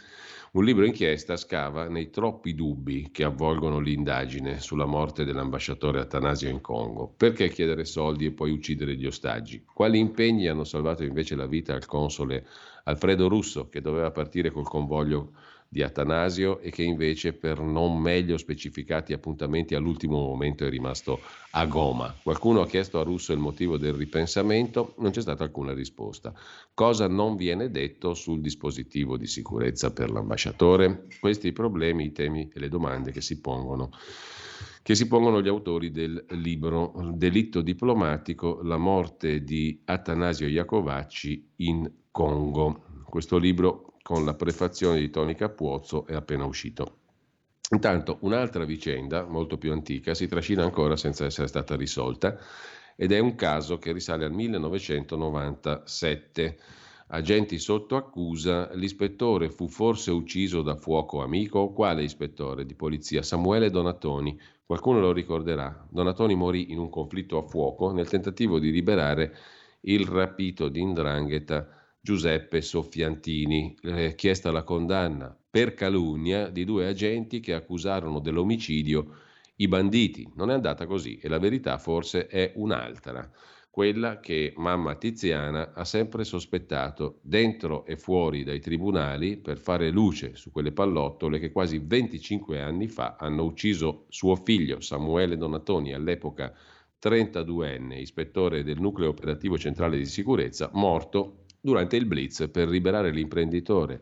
un 0.54 0.64
libro 0.64 0.86
inchiesta 0.86 1.36
scava 1.36 1.90
nei 1.90 2.10
troppi 2.10 2.56
dubbi 2.56 3.10
che 3.12 3.26
avvolgono 3.26 3.80
l'indagine 3.80 4.62
sulla 4.62 4.86
morte 4.86 5.26
dell'ambasciatore 5.26 6.00
Atanasio 6.00 6.48
in 6.48 6.62
Congo. 6.62 7.14
Perché 7.18 7.50
chiedere 7.50 7.84
soldi 7.84 8.28
e 8.28 8.32
poi 8.32 8.52
uccidere 8.52 8.96
gli 8.96 9.06
ostaggi? 9.06 9.66
Quali 9.66 10.00
impegni 10.00 10.48
hanno 10.48 10.64
salvato 10.64 11.04
invece 11.04 11.36
la 11.36 11.46
vita 11.46 11.74
al 11.74 11.86
console 11.86 12.48
Alfredo 12.86 13.28
Russo, 13.28 13.68
che 13.68 13.82
doveva 13.82 14.12
partire 14.12 14.50
col 14.50 14.64
convoglio 14.64 15.34
di 15.76 15.84
Atanasio 15.84 16.60
e 16.60 16.72
che 16.72 16.84
invece 16.84 17.34
per 17.34 17.60
non 17.60 18.00
meglio 18.00 18.38
specificati 18.38 19.12
appuntamenti 19.12 19.76
all'ultimo 19.76 20.16
momento 20.20 20.66
è 20.66 20.70
rimasto 20.70 21.20
a 21.52 21.66
goma. 21.66 22.16
Qualcuno 22.24 22.62
ha 22.62 22.66
chiesto 22.66 22.98
a 22.98 23.04
Russo 23.04 23.34
il 23.34 23.40
motivo 23.40 23.76
del 23.76 23.92
ripensamento, 23.92 24.94
non 25.00 25.12
c'è 25.12 25.20
stata 25.20 25.44
alcuna 25.44 25.74
risposta. 25.74 26.34
Cosa 26.74 27.10
non 27.10 27.36
viene 27.36 27.72
detto 27.72 28.14
sul 28.14 28.40
dispositivo 28.40 29.18
di 29.18 29.28
sicurezza 29.28 29.92
per 29.92 30.12
l'ambasciatore? 30.12 31.08
Questi 31.20 31.48
i 31.48 31.52
problemi, 31.52 32.06
i 32.06 32.12
temi 32.14 32.50
e 32.54 32.58
le 32.58 32.70
domande 32.70 33.12
che 33.12 33.20
si 33.20 33.42
pongono 33.42 33.90
che 34.82 34.96
si 34.96 35.08
pongono 35.08 35.42
gli 35.42 35.48
autori 35.48 35.92
del 35.92 36.24
libro 36.30 36.94
Delitto 37.16 37.62
diplomatico, 37.62 38.62
la 38.62 38.78
morte 38.78 39.44
di 39.44 39.82
Atanasio 39.84 40.48
Iacovacci 40.48 41.54
in 41.58 41.92
Congo. 42.12 42.84
Questo 43.10 43.38
libro 43.38 43.85
con 44.06 44.23
la 44.23 44.36
prefazione 44.36 44.99
di 44.99 45.10
Tony 45.10 45.34
Capuozzo 45.34 46.06
è 46.06 46.14
appena 46.14 46.45
uscito. 46.45 46.98
Intanto 47.72 48.19
un'altra 48.22 48.64
vicenda, 48.64 49.26
molto 49.26 49.57
più 49.57 49.72
antica, 49.72 50.14
si 50.14 50.27
trascina 50.27 50.61
ancora 50.61 50.95
senza 50.95 51.26
essere 51.26 51.48
stata 51.48 51.76
risolta 51.76 52.38
ed 52.95 53.11
è 53.11 53.18
un 53.18 53.34
caso 53.34 53.80
che 53.80 53.91
risale 53.91 54.26
al 54.26 54.32
1997. 54.32 56.60
Agenti 57.07 57.57
sotto 57.57 57.95
accusa, 57.95 58.72
l'ispettore 58.76 59.49
fu 59.49 59.68
forse 59.68 60.11
ucciso 60.11 60.61
da 60.61 60.76
fuoco 60.76 61.23
amico? 61.23 61.73
Quale 61.73 62.03
ispettore 62.03 62.64
di 62.64 62.76
polizia? 62.76 63.23
Samuele 63.23 63.72
Donatoni. 63.72 64.40
Qualcuno 64.68 64.99
lo 64.99 65.14
ricorderà. 65.14 65.84
Donatoni 65.90 66.36
morì 66.36 66.72
in 66.72 66.77
un 66.77 66.91
conflitto 66.91 67.40
a 67.40 67.48
fuoco 67.48 67.91
nel 67.91 68.07
tentativo 68.07 68.60
di 68.60 68.69
liberare 68.69 69.36
il 69.82 70.06
rapito 70.06 70.69
di 70.69 70.80
Indrangheta 70.80 71.75
Giuseppe 72.06 72.61
Soffiantini, 72.61 73.76
eh, 73.82 74.14
chiesta 74.14 74.52
la 74.52 74.61
condanna 74.61 75.36
per 75.49 75.73
calunnia 75.73 76.49
di 76.49 76.64
due 76.64 76.86
agenti 76.86 77.40
che 77.40 77.56
accusarono 77.56 78.19
dell'omicidio 78.19 79.15
i 79.56 79.68
banditi. 79.68 80.32
Non 80.36 80.52
è 80.52 80.53
andata 80.53 80.86
così 80.86 81.18
e 81.18 81.27
la 81.27 81.40
verità 81.40 81.80
forse 81.80 82.27
è 82.27 82.52
un'altra, 82.57 83.27
quella 83.72 84.19
che 84.19 84.53
mamma 84.56 84.94
Tiziana 84.98 85.73
ha 85.73 85.84
sempre 85.84 86.23
sospettato 86.26 87.22
dentro 87.23 87.88
e 87.88 87.98
fuori 87.98 88.44
dai 88.44 88.60
tribunali 88.60 89.38
per 89.38 89.57
fare 89.57 89.90
luce 89.90 90.36
su 90.36 90.52
quelle 90.52 90.73
pallottole 90.73 91.40
che 91.40 91.52
quasi 91.52 91.80
25 91.80 92.61
anni 92.61 92.88
fa 92.88 93.15
hanno 93.19 93.45
ucciso 93.45 94.06
suo 94.10 94.36
figlio 94.36 94.80
Samuele 94.80 95.38
Donatoni, 95.38 95.91
all'epoca 95.91 96.53
32enne, 97.02 97.98
ispettore 97.98 98.64
del 98.64 98.80
nucleo 98.80 99.10
operativo 99.10 99.57
centrale 99.57 99.98
di 99.98 100.06
sicurezza, 100.06 100.69
morto 100.73 101.45
durante 101.66 101.96
il 101.96 102.06
blitz 102.06 102.48
per 102.52 102.70
liberare 102.70 103.10
l'imprenditore 103.10 104.00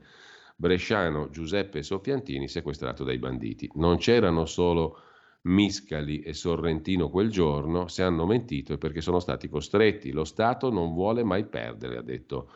bresciano 0.54 1.30
Giuseppe 1.30 1.82
Soffiantini 1.82 2.50
sequestrato 2.50 3.06
dai 3.06 3.18
banditi. 3.18 3.72
Non 3.76 3.96
c'erano 3.98 4.46
solo 4.46 5.00
Miscali 5.44 6.20
e 6.20 6.34
Sorrentino 6.34 7.10
quel 7.10 7.30
giorno, 7.30 7.88
se 7.88 8.04
hanno 8.04 8.26
mentito 8.26 8.74
è 8.74 8.78
perché 8.78 9.00
sono 9.00 9.20
stati 9.20 9.48
costretti. 9.48 10.12
Lo 10.12 10.26
Stato 10.26 10.70
non 10.70 10.94
vuole 10.94 11.24
mai 11.24 11.46
perdere, 11.46 11.98
ha 11.98 12.02
detto 12.02 12.52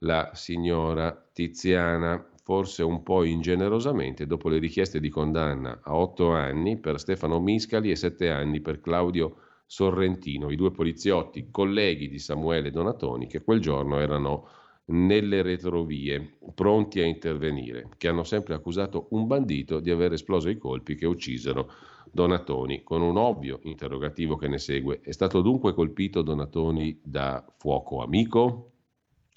la 0.00 0.32
signora 0.34 1.28
Tiziana, 1.32 2.22
forse 2.42 2.82
un 2.82 3.02
po' 3.02 3.24
ingenerosamente, 3.24 4.26
dopo 4.26 4.50
le 4.50 4.58
richieste 4.58 5.00
di 5.00 5.08
condanna 5.08 5.80
a 5.82 5.94
otto 5.94 6.30
anni 6.32 6.78
per 6.78 7.00
Stefano 7.00 7.40
Miscali 7.40 7.90
e 7.90 7.96
sette 7.96 8.28
anni 8.28 8.60
per 8.60 8.80
Claudio 8.80 9.36
Sorrentino, 9.72 10.50
i 10.50 10.56
due 10.56 10.70
poliziotti 10.70 11.48
colleghi 11.50 12.10
di 12.10 12.18
Samuele 12.18 12.70
Donatoni 12.70 13.26
che 13.26 13.42
quel 13.42 13.58
giorno 13.58 13.98
erano 14.00 14.46
nelle 14.88 15.40
retrovie, 15.40 16.36
pronti 16.54 17.00
a 17.00 17.06
intervenire, 17.06 17.88
che 17.96 18.08
hanno 18.08 18.22
sempre 18.22 18.52
accusato 18.52 19.06
un 19.12 19.26
bandito 19.26 19.80
di 19.80 19.90
aver 19.90 20.12
esploso 20.12 20.50
i 20.50 20.58
colpi 20.58 20.94
che 20.94 21.06
uccisero 21.06 21.70
Donatoni, 22.10 22.82
con 22.82 23.00
un 23.00 23.16
ovvio 23.16 23.60
interrogativo 23.62 24.36
che 24.36 24.48
ne 24.48 24.58
segue. 24.58 25.00
È 25.00 25.10
stato 25.10 25.40
dunque 25.40 25.72
colpito 25.72 26.20
Donatoni 26.20 27.00
da 27.02 27.42
fuoco 27.56 28.02
amico? 28.02 28.72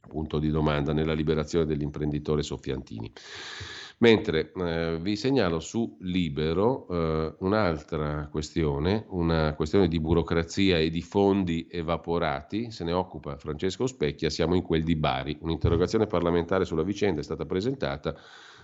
Punto 0.05 0.39
di 0.39 0.49
domanda 0.49 0.91
nella 0.91 1.13
liberazione 1.13 1.65
dell'imprenditore 1.65 2.43
Soffiantini. 2.43 3.09
Mentre 3.97 4.51
eh, 4.51 4.97
vi 4.99 5.15
segnalo 5.15 5.61
su 5.61 5.97
Libero 6.01 6.87
eh, 6.89 7.35
un'altra 7.39 8.27
questione, 8.29 9.05
una 9.09 9.53
questione 9.55 9.87
di 9.87 10.01
burocrazia 10.01 10.77
e 10.77 10.89
di 10.89 11.01
fondi 11.01 11.67
evaporati, 11.69 12.71
se 12.71 12.83
ne 12.83 12.91
occupa 12.91 13.37
Francesco 13.37 13.87
Specchia, 13.87 14.29
siamo 14.29 14.55
in 14.55 14.63
quel 14.63 14.83
di 14.83 14.97
Bari. 14.97 15.37
Un'interrogazione 15.39 16.07
parlamentare 16.07 16.65
sulla 16.65 16.83
vicenda 16.83 17.21
è 17.21 17.23
stata 17.23 17.45
presentata 17.45 18.15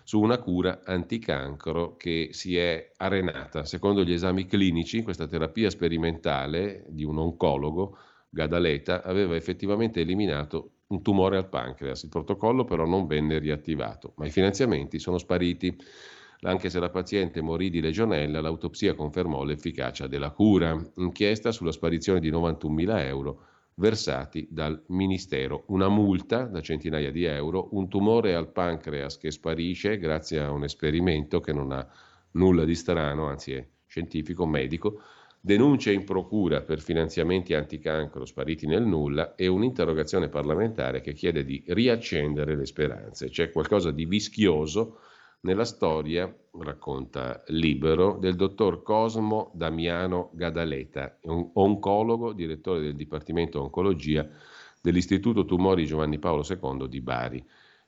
su 0.04 0.20
una 0.20 0.38
cura 0.40 0.82
anticancro 0.84 1.96
che 1.96 2.30
si 2.32 2.58
è 2.58 2.92
arenata. 2.98 3.64
Secondo 3.64 4.04
gli 4.04 4.12
esami 4.12 4.46
clinici, 4.46 5.02
questa 5.02 5.28
terapia 5.28 5.70
sperimentale 5.70 6.84
di 6.90 7.06
un 7.06 7.18
oncologo, 7.18 7.98
Gadaleta, 8.30 9.04
aveva 9.04 9.36
effettivamente 9.36 10.02
eliminato 10.02 10.72
un 10.92 11.02
tumore 11.02 11.38
al 11.38 11.50
pancreas. 11.50 12.04
Il 12.04 12.10
protocollo 12.10 12.64
però 12.64 12.86
non 12.86 13.08
venne 13.08 13.40
riattivato, 13.40 14.14
ma 14.18 14.26
i 14.26 14.30
finanziamenti 14.30 15.00
sono 15.00 15.18
spariti. 15.18 15.76
Anche 16.44 16.70
se 16.70 16.80
la 16.80 16.90
paziente 16.90 17.42
morì 17.42 17.70
di 17.70 17.82
legionella, 17.82 18.42
l'autopsia 18.42 18.96
confermò 18.96 19.44
l'efficacia 19.44 20.08
della 20.08 20.32
cura. 20.32 20.76
Inchiesta 20.96 21.52
sulla 21.52 21.72
sparizione 21.72 22.20
di 22.20 22.32
91.000 22.32 23.00
euro 23.06 23.46
versati 23.76 24.48
dal 24.50 24.84
Ministero. 24.88 25.64
Una 25.68 25.88
multa 25.88 26.46
da 26.46 26.62
centinaia 26.62 27.12
di 27.12 27.24
euro, 27.24 27.70
un 27.72 27.88
tumore 27.88 28.36
al 28.36 28.52
pancreas 28.52 29.18
che 29.18 29.32
sparisce 29.32 29.98
grazie 29.98 30.40
a 30.40 30.52
un 30.52 30.64
esperimento 30.64 31.40
che 31.40 31.54
non 31.54 31.72
ha 31.72 31.88
nulla 32.32 32.66
di 32.66 32.76
strano, 32.76 33.28
anzi 33.28 33.54
è 33.54 33.68
scientifico, 33.86 34.46
medico, 34.46 35.02
denunce 35.44 35.92
in 35.92 36.04
procura 36.04 36.62
per 36.62 36.80
finanziamenti 36.80 37.56
anticancro 37.56 38.26
spariti 38.26 38.68
nel 38.68 38.86
nulla 38.86 39.34
e 39.34 39.48
un'interrogazione 39.48 40.30
parlamentare 40.30 41.02
che 41.02 41.14
chiede 41.14 41.44
di 41.44 41.64
riaccendere 41.68 42.56
le 42.56 42.66
speranze. 42.68 43.30
C'è 43.30 43.50
qualcosa 43.50 43.90
di 43.90 44.06
vischioso 44.06 45.00
nella 45.42 45.66
storia, 45.66 46.32
racconta 46.60 47.44
Libero, 47.48 48.18
del 48.20 48.36
dottor 48.36 48.84
Cosmo 48.84 49.50
Damiano 49.56 50.30
Gadaleta, 50.34 51.18
oncologo, 51.24 52.34
direttore 52.34 52.82
del 52.82 52.96
Dipartimento 52.96 53.60
Oncologia 53.60 54.30
dell'Istituto 54.80 55.46
Tumori 55.46 55.88
Giovanni 55.88 56.20
Paolo 56.20 56.46
II 56.48 56.88
di 56.88 57.02
Bari. 57.02 57.44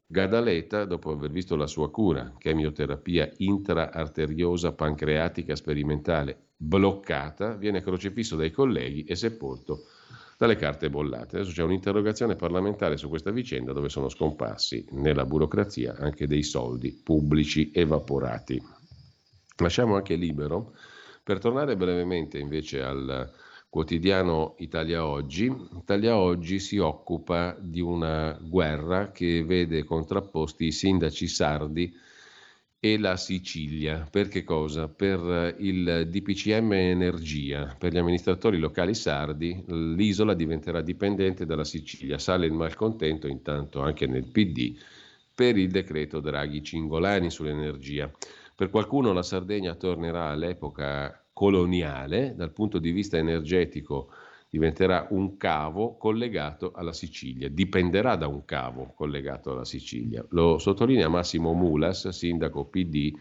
Gadaleta, 0.06 0.86
dopo 0.86 1.12
aver 1.12 1.32
visto 1.32 1.56
la 1.56 1.68
sua 1.68 1.90
cura, 1.90 2.34
chemioterapia 2.38 3.32
intraarteriosa 3.38 4.74
pancreatica 4.74 5.56
sperimentale 5.56 6.50
bloccata, 6.56 7.56
viene 7.56 7.82
crocifisso 7.82 8.36
dai 8.36 8.52
colleghi 8.52 9.04
e 9.04 9.16
sepolto 9.16 9.86
dalle 10.38 10.56
carte 10.56 10.90
bollate. 10.90 11.38
Adesso 11.38 11.54
c'è 11.54 11.64
un'interrogazione 11.64 12.36
parlamentare 12.36 12.98
su 12.98 13.10
questa 13.10 13.32
vicenda 13.32 13.74
dove 13.74 13.90
sono 13.90 14.10
scomparsi 14.10 14.86
nella 14.92 15.26
burocrazia 15.26 15.96
anche 15.98 16.28
dei 16.28 16.44
soldi 16.44 16.92
pubblici 16.92 17.72
evaporati. 17.74 18.62
Lasciamo 19.58 19.96
anche 19.96 20.16
libero 20.16 20.76
per 21.24 21.40
tornare 21.40 21.78
brevemente 21.78 22.38
invece 22.38 22.82
al 22.82 23.32
quotidiano 23.74 24.54
Italia 24.60 25.04
Oggi. 25.04 25.52
Italia 25.80 26.16
Oggi 26.16 26.60
si 26.60 26.78
occupa 26.78 27.58
di 27.60 27.82
una 27.82 28.38
guerra 28.40 29.10
che 29.12 29.44
vede 29.44 29.84
contrapposti 29.84 30.66
i 30.66 30.72
sindaci 30.72 31.28
sardi 31.28 31.92
e 32.80 33.00
la 33.00 33.18
Sicilia. 33.18 34.08
Per 34.08 34.28
che 34.28 34.44
cosa? 34.44 34.90
Per 34.90 35.56
il 35.58 36.08
DPCM 36.08 36.72
Energia. 36.74 37.76
Per 37.76 37.92
gli 37.92 37.98
amministratori 37.98 38.60
locali 38.60 38.94
sardi 38.94 39.64
l'isola 39.66 40.36
diventerà 40.36 40.82
dipendente 40.82 41.48
dalla 41.48 41.64
Sicilia. 41.64 42.20
Sale 42.20 42.46
il 42.46 42.54
malcontento 42.54 43.26
intanto 43.26 43.82
anche 43.82 44.06
nel 44.06 44.28
PD 44.28 44.78
per 45.34 45.58
il 45.58 45.72
decreto 45.72 46.20
Draghi 46.20 46.62
Cingolani 46.62 47.32
sull'energia. 47.32 48.12
Per 48.56 48.70
qualcuno 48.70 49.14
la 49.14 49.24
Sardegna 49.24 49.74
tornerà 49.74 50.30
all'epoca 50.30 51.23
coloniale, 51.34 52.36
dal 52.36 52.54
punto 52.54 52.80
di 52.80 52.92
vista 52.92 53.18
energetico 53.18 54.10
diventerà 54.50 55.08
un 55.10 55.36
cavo 55.36 55.98
collegato 55.98 56.72
alla 56.74 56.94
Sicilia, 56.94 57.50
dipenderà 57.50 58.16
da 58.16 58.28
un 58.28 58.46
cavo 58.46 58.94
collegato 58.96 59.52
alla 59.52 59.66
Sicilia. 59.66 60.24
Lo 60.30 60.60
sottolinea 60.60 61.10
Massimo 61.10 61.54
Mulas, 61.54 62.08
sindaco 62.10 62.66
PD 62.66 63.12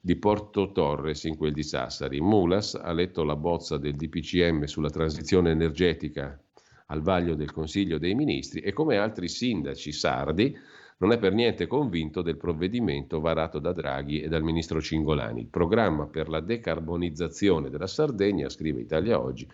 di 0.00 0.16
Porto 0.16 0.72
Torres 0.72 1.24
in 1.24 1.36
quel 1.36 1.52
di 1.52 1.62
Sassari. 1.62 2.20
Mulas 2.22 2.74
ha 2.74 2.92
letto 2.92 3.22
la 3.24 3.36
bozza 3.36 3.76
del 3.76 3.94
DPCM 3.94 4.64
sulla 4.64 4.88
transizione 4.88 5.50
energetica 5.50 6.40
al 6.86 7.02
vaglio 7.02 7.34
del 7.34 7.52
Consiglio 7.52 7.98
dei 7.98 8.14
Ministri 8.14 8.60
e 8.60 8.72
come 8.72 8.96
altri 8.96 9.28
sindaci 9.28 9.92
sardi 9.92 10.56
non 11.00 11.12
è 11.12 11.18
per 11.18 11.32
niente 11.32 11.66
convinto 11.66 12.20
del 12.20 12.36
provvedimento 12.36 13.20
varato 13.20 13.58
da 13.58 13.72
Draghi 13.72 14.20
e 14.20 14.28
dal 14.28 14.42
ministro 14.42 14.82
Cingolani. 14.82 15.40
Il 15.40 15.46
programma 15.46 16.06
per 16.06 16.28
la 16.28 16.40
decarbonizzazione 16.40 17.70
della 17.70 17.86
Sardegna, 17.86 18.50
scrive 18.50 18.80
Italia 18.80 19.18
Oggi, 19.18 19.48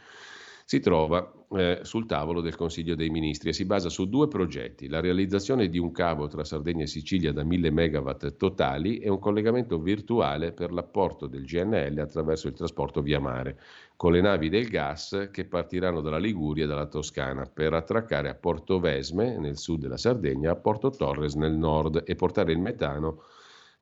si 0.69 0.81
trova 0.81 1.33
eh, 1.53 1.79
sul 1.83 2.07
tavolo 2.07 2.41
del 2.41 2.57
Consiglio 2.57 2.97
dei 2.97 3.09
Ministri 3.09 3.51
e 3.51 3.53
si 3.53 3.65
basa 3.65 3.89
su 3.89 4.09
due 4.09 4.27
progetti, 4.27 4.89
la 4.89 4.99
realizzazione 4.99 5.69
di 5.69 5.79
un 5.79 5.93
cavo 5.93 6.27
tra 6.27 6.43
Sardegna 6.43 6.83
e 6.83 6.89
Sicilia 6.89 7.33
da 7.33 7.45
1000 7.45 7.71
MW 7.71 8.11
totali 8.37 8.99
e 8.99 9.09
un 9.09 9.21
collegamento 9.21 9.79
virtuale 9.79 10.51
per 10.51 10.73
l'apporto 10.73 11.29
del 11.29 11.45
GNL 11.45 11.97
attraverso 12.01 12.49
il 12.49 12.55
trasporto 12.55 13.01
via 13.01 13.21
mare, 13.21 13.61
con 13.95 14.11
le 14.11 14.21
navi 14.21 14.49
del 14.49 14.67
gas 14.67 15.29
che 15.31 15.45
partiranno 15.45 16.01
dalla 16.01 16.19
Liguria 16.19 16.65
e 16.65 16.67
dalla 16.67 16.87
Toscana 16.87 17.45
per 17.47 17.73
attraccare 17.73 18.29
a 18.29 18.35
Porto 18.35 18.81
Vesme, 18.81 19.39
nel 19.39 19.59
sud 19.59 19.83
della 19.83 19.97
Sardegna, 19.97 20.51
a 20.51 20.57
Porto 20.57 20.91
Torres 20.91 21.35
nel 21.35 21.55
nord 21.55 22.03
e 22.05 22.17
portare 22.17 22.51
il 22.51 22.59
metano 22.59 23.23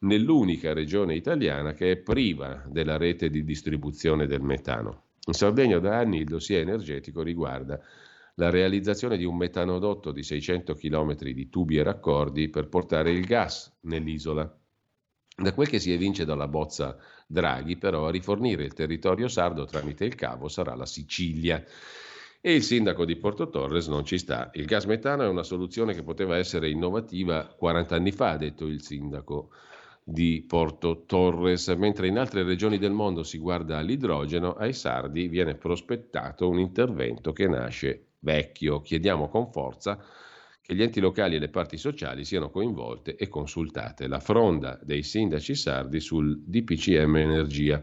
nell'unica 0.01 0.75
regione 0.75 1.15
italiana 1.15 1.73
che 1.73 1.93
è 1.93 1.97
priva 1.97 2.63
della 2.67 2.99
rete 2.99 3.31
di 3.31 3.43
distribuzione 3.43 4.27
del 4.27 4.43
metano. 4.43 5.04
In 5.27 5.33
Sardegna 5.33 5.79
da 5.79 5.97
anni 5.99 6.19
il 6.19 6.27
dossier 6.27 6.61
energetico 6.61 7.23
riguarda 7.23 7.81
la 8.35 8.51
realizzazione 8.51 9.17
di 9.17 9.25
un 9.25 9.37
metanodotto 9.37 10.13
di 10.13 10.23
600 10.23 10.75
km 10.75 11.17
di 11.17 11.49
tubi 11.49 11.79
e 11.79 11.83
raccordi 11.83 12.49
per 12.49 12.69
portare 12.69 13.11
il 13.11 13.25
gas 13.25 13.73
nell'isola. 13.83 14.59
Da 15.37 15.53
quel 15.53 15.69
che 15.69 15.79
si 15.79 15.93
evince 15.93 16.25
dalla 16.25 16.47
bozza 16.47 16.97
Draghi, 17.27 17.77
però, 17.77 18.07
a 18.07 18.11
rifornire 18.11 18.65
il 18.65 18.75
territorio 18.75 19.29
sardo 19.29 19.65
tramite 19.65 20.05
il 20.05 20.15
cavo 20.15 20.49
sarà 20.49 20.75
la 20.75 20.87
Sicilia. 20.87 21.65
E 22.41 22.55
il 22.55 22.63
sindaco 22.63 23.07
di 23.07 23.17
Porto 23.17 23.49
Torres 23.49 23.89
non 23.89 24.05
ci 24.05 24.19
sta. 24.19 24.51
Il 24.53 24.67
gas 24.67 24.85
metano 24.85 25.23
è 25.23 25.29
una 25.29 25.43
soluzione 25.43 25.95
che 25.95 26.03
poteva 26.03 26.37
essere 26.37 26.69
innovativa 26.69 27.47
40 27.47 27.95
anni 27.95 28.13
fa, 28.13 28.33
ha 28.33 28.37
detto 28.37 28.67
il 28.67 28.83
sindaco 28.83 29.51
di 30.07 30.45
Porto 30.47 31.05
Torres, 31.07 31.69
mentre 31.69 32.09
in 32.09 32.19
altre 32.19 32.43
regioni 32.43 32.77
del 32.77 32.93
mondo 32.93 33.23
si 33.23 33.39
guarda 33.39 33.79
all'idrogeno, 33.79 34.53
ai 34.53 34.75
sardi 34.75 35.29
viene 35.29 35.55
prospettato 35.55 36.49
un 36.49 36.59
intervento 36.59 37.33
che 37.33 37.49
nasce 37.49 38.09
vecchio. 38.19 38.83
Chiediamo 38.83 39.29
con 39.29 39.51
forza 39.51 39.99
che 40.61 40.75
gli 40.75 40.83
enti 40.83 41.01
locali 41.01 41.37
e 41.37 41.39
le 41.39 41.49
parti 41.49 41.79
sociali 41.79 42.25
siano 42.25 42.51
coinvolte 42.51 43.17
e 43.17 43.29
consultate. 43.29 44.07
La 44.07 44.21
fronda 44.21 44.79
dei 44.83 45.03
sindaci 45.03 45.55
sardi 45.55 46.01
sul 46.01 46.39
DPCM 46.45 47.17
Energia. 47.17 47.83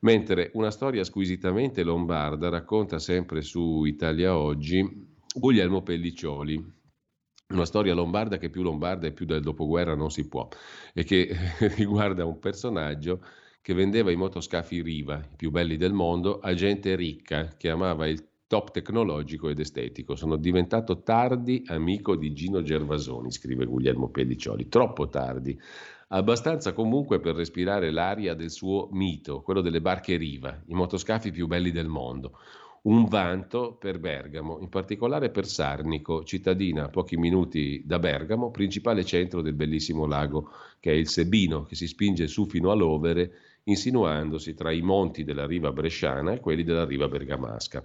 Mentre 0.00 0.50
una 0.54 0.70
storia 0.70 1.04
squisitamente 1.04 1.82
lombarda 1.82 2.48
racconta 2.48 2.98
sempre 2.98 3.42
su 3.42 3.84
Italia 3.84 4.36
Oggi 4.36 5.10
Guglielmo 5.34 5.82
Pelliccioli, 5.82 6.81
una 7.48 7.64
storia 7.64 7.94
lombarda 7.94 8.38
che 8.38 8.50
più 8.50 8.62
lombarda 8.62 9.06
e 9.06 9.12
più 9.12 9.26
del 9.26 9.42
dopoguerra 9.42 9.94
non 9.94 10.10
si 10.10 10.26
può 10.26 10.48
e 10.94 11.04
che 11.04 11.34
riguarda 11.76 12.24
un 12.24 12.38
personaggio 12.38 13.22
che 13.60 13.74
vendeva 13.74 14.10
i 14.10 14.16
motoscafi 14.16 14.82
Riva, 14.82 15.18
i 15.18 15.36
più 15.36 15.50
belli 15.50 15.76
del 15.76 15.92
mondo, 15.92 16.40
a 16.40 16.52
gente 16.52 16.96
ricca 16.96 17.54
che 17.56 17.70
amava 17.70 18.08
il 18.08 18.26
top 18.48 18.72
tecnologico 18.72 19.48
ed 19.48 19.60
estetico. 19.60 20.16
Sono 20.16 20.36
diventato 20.36 21.02
tardi 21.02 21.62
amico 21.68 22.16
di 22.16 22.32
Gino 22.32 22.60
Gervasoni, 22.60 23.30
scrive 23.30 23.64
Guglielmo 23.64 24.10
Pelliccioli, 24.10 24.68
troppo 24.68 25.08
tardi. 25.08 25.58
Abbastanza 26.08 26.72
comunque 26.72 27.20
per 27.20 27.36
respirare 27.36 27.90
l'aria 27.92 28.34
del 28.34 28.50
suo 28.50 28.88
mito, 28.90 29.40
quello 29.42 29.60
delle 29.60 29.80
barche 29.80 30.16
Riva, 30.16 30.60
i 30.66 30.74
motoscafi 30.74 31.30
più 31.30 31.46
belli 31.46 31.70
del 31.70 31.88
mondo 31.88 32.38
un 32.82 33.04
vanto 33.04 33.76
per 33.78 34.00
Bergamo, 34.00 34.58
in 34.60 34.68
particolare 34.68 35.30
per 35.30 35.46
Sarnico, 35.46 36.24
cittadina 36.24 36.84
a 36.84 36.88
pochi 36.88 37.16
minuti 37.16 37.82
da 37.84 38.00
Bergamo, 38.00 38.50
principale 38.50 39.04
centro 39.04 39.40
del 39.40 39.54
bellissimo 39.54 40.06
lago 40.06 40.50
che 40.80 40.90
è 40.90 40.94
il 40.94 41.08
Sebino, 41.08 41.62
che 41.62 41.76
si 41.76 41.86
spinge 41.86 42.26
su 42.26 42.46
fino 42.46 42.72
all'Overe, 42.72 43.30
insinuandosi 43.64 44.54
tra 44.54 44.72
i 44.72 44.80
monti 44.80 45.22
della 45.22 45.46
riva 45.46 45.70
bresciana 45.70 46.32
e 46.32 46.40
quelli 46.40 46.64
della 46.64 46.84
riva 46.84 47.06
bergamasca. 47.06 47.84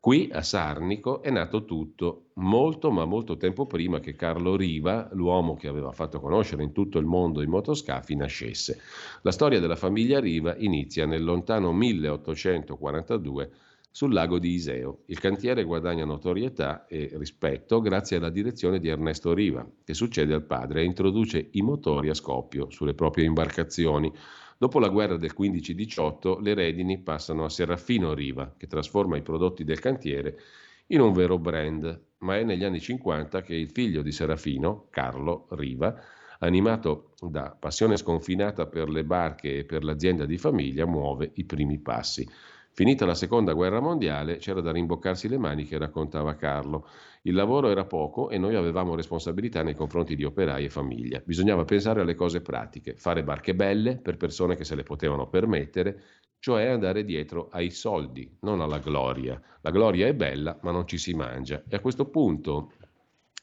Qui 0.00 0.30
a 0.32 0.42
Sarnico 0.42 1.22
è 1.22 1.30
nato 1.30 1.64
tutto, 1.64 2.30
molto 2.34 2.90
ma 2.90 3.04
molto 3.04 3.36
tempo 3.36 3.66
prima 3.66 4.00
che 4.00 4.16
Carlo 4.16 4.56
Riva, 4.56 5.08
l'uomo 5.12 5.54
che 5.54 5.68
aveva 5.68 5.92
fatto 5.92 6.18
conoscere 6.18 6.64
in 6.64 6.72
tutto 6.72 6.98
il 6.98 7.06
mondo 7.06 7.40
i 7.40 7.46
motoscafi, 7.46 8.16
nascesse. 8.16 8.80
La 9.22 9.30
storia 9.30 9.60
della 9.60 9.76
famiglia 9.76 10.18
Riva 10.18 10.56
inizia 10.56 11.06
nel 11.06 11.22
lontano 11.22 11.72
1842 11.72 13.50
sul 13.92 14.14
lago 14.14 14.38
di 14.38 14.54
Iseo. 14.54 15.02
Il 15.06 15.20
cantiere 15.20 15.64
guadagna 15.64 16.06
notorietà 16.06 16.86
e 16.86 17.10
rispetto 17.14 17.80
grazie 17.80 18.16
alla 18.16 18.30
direzione 18.30 18.80
di 18.80 18.88
Ernesto 18.88 19.34
Riva, 19.34 19.64
che 19.84 19.92
succede 19.92 20.32
al 20.32 20.44
padre 20.44 20.80
e 20.80 20.84
introduce 20.84 21.48
i 21.52 21.60
motori 21.60 22.08
a 22.08 22.14
scoppio 22.14 22.70
sulle 22.70 22.94
proprie 22.94 23.26
imbarcazioni. 23.26 24.10
Dopo 24.56 24.78
la 24.78 24.88
guerra 24.88 25.18
del 25.18 25.34
15-18 25.38 26.40
le 26.40 26.54
redini 26.54 27.02
passano 27.02 27.44
a 27.44 27.50
Serafino 27.50 28.14
Riva, 28.14 28.54
che 28.56 28.66
trasforma 28.66 29.18
i 29.18 29.22
prodotti 29.22 29.62
del 29.62 29.78
cantiere 29.78 30.38
in 30.86 31.00
un 31.00 31.12
vero 31.12 31.38
brand, 31.38 32.00
ma 32.18 32.38
è 32.38 32.44
negli 32.44 32.64
anni 32.64 32.80
50 32.80 33.42
che 33.42 33.54
il 33.54 33.70
figlio 33.70 34.00
di 34.00 34.10
Serafino, 34.10 34.86
Carlo 34.88 35.46
Riva, 35.50 35.94
animato 36.38 37.12
da 37.20 37.54
passione 37.58 37.96
sconfinata 37.96 38.66
per 38.66 38.88
le 38.88 39.04
barche 39.04 39.58
e 39.58 39.64
per 39.64 39.84
l'azienda 39.84 40.24
di 40.24 40.38
famiglia, 40.38 40.86
muove 40.86 41.30
i 41.34 41.44
primi 41.44 41.78
passi. 41.78 42.28
Finita 42.74 43.04
la 43.04 43.14
seconda 43.14 43.52
guerra 43.52 43.80
mondiale 43.80 44.38
c'era 44.38 44.62
da 44.62 44.72
rimboccarsi 44.72 45.28
le 45.28 45.36
maniche, 45.36 45.76
raccontava 45.76 46.36
Carlo. 46.36 46.86
Il 47.22 47.34
lavoro 47.34 47.68
era 47.68 47.84
poco 47.84 48.30
e 48.30 48.38
noi 48.38 48.54
avevamo 48.54 48.94
responsabilità 48.94 49.62
nei 49.62 49.74
confronti 49.74 50.16
di 50.16 50.24
operai 50.24 50.64
e 50.64 50.70
famiglia. 50.70 51.20
Bisognava 51.22 51.66
pensare 51.66 52.00
alle 52.00 52.14
cose 52.14 52.40
pratiche, 52.40 52.94
fare 52.96 53.22
barche 53.24 53.54
belle 53.54 53.98
per 53.98 54.16
persone 54.16 54.56
che 54.56 54.64
se 54.64 54.74
le 54.74 54.84
potevano 54.84 55.28
permettere, 55.28 56.02
cioè 56.38 56.64
andare 56.64 57.04
dietro 57.04 57.48
ai 57.50 57.70
soldi, 57.70 58.38
non 58.40 58.62
alla 58.62 58.78
gloria. 58.78 59.38
La 59.60 59.70
gloria 59.70 60.06
è 60.06 60.14
bella, 60.14 60.58
ma 60.62 60.70
non 60.70 60.86
ci 60.86 60.96
si 60.96 61.12
mangia. 61.12 61.62
E 61.68 61.76
a 61.76 61.80
questo 61.80 62.06
punto 62.06 62.72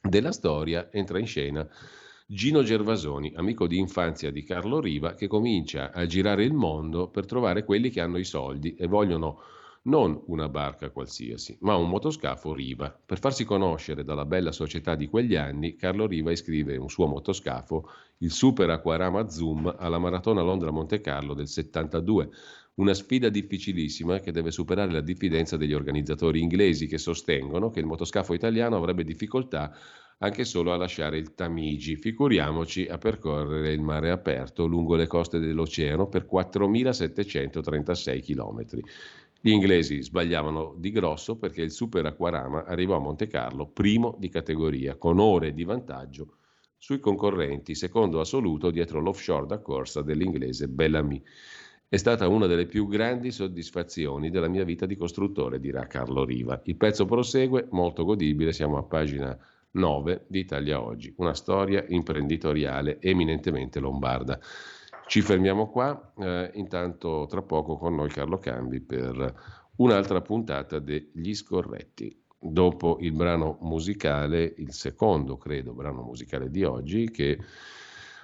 della 0.02 0.32
storia 0.32 0.90
entra 0.92 1.20
in 1.20 1.28
scena 1.28 1.70
Gino 2.32 2.62
Gervasoni, 2.62 3.34
amico 3.38 3.66
di 3.66 3.80
infanzia 3.80 4.30
di 4.30 4.44
Carlo 4.44 4.80
Riva, 4.80 5.16
che 5.16 5.26
comincia 5.26 5.92
a 5.92 6.06
girare 6.06 6.44
il 6.44 6.54
mondo 6.54 7.10
per 7.10 7.26
trovare 7.26 7.64
quelli 7.64 7.90
che 7.90 8.02
hanno 8.02 8.20
i 8.20 8.24
soldi 8.24 8.76
e 8.76 8.86
vogliono 8.86 9.42
non 9.86 10.22
una 10.28 10.48
barca 10.48 10.92
qualsiasi, 10.92 11.58
ma 11.62 11.76
un 11.76 11.90
motoscafo 11.90 12.54
Riva. 12.54 12.96
Per 13.04 13.18
farsi 13.18 13.46
conoscere 13.46 14.04
dalla 14.04 14.26
bella 14.26 14.52
società 14.52 14.94
di 14.94 15.08
quegli 15.08 15.36
anni, 15.36 15.76
Carlo 15.76 16.06
Riva 16.06 16.30
iscrive 16.30 16.78
un 16.78 16.90
suo 16.90 17.08
motoscafo, 17.08 17.90
il 18.20 18.30
Super 18.30 18.70
Aquarama 18.70 19.28
Zoom, 19.28 19.74
alla 19.76 19.98
Maratona 19.98 20.44
Londra-Monte 20.44 21.02
Carlo 21.02 21.34
del 21.34 21.48
72. 21.48 22.30
Una 22.76 22.94
sfida 22.94 23.30
difficilissima 23.30 24.20
che 24.20 24.32
deve 24.32 24.52
superare 24.52 24.92
la 24.92 25.02
diffidenza 25.02 25.58
degli 25.58 25.74
organizzatori 25.74 26.42
inglesi 26.42 26.86
che 26.86 27.00
sostengono 27.00 27.72
che 27.72 27.80
il 27.80 27.88
motoscafo 27.88 28.36
italiano 28.36 28.76
avrebbe 28.76 29.04
difficoltà 29.04 29.76
anche 30.22 30.44
solo 30.44 30.74
a 30.74 30.78
lasciare 30.78 31.18
il 31.18 31.34
Tamigi, 31.34 31.96
figuriamoci 31.96 32.88
a 32.88 32.98
percorrere 32.98 33.72
il 33.72 33.82
mare 33.82 34.10
aperto 34.12 34.66
lungo 34.66 34.96
le 34.96 35.08
coste 35.08 35.40
dell'oceano 35.40 36.08
per 36.08 36.28
4.736 36.30 38.22
km. 38.22 38.66
Gli 39.40 39.52
inglesi 39.52 40.02
sbagliavano 40.04 40.76
di 40.78 40.92
grosso 40.92 41.38
perché 41.38 41.62
il 41.62 41.72
Super 41.72 42.06
Aquarama 42.06 42.66
arrivò 42.66 42.98
a 42.98 43.00
Monte 43.00 43.28
Carlo 43.28 43.68
primo 43.68 44.18
di 44.20 44.28
categoria, 44.28 44.98
con 44.98 45.20
ore 45.20 45.54
di 45.54 45.64
vantaggio 45.64 46.36
sui 46.76 47.00
concorrenti, 47.00 47.74
secondo 47.74 48.20
assoluto 48.20 48.72
dietro 48.72 49.00
l'offshore 49.00 49.46
da 49.46 49.60
corsa 49.60 50.02
dell'inglese 50.02 50.68
Bellamy. 50.68 51.24
È 51.88 51.96
stata 51.96 52.28
una 52.28 52.46
delle 52.46 52.66
più 52.66 52.88
grandi 52.88 53.32
soddisfazioni 53.32 54.30
della 54.30 54.50
mia 54.50 54.66
vita 54.66 54.86
di 54.86 54.98
costruttore, 54.98 55.62
dirà 55.62 55.88
Carlo 55.88 56.26
Riva. 56.26 56.60
Il 56.66 56.76
pezzo 56.76 57.06
prosegue, 57.06 57.68
molto 57.72 58.04
godibile, 58.04 58.52
siamo 58.52 58.78
a 58.78 58.84
pagina 58.84 59.38
9 59.72 60.26
di 60.28 60.40
Italia 60.40 60.82
Oggi, 60.82 61.14
una 61.18 61.34
storia 61.34 61.84
imprenditoriale 61.88 63.00
eminentemente 63.00 63.80
lombarda. 63.80 64.40
Ci 65.08 65.22
fermiamo 65.22 65.70
qua, 65.70 66.14
eh, 66.18 66.52
intanto 66.54 67.26
tra 67.30 67.42
poco 67.42 67.78
con 67.78 67.96
noi 67.96 68.10
Carlo 68.10 68.38
Cambi 68.38 68.80
per 68.80 69.34
un'altra 69.78 70.22
puntata 70.22 70.80
degli 70.80 71.34
Scorretti. 71.34 72.16
Dopo 72.42 72.98
il 73.02 73.12
brano 73.12 73.58
musicale, 73.62 74.54
il 74.58 74.72
secondo 74.72 75.38
credo 75.38 75.74
brano 75.74 76.04
musicale 76.04 76.50
di 76.50 76.64
oggi, 76.64 77.10
che 77.12 77.38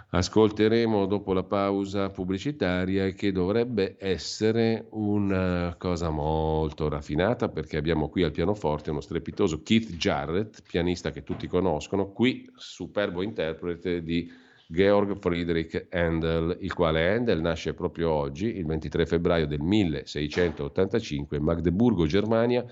ascolteremo 0.10 1.06
dopo 1.06 1.34
la 1.34 1.44
pausa 1.44 2.10
pubblicitaria 2.10 3.10
che 3.10 3.32
dovrebbe 3.32 3.95
essere 3.99 4.88
una 4.91 5.76
cosa 5.77 6.10
molto 6.10 6.88
raffinata 6.88 7.49
perché 7.49 7.77
abbiamo 7.77 8.10
qui 8.10 8.23
al 8.23 8.32
pianoforte 8.32 8.91
uno 8.91 9.02
strepitoso 9.02 9.61
Keith 9.61 9.95
Jarrett, 9.98 10.61
pianista 10.68 11.11
che 11.11 11.23
tutti 11.23 11.48
conoscono, 11.48 12.11
qui 12.11 12.49
superbo 12.56 13.22
interprete 13.22 14.03
di 14.03 14.32
Georg 14.68 15.19
Friedrich 15.19 15.88
Handel, 15.91 16.57
il 16.61 16.73
quale 16.73 17.14
Handel 17.14 17.41
nasce 17.41 17.73
proprio 17.73 18.10
oggi, 18.11 18.57
il 18.57 18.65
23 18.65 19.06
febbraio 19.06 19.45
del 19.45 19.61
1685 19.61 21.38
in 21.38 21.44
Magdeburgo, 21.44 22.07
Germania, 22.07 22.65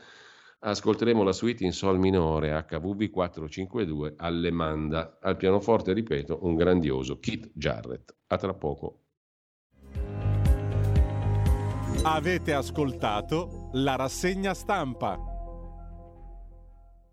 ascolteremo 0.63 1.23
la 1.23 1.33
suite 1.33 1.63
in 1.63 1.73
sol 1.73 1.99
minore 1.99 2.65
HVB 2.69 3.09
452 3.09 4.15
Allemanda. 4.17 5.17
Al 5.21 5.35
pianoforte, 5.35 5.93
ripeto, 5.93 6.39
un 6.43 6.55
grandioso 6.55 7.19
Kit 7.19 7.51
Jarrett. 7.53 8.15
A 8.27 8.37
tra 8.37 8.53
poco. 8.53 8.99
Avete 12.03 12.53
ascoltato 12.53 13.69
la 13.73 13.95
rassegna 13.95 14.53
stampa. 14.53 15.32